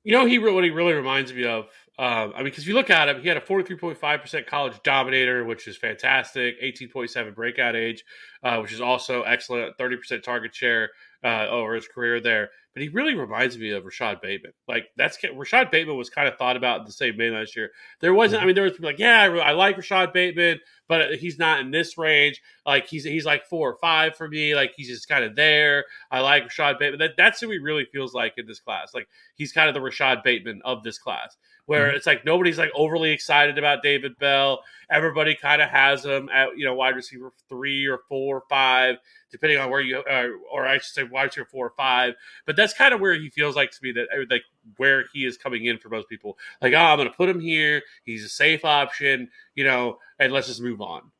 You 0.04 0.12
know, 0.12 0.24
he 0.24 0.38
what 0.38 0.62
he 0.62 0.70
really 0.70 0.92
reminds 0.92 1.32
me 1.32 1.44
of. 1.44 1.64
Um, 1.98 2.32
I 2.34 2.36
mean, 2.36 2.44
because 2.44 2.62
if 2.62 2.68
you 2.68 2.74
look 2.74 2.90
at 2.90 3.08
him, 3.08 3.20
he 3.20 3.26
had 3.26 3.38
a 3.38 3.40
43.5% 3.40 4.46
college 4.46 4.74
dominator, 4.84 5.44
which 5.44 5.66
is 5.66 5.76
fantastic. 5.76 6.62
18.7 6.62 7.34
breakout 7.34 7.74
age, 7.74 8.04
uh, 8.44 8.58
which 8.58 8.72
is 8.72 8.80
also 8.80 9.22
excellent. 9.22 9.76
30% 9.78 10.22
target 10.22 10.54
share 10.54 10.90
uh, 11.24 11.48
over 11.48 11.74
his 11.74 11.88
career 11.88 12.20
there 12.20 12.50
but 12.76 12.82
he 12.82 12.90
really 12.90 13.14
reminds 13.14 13.56
me 13.56 13.70
of 13.70 13.86
Rashod 13.86 14.20
Bateman. 14.20 14.52
Like 14.68 14.88
that's 14.98 15.16
Rashod 15.34 15.70
Bateman 15.70 15.96
was 15.96 16.10
kind 16.10 16.28
of 16.28 16.36
thought 16.36 16.58
about 16.58 16.84
the 16.84 16.92
same 16.92 17.16
way 17.16 17.30
last 17.30 17.56
year. 17.56 17.70
There 18.02 18.12
wasn't. 18.12 18.34
I 18.34 18.40
mm-hmm. 18.40 18.46
mean, 18.48 18.54
there 18.54 18.64
was 18.64 18.72
people 18.74 18.90
like, 18.90 18.98
yeah, 18.98 19.22
I, 19.22 19.34
I, 19.34 19.52
like 19.52 19.78
Rashod 19.78 20.12
Bateman, 20.12 20.60
but 20.86 21.14
he's 21.14 21.38
not 21.38 21.60
in 21.60 21.70
this 21.70 21.96
range. 21.96 22.42
Like 22.66 22.86
he's 22.86 23.04
he's 23.04 23.24
like 23.24 23.46
four 23.46 23.70
or 23.70 23.78
five 23.80 24.14
for 24.14 24.28
me. 24.28 24.54
Like 24.54 24.72
he's 24.76 24.90
just 24.90 25.08
kind 25.08 25.24
of 25.24 25.34
there. 25.34 25.86
I 26.10 26.20
like 26.20 26.42
Rashod 26.42 26.78
Bateman. 26.78 26.98
That 26.98 27.12
that's 27.16 27.40
who 27.40 27.48
he 27.48 27.56
really 27.56 27.86
feels 27.86 28.12
like 28.12 28.34
in 28.36 28.46
this 28.46 28.60
class. 28.60 28.92
Like 28.92 29.08
he's 29.36 29.52
kind 29.52 29.70
of 29.70 29.74
the 29.74 29.80
Rashod 29.80 30.18
Bateman 30.22 30.60
of 30.62 30.82
this 30.82 30.98
class 30.98 31.34
where 31.66 31.88
mm-hmm. 31.88 31.96
it's 31.96 32.06
like 32.06 32.24
nobody's 32.24 32.58
like 32.58 32.70
overly 32.74 33.10
excited 33.10 33.58
about 33.58 33.82
David 33.82 34.18
Bell. 34.18 34.62
Everybody 34.90 35.34
kind 35.34 35.60
of 35.60 35.68
has 35.68 36.04
him 36.04 36.28
at 36.32 36.56
you 36.56 36.64
know 36.64 36.74
wide 36.74 36.96
receiver 36.96 37.32
three 37.48 37.86
or 37.86 38.00
four 38.08 38.38
or 38.38 38.42
five, 38.48 38.96
depending 39.30 39.58
on 39.58 39.70
where 39.70 39.80
you 39.80 39.98
uh, 39.98 40.28
or 40.50 40.66
I 40.66 40.78
should 40.78 40.94
say 40.94 41.02
wide 41.04 41.24
receiver 41.24 41.48
four 41.50 41.66
or 41.66 41.72
five. 41.76 42.14
But 42.46 42.56
that's 42.56 42.72
kind 42.72 42.94
of 42.94 43.00
where 43.00 43.14
he 43.14 43.28
feels 43.30 43.56
like 43.56 43.70
to 43.72 43.78
me 43.82 43.92
that 43.92 44.06
like 44.30 44.42
where 44.76 45.04
he 45.12 45.26
is 45.26 45.36
coming 45.36 45.66
in 45.66 45.78
for 45.78 45.88
most 45.88 46.08
people. 46.08 46.38
Like 46.62 46.72
oh, 46.72 46.78
I'm 46.78 46.98
going 46.98 47.10
to 47.10 47.16
put 47.16 47.28
him 47.28 47.40
here. 47.40 47.82
He's 48.04 48.24
a 48.24 48.28
safe 48.28 48.64
option, 48.64 49.28
you 49.54 49.64
know, 49.64 49.98
and 50.18 50.32
let's 50.32 50.46
just 50.46 50.60
move 50.60 50.80
on. 50.80 51.10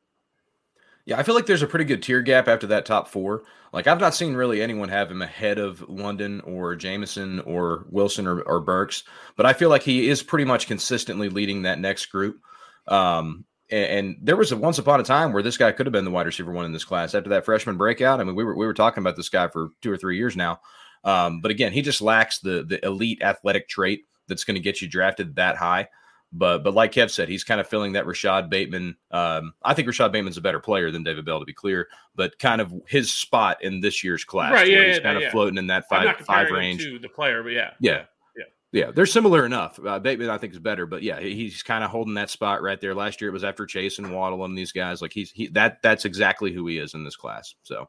Yeah, 1.07 1.17
I 1.17 1.23
feel 1.23 1.35
like 1.35 1.45
there's 1.45 1.61
a 1.61 1.67
pretty 1.67 1.85
good 1.85 2.03
tier 2.03 2.21
gap 2.21 2.49
after 2.49 2.67
that 2.67 2.85
top 2.85 3.07
four. 3.07 3.43
Like 3.71 3.87
I've 3.87 4.01
not 4.01 4.13
seen 4.13 4.33
really 4.33 4.61
anyone 4.61 4.89
have 4.89 5.09
him 5.09 5.21
ahead 5.21 5.57
of 5.57 5.87
London 5.87 6.41
or 6.41 6.75
Jameson 6.75 7.39
or 7.39 7.85
Wilson 7.89 8.27
or, 8.27 8.41
or 8.41 8.59
Burks, 8.59 9.05
but 9.37 9.45
I 9.45 9.53
feel 9.53 9.69
like 9.69 9.83
he 9.83 10.09
is 10.09 10.21
pretty 10.21 10.43
much 10.43 10.67
consistently 10.67 11.29
leading 11.29 11.61
that 11.61 11.79
next 11.79 12.07
group. 12.07 12.41
Um, 12.89 13.45
and, 13.71 13.85
and, 13.85 14.17
there 14.21 14.35
was 14.35 14.51
a 14.51 14.57
once 14.57 14.79
upon 14.79 14.99
a 14.99 15.03
time 15.03 15.31
where 15.31 15.43
this 15.43 15.57
guy 15.57 15.71
could 15.71 15.85
have 15.85 15.93
been 15.93 16.03
the 16.03 16.11
wide 16.11 16.25
receiver 16.25 16.51
one 16.51 16.65
in 16.65 16.73
this 16.73 16.83
class 16.83 17.15
after 17.15 17.29
that 17.29 17.45
freshman 17.45 17.77
breakout. 17.77 18.19
I 18.19 18.25
mean, 18.25 18.35
we 18.35 18.43
were 18.43 18.55
we 18.57 18.65
were 18.65 18.73
talking 18.73 19.01
about 19.01 19.15
this 19.15 19.29
guy 19.29 19.47
for 19.47 19.69
two 19.81 19.91
or 19.91 19.97
three 19.97 20.17
years 20.17 20.35
now. 20.35 20.59
Um, 21.05 21.39
but 21.39 21.51
again, 21.51 21.71
he 21.71 21.81
just 21.81 22.01
lacks 22.01 22.39
the 22.39 22.65
the 22.67 22.85
elite 22.85 23.21
athletic 23.21 23.69
trait 23.69 24.05
that's 24.27 24.43
going 24.43 24.55
to 24.55 24.61
get 24.61 24.81
you 24.81 24.89
drafted 24.89 25.35
that 25.35 25.55
high. 25.55 25.87
But 26.33 26.63
but 26.63 26.73
like 26.73 26.91
Kev 26.91 27.09
said, 27.09 27.29
he's 27.29 27.43
kind 27.43 27.61
of 27.61 27.67
filling 27.67 27.93
that 27.93 28.05
Rashod 28.05 28.49
Bateman. 28.49 28.97
Um, 29.11 29.53
I 29.63 29.73
think 29.73 29.87
Rashod 29.87 30.11
Bateman's 30.11 30.37
a 30.37 30.41
better 30.41 30.59
player 30.59 30.91
than 30.91 31.03
David 31.03 31.25
Bell, 31.25 31.39
to 31.39 31.45
be 31.45 31.53
clear. 31.53 31.87
But 32.15 32.37
kind 32.37 32.59
of 32.59 32.73
his 32.87 33.11
spot 33.11 33.63
in 33.63 33.79
this 33.79 34.03
year's 34.03 34.25
class, 34.25 34.51
right? 34.51 34.67
Yeah, 34.67 34.87
he's 34.87 34.97
yeah, 34.97 35.03
kind 35.03 35.19
yeah. 35.19 35.27
of 35.27 35.31
floating 35.31 35.57
in 35.57 35.67
that 35.67 35.87
five 35.87 36.17
five 36.17 36.49
range. 36.51 36.83
to 36.83 36.99
the 36.99 37.09
player, 37.09 37.43
but 37.43 37.53
yeah, 37.53 37.71
yeah. 37.79 38.03
Yeah, 38.35 38.43
yeah, 38.73 38.91
they're 38.91 39.05
similar 39.05 39.45
enough. 39.45 39.79
Uh, 39.83 39.97
Bateman, 39.97 40.29
I 40.29 40.37
think, 40.37 40.51
is 40.51 40.59
better, 40.59 40.85
but 40.85 41.01
yeah, 41.01 41.19
he's 41.21 41.63
kind 41.63 41.83
of 41.83 41.89
holding 41.89 42.15
that 42.15 42.29
spot 42.29 42.61
right 42.61 42.79
there. 42.79 42.93
Last 42.93 43.21
year, 43.21 43.29
it 43.29 43.33
was 43.33 43.45
after 43.45 43.65
Chase 43.65 43.97
and 43.97 44.13
Waddle 44.13 44.43
and 44.43 44.57
these 44.57 44.73
guys. 44.73 45.01
Like 45.01 45.13
he's 45.13 45.31
he 45.31 45.47
that 45.49 45.81
that's 45.81 46.03
exactly 46.03 46.51
who 46.51 46.67
he 46.67 46.77
is 46.77 46.93
in 46.93 47.05
this 47.05 47.15
class. 47.15 47.55
So, 47.63 47.87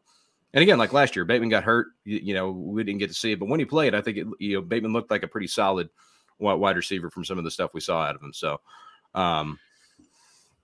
and 0.54 0.62
again, 0.62 0.78
like 0.78 0.92
last 0.92 1.16
year, 1.16 1.24
Bateman 1.24 1.48
got 1.48 1.64
hurt. 1.64 1.88
You, 2.04 2.20
you 2.22 2.34
know, 2.34 2.52
we 2.52 2.84
didn't 2.84 3.00
get 3.00 3.08
to 3.08 3.14
see 3.14 3.32
it, 3.32 3.40
but 3.40 3.48
when 3.48 3.58
he 3.58 3.66
played, 3.66 3.96
I 3.96 4.00
think 4.00 4.18
it, 4.18 4.26
you 4.38 4.54
know 4.54 4.62
Bateman 4.62 4.92
looked 4.92 5.10
like 5.10 5.24
a 5.24 5.28
pretty 5.28 5.48
solid 5.48 5.88
wide 6.38 6.76
receiver 6.76 7.10
from 7.10 7.24
some 7.24 7.38
of 7.38 7.44
the 7.44 7.50
stuff 7.50 7.74
we 7.74 7.80
saw 7.80 8.02
out 8.02 8.14
of 8.14 8.22
him. 8.22 8.32
So, 8.32 8.60
um, 9.14 9.58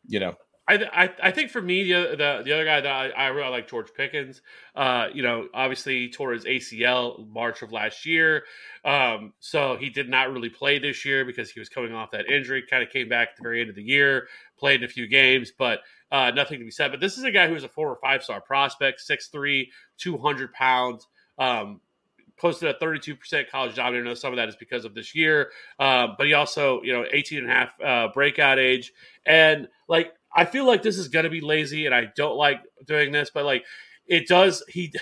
you 0.06 0.20
know, 0.20 0.34
I, 0.66 0.74
I, 0.92 1.10
I 1.24 1.30
think 1.30 1.50
for 1.50 1.60
me 1.60 1.92
the 1.92 2.10
the, 2.10 2.42
the 2.44 2.52
other 2.52 2.64
guy 2.64 2.80
that 2.80 2.90
I, 2.90 3.08
I 3.10 3.26
really 3.28 3.50
like 3.50 3.68
George 3.68 3.92
Pickens. 3.94 4.40
Uh, 4.74 5.08
you 5.12 5.22
know, 5.22 5.48
obviously 5.52 6.08
tore 6.08 6.32
his 6.32 6.44
ACL 6.44 7.28
March 7.28 7.62
of 7.62 7.70
last 7.70 8.06
year, 8.06 8.44
um, 8.84 9.34
so 9.40 9.76
he 9.76 9.90
did 9.90 10.08
not 10.08 10.32
really 10.32 10.48
play 10.48 10.78
this 10.78 11.04
year 11.04 11.24
because 11.24 11.50
he 11.50 11.60
was 11.60 11.68
coming 11.68 11.92
off 11.92 12.12
that 12.12 12.30
injury. 12.30 12.62
Kind 12.68 12.82
of 12.82 12.88
came 12.88 13.08
back 13.08 13.30
at 13.30 13.36
the 13.36 13.42
very 13.42 13.60
end 13.60 13.68
of 13.68 13.76
the 13.76 13.82
year, 13.82 14.28
played 14.58 14.80
in 14.80 14.84
a 14.84 14.88
few 14.88 15.06
games, 15.06 15.52
but 15.56 15.80
uh, 16.10 16.30
nothing 16.30 16.58
to 16.60 16.64
be 16.64 16.70
said. 16.70 16.90
But 16.90 17.00
this 17.00 17.18
is 17.18 17.24
a 17.24 17.30
guy 17.30 17.48
who's 17.48 17.64
a 17.64 17.68
four 17.68 17.88
or 17.90 17.96
five 17.96 18.22
star 18.22 18.40
prospect, 18.40 19.02
6'3", 19.06 19.68
200 19.98 20.52
pounds. 20.52 21.06
Um, 21.38 21.80
posted 22.36 22.68
a 22.68 22.84
32% 22.84 23.50
college 23.50 23.76
dominant. 23.76 24.06
I 24.06 24.10
know 24.10 24.14
some 24.14 24.32
of 24.32 24.36
that 24.36 24.48
is 24.48 24.56
because 24.56 24.84
of 24.84 24.94
this 24.94 25.14
year, 25.14 25.50
uh, 25.78 26.08
but 26.16 26.26
he 26.26 26.34
also, 26.34 26.82
you 26.82 26.92
know, 26.92 27.04
18 27.10 27.38
and 27.38 27.50
a 27.50 27.52
half 27.52 27.80
uh, 27.80 28.08
breakout 28.12 28.58
age. 28.58 28.92
And 29.24 29.68
like, 29.88 30.12
I 30.34 30.44
feel 30.44 30.66
like 30.66 30.82
this 30.82 30.98
is 30.98 31.08
going 31.08 31.24
to 31.24 31.30
be 31.30 31.40
lazy 31.40 31.86
and 31.86 31.94
I 31.94 32.08
don't 32.16 32.36
like 32.36 32.60
doing 32.86 33.12
this, 33.12 33.30
but 33.32 33.44
like, 33.44 33.64
it 34.06 34.26
does, 34.26 34.62
he, 34.68 34.92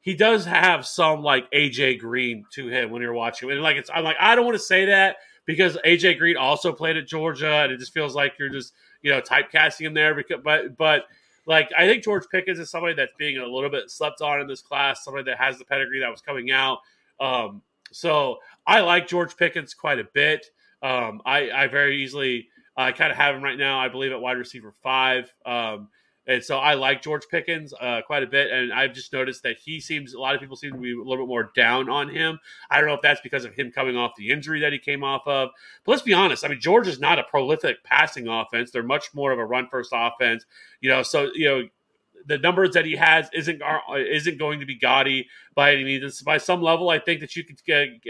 he 0.00 0.14
does 0.14 0.44
have 0.44 0.86
some 0.86 1.22
like 1.22 1.50
AJ 1.52 2.00
Green 2.00 2.44
to 2.52 2.68
him 2.68 2.90
when 2.90 3.02
you're 3.02 3.14
watching. 3.14 3.50
And 3.50 3.62
like, 3.62 3.76
it's, 3.76 3.90
I'm 3.92 4.04
like, 4.04 4.16
I 4.20 4.34
don't 4.34 4.44
want 4.44 4.56
to 4.56 4.62
say 4.62 4.86
that 4.86 5.16
because 5.46 5.78
AJ 5.86 6.18
Green 6.18 6.36
also 6.36 6.72
played 6.72 6.96
at 6.96 7.06
Georgia 7.06 7.62
and 7.62 7.72
it 7.72 7.78
just 7.78 7.94
feels 7.94 8.14
like 8.14 8.34
you're 8.38 8.50
just, 8.50 8.72
you 9.02 9.10
know, 9.10 9.20
typecasting 9.20 9.86
him 9.86 9.94
there 9.94 10.14
because, 10.14 10.40
but, 10.44 10.76
but, 10.76 11.04
like 11.46 11.70
I 11.76 11.86
think 11.86 12.04
George 12.04 12.24
Pickens 12.30 12.58
is 12.58 12.70
somebody 12.70 12.94
that's 12.94 13.12
being 13.18 13.38
a 13.38 13.46
little 13.46 13.70
bit 13.70 13.90
slept 13.90 14.20
on 14.20 14.40
in 14.40 14.46
this 14.46 14.62
class, 14.62 15.04
somebody 15.04 15.24
that 15.30 15.38
has 15.38 15.58
the 15.58 15.64
pedigree 15.64 16.00
that 16.00 16.10
was 16.10 16.20
coming 16.20 16.50
out. 16.50 16.78
Um, 17.20 17.62
so 17.92 18.38
I 18.66 18.80
like 18.80 19.06
George 19.06 19.36
Pickens 19.36 19.74
quite 19.74 19.98
a 19.98 20.04
bit. 20.12 20.46
Um, 20.82 21.22
I, 21.24 21.50
I 21.50 21.66
very 21.68 22.02
easily 22.02 22.48
I 22.76 22.92
kind 22.92 23.10
of 23.10 23.16
have 23.16 23.34
him 23.36 23.42
right 23.42 23.58
now. 23.58 23.78
I 23.78 23.88
believe 23.88 24.12
at 24.12 24.20
wide 24.20 24.36
receiver 24.36 24.72
five. 24.82 25.32
Um, 25.46 25.88
and 26.26 26.42
so 26.42 26.58
I 26.58 26.74
like 26.74 27.02
George 27.02 27.28
Pickens 27.30 27.74
uh, 27.78 28.00
quite 28.06 28.22
a 28.22 28.26
bit, 28.26 28.50
and 28.50 28.72
I've 28.72 28.94
just 28.94 29.12
noticed 29.12 29.42
that 29.42 29.58
he 29.58 29.80
seems 29.80 30.14
a 30.14 30.20
lot 30.20 30.34
of 30.34 30.40
people 30.40 30.56
seem 30.56 30.72
to 30.72 30.78
be 30.78 30.92
a 30.92 30.96
little 30.96 31.26
bit 31.26 31.28
more 31.28 31.50
down 31.54 31.90
on 31.90 32.08
him. 32.08 32.38
I 32.70 32.78
don't 32.78 32.88
know 32.88 32.94
if 32.94 33.02
that's 33.02 33.20
because 33.20 33.44
of 33.44 33.54
him 33.54 33.70
coming 33.70 33.96
off 33.96 34.12
the 34.16 34.30
injury 34.30 34.60
that 34.60 34.72
he 34.72 34.78
came 34.78 35.04
off 35.04 35.22
of. 35.26 35.50
But 35.84 35.92
let's 35.92 36.02
be 36.02 36.14
honest. 36.14 36.44
I 36.44 36.48
mean, 36.48 36.60
George 36.60 36.88
is 36.88 36.98
not 36.98 37.18
a 37.18 37.24
prolific 37.24 37.84
passing 37.84 38.26
offense. 38.26 38.70
They're 38.70 38.82
much 38.82 39.14
more 39.14 39.32
of 39.32 39.38
a 39.38 39.44
run 39.44 39.68
first 39.70 39.90
offense. 39.92 40.46
You 40.80 40.90
know, 40.90 41.02
so 41.02 41.30
you 41.34 41.48
know 41.48 41.62
the 42.26 42.38
numbers 42.38 42.72
that 42.72 42.84
he 42.84 42.96
has 42.96 43.28
isn't 43.34 43.60
isn't 43.94 44.38
going 44.38 44.60
to 44.60 44.66
be 44.66 44.78
gaudy 44.78 45.28
by 45.54 45.72
any 45.72 45.84
means. 45.84 46.22
By 46.22 46.38
some 46.38 46.62
level, 46.62 46.88
I 46.88 46.98
think 46.98 47.20
that 47.20 47.36
you 47.36 47.44
could 47.44 47.58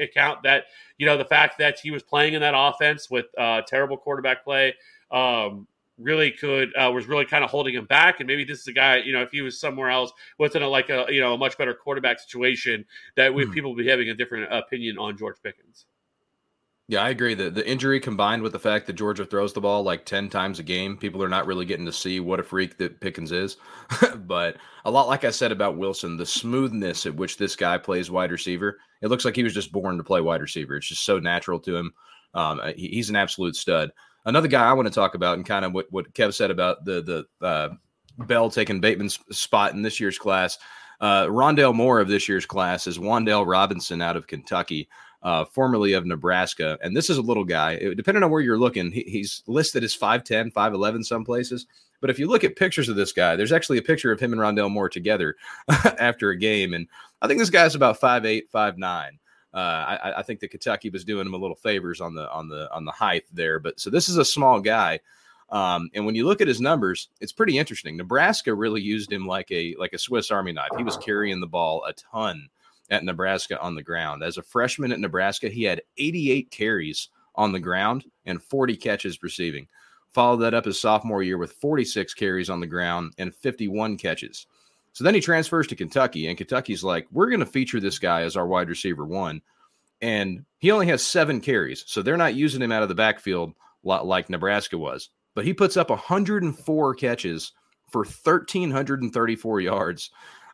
account 0.01 0.45
that 0.45 0.65
you 0.99 1.07
know 1.07 1.17
the 1.17 1.25
fact 1.25 1.59
that 1.59 1.81
he 1.81 1.91
was 1.91 2.03
playing 2.03 2.35
in 2.35 2.41
that 2.43 2.55
offense 2.57 3.11
with 3.11 3.27
uh, 3.37 3.63
terrible 3.67 3.97
quarterback 3.97 4.45
play. 4.45 4.75
Um, 5.11 5.67
really 5.99 6.31
could 6.31 6.71
uh, 6.77 6.91
was 6.91 7.07
really 7.07 7.25
kind 7.25 7.45
of 7.45 7.51
holding 7.51 7.75
him 7.75 7.87
back. 7.87 8.21
And 8.21 8.27
maybe 8.27 8.45
this 8.45 8.61
is 8.61 8.67
a 8.67 8.73
guy, 8.73 8.97
you 8.97 9.13
know, 9.13 9.23
if 9.23 9.31
he 9.31 9.41
was 9.41 9.59
somewhere 9.61 9.91
else 9.91 10.13
within 10.39 10.63
a 10.63 10.69
like 10.69 10.91
a 10.91 11.07
you 11.09 11.21
know 11.21 11.35
a 11.35 11.39
much 11.39 11.57
better 11.59 11.75
quarterback 11.75 12.19
situation, 12.19 12.85
that 13.17 13.33
we, 13.33 13.45
mm. 13.45 13.53
people 13.53 13.75
would 13.75 13.83
be 13.83 13.89
having 13.89 14.09
a 14.09 14.15
different 14.15 14.53
opinion 14.53 14.99
on 14.99 15.17
George 15.17 15.37
Pickens. 15.43 15.87
Yeah, 16.87 17.03
I 17.03 17.09
agree. 17.09 17.33
that 17.35 17.55
the 17.55 17.67
injury 17.67 17.99
combined 17.99 18.43
with 18.43 18.53
the 18.53 18.59
fact 18.59 18.87
that 18.87 18.93
Georgia 18.93 19.25
throws 19.25 19.55
the 19.55 19.61
ball 19.63 19.83
like 19.83 20.05
10 20.05 20.29
times 20.29 20.59
a 20.59 20.63
game, 20.63 20.99
people 20.99 21.23
are 21.23 21.31
not 21.31 21.47
really 21.47 21.65
getting 21.65 21.87
to 21.87 21.93
see 21.93 22.21
what 22.21 22.41
a 22.41 22.43
freak 22.43 22.77
that 22.77 23.01
Pickens 23.01 23.33
is. 23.33 23.57
but 24.17 24.59
a 24.85 24.91
lot 24.91 25.09
like 25.09 25.25
I 25.25 25.31
said 25.31 25.51
about 25.51 25.79
Wilson, 25.79 26.19
the 26.19 26.27
smoothness 26.27 27.07
at 27.07 27.17
which 27.17 27.39
this 27.39 27.57
guy 27.57 27.79
plays 27.79 28.11
wide 28.11 28.31
receiver, 28.31 28.79
it 29.01 29.09
looks 29.09 29.25
like 29.25 29.35
he 29.35 29.43
was 29.43 29.55
just 29.55 29.73
born 29.73 29.97
to 29.97 30.05
play 30.05 30.21
wide 30.21 30.43
receiver. 30.43 30.77
It's 30.77 30.89
just 30.89 31.07
so 31.07 31.19
natural 31.19 31.59
to 31.61 31.75
him. 31.75 31.95
Um, 32.35 32.61
he's 32.77 33.09
an 33.09 33.17
absolute 33.17 33.57
stud. 33.57 33.91
Another 34.25 34.49
guy 34.49 34.65
I 34.65 34.73
want 34.73 34.87
to 34.87 34.95
talk 34.95 35.15
about, 35.15 35.37
and 35.37 35.47
kind 35.47 35.65
of 35.65 35.73
what, 35.73 35.87
what 35.91 36.13
Kev 36.15 36.35
said 36.35 36.51
about 36.51 36.85
the 36.85 37.27
the 37.41 37.47
uh, 37.47 37.71
Bell 38.19 38.51
taking 38.51 38.81
Bateman's 38.81 39.19
spot 39.31 39.75
in 39.75 39.83
this 39.83 40.01
year's 40.01 40.19
class. 40.19 40.59
Uh, 41.01 41.25
Rondale 41.27 41.75
Moore 41.75 42.01
of 42.01 42.09
this 42.09 42.29
year's 42.29 42.47
class 42.47 42.87
is 42.87 42.99
Wan'Dale 42.99 43.47
Robinson 43.47 44.01
out 44.01 44.17
of 44.17 44.27
Kentucky, 44.27 44.89
uh, 45.23 45.45
formerly 45.45 45.93
of 45.95 46.07
Nebraska. 46.07 46.79
And 46.83 46.97
this 46.97 47.11
is 47.11 47.19
a 47.19 47.23
little 47.23 47.45
guy. 47.45 47.73
It, 47.73 47.97
depending 47.97 48.23
on 48.23 48.31
where 48.31 48.41
you're 48.41 48.59
looking, 48.59 48.93
he, 48.93 49.03
he's 49.03 49.43
listed 49.47 49.83
as 49.85 49.97
5'10, 49.97 50.53
5'11 50.53 51.05
some 51.05 51.25
places. 51.25 51.67
But 52.01 52.11
if 52.11 52.19
you 52.19 52.29
look 52.29 52.45
at 52.45 52.57
pictures 52.57 52.89
of 52.89 52.97
this 52.97 53.13
guy, 53.13 53.35
there's 53.35 53.53
actually 53.53 53.79
a 53.79 53.83
picture 53.83 54.13
of 54.13 54.21
him 54.21 54.33
and 54.33 54.41
Rondale 54.41 54.71
Moore 54.71 54.89
together 54.89 55.37
after 55.99 56.31
a 56.31 56.39
game. 56.39 56.75
And 56.75 56.87
I 57.23 57.27
think 57.27 57.41
this 57.41 57.51
guy's 57.51 57.75
about 57.75 58.01
5'8, 58.01 58.43
5'9. 58.55 59.11
Uh, 59.55 59.99
I, 60.03 60.19
I, 60.19 60.23
think 60.23 60.41
that 60.41 60.51
Kentucky 60.51 60.91
was 60.91 61.05
doing 61.05 61.27
him 61.27 61.35
a 61.35 61.39
little 61.39 61.55
favors 61.55 62.01
on 62.01 62.13
the 62.13 62.29
on 62.33 62.49
the 62.49 62.69
on 62.75 62.85
the 62.85 62.91
height 62.91 63.23
there. 63.33 63.61
But 63.61 63.79
so 63.79 63.89
this 63.89 64.09
is 64.09 64.17
a 64.17 64.25
small 64.25 64.61
guy, 64.61 64.99
um, 65.51 65.91
and 65.95 66.05
when 66.05 66.17
you 66.17 66.27
look 66.27 66.41
at 66.41 66.49
his 66.49 66.61
numbers, 66.61 67.09
it's 67.21 67.33
pretty 67.33 67.57
interesting. 67.57 67.97
Nebraska 67.97 68.53
really 68.53 68.83
used 68.83 69.13
him 69.13 69.29
like 69.29 69.53
a 69.53 69.77
like 69.79 69.93
a 69.93 69.99
Swiss 69.99 70.33
Army 70.33 70.51
knife. 70.51 70.71
He 70.77 70.83
was 70.83 70.97
carrying 70.97 71.41
the 71.41 71.47
ball 71.47 71.85
a 71.85 71.93
ton 71.93 72.49
at 72.91 73.05
Nebraska 73.05 73.61
on 73.61 73.77
the 73.77 73.83
ground. 73.83 74.25
As 74.25 74.39
a 74.39 74.43
freshman 74.43 74.93
at 74.93 75.01
Nebraska, 75.01 75.49
he 75.49 75.63
had 75.63 75.83
88 75.99 76.51
carries 76.51 77.11
on 77.35 77.53
the 77.53 77.61
ground 77.61 78.05
and 78.27 78.43
40 78.43 78.77
catches 78.77 79.23
receiving. 79.23 79.69
Followed 80.13 80.39
that 80.39 80.55
up 80.55 80.65
his 80.65 80.81
sophomore 80.81 81.23
year 81.23 81.39
with 81.39 81.53
46 81.55 82.15
carries 82.15 82.51
on 82.51 82.61
the 82.61 82.67
ground 82.67 83.15
and 83.19 83.35
51 83.35 83.97
catches. 83.97 84.47
So 84.95 85.03
then 85.03 85.15
he 85.15 85.21
transfers 85.21 85.67
to 85.67 85.77
Kentucky, 85.77 86.29
and 86.29 86.39
Kentucky's 86.39 86.85
like, 86.85 87.07
we're 87.11 87.29
going 87.29 87.41
to 87.41 87.47
feature 87.47 87.81
this 87.81 87.99
guy 87.99 88.23
as 88.23 88.37
our 88.37 88.47
wide 88.47 88.69
receiver 88.69 89.05
one. 89.05 89.43
And 90.01 90.45
he 90.59 90.71
only 90.71 90.87
has 90.87 91.05
seven 91.05 91.41
carries. 91.41 91.85
So 91.87 92.01
they're 92.01 92.17
not 92.17 92.37
using 92.37 92.63
him 92.63 92.71
out 92.71 92.85
of 92.85 92.89
the 92.89 92.95
backfield 92.95 93.55
like 93.83 94.31
Nebraska 94.31 94.79
was. 94.79 95.11
But 95.35 95.45
he 95.45 95.53
puts 95.53 95.77
up 95.77 95.91
104 95.91 96.95
catches 96.95 97.53
for 97.91 98.05
1,334 98.05 99.61
yards 99.61 100.11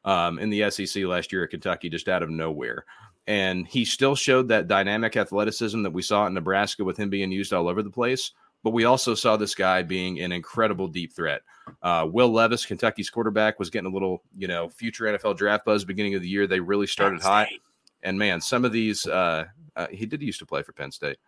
um, 0.06 0.38
in 0.38 0.48
the 0.48 0.70
SEC 0.70 1.04
last 1.04 1.32
year 1.32 1.44
at 1.44 1.50
Kentucky, 1.50 1.90
just 1.90 2.08
out 2.08 2.22
of 2.22 2.30
nowhere. 2.30 2.86
And 3.26 3.68
he 3.68 3.84
still 3.84 4.16
showed 4.16 4.48
that 4.48 4.68
dynamic 4.68 5.18
athleticism 5.18 5.82
that 5.82 5.92
we 5.92 6.00
saw 6.00 6.26
in 6.26 6.32
Nebraska 6.32 6.82
with 6.82 6.96
him 6.96 7.10
being 7.10 7.30
used 7.30 7.52
all 7.52 7.68
over 7.68 7.82
the 7.82 7.90
place. 7.90 8.32
But 8.62 8.70
we 8.70 8.84
also 8.84 9.14
saw 9.14 9.36
this 9.36 9.54
guy 9.54 9.82
being 9.82 10.20
an 10.20 10.32
incredible 10.32 10.86
deep 10.86 11.14
threat. 11.14 11.42
Uh, 11.82 12.06
Will 12.10 12.30
Levis, 12.30 12.66
Kentucky's 12.66 13.08
quarterback, 13.08 13.58
was 13.58 13.70
getting 13.70 13.90
a 13.90 13.92
little, 13.92 14.22
you 14.36 14.48
know, 14.48 14.68
future 14.68 15.04
NFL 15.04 15.36
draft 15.36 15.64
buzz 15.64 15.84
beginning 15.84 16.14
of 16.14 16.22
the 16.22 16.28
year. 16.28 16.46
They 16.46 16.60
really 16.60 16.86
started 16.86 17.22
hot. 17.22 17.48
And 18.02 18.18
man, 18.18 18.40
some 18.40 18.64
of 18.64 18.72
these, 18.72 19.06
uh, 19.06 19.46
uh, 19.76 19.86
he 19.90 20.06
did 20.06 20.22
used 20.22 20.40
to 20.40 20.46
play 20.46 20.62
for 20.62 20.72
Penn 20.72 20.90
State, 20.90 21.18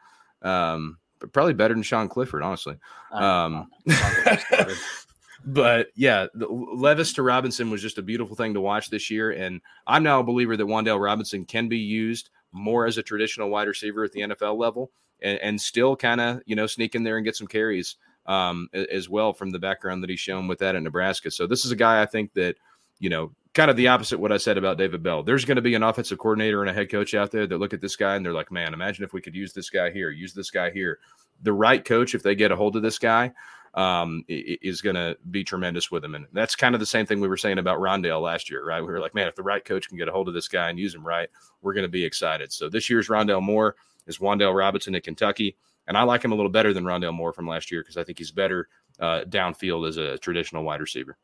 um, 0.43 0.99
but 1.19 1.33
probably 1.33 1.55
better 1.55 1.75
than 1.75 1.83
Sean 1.83 2.09
Clifford, 2.09 2.43
honestly. 2.43 2.77
Um, 3.13 3.71
but 5.45 5.89
yeah, 5.95 6.27
the, 6.35 6.49
Levis 6.49 7.13
to 7.15 7.23
Robinson 7.23 7.71
was 7.71 7.83
just 7.83 7.99
a 7.99 8.03
beautiful 8.03 8.37
thing 8.37 8.55
to 8.55 8.61
watch 8.61 8.91
this 8.91 9.11
year. 9.11 9.33
And 9.33 9.61
I'm 9.87 10.03
now 10.03 10.21
a 10.21 10.25
believer 10.25 10.57
that 10.57 10.67
Wan'Dale 10.67 11.03
Robinson 11.03 11.45
can 11.45 11.69
be 11.69 11.79
used 11.79 12.31
more 12.53 12.87
as 12.87 12.99
a 12.99 13.03
traditional 13.03 13.49
wide 13.49 13.69
receiver 13.69 14.05
at 14.05 14.13
the 14.13 14.21
NFL 14.21 14.59
level 14.59 14.91
and, 15.23 15.39
and 15.39 15.61
still 15.61 15.97
kind 15.97 16.21
of 16.21 16.43
you 16.47 16.57
know 16.57 16.67
sneak 16.67 16.95
in 16.95 17.03
there 17.03 17.17
and 17.17 17.25
get 17.25 17.37
some 17.37 17.47
carries 17.47 17.97
um, 18.27 18.69
as 18.73 19.09
well 19.09 19.33
from 19.33 19.51
the 19.51 19.59
background 19.59 20.03
that 20.03 20.11
he's 20.11 20.21
shown 20.21 20.47
with 20.47 20.59
that 20.61 20.77
at 20.77 20.83
Nebraska. 20.83 21.31
So 21.31 21.47
this 21.47 21.65
is 21.65 21.73
a 21.73 21.77
guy 21.77 22.03
I 22.03 22.07
think 22.07 22.33
that 22.35 22.57
you 22.99 23.11
know 23.11 23.33
kind 23.55 23.71
of 23.71 23.77
the 23.77 23.89
opposite 23.89 24.19
what 24.19 24.33
I 24.33 24.39
said 24.39 24.57
about 24.57 24.79
David 24.79 25.03
Bell. 25.03 25.23
There's 25.23 25.45
going 25.45 25.57
to 25.57 25.63
be 25.63 25.75
an 25.75 25.83
offensive 25.83 26.19
coordinator 26.19 26.63
and 26.63 26.71
a 26.71 26.73
head 26.73 26.91
coach 26.91 27.15
out 27.15 27.31
there 27.31 27.47
that 27.47 27.59
look 27.59 27.75
at 27.75 27.81
this 27.81 27.97
guy 27.97 28.17
and 28.17 28.25
they're 28.25 28.33
like, 28.33 28.51
man, 28.51 28.73
imagine 28.73 29.05
if 29.05 29.13
we 29.13 29.21
could 29.21 29.35
use 29.35 29.53
this 29.53 29.69
guy 29.69 29.91
here, 29.91 30.11
use 30.11 30.33
this 30.33 30.51
guy 30.51 30.71
here. 30.71 30.99
The 31.43 31.53
right 31.53 31.85
coach, 31.85 32.15
if 32.15 32.23
they 32.23 32.35
get 32.35 32.53
a 32.53 32.57
hold 32.57 32.77
of 32.77 32.83
this 32.83 32.99
guy, 32.99 33.33
um, 33.75 34.25
is 34.29 34.83
going 34.83 34.97
to 34.97 35.17
be 35.31 35.45
tremendous 35.45 35.91
with 35.91 36.05
him. 36.05 36.15
And 36.15 36.27
that's 36.33 36.55
kind 36.55 36.75
of 36.75 36.81
the 36.81 36.87
same 36.87 37.07
thing 37.07 37.21
we 37.21 37.29
were 37.29 37.37
saying 37.37 37.59
about 37.59 37.79
Rondale 37.79 38.21
last 38.21 38.51
year, 38.51 38.65
right? 38.65 38.81
We 38.81 38.89
were 38.89 39.01
like, 39.01 39.15
man, 39.15 39.29
if 39.29 39.35
the 39.35 39.43
right 39.43 39.65
coach 39.65 39.89
can 39.89 39.97
get 39.97 40.09
a 40.09 40.13
hold 40.13 40.29
of 40.29 40.35
this 40.35 40.49
guy 40.49 40.69
and 40.69 40.79
use 40.79 40.95
him 40.95 41.07
right, 41.07 41.29
we're 41.63 41.73
going 41.73 41.85
to 41.85 41.89
be 41.89 42.05
excited. 42.05 42.53
So 42.53 42.69
this 42.69 42.91
year's 42.91 43.09
Rondale 43.09 43.43
Moore 43.43 43.77
is 44.07 44.19
Wan'Dale 44.19 44.55
Robinson 44.55 44.95
at 44.95 45.05
Kentucky. 45.05 45.57
And 45.87 45.97
I 45.97 46.03
like 46.03 46.25
him 46.25 46.33
a 46.33 46.35
little 46.35 46.51
better 46.51 46.73
than 46.73 46.85
Rondale 46.85 47.15
Moore 47.15 47.33
from 47.33 47.47
last 47.47 47.73
year 47.73 47.83
because 47.83 47.97
I 47.97 48.05
think 48.05 48.19
he's 48.19 48.31
better 48.31 48.69
uh, 49.01 49.23
downfield 49.29 49.89
as 49.89 49.97
a 49.97 50.19
traditional 50.19 50.65
wide 50.65 50.81
receiver. 50.81 51.17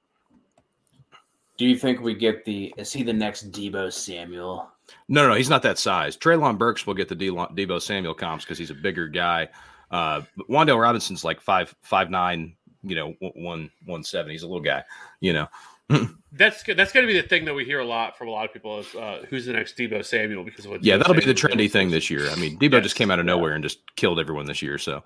Do 1.59 1.67
you 1.67 1.77
think 1.77 2.01
we 2.01 2.15
get 2.15 2.45
the 2.45 2.73
is 2.77 2.93
he 2.93 3.03
the 3.03 3.13
next 3.13 3.51
Deebo 3.51 3.93
Samuel? 3.93 4.71
No, 5.09 5.29
no, 5.29 5.35
he's 5.35 5.51
not 5.51 5.63
that 5.63 5.77
size. 5.77 6.17
Treylon 6.17 6.57
Burks 6.57 6.87
will 6.87 6.95
get 6.95 7.09
the 7.09 7.17
Deebo 7.17 7.83
Samuel 7.83 8.15
comps 8.15 8.45
because 8.45 8.59
he's 8.59 8.71
a 8.71 8.75
bigger 8.75 9.09
guy. 9.09 9.49
Uh, 9.91 10.23
Wan'Dale 10.49 10.81
Robinson's 10.81 11.25
like 11.25 11.41
five 11.41 11.75
five 11.83 12.11
nine, 12.11 12.55
you 12.83 12.95
know, 12.95 13.15
one 13.35 13.71
one 13.85 14.03
seven. 14.03 14.31
He's 14.31 14.43
a 14.43 14.49
little 14.49 14.63
guy, 14.63 14.85
you 15.21 15.33
know. 15.33 15.49
that's 16.33 16.63
that's 16.63 16.93
going 16.93 17.07
to 17.07 17.13
be 17.13 17.19
the 17.19 17.27
thing 17.27 17.47
that 17.47 17.55
we 17.55 17.65
hear 17.65 17.81
a 17.81 17.85
lot 17.85 18.17
from 18.19 18.29
a 18.29 18.31
lot 18.31 18.45
of 18.45 18.53
people 18.53 18.81
is 18.81 18.95
uh, 18.95 19.25
who's 19.31 19.47
the 19.47 19.53
next 19.53 19.77
Deebo 19.77 20.05
Samuel 20.05 20.45
because 20.45 20.67
of 20.67 20.71
what 20.71 20.85
yeah, 20.85 20.99
that'll 20.99 21.15
be 21.15 21.25
the 21.25 21.33
trendy 21.33 21.71
thing 21.71 21.91
this 21.91 22.11
year. 22.11 22.29
I 22.29 22.35
mean, 22.35 22.59
Deebo 22.59 22.73
yes. 22.75 22.83
just 22.83 22.97
came 22.97 23.11
out 23.11 23.19
of 23.19 23.25
nowhere 23.25 23.55
and 23.55 23.63
just 23.63 23.81
killed 23.97 24.21
everyone 24.21 24.45
this 24.45 24.61
year. 24.61 24.77
So, 24.77 25.03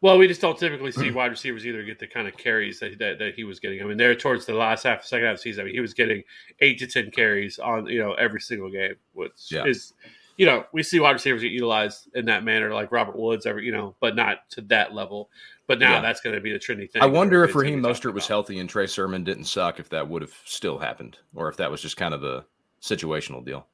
well, 0.00 0.16
we 0.16 0.26
just 0.26 0.40
don't 0.40 0.58
typically 0.58 0.92
see 0.92 1.10
wide 1.12 1.30
receivers 1.30 1.66
either 1.66 1.82
get 1.82 1.98
the 1.98 2.06
kind 2.06 2.26
of 2.26 2.38
carries 2.38 2.80
that, 2.80 2.98
that, 3.00 3.18
that 3.18 3.34
he 3.34 3.44
was 3.44 3.60
getting. 3.60 3.82
I 3.82 3.84
mean, 3.84 3.98
there 3.98 4.14
towards 4.14 4.46
the 4.46 4.54
last 4.54 4.84
half, 4.84 5.04
second 5.04 5.26
half 5.26 5.34
of 5.34 5.38
the 5.38 5.42
season, 5.42 5.62
I 5.62 5.64
mean, 5.66 5.74
he 5.74 5.80
was 5.80 5.92
getting 5.92 6.22
eight 6.60 6.78
to 6.78 6.86
ten 6.86 7.10
carries 7.10 7.58
on 7.58 7.86
you 7.86 7.98
know 7.98 8.14
every 8.14 8.40
single 8.40 8.70
game, 8.70 8.94
which 9.12 9.32
yeah. 9.50 9.64
is 9.64 9.92
you 10.40 10.46
know 10.46 10.64
we 10.72 10.82
see 10.82 10.98
wide 10.98 11.10
receivers 11.10 11.42
get 11.42 11.52
utilized 11.52 12.08
in 12.14 12.24
that 12.24 12.44
manner, 12.44 12.72
like 12.72 12.90
Robert 12.90 13.14
Woods, 13.14 13.44
every 13.44 13.66
you 13.66 13.72
know, 13.72 13.94
but 14.00 14.16
not 14.16 14.48
to 14.52 14.62
that 14.62 14.94
level. 14.94 15.28
But 15.66 15.78
now 15.78 15.96
yeah. 15.96 16.00
that's 16.00 16.22
going 16.22 16.34
to 16.34 16.40
be 16.40 16.50
the 16.50 16.58
trendy 16.58 16.90
thing. 16.90 17.02
I 17.02 17.06
wonder 17.06 17.44
if 17.44 17.54
Raheem 17.54 17.82
Mostert 17.82 18.14
was 18.14 18.26
healthy 18.26 18.58
and 18.58 18.66
Trey 18.66 18.86
Sermon 18.86 19.22
didn't 19.22 19.44
suck, 19.44 19.78
if 19.78 19.90
that 19.90 20.08
would 20.08 20.22
have 20.22 20.32
still 20.46 20.78
happened, 20.78 21.18
or 21.34 21.50
if 21.50 21.58
that 21.58 21.70
was 21.70 21.82
just 21.82 21.98
kind 21.98 22.14
of 22.14 22.24
a 22.24 22.46
situational 22.80 23.44
deal. 23.44 23.66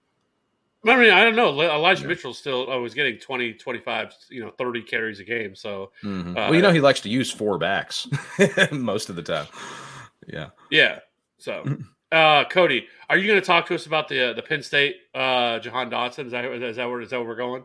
I 0.85 0.97
mean, 0.97 1.13
I 1.13 1.23
don't 1.23 1.37
know. 1.37 1.49
Elijah 1.63 2.03
yeah. 2.03 2.09
Mitchell 2.09 2.35
still 2.35 2.67
oh, 2.69 2.83
was 2.83 2.95
getting 2.95 3.19
20, 3.19 3.55
25, 3.55 4.13
you 4.29 4.41
know, 4.45 4.51
30 4.59 4.83
carries 4.83 5.21
a 5.21 5.25
game. 5.25 5.55
So, 5.55 5.93
mm-hmm. 6.03 6.31
uh, 6.31 6.35
well, 6.35 6.55
you 6.55 6.63
know, 6.63 6.73
he 6.73 6.81
likes 6.81 7.01
to 7.03 7.09
use 7.09 7.31
four 7.31 7.59
backs 7.59 8.09
most 8.73 9.09
of 9.09 9.15
the 9.15 9.23
time. 9.23 9.47
Yeah. 10.27 10.49
Yeah. 10.71 10.99
So, 11.39 11.65
Uh, 12.17 12.45
Cody, 12.49 12.87
are 13.11 13.19
you 13.19 13.27
going 13.27 13.39
to 13.41 13.47
talk 13.47 13.67
to 13.67 13.75
us 13.75 13.85
about 13.87 14.09
the 14.09 14.31
uh, 14.31 14.33
the 14.33 14.43
Penn 14.43 14.63
State 14.63 14.97
uh, 15.15 15.59
Jahan 15.59 15.91
Dotson? 15.91 16.27
Is 16.27 16.33
that 16.33 16.45
is 16.47 16.77
that 16.77 16.87
where 16.89 17.01
is 17.03 17.11
that 17.11 17.19
where 17.19 17.29
we're 17.29 17.37
going? 17.37 17.65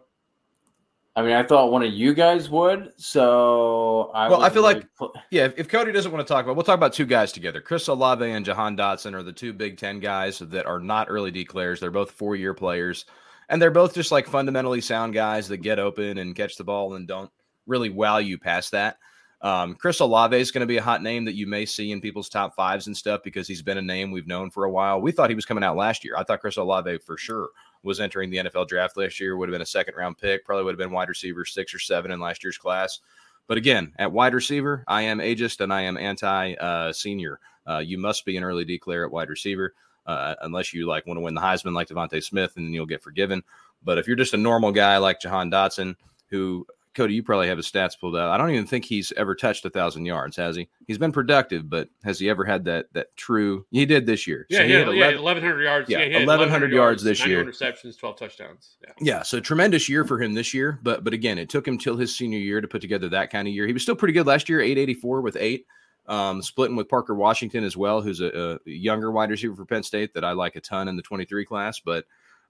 I 1.15 1.21
mean, 1.23 1.33
I 1.33 1.43
thought 1.43 1.71
one 1.71 1.83
of 1.83 1.91
you 1.91 2.13
guys 2.13 2.49
would, 2.49 2.93
so 2.97 4.11
I. 4.13 4.29
Well, 4.29 4.41
I 4.41 4.49
feel 4.49 4.63
wasn't 4.63 4.83
like- 4.83 4.95
pl- 4.97 5.13
Yeah, 5.29 5.45
if, 5.45 5.53
if 5.57 5.67
Cody 5.69 5.91
doesn't 5.91 6.11
want 6.11 6.25
to 6.25 6.33
talk 6.33 6.45
about, 6.45 6.55
we'll 6.55 6.63
talk 6.63 6.75
about 6.77 6.93
two 6.93 7.05
guys 7.05 7.31
together. 7.33 7.59
Chris 7.59 7.87
Olave 7.87 8.29
and 8.29 8.45
Jahan 8.45 8.77
Dotson 8.77 9.13
are 9.13 9.23
the 9.23 9.33
two 9.33 9.51
Big 9.51 9.77
Ten 9.77 9.99
guys 9.99 10.39
that 10.39 10.65
are 10.65 10.79
not 10.79 11.07
early 11.09 11.31
declares. 11.31 11.79
They're 11.79 11.91
both 11.91 12.11
four 12.11 12.35
year 12.35 12.53
players, 12.53 13.05
and 13.49 13.61
they're 13.61 13.71
both 13.71 13.93
just 13.93 14.11
like 14.11 14.27
fundamentally 14.27 14.79
sound 14.81 15.13
guys 15.13 15.47
that 15.49 15.57
get 15.57 15.79
open 15.79 16.17
and 16.17 16.35
catch 16.35 16.55
the 16.55 16.63
ball 16.63 16.93
and 16.95 17.07
don't 17.07 17.31
really 17.67 17.89
wow 17.89 18.17
you 18.19 18.37
past 18.37 18.71
that. 18.71 18.97
Um, 19.41 19.73
Chris 19.73 19.99
Olave 19.99 20.39
is 20.39 20.51
going 20.51 20.61
to 20.61 20.67
be 20.67 20.77
a 20.77 20.83
hot 20.83 21.01
name 21.01 21.25
that 21.25 21.33
you 21.33 21.47
may 21.47 21.65
see 21.65 21.91
in 21.91 21.99
people's 21.99 22.29
top 22.29 22.55
fives 22.55 22.85
and 22.85 22.95
stuff 22.95 23.21
because 23.23 23.47
he's 23.47 23.63
been 23.63 23.79
a 23.79 23.81
name 23.81 24.11
we've 24.11 24.27
known 24.27 24.51
for 24.51 24.65
a 24.65 24.71
while. 24.71 25.01
We 25.01 25.11
thought 25.11 25.29
he 25.29 25.35
was 25.35 25.45
coming 25.45 25.63
out 25.63 25.75
last 25.75 26.03
year. 26.03 26.15
I 26.15 26.23
thought 26.23 26.41
Chris 26.41 26.57
Olave 26.57 26.99
for 26.99 27.17
sure 27.17 27.49
was 27.83 27.99
entering 27.99 28.29
the 28.29 28.37
NFL 28.37 28.67
draft 28.67 28.97
last 28.97 29.19
year, 29.19 29.35
would 29.35 29.49
have 29.49 29.53
been 29.53 29.63
a 29.63 29.65
second 29.65 29.95
round 29.95 30.19
pick, 30.19 30.45
probably 30.45 30.63
would 30.65 30.73
have 30.73 30.79
been 30.79 30.91
wide 30.91 31.09
receiver 31.09 31.43
six 31.45 31.73
or 31.73 31.79
seven 31.79 32.11
in 32.11 32.19
last 32.19 32.43
year's 32.43 32.57
class. 32.57 32.99
But 33.47 33.57
again, 33.57 33.93
at 33.97 34.11
wide 34.11 34.35
receiver, 34.35 34.83
I 34.87 35.01
am 35.03 35.17
ageist 35.17 35.59
and 35.59 35.73
I 35.73 35.81
am 35.81 35.97
anti 35.97 36.53
uh, 36.53 36.93
senior. 36.93 37.39
Uh, 37.67 37.79
you 37.79 37.97
must 37.97 38.25
be 38.25 38.37
an 38.37 38.43
early 38.43 38.65
declare 38.65 39.05
at 39.05 39.11
wide 39.11 39.29
receiver, 39.29 39.73
uh, 40.05 40.35
unless 40.41 40.73
you 40.73 40.87
like 40.87 41.07
want 41.07 41.17
to 41.17 41.21
win 41.21 41.33
the 41.33 41.41
Heisman 41.41 41.73
like 41.73 41.87
DeVonta 41.87 42.23
Smith, 42.23 42.53
and 42.55 42.65
then 42.65 42.73
you'll 42.73 42.85
get 42.85 43.03
forgiven. 43.03 43.43
But 43.83 43.97
if 43.97 44.07
you're 44.07 44.15
just 44.15 44.35
a 44.35 44.37
normal 44.37 44.71
guy 44.71 44.97
like 44.97 45.19
Jahan 45.19 45.49
Dotson, 45.49 45.95
who 46.29 46.65
Cody, 46.93 47.13
you 47.13 47.23
probably 47.23 47.47
have 47.47 47.57
his 47.57 47.71
stats 47.71 47.97
pulled 47.99 48.17
out. 48.17 48.29
I 48.31 48.37
don't 48.37 48.49
even 48.51 48.65
think 48.67 48.83
he's 48.85 49.13
ever 49.15 49.33
touched 49.33 49.63
a 49.65 49.69
thousand 49.69 50.05
yards, 50.05 50.35
has 50.37 50.55
he? 50.55 50.67
He's 50.87 50.97
been 50.97 51.11
productive, 51.11 51.69
but 51.69 51.87
has 52.03 52.19
he 52.19 52.29
ever 52.29 52.43
had 52.43 52.65
that 52.65 52.87
that 52.93 53.15
true? 53.15 53.65
He 53.71 53.85
did 53.85 54.05
this 54.05 54.27
year. 54.27 54.45
Yeah, 54.49 54.57
So 54.59 54.63
he 54.65 54.73
yeah, 54.73 54.79
had 54.79 54.87
yeah, 54.89 54.93
11 55.05 55.19
eleven 55.19 55.43
hundred 55.43 55.63
yards. 55.63 55.89
yeah, 55.89 56.03
Yeah, 56.03 56.17
1,100 56.19 56.71
yards 56.73 57.01
this 57.03 57.25
year. 57.25 57.43
receptions, 57.45 57.95
twelve 57.95 58.17
touchdowns. 58.17 58.77
Yeah. 58.83 58.91
Yeah, 58.99 59.21
so 59.23 59.39
tremendous 59.39 59.87
year 59.87 60.03
for 60.05 60.21
him 60.21 60.33
this 60.33 60.53
year, 60.53 60.79
but 60.83 61.03
but 61.03 61.13
again, 61.13 61.37
it 61.37 61.49
took 61.49 61.67
him 61.67 61.77
till 61.77 61.95
his 61.97 62.15
senior 62.15 62.39
year 62.39 62.59
to 62.61 62.67
put 62.67 62.81
together 62.81 63.07
that 63.09 63.29
kind 63.29 63.47
of 63.47 63.53
year. 63.53 63.67
He 63.67 63.73
was 63.73 63.83
still 63.83 63.95
pretty 63.95 64.13
good 64.13 64.27
last 64.27 64.49
year, 64.49 64.59
884 64.59 65.21
with 65.21 65.37
eight, 65.37 65.65
um, 66.07 66.41
splitting 66.41 66.75
with 66.75 66.89
Parker 66.89 67.15
Washington 67.15 67.63
as 67.63 67.77
well, 67.77 68.01
who's 68.01 68.19
a, 68.19 68.59
a 68.65 68.69
younger 68.69 69.11
wide 69.11 69.29
receiver 69.29 69.55
for 69.55 69.65
Penn 69.65 69.83
State 69.83 70.13
that 70.15 70.25
I 70.25 70.33
like 70.33 70.55
a 70.57 70.61
ton 70.61 70.87
in 70.89 70.97
the 70.97 71.01
23 71.03 71.45
class. 71.45 71.79
But 71.79 72.03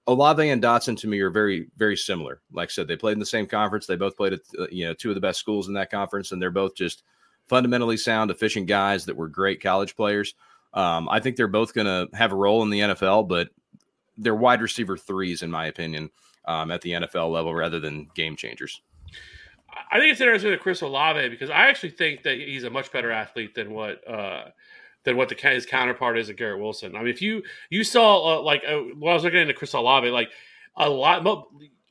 Olave 0.06 0.48
and 0.48 0.62
Dotson 0.62 0.96
to 0.98 1.06
me 1.06 1.20
are 1.20 1.30
very 1.30 1.68
very 1.76 1.96
similar. 1.96 2.40
Like 2.52 2.68
I 2.68 2.72
said, 2.72 2.88
they 2.88 2.96
played 2.96 3.12
in 3.12 3.20
the 3.20 3.26
same 3.26 3.46
conference. 3.46 3.86
They 3.86 3.96
both 3.96 4.16
played 4.16 4.32
at 4.34 4.40
uh, 4.58 4.66
you 4.70 4.86
know 4.86 4.94
two 4.94 5.10
of 5.10 5.14
the 5.14 5.20
best 5.20 5.38
schools 5.38 5.68
in 5.68 5.74
that 5.74 5.90
conference, 5.90 6.32
and 6.32 6.42
they're 6.42 6.50
both 6.50 6.74
just 6.74 7.02
fundamentally 7.48 7.96
sound, 7.96 8.30
efficient 8.30 8.66
guys 8.66 9.04
that 9.04 9.16
were 9.16 9.28
great 9.28 9.62
college 9.62 9.96
players. 9.96 10.34
Um, 10.74 11.08
I 11.08 11.20
think 11.20 11.36
they're 11.36 11.48
both 11.48 11.74
going 11.74 11.86
to 11.86 12.16
have 12.16 12.32
a 12.32 12.36
role 12.36 12.62
in 12.62 12.70
the 12.70 12.80
NFL, 12.80 13.28
but 13.28 13.50
they're 14.16 14.34
wide 14.34 14.62
receiver 14.62 14.96
threes 14.96 15.42
in 15.42 15.50
my 15.50 15.66
opinion 15.66 16.10
um, 16.46 16.70
at 16.70 16.80
the 16.80 16.92
NFL 16.92 17.30
level 17.30 17.54
rather 17.54 17.78
than 17.78 18.08
game 18.14 18.36
changers. 18.36 18.80
I 19.90 19.98
think 19.98 20.12
it's 20.12 20.20
interesting 20.20 20.50
with 20.50 20.60
Chris 20.60 20.82
Olave 20.82 21.28
because 21.28 21.50
I 21.50 21.68
actually 21.68 21.90
think 21.90 22.22
that 22.24 22.38
he's 22.38 22.64
a 22.64 22.70
much 22.70 22.92
better 22.92 23.10
athlete 23.10 23.54
than 23.54 23.72
what 23.72 24.06
uh, 24.08 24.46
than 25.04 25.16
what 25.16 25.28
the 25.28 25.34
his 25.34 25.66
counterpart 25.66 26.18
is 26.18 26.30
at 26.30 26.36
Garrett 26.36 26.60
Wilson. 26.60 26.96
I 26.96 27.00
mean, 27.00 27.08
if 27.08 27.22
you 27.22 27.42
you 27.70 27.84
saw 27.84 28.38
uh, 28.38 28.42
like 28.42 28.62
uh, 28.66 28.78
when 28.98 29.10
I 29.10 29.14
was 29.14 29.24
looking 29.24 29.40
into 29.40 29.54
Chris 29.54 29.72
Olave, 29.72 30.08
like 30.10 30.30
a 30.76 30.88
lot. 30.88 31.26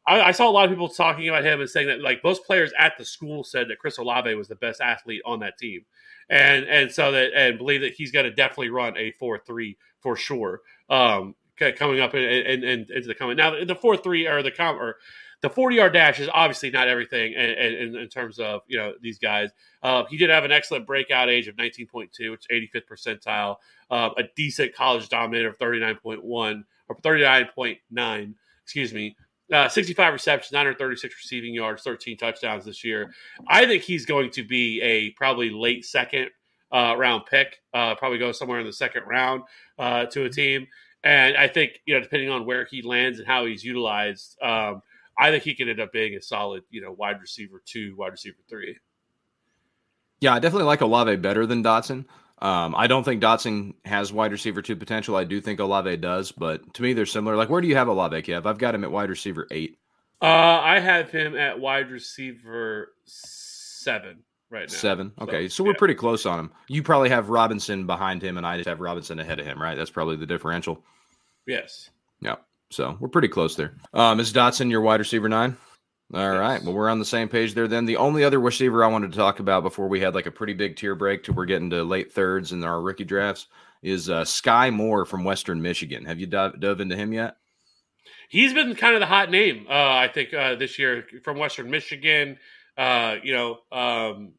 I, 0.08 0.22
I 0.22 0.32
saw 0.32 0.50
a 0.50 0.52
lot 0.52 0.66
of 0.66 0.72
people 0.72 0.90
talking 0.90 1.30
about 1.30 1.46
him 1.46 1.62
and 1.62 1.70
saying 1.70 1.88
that 1.88 2.02
like 2.02 2.24
most 2.24 2.44
players 2.46 2.74
at 2.78 2.98
the 2.98 3.06
school 3.06 3.44
said 3.44 3.68
that 3.70 3.78
Chris 3.78 4.00
Olave 4.00 4.34
was 4.34 4.48
the 4.48 4.56
best 4.56 4.82
athlete 4.82 5.22
on 5.26 5.40
that 5.42 5.58
team, 5.58 5.86
and 6.30 6.66
and 6.66 6.92
so 6.92 7.12
that 7.12 7.32
and 7.36 7.58
believe 7.58 7.82
that 7.82 7.94
he's 7.94 8.12
going 8.12 8.26
to 8.26 8.32
definitely 8.32 8.70
run 8.70 8.98
a 8.98 9.12
four 9.20 9.38
three 9.38 9.78
for 10.00 10.16
sure. 10.16 10.62
Um, 10.90 11.36
coming 11.78 12.00
up 12.00 12.16
in, 12.16 12.24
in, 12.24 12.64
into 12.64 13.08
the 13.08 13.14
coming 13.14 13.38
now 13.38 13.64
the 13.64 13.76
four 13.76 13.96
three 13.96 14.28
or 14.28 14.42
the 14.42 14.50
com 14.50 14.78
or 14.78 14.96
the 15.42 15.50
40 15.50 15.76
yard 15.76 15.94
dash 15.94 16.20
is 16.20 16.30
obviously 16.34 16.70
not 16.70 16.88
everything 16.88 17.34
in, 17.34 17.50
in, 17.50 17.96
in 17.96 18.08
terms 18.08 18.40
of 18.40 18.62
you 18.68 18.78
know 18.78 18.94
these 19.02 19.18
guys. 19.18 19.50
Uh, 19.84 20.04
he 20.10 20.18
did 20.18 20.30
have 20.30 20.44
an 20.44 20.52
excellent 20.52 20.86
breakout 20.86 21.30
age 21.30 21.48
of 21.48 21.56
19.2 21.56 22.32
which 22.32 22.46
is 22.50 22.70
85th 22.74 22.88
percentile. 22.88 23.56
Uh, 23.90 24.10
a 24.18 24.24
decent 24.36 24.74
college 24.74 25.10
dominator 25.10 25.50
of 25.50 25.58
39.1 25.58 26.64
or 26.88 26.96
39.9 26.98 28.34
excuse 28.64 28.94
me. 28.94 29.16
Uh, 29.52 29.68
65 29.68 30.14
receptions 30.14 30.54
936 30.54 31.14
receiving 31.18 31.54
yards 31.54 31.84
13 31.84 32.18
touchdowns 32.18 32.64
this 32.64 32.84
year. 32.86 33.12
I 33.48 33.66
think 33.66 33.84
he's 33.84 34.06
going 34.06 34.30
to 34.32 34.44
be 34.44 34.82
a 34.82 35.10
probably 35.12 35.50
late 35.50 35.84
second 35.86 36.30
uh, 36.72 36.96
round 36.98 37.26
pick 37.26 37.58
uh, 37.74 37.96
probably 37.96 38.18
go 38.18 38.32
somewhere 38.32 38.60
in 38.60 38.66
the 38.66 38.72
second 38.72 39.04
round 39.08 39.42
uh, 39.78 40.06
to 40.06 40.26
a 40.26 40.30
team. 40.30 40.68
And 41.04 41.36
i 41.36 41.48
think 41.48 41.82
you 41.88 41.96
know 41.96 42.00
depending 42.00 42.30
on 42.30 42.46
where 42.46 42.66
he 42.66 42.84
lands 42.84 43.18
and 43.18 43.28
how 43.28 43.48
he's 43.48 43.64
utilized 43.64 44.38
um, 44.44 44.84
I 45.22 45.30
think 45.30 45.44
he 45.44 45.54
could 45.54 45.70
end 45.70 45.80
up 45.80 45.92
being 45.94 46.16
a 46.16 46.22
solid, 46.22 46.64
you 46.72 46.82
know, 46.82 46.92
wide 46.92 47.22
receiver 47.22 47.62
two, 47.64 47.96
wide 47.96 48.12
receiver 48.12 48.40
three. 48.50 48.76
Yeah, 50.20 50.34
I 50.34 50.40
definitely 50.40 50.66
like 50.66 50.82
Olave 50.82 51.16
better 51.18 51.46
than 51.46 51.64
Dotson. 51.64 52.06
Um, 52.40 52.74
I 52.76 52.88
don't 52.88 53.04
think 53.04 53.22
Dotson 53.22 53.76
has 53.86 54.12
wide 54.12 54.32
receiver 54.32 54.64
two 54.64 54.76
potential. 54.76 55.16
I 55.16 55.24
do 55.24 55.40
think 55.40 55.60
Olave 55.60 55.98
does, 55.98 56.32
but 56.32 56.74
to 56.74 56.82
me 56.82 56.94
they're 56.94 57.06
similar. 57.06 57.36
Like, 57.36 57.50
where 57.50 57.62
do 57.62 57.68
you 57.68 57.76
have 57.76 57.88
Olave, 57.88 58.20
Kev? 58.24 58.48
I've 58.48 58.58
got 58.58 58.74
him 58.74 58.84
at 58.84 58.92
wide 58.92 59.12
receiver 59.12 59.48
eight. 59.52 59.78
Uh, 60.24 60.26
I 60.26 60.80
have 60.80 61.12
him 61.12 61.38
at 61.38 61.60
wide 61.60 61.92
receiver 61.92 62.94
seven 63.06 64.24
right 64.50 64.68
now. 64.70 64.74
Seven. 64.76 65.12
So, 65.20 65.26
Okay, 65.26 65.48
so 65.50 65.64
we're 65.64 65.72
yeah. 65.74 65.78
pretty 65.78 65.96
close 65.96 66.26
on 66.26 66.40
him. 66.40 66.52
You 66.68 66.82
probably 66.82 67.10
have 67.10 67.30
Robinson 67.30 67.86
behind 67.86 68.24
him, 68.24 68.38
and 68.38 68.46
I 68.46 68.58
just 68.58 68.70
have 68.70 68.80
Robinson 68.80 69.20
ahead 69.20 69.40
of 69.40 69.46
him, 69.46 69.62
right? 69.62 69.78
That's 69.78 69.92
probably 69.92 70.16
the 70.16 70.26
differential. 70.26 70.84
Yes. 71.46 71.92
Yeah. 72.22 72.38
So 72.72 72.98
we're 73.00 73.10
pretty 73.10 73.28
close 73.28 73.56
there. 73.56 73.76
Um, 73.94 74.20
is 74.20 74.32
Dotson 74.34 74.70
your 74.72 74.82
wide 74.82 75.00
receiver 75.00 75.28
nine? 75.30 75.58
All 76.14 76.20
Yes. 76.22 76.40
right. 76.40 76.64
Well, 76.64 76.74
we're 76.74 76.90
on 76.90 77.00
the 77.00 77.06
same 77.06 77.30
page 77.30 77.54
there 77.54 77.68
then. 77.68 77.86
The 77.86 77.98
only 77.98 78.24
other 78.24 78.40
receiver 78.40 78.84
I 78.84 78.88
wanted 78.88 79.12
to 79.12 79.18
talk 79.18 79.40
about 79.40 79.64
before 79.64 79.88
we 79.88 80.00
had 80.00 80.14
like 80.16 80.26
a 80.26 80.32
pretty 80.32 80.54
big 80.54 80.76
tier 80.76 80.96
break 80.96 81.24
till 81.24 81.36
we're 81.36 81.46
getting 81.46 81.70
to 81.70 81.84
late 81.84 82.12
thirds 82.12 82.52
in 82.52 82.64
our 82.64 82.82
rookie 82.82 83.04
drafts 83.06 83.48
is 83.82 84.10
uh, 84.10 84.24
Sky 84.26 84.70
Moore 84.70 85.06
from 85.06 85.24
Western 85.24 85.62
Michigan. 85.62 86.06
Have 86.06 86.20
you 86.20 86.28
dove, 86.28 86.60
dove 86.60 86.82
into 86.82 86.96
him 86.96 87.14
yet? 87.14 87.38
He's 88.30 88.54
been 88.54 88.76
kind 88.76 88.94
of 88.96 89.00
the 89.02 89.06
hot 89.06 89.30
name, 89.32 89.66
uh, 89.70 89.74
I 89.74 90.08
think, 90.08 90.34
uh, 90.34 90.56
this 90.56 90.80
year 90.80 91.06
from 91.24 91.38
Western 91.38 91.70
Michigan. 91.70 92.38
Uh, 92.78 93.18
you 93.24 93.34
know, 93.34 93.60
um, 93.72 94.34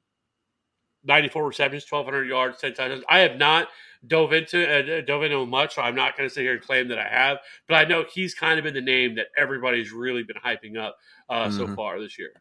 94 1.05 1.47
receptions, 1.47 1.85
1,200 1.89 2.29
yards, 2.29 2.59
10 2.61 2.75
touchdowns. 2.75 3.05
I 3.09 3.21
have 3.21 3.37
not 3.37 3.69
dove 4.07 4.33
into 4.33 4.99
uh, 4.99 5.01
dove 5.03 5.23
into 5.23 5.45
much, 5.47 5.75
so 5.75 5.83
I'm 5.83 5.95
not 5.95 6.17
going 6.17 6.29
to 6.29 6.35
sit 6.35 6.43
here 6.43 6.53
and 6.55 6.61
claim 6.63 6.89
that 6.89 6.99
I 6.99 7.09
have. 7.09 7.39
But 7.69 7.77
I 7.77 7.85
know 7.85 8.05
he's 8.13 8.35
kind 8.35 8.59
of 8.59 8.65
been 8.65 8.75
the 8.75 8.81
name 8.81 9.15
that 9.17 9.27
everybody's 9.37 9.93
really 9.93 10.23
been 10.23 10.37
hyping 10.37 10.77
up 10.79 10.97
uh, 11.29 11.51
so 11.51 11.67
Mhm. 11.67 11.77
far 11.77 12.01
this 12.01 12.19
year. 12.19 12.33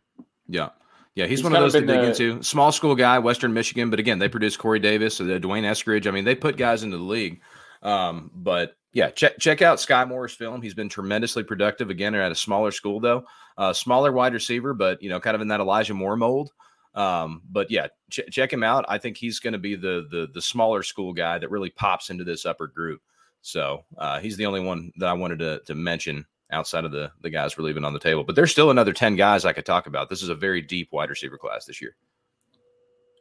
Yeah. 0.48 0.70
Yeah, 1.14 1.26
he's, 1.26 1.40
He's 1.40 1.44
one 1.44 1.54
of 1.54 1.60
those 1.62 1.74
to 1.74 1.82
dig 1.82 2.04
into. 2.06 2.42
Small 2.42 2.72
school 2.72 2.96
guy, 2.96 3.20
Western 3.20 3.54
Michigan, 3.54 3.90
but 3.90 4.00
again, 4.00 4.18
they 4.18 4.30
produce 4.30 4.56
Corey 4.56 4.80
Davis, 4.80 5.20
uh, 5.20 5.26
D'Wayne 5.26 5.64
Eskridge. 5.66 6.08
I 6.08 6.12
mean, 6.12 6.24
they 6.24 6.36
put 6.36 6.56
guys 6.56 6.84
into 6.84 6.98
the 6.98 7.04
league. 7.04 7.42
Um, 7.84 8.32
but 8.34 8.78
yeah, 8.94 9.10
check 9.10 9.38
check 9.38 9.62
out 9.62 9.80
Sky 9.82 10.06
Moore's 10.06 10.34
film. 10.34 10.62
He's 10.62 10.74
been 10.74 10.88
tremendously 10.90 11.44
productive. 11.44 11.90
Again, 11.90 12.16
at 12.16 12.32
a 12.32 12.36
smaller 12.36 12.72
school 12.72 13.00
though, 13.02 13.26
uh, 13.58 13.74
smaller 13.74 14.12
wide 14.14 14.34
receiver, 14.34 14.74
but 14.74 15.02
you 15.04 15.10
know, 15.10 15.20
kind 15.20 15.36
of 15.36 15.42
in 15.42 15.50
that 15.50 15.60
Elijah 15.60 15.94
Moore 15.94 16.16
mold. 16.16 16.52
Um, 16.94 17.42
but 17.50 17.72
yeah, 17.72 17.88
ch- 18.10 18.20
check 18.32 18.52
him 18.52 18.64
out. 18.64 18.84
I 18.90 18.98
think 18.98 19.18
he's 19.18 19.40
going 19.40 19.54
to 19.54 19.60
be 19.60 19.76
the 19.76 20.08
the 20.12 20.28
the 20.34 20.42
smaller 20.42 20.84
school 20.84 21.14
guy 21.14 21.38
that 21.40 21.50
really 21.52 21.70
pops 21.70 22.10
into 22.10 22.24
this 22.24 22.46
upper 22.46 22.68
group. 22.68 23.02
So 23.42 23.86
uh, 23.98 24.20
he's 24.20 24.38
the 24.38 24.46
only 24.46 24.60
one 24.60 24.92
that 24.98 25.08
I 25.08 25.14
wanted 25.14 25.40
to 25.40 25.62
to 25.66 25.76
mention 25.76 26.26
outside 26.52 26.84
of 26.84 26.92
the 26.92 27.12
the 27.22 27.30
guys 27.30 27.58
we're 27.58 27.64
leaving 27.64 27.86
on 27.86 27.94
the 27.94 28.00
table. 28.00 28.24
But 28.26 28.36
there's 28.36 28.52
still 28.52 28.72
another 28.72 28.92
ten 28.94 29.16
guys 29.16 29.46
I 29.46 29.54
could 29.54 29.66
talk 29.66 29.88
about. 29.88 30.10
This 30.10 30.22
is 30.22 30.30
a 30.30 30.36
very 30.36 30.62
deep 30.62 30.90
wide 30.92 31.10
receiver 31.10 31.38
class 31.38 31.66
this 31.66 31.82
year. 31.82 31.96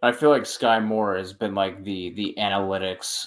I 0.03 0.13
feel 0.13 0.31
like 0.31 0.47
Sky 0.47 0.81
Moore 0.81 1.17
has 1.17 1.33
been 1.33 1.55
like 1.55 1.85
the 1.85 2.11
the 2.11 2.35
analytics 2.39 3.27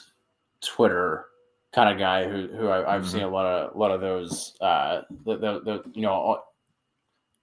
Twitter 0.62 1.26
kind 1.74 1.90
of 1.90 1.98
guy 1.98 2.28
who 2.28 2.48
who 2.48 2.68
I, 2.68 2.96
I've 2.96 3.04
Mhm. 3.04 3.12
seen 3.12 3.22
a 3.24 3.30
lot 3.30 3.46
of 3.46 3.76
a 3.76 3.78
lot 3.78 3.92
of 3.92 4.02
those 4.02 4.56
uh 4.62 5.02
the, 5.26 5.38
the, 5.38 5.60
the 5.62 5.84
you 5.94 6.02
know 6.02 6.12
all- 6.12 6.53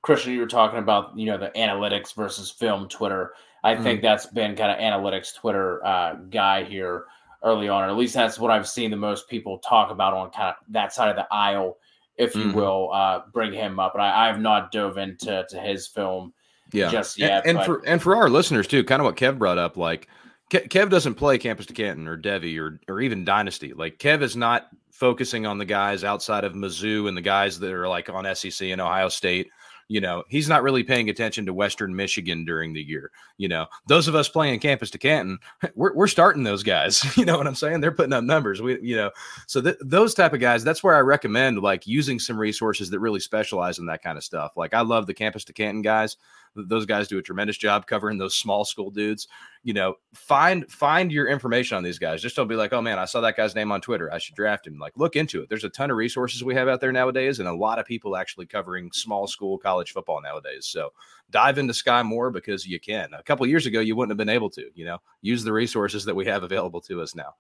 Christian 0.03 0.33
you 0.33 0.41
were 0.41 0.47
talking 0.47 0.79
about 0.79 1.17
you 1.19 1.27
know 1.27 1.39
the 1.39 1.51
analytics 1.51 2.15
versus 2.15 2.51
film 2.51 2.89
Twitter 2.89 3.33
I 3.63 3.77
think 3.77 4.01
that's 4.01 4.27
been 4.27 4.57
kind 4.57 4.71
of 4.73 4.79
analytics 4.79 5.35
Twitter 5.35 5.85
uh 5.87 6.15
guy 6.31 6.65
here 6.65 7.05
early 7.45 7.69
on 7.69 7.83
or 7.85 7.89
at 7.89 7.97
least 7.97 8.15
that's 8.15 8.39
what 8.39 8.51
I've 8.51 8.69
seen 8.69 8.91
the 8.91 8.97
most 8.97 9.29
people 9.29 9.59
talk 9.59 9.91
about 9.91 10.15
on 10.15 10.31
kind 10.31 10.49
of 10.49 10.55
that 10.69 10.93
side 10.93 11.09
of 11.11 11.17
the 11.17 11.27
aisle 11.31 11.79
if 12.17 12.35
you 12.35 12.45
Mhm. 12.45 12.55
will 12.55 12.91
uh 12.93 13.23
bring 13.33 13.53
him 13.53 13.79
up 13.79 13.93
but 13.95 14.01
I, 14.01 14.25
I 14.25 14.27
have 14.29 14.41
not 14.41 14.73
dove 14.73 14.97
into 14.99 15.45
to 15.49 15.59
his 15.61 15.87
film 15.87 16.33
Yeah, 16.73 16.91
just 16.91 17.19
And- 17.19 17.29
yet 17.29 17.47
and, 17.47 17.59
but- 17.59 17.67
for 17.67 17.83
and 17.87 18.01
for 18.03 18.17
our 18.17 18.29
listeners 18.31 18.67
too, 18.67 18.85
kind 18.85 19.01
of 19.01 19.05
what 19.05 19.17
Kev 19.17 19.39
brought 19.39 19.59
up, 19.59 19.77
like 19.77 20.09
Kev 20.51 20.91
doesn't 20.91 21.15
play 21.15 21.39
Campus 21.39 21.67
to 21.67 21.73
Canton 21.73 22.09
or 22.09 22.17
Devy 22.19 22.59
or 22.59 22.81
or 22.89 23.01
even 23.01 23.25
Dynasty. 23.25 23.73
Like 23.73 23.99
Kev 23.99 24.21
is 24.23 24.37
not 24.37 24.69
focusing 24.91 25.47
on 25.47 25.59
the 25.59 25.65
guys 25.65 26.03
outside 26.05 26.45
of 26.45 26.55
Mizzou 26.55 27.07
and 27.09 27.17
the 27.17 27.21
guys 27.23 27.59
that 27.61 27.73
are 27.73 27.87
like 27.89 28.09
on 28.11 28.25
SEC 28.35 28.71
and 28.71 28.81
Ohio 28.81 29.09
State. 29.09 29.49
You 29.91 30.01
know, 30.01 30.23
he's 30.29 30.49
not 30.49 30.63
really 30.63 30.85
paying 30.85 31.11
attention 31.11 31.47
to 31.47 31.53
Western 31.53 31.97
Michigan 31.97 32.45
during 32.45 32.73
the 32.73 32.81
year. 32.81 33.11
You 33.39 33.49
know, 33.49 33.67
those 33.89 34.07
of 34.07 34.15
us 34.15 34.29
playing 34.29 34.61
campus 34.61 34.89
to 34.93 34.99
Canton, 34.99 35.41
we're, 35.75 35.93
we're 35.97 36.07
starting 36.07 36.45
those 36.45 36.63
guys. 36.63 37.05
You 37.21 37.25
know 37.27 37.37
what 37.37 37.49
I'm 37.49 37.57
saying? 37.57 37.81
They're 37.81 37.91
putting 37.91 38.13
up 38.13 38.23
numbers. 38.23 38.63
We, 38.63 38.81
you 38.81 38.97
know, 38.97 39.11
so 39.47 39.61
th- 39.61 39.77
those 39.81 40.15
type 40.15 40.33
of 40.33 40.41
guys, 40.41 40.63
that's 40.63 40.83
where 40.83 40.95
I 40.95 41.01
recommend 41.01 41.59
like 41.59 41.87
using 41.89 42.21
some 42.21 42.39
resources 42.39 42.89
that 42.91 43.01
really 43.01 43.21
specialize 43.21 43.79
in 43.79 43.87
that 43.87 44.03
kind 44.03 44.17
of 44.17 44.23
stuff. 44.25 44.57
Like 44.57 44.73
I 44.73 44.81
love 44.83 45.07
the 45.07 45.13
campus 45.13 45.45
to 45.47 45.53
Canton 45.53 45.83
guys 45.83 46.17
those 46.55 46.87
guys 46.87 47.09
do 47.09 47.19
a 47.19 47.23
tremendous 47.23 47.57
job 47.57 47.87
covering 47.87 48.19
those 48.19 48.37
small 48.37 48.65
school 48.65 48.91
dudes. 48.91 49.29
You 49.63 49.75
know, 49.75 49.95
find 50.15 50.71
find 50.71 51.13
your 51.13 51.29
information 51.29 51.77
on 51.77 51.83
these 51.83 51.99
guys. 51.99 52.23
Just 52.23 52.37
don't 52.37 52.49
be 52.49 52.57
like, 52.57 52.73
oh 52.73 52.83
man, 52.83 52.99
I 52.99 53.05
saw 53.05 53.21
that 53.21 53.37
guy's 53.37 53.55
name 53.55 53.71
on 53.73 53.81
Twitter. 53.81 54.13
I 54.13 54.19
should 54.19 54.35
draft 54.35 54.67
him. 54.67 54.79
Like, 54.79 54.93
look 54.97 55.17
into 55.17 55.43
it. 55.43 55.49
There's 55.49 55.65
a 55.65 55.69
ton 55.69 55.91
of 55.91 55.97
resources 55.97 56.43
we 56.43 56.55
have 56.55 56.69
out 56.69 56.81
there 56.81 56.93
nowadays, 56.93 57.39
and 57.39 57.49
a 57.49 57.55
lot 57.55 57.79
of 57.79 57.87
people 57.87 58.17
actually 58.17 58.47
covering 58.47 58.91
small 58.93 59.27
school 59.27 59.59
college 59.59 59.93
football 59.93 60.21
nowadays. 60.23 60.67
So 60.67 60.93
dive 61.31 61.59
into 61.59 61.75
Sky 61.75 62.03
Moore 62.03 62.31
because 62.31 62.67
you 62.67 62.81
can. 62.81 63.11
A 63.15 63.23
couple 63.23 63.47
years 63.47 63.67
ago, 63.67 63.81
you 63.81 63.97
wouldn't 63.97 64.11
have 64.11 64.19
been 64.19 64.35
able 64.35 64.51
to. 64.51 64.71
You 64.75 64.87
know, 64.87 64.99
use 65.23 65.45
the 65.45 65.53
resources 65.53 66.05
that 66.05 66.15
we 66.15 66.27
have 66.27 66.43
available 66.43 66.81
to 66.83 67.01
us 67.03 67.15
now. 67.15 67.35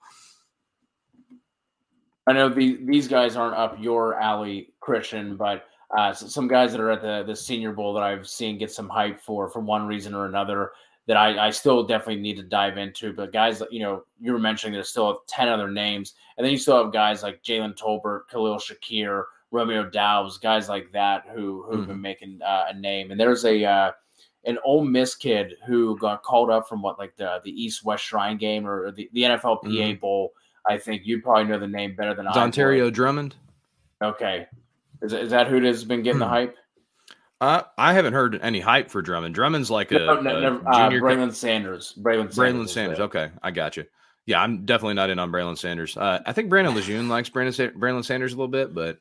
I 2.27 2.32
know 2.32 2.49
the, 2.49 2.78
these 2.85 3.09
guys 3.09 3.35
aren't 3.35 3.57
up 3.57 3.77
your 3.81 4.15
alley, 4.20 4.73
Christian, 4.78 5.37
but 5.37 5.65
uh, 5.97 6.12
so 6.12 6.27
some 6.27 6.47
guys 6.47 6.73
that 6.73 6.81
are 6.81 6.91
at 6.91 7.03
the 7.03 7.25
the 7.27 7.35
Senior 7.35 7.73
Bowl 7.73 7.93
that 7.95 8.03
I've 8.03 8.29
seen 8.29 8.59
get 8.59 8.71
some 8.71 8.89
hype 8.89 9.21
for 9.21 9.49
for 9.49 9.61
one 9.61 9.87
reason 9.87 10.15
or 10.15 10.27
another 10.27 10.73
that 11.07 11.17
I, 11.17 11.49
I 11.49 11.51
still 11.51 11.83
definitely 11.83 12.23
need 12.23 12.37
to 12.37 12.45
dive 12.45 12.79
into. 12.79 13.12
But 13.12 13.33
guys, 13.33 13.62
you 13.71 13.81
know, 13.81 14.05
you 14.21 14.33
were 14.33 14.39
mentioning 14.39 14.75
there's 14.75 14.89
still 14.89 15.23
ten 15.27 15.49
other 15.49 15.71
names, 15.71 16.15
and 16.37 16.45
then 16.45 16.53
you 16.53 16.59
still 16.59 16.83
have 16.83 16.93
guys 16.93 17.23
like 17.23 17.43
Jalen 17.43 17.77
Tolbert, 17.77 18.29
Khalil 18.31 18.59
Shakir, 18.59 19.25
Romeo 19.51 19.89
Doubs, 19.89 20.39
guys 20.39 20.69
like 20.69 20.93
that 20.93 21.25
who 21.35 21.65
who've 21.65 21.81
mm-hmm. 21.81 21.89
been 21.89 22.01
making 22.01 22.41
uh, 22.43 22.67
a 22.69 22.75
name. 22.75 23.11
And 23.11 23.19
there's 23.19 23.45
a 23.45 23.65
uh, 23.65 23.93
an 24.45 24.59
Ole 24.65 24.85
Miss 24.85 25.15
kid 25.15 25.55
who 25.67 25.99
got 25.99 26.23
called 26.23 26.51
up 26.51 26.69
from 26.69 26.83
what 26.83 26.99
like 26.99 27.17
the 27.17 27.41
the 27.45 27.51
East 27.51 27.85
West 27.85 28.05
Shrine 28.05 28.37
game 28.37 28.67
or 28.67 28.93
the, 28.93 29.11
the 29.12 29.23
NFLPA 29.23 29.65
mm-hmm. 29.65 30.01
Bowl. 30.01 30.33
I 30.69 30.79
think 30.79 31.03
you 31.05 31.21
probably 31.21 31.45
know 31.45 31.59
the 31.59 31.67
name 31.67 31.97
better 31.97 32.15
than 32.15 32.29
I. 32.29 32.33
Dontario 32.33 32.93
Drummond. 32.93 33.35
Okay, 34.03 34.47
is, 35.03 35.13
is 35.13 35.31
that 35.31 35.49
who 35.49 35.63
has 35.65 35.85
been 35.85 36.03
getting 36.03 36.21
the 36.21 36.27
hmm. 36.27 36.33
hype? 36.33 36.57
Uh, 37.41 37.63
I 37.79 37.95
haven't 37.95 38.13
heard 38.13 38.39
any 38.43 38.61
hype 38.61 38.91
for 38.91 39.01
Drummond. 39.01 39.35
Drummond's 39.35 39.71
like 39.71 39.93
a, 39.93 39.99
no, 39.99 40.21
no, 40.21 40.41
no, 40.41 40.63
uh, 40.67 40.91
junior. 40.91 41.01
Braylon 41.01 41.33
Sanders. 41.33 41.95
Braylon 41.99 42.33
Sanders. 42.33 42.73
Sanders. 42.73 43.01
Okay, 43.01 43.31
I 43.43 43.51
got 43.51 43.79
you. 43.79 43.87
Yeah, 44.27 44.43
I'm 44.43 44.67
definitely 44.67 44.95
not 44.95 45.09
in 45.09 45.19
on 45.19 45.33
Braylon 45.33 45.57
Sanders. 45.57 45.97
Uh, 45.97 46.21
I 46.27 46.33
think 46.33 46.51
Brandon 46.51 46.75
Lejeune 46.75 47.09
likes 47.09 47.31
Brandon 47.31 47.73
Braylon 47.79 48.05
Sanders 48.05 48.35
a 48.35 48.37
little 48.37 48.49
bit, 48.49 48.75
but 48.75 48.99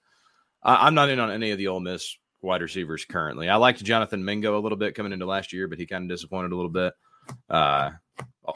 I, 0.63 0.87
am 0.87 0.95
not 0.95 1.09
in 1.09 1.19
on 1.19 1.31
any 1.31 1.51
of 1.51 1.57
the 1.57 1.67
Ole 1.67 1.81
Miss 1.81 2.15
wide 2.41 2.61
receivers 2.61 3.03
currently. 3.03 3.49
I 3.49 3.57
liked 3.57 3.83
Jonathan 3.83 4.23
Mingo 4.23 4.57
a 4.57 4.61
little 4.61 4.77
bit 4.77 4.95
coming 4.95 5.11
into 5.11 5.25
last 5.25 5.51
year, 5.51 5.67
but 5.67 5.77
he 5.77 5.85
kind 5.85 6.03
of 6.03 6.09
disappointed 6.09 6.53
a 6.53 6.55
little 6.55 6.71
bit. 6.71 6.93
Uh, 7.49 7.91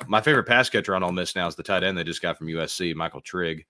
my 0.08 0.22
favorite 0.22 0.46
pass 0.46 0.70
catcher 0.70 0.96
on 0.96 1.04
Ole 1.04 1.12
Miss 1.12 1.36
now 1.36 1.48
is 1.48 1.56
the 1.56 1.64
tight 1.64 1.84
end 1.84 1.98
they 1.98 2.06
just 2.06 2.22
got 2.22 2.38
from 2.38 2.48
USC, 2.48 2.96
Michael 2.96 3.22
Trigg. 3.22 3.66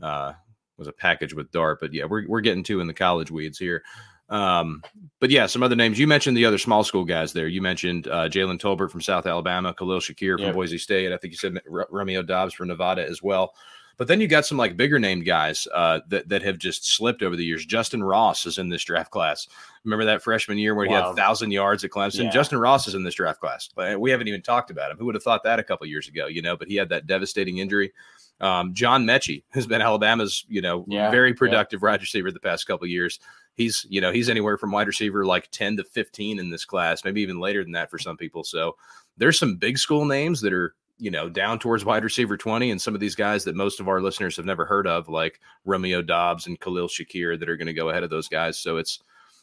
Uh, 0.00 0.32
was 0.78 0.88
a 0.88 0.92
package 0.92 1.34
with 1.34 1.50
Dart. 1.52 1.80
But 1.80 1.92
yeah, 1.92 2.04
we're 2.04 2.26
we're 2.28 2.40
getting 2.40 2.62
to 2.64 2.80
in 2.80 2.86
the 2.86 2.94
college 2.94 3.30
weeds 3.30 3.58
here. 3.58 3.82
Um, 4.28 4.82
but 5.20 5.30
yeah, 5.30 5.46
some 5.46 5.62
other 5.62 5.76
names. 5.76 5.98
You 5.98 6.06
mentioned 6.06 6.36
the 6.36 6.46
other 6.46 6.58
small 6.58 6.82
school 6.84 7.04
guys 7.04 7.32
there. 7.32 7.46
You 7.46 7.62
mentioned 7.62 8.08
uh, 8.08 8.28
Jalen 8.28 8.58
Tolbert 8.58 8.90
from 8.90 9.00
South 9.00 9.26
Alabama, 9.26 9.72
Khalil 9.72 10.00
Shakir 10.00 10.38
from 10.38 10.52
Boise 10.52 10.78
State. 10.78 11.12
I 11.12 11.16
think 11.16 11.32
you 11.32 11.38
said 11.38 11.60
R- 11.70 11.86
Romeo 11.90 12.22
Doubs 12.22 12.54
from 12.54 12.68
Nevada 12.68 13.06
as 13.08 13.22
well. 13.22 13.54
But 13.98 14.08
then 14.08 14.20
you 14.20 14.28
got 14.28 14.44
some 14.44 14.58
like 14.58 14.76
bigger 14.76 14.98
named 14.98 15.24
guys 15.24 15.66
uh, 15.72 16.00
that 16.08 16.28
that 16.28 16.42
have 16.42 16.58
just 16.58 16.86
slipped 16.86 17.22
over 17.22 17.34
the 17.34 17.44
years. 17.44 17.64
Justin 17.64 18.02
Ross 18.02 18.44
is 18.44 18.58
in 18.58 18.68
this 18.68 18.84
draft 18.84 19.10
class. 19.10 19.48
Remember 19.84 20.04
that 20.04 20.22
freshman 20.22 20.58
year 20.58 20.74
where 20.74 20.86
wow. 20.86 21.00
he 21.00 21.06
had 21.06 21.16
thousand 21.16 21.52
yards 21.52 21.82
at 21.82 21.90
Clemson? 21.90 22.24
Yeah. 22.24 22.30
Justin 22.30 22.58
Ross 22.58 22.86
is 22.86 22.94
in 22.94 23.04
this 23.04 23.14
draft 23.14 23.40
class. 23.40 23.70
But 23.74 23.98
we 23.98 24.10
haven't 24.10 24.28
even 24.28 24.42
talked 24.42 24.70
about 24.70 24.90
him. 24.90 24.98
Who 24.98 25.06
would 25.06 25.14
have 25.14 25.22
thought 25.22 25.44
that 25.44 25.58
a 25.58 25.64
couple 25.64 25.86
years 25.86 26.08
ago? 26.08 26.26
You 26.26 26.42
know, 26.42 26.56
but 26.56 26.68
he 26.68 26.76
had 26.76 26.90
that 26.90 27.06
devastating 27.06 27.58
injury. 27.58 27.92
Um, 28.40 28.74
John 28.74 29.06
Metchie 29.06 29.44
has 29.50 29.66
been 29.66 29.80
Alabama's, 29.80 30.44
you 30.48 30.60
know, 30.60 30.84
yeah, 30.88 31.10
very 31.10 31.34
productive 31.34 31.80
yeah. 31.82 31.90
wide 31.90 32.00
receiver 32.00 32.30
the 32.30 32.40
past 32.40 32.66
couple 32.66 32.86
years. 32.86 33.18
He's, 33.54 33.86
you 33.88 34.00
know, 34.00 34.12
he's 34.12 34.28
anywhere 34.28 34.58
from 34.58 34.72
wide 34.72 34.86
receiver 34.86 35.24
like 35.24 35.50
10 35.50 35.78
to 35.78 35.84
15 35.84 36.38
in 36.38 36.50
this 36.50 36.66
class, 36.66 37.04
maybe 37.04 37.22
even 37.22 37.40
later 37.40 37.62
than 37.62 37.72
that 37.72 37.90
for 37.90 37.98
some 37.98 38.16
people. 38.16 38.44
So 38.44 38.76
there's 39.16 39.38
some 39.38 39.56
big 39.56 39.78
school 39.78 40.04
names 40.04 40.42
that 40.42 40.52
are, 40.52 40.74
you 40.98 41.10
know, 41.10 41.30
down 41.30 41.58
towards 41.58 41.84
wide 41.84 42.04
receiver 42.04 42.36
20, 42.36 42.70
and 42.70 42.80
some 42.80 42.94
of 42.94 43.00
these 43.00 43.14
guys 43.14 43.44
that 43.44 43.54
most 43.54 43.80
of 43.80 43.88
our 43.88 44.00
listeners 44.00 44.36
have 44.36 44.46
never 44.46 44.66
heard 44.66 44.86
of, 44.86 45.08
like 45.08 45.40
Romeo 45.64 46.02
Doubs 46.02 46.46
and 46.46 46.60
Khalil 46.60 46.88
Shakir, 46.88 47.38
that 47.38 47.48
are 47.48 47.56
going 47.56 47.66
to 47.66 47.74
go 47.74 47.88
ahead 47.88 48.02
of 48.02 48.10
those 48.10 48.28
guys. 48.28 48.58
So 48.58 48.76
it's, 48.76 49.00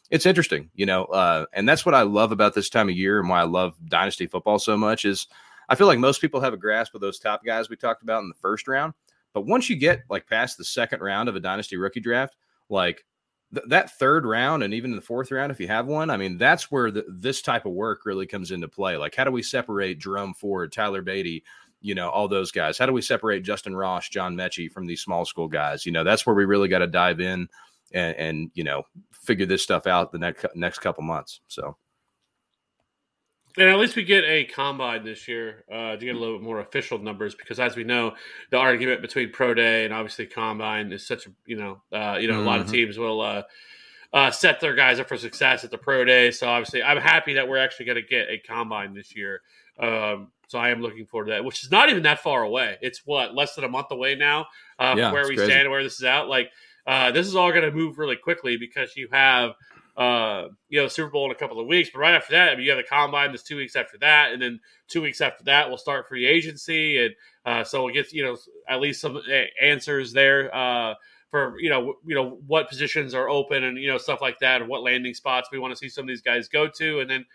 it's 0.10 0.26
interesting, 0.26 0.70
you 0.76 0.86
know, 0.86 1.06
uh, 1.06 1.46
and 1.54 1.68
that's 1.68 1.86
what 1.86 1.96
I 1.96 2.04
love 2.04 2.32
about 2.32 2.54
this 2.54 2.70
time 2.70 2.90
of 2.90 2.96
year 2.96 3.20
and 3.20 3.30
why 3.30 3.42
I 3.42 3.46
love 3.46 3.76
dynasty 3.88 4.28
football 4.28 4.60
so 4.60 4.78
much 4.78 5.06
is 5.06 5.28
I 5.70 5.76
feel 5.76 5.88
like 5.88 6.00
most 6.00 6.22
people 6.22 6.42
have 6.42 6.54
a 6.54 6.58
grasp 6.58 6.96
of 6.96 7.02
those 7.02 7.20
top 7.20 7.44
guys 7.46 7.70
we 7.70 7.76
talked 7.76 8.04
about 8.04 8.22
in 8.24 8.30
the 8.30 8.36
first 8.36 8.68
round. 8.68 8.94
But 9.34 9.48
once 9.48 9.70
you 9.70 9.76
get 9.76 10.04
like 10.10 10.28
past 10.28 10.58
the 10.58 10.64
second 10.64 11.02
round 11.02 11.28
of 11.28 11.36
a 11.36 11.40
dynasty 11.40 11.78
rookie 11.78 12.00
draft, 12.00 12.36
like 12.70 13.04
th- 13.54 13.66
that 13.70 13.98
third 13.98 14.26
round 14.26 14.64
and 14.64 14.74
even 14.74 14.96
the 14.96 15.02
fourth 15.02 15.32
round, 15.32 15.52
if 15.52 15.60
you 15.60 15.68
have 15.68 15.88
one, 15.88 16.10
I 16.10 16.18
mean, 16.18 16.38
that's 16.38 16.72
where 16.72 16.92
the, 16.92 17.06
this 17.10 17.42
type 17.42 17.66
of 17.66 17.74
work 17.74 18.06
really 18.06 18.28
comes 18.28 18.52
into 18.52 18.68
play. 18.68 18.96
Like, 18.96 19.16
how 19.16 19.24
do 19.24 19.32
we 19.32 19.42
separate 19.42 20.00
Jerome 20.00 20.36
Ford, 20.36 20.72
Tyler 20.72 21.02
Badie, 21.02 21.42
you 21.82 21.96
know, 21.96 22.10
all 22.10 22.28
those 22.28 22.52
guys? 22.52 22.78
How 22.78 22.86
do 22.86 22.94
we 22.94 23.02
separate 23.02 23.44
Justin 23.44 23.76
Ross, 23.76 24.08
John 24.08 24.36
Metchie 24.36 24.72
from 24.72 24.86
these 24.86 25.02
small 25.02 25.26
school 25.26 25.48
guys? 25.48 25.86
You 25.86 25.92
know, 25.92 26.04
that's 26.04 26.26
where 26.26 26.36
we 26.36 26.46
really 26.46 26.68
got 26.68 26.80
to 26.80 26.88
dive 26.88 27.20
in 27.20 27.48
and, 27.92 28.16
and, 28.18 28.52
you 28.54 28.64
know, 28.64 28.84
figure 29.12 29.48
this 29.48 29.64
stuff 29.64 29.88
out 29.88 30.12
the 30.12 30.20
next 30.20 30.46
next 30.54 30.80
couple 30.80 31.04
months. 31.04 31.40
So. 31.48 31.76
And 33.58 33.70
at 33.70 33.78
least 33.78 33.96
we 33.96 34.04
get 34.04 34.24
a 34.24 34.46
combine 34.46 35.04
this 35.04 35.28
year 35.28 35.64
uh, 35.72 35.92
to 35.92 35.98
get 35.98 36.16
a 36.16 36.20
little 36.20 36.38
bit 36.38 36.44
more 36.44 36.60
official 36.60 36.98
numbers 36.98 37.36
because, 37.36 37.60
as 37.60 37.76
we 37.76 37.84
know, 37.84 38.16
the 38.50 38.58
argument 38.58 39.02
between 39.02 39.32
pro 39.32 39.54
day 39.54 39.86
and 39.86 39.94
obviously 39.94 40.26
combine 40.26 40.92
is 40.92 41.06
such 41.06 41.28
a 41.28 41.30
you 41.46 41.56
know 41.56 41.82
uh, 41.92 42.18
you 42.20 42.28
know 42.28 42.36
mm-hmm. 42.36 42.44
a 42.44 42.46
lot 42.46 42.60
of 42.60 42.66
mm-hmm. 42.66 42.74
teams 42.74 42.98
will 42.98 43.22
uh, 43.22 43.44
uh, 44.12 44.32
set 44.32 44.60
their 44.60 44.74
guys 44.74 45.00
up 45.00 45.08
for 45.08 45.18
success 45.18 45.64
at 45.64 45.70
the 45.70 45.78
pro 45.78 46.04
day. 46.04 46.32
So 46.32 46.48
obviously, 46.48 46.82
I'm 46.82 46.98
happy 46.98 47.36
that 47.36 47.48
we're 47.48 47.58
actually 47.58 47.86
going 47.86 48.02
to 48.02 48.08
get 48.08 48.28
a 48.30 48.40
combine 48.40 48.96
this 48.96 49.16
year. 49.16 49.42
Um, 49.80 50.32
so 50.48 50.58
I 50.58 50.70
am 50.70 50.82
looking 50.82 51.06
forward 51.06 51.26
to 51.26 51.32
that, 51.34 51.46
which 51.46 51.64
is 51.64 51.72
not 51.72 51.90
even 51.90 52.04
that 52.04 52.20
far 52.20 52.44
away. 52.44 52.78
It's 52.82 53.02
what 53.06 53.36
less 53.36 53.56
than 53.56 53.64
a 53.64 53.70
month 53.70 53.88
away 53.92 54.16
now 54.16 54.48
uh, 54.80 54.96
yeah, 54.98 55.12
where 55.12 55.28
we 55.28 55.36
crazy. 55.36 55.52
stand, 55.52 55.70
where 55.70 55.84
this 55.84 56.00
is 56.00 56.06
out. 56.06 56.28
Like 56.28 56.52
uh, 56.86 57.12
this 57.12 57.28
is 57.28 57.36
all 57.36 57.52
going 57.52 57.64
to 57.64 57.72
move 57.72 57.98
really 57.98 58.16
quickly 58.16 58.58
because 58.58 58.96
you 58.96 59.08
have 59.12 59.52
uh, 59.96 60.48
you 60.70 60.82
know, 60.82 60.88
Super 60.88 61.12
Bowl 61.12 61.26
in 61.26 61.32
a 61.32 61.36
couple 61.36 61.60
of 61.60 61.68
weeks. 61.68 61.90
But 61.94 62.00
right 62.00 62.16
after 62.16 62.34
that, 62.34 62.50
I 62.50 62.56
mean, 62.56 62.66
you 62.66 62.72
have 62.72 62.78
the 62.78 62.84
combine 62.84 63.32
that's 63.32 63.44
two 63.44 63.58
weeks 63.58 63.76
after 63.76 63.98
that, 64.00 64.34
and 64.34 64.42
then 64.42 64.60
two 64.88 65.02
weeks 65.02 65.22
after 65.22 65.44
that, 65.46 65.68
we'll 65.68 65.78
start 65.78 66.08
free 66.08 66.26
agency, 66.26 67.04
and 67.04 67.16
uh, 67.46 67.64
so 67.64 67.84
we'll 67.84 67.94
get 67.94 68.12
you 68.12 68.24
know 68.24 68.38
at 68.68 68.82
least 68.82 69.02
some 69.02 69.22
answers 69.62 70.14
there 70.14 70.54
uh, 70.56 70.96
for 71.30 71.60
you 71.60 71.70
know 71.70 71.96
you 72.06 72.16
know 72.16 72.40
what 72.48 72.70
positions 72.70 73.14
are 73.14 73.30
open 73.30 73.64
and 73.64 73.78
you 73.78 73.88
know 73.88 73.98
stuff 73.98 74.22
like 74.22 74.40
that, 74.40 74.62
and 74.62 74.70
what 74.70 74.82
landing 74.82 75.14
spots 75.14 75.50
we 75.52 75.60
want 75.60 75.72
to 75.72 75.78
see 75.78 75.90
some 75.90 76.04
of 76.04 76.08
these 76.08 76.22
guys 76.22 76.48
go 76.48 76.68
to, 76.68 77.00
and 77.00 77.10
then 77.10 77.26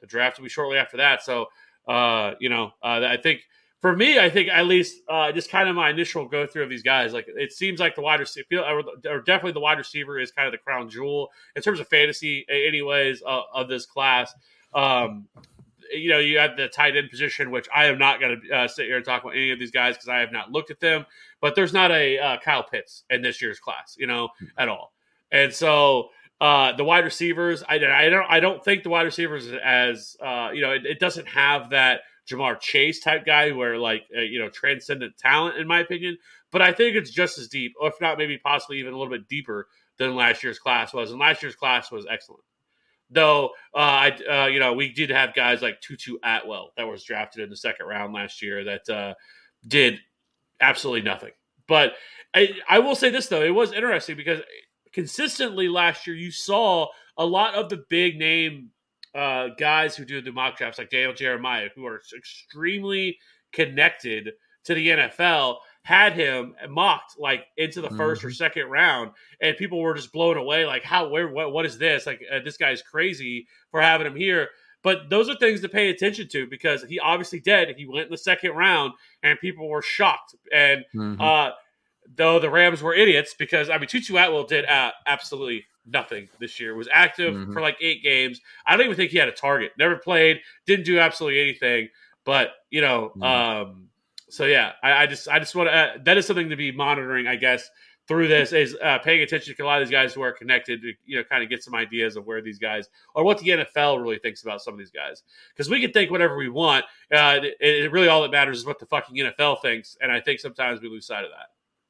the 0.00 0.06
draft 0.06 0.38
will 0.38 0.44
be 0.44 0.50
shortly 0.50 0.78
after 0.78 0.96
that. 0.96 1.22
So 1.22 1.46
uh, 1.88 2.34
you 2.38 2.48
know, 2.48 2.72
uh, 2.82 3.00
I 3.08 3.16
think 3.16 3.40
for 3.80 3.94
me, 3.94 4.18
I 4.18 4.28
think 4.28 4.48
at 4.48 4.66
least 4.66 5.02
uh, 5.08 5.30
just 5.30 5.50
kind 5.50 5.68
of 5.68 5.76
my 5.76 5.90
initial 5.90 6.26
go 6.26 6.46
through 6.46 6.64
of 6.64 6.70
these 6.70 6.82
guys. 6.82 7.12
Like 7.12 7.26
it 7.28 7.52
seems 7.52 7.78
like 7.78 7.94
the 7.94 8.02
wide 8.02 8.20
receiver, 8.20 8.46
or, 8.58 8.82
or, 9.08 9.20
definitely 9.20 9.52
the 9.52 9.60
wide 9.60 9.78
receiver, 9.78 10.18
is 10.18 10.32
kind 10.32 10.46
of 10.46 10.52
the 10.52 10.58
crown 10.58 10.90
jewel 10.90 11.30
in 11.54 11.62
terms 11.62 11.78
of 11.78 11.86
fantasy, 11.86 12.44
anyways, 12.48 13.22
uh, 13.24 13.42
of 13.54 13.68
this 13.68 13.86
class. 13.86 14.34
Um, 14.74 15.28
you 15.92 16.10
know, 16.10 16.18
you 16.18 16.38
have 16.38 16.56
the 16.56 16.68
tight 16.68 16.96
end 16.96 17.08
position, 17.08 17.50
which 17.50 17.68
I 17.74 17.86
am 17.86 17.98
not 17.98 18.20
going 18.20 18.40
to 18.40 18.54
uh, 18.54 18.68
sit 18.68 18.86
here 18.86 18.96
and 18.96 19.04
talk 19.04 19.22
about 19.22 19.34
any 19.34 19.50
of 19.52 19.58
these 19.58 19.70
guys 19.70 19.94
because 19.94 20.08
I 20.08 20.18
have 20.18 20.32
not 20.32 20.50
looked 20.50 20.70
at 20.70 20.80
them. 20.80 21.06
But 21.40 21.54
there's 21.54 21.72
not 21.72 21.92
a 21.92 22.18
uh, 22.18 22.36
Kyle 22.40 22.64
Pitts 22.64 23.04
in 23.10 23.22
this 23.22 23.40
year's 23.40 23.60
class, 23.60 23.96
you 23.98 24.06
know, 24.08 24.30
at 24.58 24.68
all. 24.68 24.92
And 25.30 25.52
so 25.52 26.10
uh, 26.40 26.72
the 26.72 26.84
wide 26.84 27.04
receivers, 27.04 27.62
I, 27.62 27.76
I 27.76 28.08
don't, 28.08 28.26
I 28.28 28.40
don't 28.40 28.62
think 28.64 28.82
the 28.82 28.90
wide 28.90 29.02
receivers 29.02 29.48
as 29.64 30.16
uh, 30.20 30.50
you 30.52 30.62
know, 30.62 30.72
it, 30.72 30.84
it 30.84 30.98
doesn't 30.98 31.28
have 31.28 31.70
that 31.70 32.00
Ja'Marr 32.30 32.60
Chase 32.60 33.00
type 33.00 33.24
guy, 33.24 33.52
where 33.52 33.78
like 33.78 34.04
uh, 34.16 34.20
you 34.20 34.38
know 34.38 34.48
transcendent 34.48 35.16
talent, 35.18 35.58
in 35.58 35.66
my 35.66 35.80
opinion. 35.80 36.18
But 36.50 36.62
I 36.62 36.72
think 36.72 36.96
it's 36.96 37.10
just 37.10 37.38
as 37.38 37.48
deep, 37.48 37.74
or 37.80 37.88
if 37.88 38.00
not, 38.00 38.18
maybe 38.18 38.38
possibly 38.38 38.78
even 38.78 38.94
a 38.94 38.98
little 38.98 39.12
bit 39.12 39.28
deeper 39.28 39.68
than 39.98 40.14
last 40.14 40.42
year's 40.42 40.58
class 40.58 40.94
was. 40.94 41.10
And 41.10 41.20
last 41.20 41.42
year's 41.42 41.56
class 41.56 41.90
was 41.90 42.06
excellent. 42.10 42.42
Though 43.10 43.50
uh, 43.74 43.78
I, 43.78 44.18
uh, 44.30 44.46
you 44.46 44.60
know, 44.60 44.74
we 44.74 44.92
did 44.92 45.10
have 45.10 45.34
guys 45.34 45.62
like 45.62 45.80
Tutu 45.80 46.16
Atwell 46.22 46.72
that 46.76 46.86
was 46.86 47.02
drafted 47.02 47.42
in 47.42 47.50
the 47.50 47.56
second 47.56 47.86
round 47.86 48.12
last 48.12 48.42
year 48.42 48.64
that 48.64 48.88
uh, 48.88 49.14
did 49.66 49.98
absolutely 50.60 51.02
nothing. 51.02 51.32
But 51.66 51.94
I, 52.34 52.50
I 52.68 52.80
will 52.80 52.94
say 52.94 53.10
this 53.10 53.28
though, 53.28 53.42
it 53.42 53.54
was 53.54 53.72
interesting 53.72 54.16
because 54.16 54.40
consistently 54.92 55.68
last 55.68 56.06
year 56.06 56.16
you 56.16 56.30
saw 56.30 56.88
a 57.16 57.24
lot 57.24 57.54
of 57.54 57.68
the 57.68 57.84
big 57.88 58.18
name 58.18 58.70
uh, 59.14 59.48
guys 59.58 59.96
who 59.96 60.04
do 60.04 60.20
the 60.20 60.32
mock 60.32 60.56
drafts, 60.56 60.78
like 60.78 60.90
Daniel 60.90 61.12
Jeremiah, 61.14 61.68
who 61.74 61.86
are 61.86 62.00
extremely 62.16 63.18
connected 63.52 64.30
to 64.64 64.74
the 64.74 64.88
NFL, 64.88 65.58
had 65.82 66.12
him 66.12 66.54
mocked 66.68 67.18
like 67.18 67.46
into 67.56 67.80
the 67.80 67.88
1st 67.90 68.24
or 68.24 68.28
Mhm. 68.28 68.34
second 68.36 68.66
round, 68.68 69.12
and 69.40 69.56
people 69.56 69.80
were 69.80 69.94
just 69.94 70.12
blown 70.12 70.36
away. 70.36 70.66
Like, 70.66 70.82
how? 70.84 71.08
Where? 71.08 71.28
What? 71.28 71.52
What 71.52 71.64
is 71.64 71.78
this? 71.78 72.06
Like, 72.06 72.22
uh, 72.30 72.40
this 72.40 72.56
guy's 72.58 72.82
crazy 72.82 73.46
for 73.70 73.80
having 73.80 74.06
him 74.06 74.16
here. 74.16 74.50
But 74.82 75.08
those 75.10 75.28
are 75.28 75.34
things 75.36 75.60
to 75.62 75.68
pay 75.68 75.90
attention 75.90 76.28
to 76.28 76.46
because 76.46 76.84
he 76.84 77.00
obviously 77.00 77.40
did. 77.40 77.74
He 77.76 77.86
went 77.86 78.06
in 78.06 78.10
the 78.12 78.18
second 78.18 78.52
round, 78.52 78.92
and 79.22 79.38
people 79.40 79.68
were 79.68 79.82
shocked. 79.82 80.34
And 80.52 80.84
Mhm. 80.94 81.20
uh, 81.20 81.52
though 82.14 82.38
the 82.38 82.48
Rams 82.50 82.82
were 82.82 82.94
idiots 82.94 83.34
because 83.34 83.68
I 83.70 83.78
mean 83.78 83.86
Tutu 83.88 84.16
Atwell 84.16 84.44
did 84.44 84.64
uh, 84.66 84.92
absolutely 85.06 85.66
nothing 85.90 86.28
this 86.38 86.58
year. 86.60 86.74
Was 86.74 86.88
active 86.92 87.34
Mhm. 87.34 87.52
for 87.52 87.60
like 87.60 87.76
eight 87.80 88.02
games. 88.02 88.40
I 88.66 88.76
don't 88.76 88.84
even 88.86 88.96
think 88.96 89.10
he 89.10 89.18
had 89.18 89.28
a 89.28 89.32
target. 89.32 89.72
Never 89.78 89.96
played. 89.96 90.40
Didn't 90.66 90.84
do 90.84 90.98
absolutely 90.98 91.40
anything. 91.40 91.88
But 92.24 92.52
you 92.70 92.80
know, 92.80 93.12
Mhm. 93.16 93.24
um, 93.24 93.88
so 94.28 94.44
yeah, 94.44 94.72
I, 94.82 95.02
I 95.02 95.06
just 95.06 95.28
I 95.28 95.38
just 95.38 95.54
want 95.54 95.68
to. 95.68 95.74
Uh, 95.74 95.92
that 96.04 96.18
is 96.18 96.26
something 96.26 96.50
to 96.50 96.56
be 96.56 96.72
monitoring, 96.72 97.26
I 97.26 97.36
guess. 97.36 97.68
Through 98.06 98.28
this 98.28 98.54
is 98.54 98.74
uh, 98.82 98.98
paying 99.00 99.20
attention 99.20 99.54
to 99.54 99.62
a 99.62 99.66
lot 99.66 99.82
of 99.82 99.86
these 99.86 99.92
guys 99.92 100.14
who 100.14 100.22
are 100.22 100.32
connected 100.32 100.80
to 100.80 100.94
you 101.04 101.18
know 101.18 101.24
kind 101.24 101.42
of 101.44 101.50
get 101.50 101.62
some 101.62 101.74
ideas 101.74 102.16
of 102.16 102.24
where 102.26 102.40
these 102.40 102.58
guys 102.58 102.88
or 103.14 103.22
what 103.22 103.36
the 103.36 103.48
NFL 103.50 104.02
really 104.02 104.18
thinks 104.18 104.42
about 104.42 104.62
some 104.62 104.72
of 104.72 104.78
these 104.78 104.90
guys 104.90 105.22
because 105.54 105.68
we 105.68 105.78
can 105.78 105.90
think 105.92 106.10
whatever 106.10 106.34
we 106.38 106.48
want. 106.48 106.86
Uh, 107.12 107.38
it, 107.42 107.56
it 107.60 107.92
really 107.92 108.08
all 108.08 108.22
that 108.22 108.30
matters 108.30 108.56
is 108.60 108.64
what 108.64 108.78
the 108.78 108.86
fucking 108.86 109.14
NFL 109.14 109.60
thinks, 109.60 109.98
and 110.00 110.10
I 110.10 110.20
think 110.20 110.40
sometimes 110.40 110.80
we 110.80 110.88
lose 110.88 111.06
sight 111.06 111.24
of 111.24 111.30
that. 111.32 111.48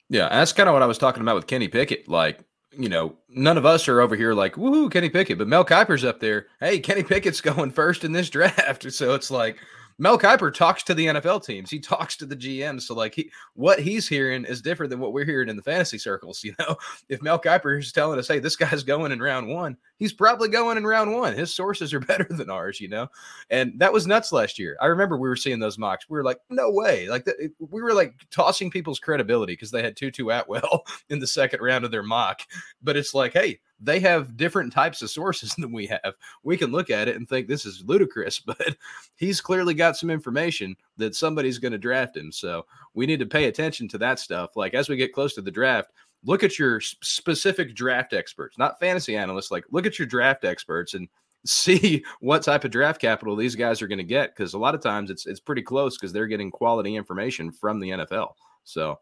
Yeah, 0.09 0.29
that's 0.29 0.53
kind 0.53 0.69
of 0.69 0.73
what 0.73 0.83
I 0.83 0.87
was 0.87 0.99
talking 0.99 1.23
about 1.23 1.37
with 1.37 1.47
Kenny 1.47 1.69
Pickett. 1.69 2.09
Like, 2.09 2.41
you 2.73 2.89
know, 2.89 3.17
none 3.29 3.57
of 3.57 3.67
us 3.67 3.89
are 3.89 4.01
over 4.01 4.17
here 4.17 4.35
like, 4.35 4.55
woohoo, 4.55 4.91
Kenny 4.91 5.09
Pickett, 5.09 5.39
but 5.39 5.49
Mel 5.49 5.65
Kiper's 5.65 6.05
up 6.05 6.21
there. 6.21 6.47
Hey, 6.61 6.79
Kenny 6.79 7.03
Pickett's 7.03 7.41
going 7.43 7.71
first 7.71 8.05
in 8.05 8.13
this 8.13 8.31
draft. 8.31 8.87
So 8.91 9.15
it's 9.15 9.31
like 9.31 9.59
Mel 10.01 10.19
Kiper 10.19 10.55
talks 10.55 10.85
to 10.85 10.95
the 10.95 11.07
NFL 11.07 11.45
teams. 11.45 11.71
He 11.71 11.81
talks 11.81 12.17
to 12.17 12.27
the 12.27 12.37
GM. 12.37 12.81
So 12.81 12.95
like 12.95 13.15
he 13.15 13.31
what 13.55 13.81
he's 13.81 14.07
hearing 14.09 14.45
is 14.45 14.63
different 14.63 14.91
than 14.91 15.01
what 15.01 15.13
we're 15.13 15.25
hearing 15.25 15.49
in 15.49 15.57
the 15.57 15.63
fantasy 15.63 15.99
circles. 15.99 16.45
You 16.49 16.55
know, 16.61 16.77
if 17.11 17.21
Mel 17.21 17.39
Kiper 17.39 17.79
is 17.79 17.93
telling 17.93 18.19
us, 18.19 18.27
hey, 18.27 18.39
this 18.39 18.57
guy's 18.57 18.83
going 18.83 19.13
in 19.13 19.21
round 19.21 19.49
one, 19.49 19.77
he's 19.99 20.15
probably 20.15 20.49
going 20.49 20.79
in 20.79 20.87
round 20.87 21.13
one. 21.13 21.35
His 21.35 21.55
sources 21.55 21.93
are 21.93 22.01
better 22.01 22.27
than 22.31 22.49
ours, 22.49 22.81
you 22.81 22.89
know? 22.89 23.09
And 23.51 23.79
that 23.79 23.93
was 23.93 24.07
nuts 24.07 24.33
last 24.33 24.59
year. 24.59 24.79
I 24.81 24.87
remember 24.87 25.19
we 25.19 25.29
were 25.29 25.37
seeing 25.37 25.59
those 25.59 25.77
mocks. 25.77 26.09
We 26.09 26.17
were 26.17 26.25
like, 26.25 26.39
no 26.49 26.71
way. 26.71 27.07
Like 27.09 27.27
that, 27.27 27.53
we 27.59 27.83
were 27.83 27.93
like 27.93 28.15
tossing 28.31 28.71
people's 28.71 28.99
credibility 28.99 29.53
because 29.53 29.71
they 29.71 29.83
had 29.83 29.95
Tutu 29.95 30.31
Atwell 30.31 30.87
in 31.11 31.19
the 31.19 31.27
second 31.27 31.61
round 31.61 31.85
of 31.85 31.91
their 31.91 32.03
mock. 32.03 32.41
But 32.83 32.97
it's 32.97 33.13
like, 33.13 33.35
hey, 33.35 33.61
they 33.81 34.01
have 34.01 34.37
different 34.37 34.73
types 34.73 35.03
of 35.03 35.11
sources 35.11 35.55
than 35.59 35.73
we 35.73 35.87
have. 35.87 36.15
We 36.43 36.57
can 36.57 36.71
look 36.71 36.91
at 36.91 37.09
it 37.09 37.17
and 37.17 37.29
think 37.29 37.47
this 37.47 37.67
is 37.67 37.85
ludicrous, 37.85 38.39
but 38.47 38.77
he's 39.17 39.41
clearly 39.41 39.75
got 39.75 39.97
some 39.97 40.11
information 40.11 40.77
that 40.97 41.15
somebody's 41.15 41.59
going 41.59 41.73
to 41.73 41.79
draft 41.79 42.17
him. 42.17 42.33
So 42.33 42.67
we 42.95 43.07
need 43.07 43.21
to 43.21 43.27
pay 43.27 43.45
attention 43.45 43.89
to 43.89 43.99
that 43.99 44.19
stuff. 44.19 44.57
Like 44.57 44.75
as 44.75 44.89
we 44.89 44.97
get 44.97 45.13
close 45.13 45.35
to 45.35 45.43
the 45.43 45.51
draft, 45.51 45.91
look 46.25 46.43
at 46.43 46.59
your 46.59 46.81
specific 46.81 47.75
draft 47.75 48.13
experts, 48.13 48.59
not 48.59 48.81
fantasy 48.81 49.17
analysts. 49.17 49.51
Like 49.51 49.65
look 49.71 49.87
at 49.87 49.99
your 49.99 50.07
draft 50.07 50.45
experts 50.45 50.95
and 50.95 51.09
see 51.47 52.05
what 52.21 52.43
type 52.43 52.65
of 52.65 52.71
draft 52.73 53.01
capital 53.01 53.37
these 53.37 53.55
guys 53.55 53.81
are 53.81 53.87
going 53.87 53.99
to 53.99 54.05
get 54.05 54.35
because 54.35 54.55
a 54.55 54.59
lot 54.59 54.75
of 54.75 54.83
times 54.83 55.09
it's 55.09 55.25
it's 55.25 55.39
pretty 55.39 55.63
close 55.63 55.97
because 55.97 56.13
they're 56.13 56.27
getting 56.27 56.51
quality 56.51 56.97
information 56.97 57.53
from 57.53 57.79
the 57.79 57.91
NFL. 57.91 58.33
So 58.65 58.99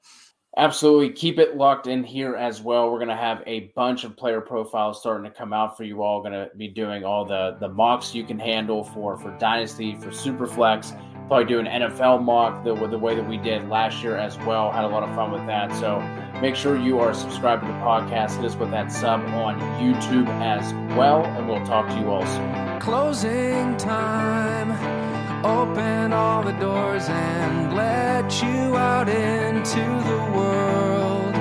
Absolutely. 0.59 1.11
Keep 1.11 1.39
it 1.39 1.57
locked 1.57 1.87
in 1.87 2.03
here 2.03 2.35
as 2.35 2.62
well. 2.62 2.91
We're 2.91 2.99
going 2.99 3.09
to 3.09 3.16
have 3.16 3.43
a 3.47 3.73
bunch 3.74 4.05
of 4.05 4.16
player 4.16 4.41
profiles 4.41 4.99
starting 4.99 5.31
to 5.31 5.37
come 5.37 5.53
out 5.53 5.77
for 5.77 5.85
you 5.85 6.03
all. 6.03 6.20
Going 6.20 6.33
to 6.33 6.51
be 6.57 6.66
doing 6.66 7.05
all 7.05 7.27
the 7.27 7.57
the 7.61 7.69
mocks 7.69 8.15
you 8.15 8.24
can 8.24 8.39
handle 8.39 8.83
for 8.83 9.19
for 9.19 9.37
Dynasty, 9.39 9.95
for 9.97 10.09
Superflex. 10.09 10.99
Probably 11.28 11.45
do 11.45 11.59
an 11.59 11.66
NFL 11.66 12.23
mock 12.23 12.65
the, 12.65 12.74
the 12.87 12.99
way 12.99 13.15
that 13.16 13.28
we 13.28 13.37
did 13.37 13.69
last 13.69 14.03
year 14.03 14.16
as 14.16 14.39
well. 14.39 14.70
Had 14.70 14.85
a 14.85 14.89
lot 14.89 15.03
of 15.03 15.15
fun 15.15 15.33
with 15.33 15.45
that. 15.47 15.74
So 15.74 16.01
make 16.41 16.55
sure 16.55 16.77
you 16.77 17.01
are 17.01 17.12
subscribed 17.12 17.62
to 17.62 17.69
the 17.69 17.74
podcast. 17.74 18.37
Hit 18.37 18.45
us 18.45 18.55
with 18.55 18.70
that 18.70 18.93
sub 18.93 19.20
on 19.20 19.61
YouTube 19.81 20.28
as 20.41 20.73
well. 20.97 21.24
And 21.24 21.49
we'll 21.49 21.66
talk 21.66 21.89
to 21.89 21.99
you 21.99 22.11
all 22.11 22.24
soon. 22.24 22.81
Closing 22.81 23.77
time. 23.77 25.16
Open 25.47 26.12
all 26.12 26.43
the 26.43 26.56
doors 26.59 27.09
and 27.09 27.73
let 27.77 28.43
you 28.43 28.77
out 28.77 29.09
into 29.09 29.85
the 30.10 30.20
world. 30.36 31.35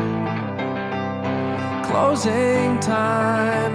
Closing 1.90 2.80
time. 2.82 3.74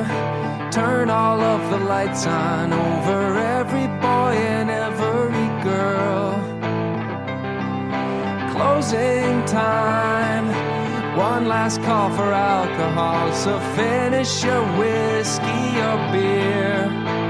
Turn 0.70 1.11
all 1.11 1.40
of 1.40 1.69
the 1.73 1.78
lights 1.78 2.27
on 2.28 2.73
over 2.73 3.39
every 3.59 3.89
boy 4.07 4.32
and 4.55 4.70
every 4.70 5.48
girl. 5.65 6.31
Closing 8.55 9.44
time. 9.47 10.47
One 11.19 11.48
last 11.48 11.82
call 11.82 12.09
for 12.11 12.31
alcohol, 12.32 13.32
so 13.32 13.59
finish 13.74 14.44
your 14.44 14.62
whiskey 14.78 15.81
or 15.89 15.97
beer 16.12 17.30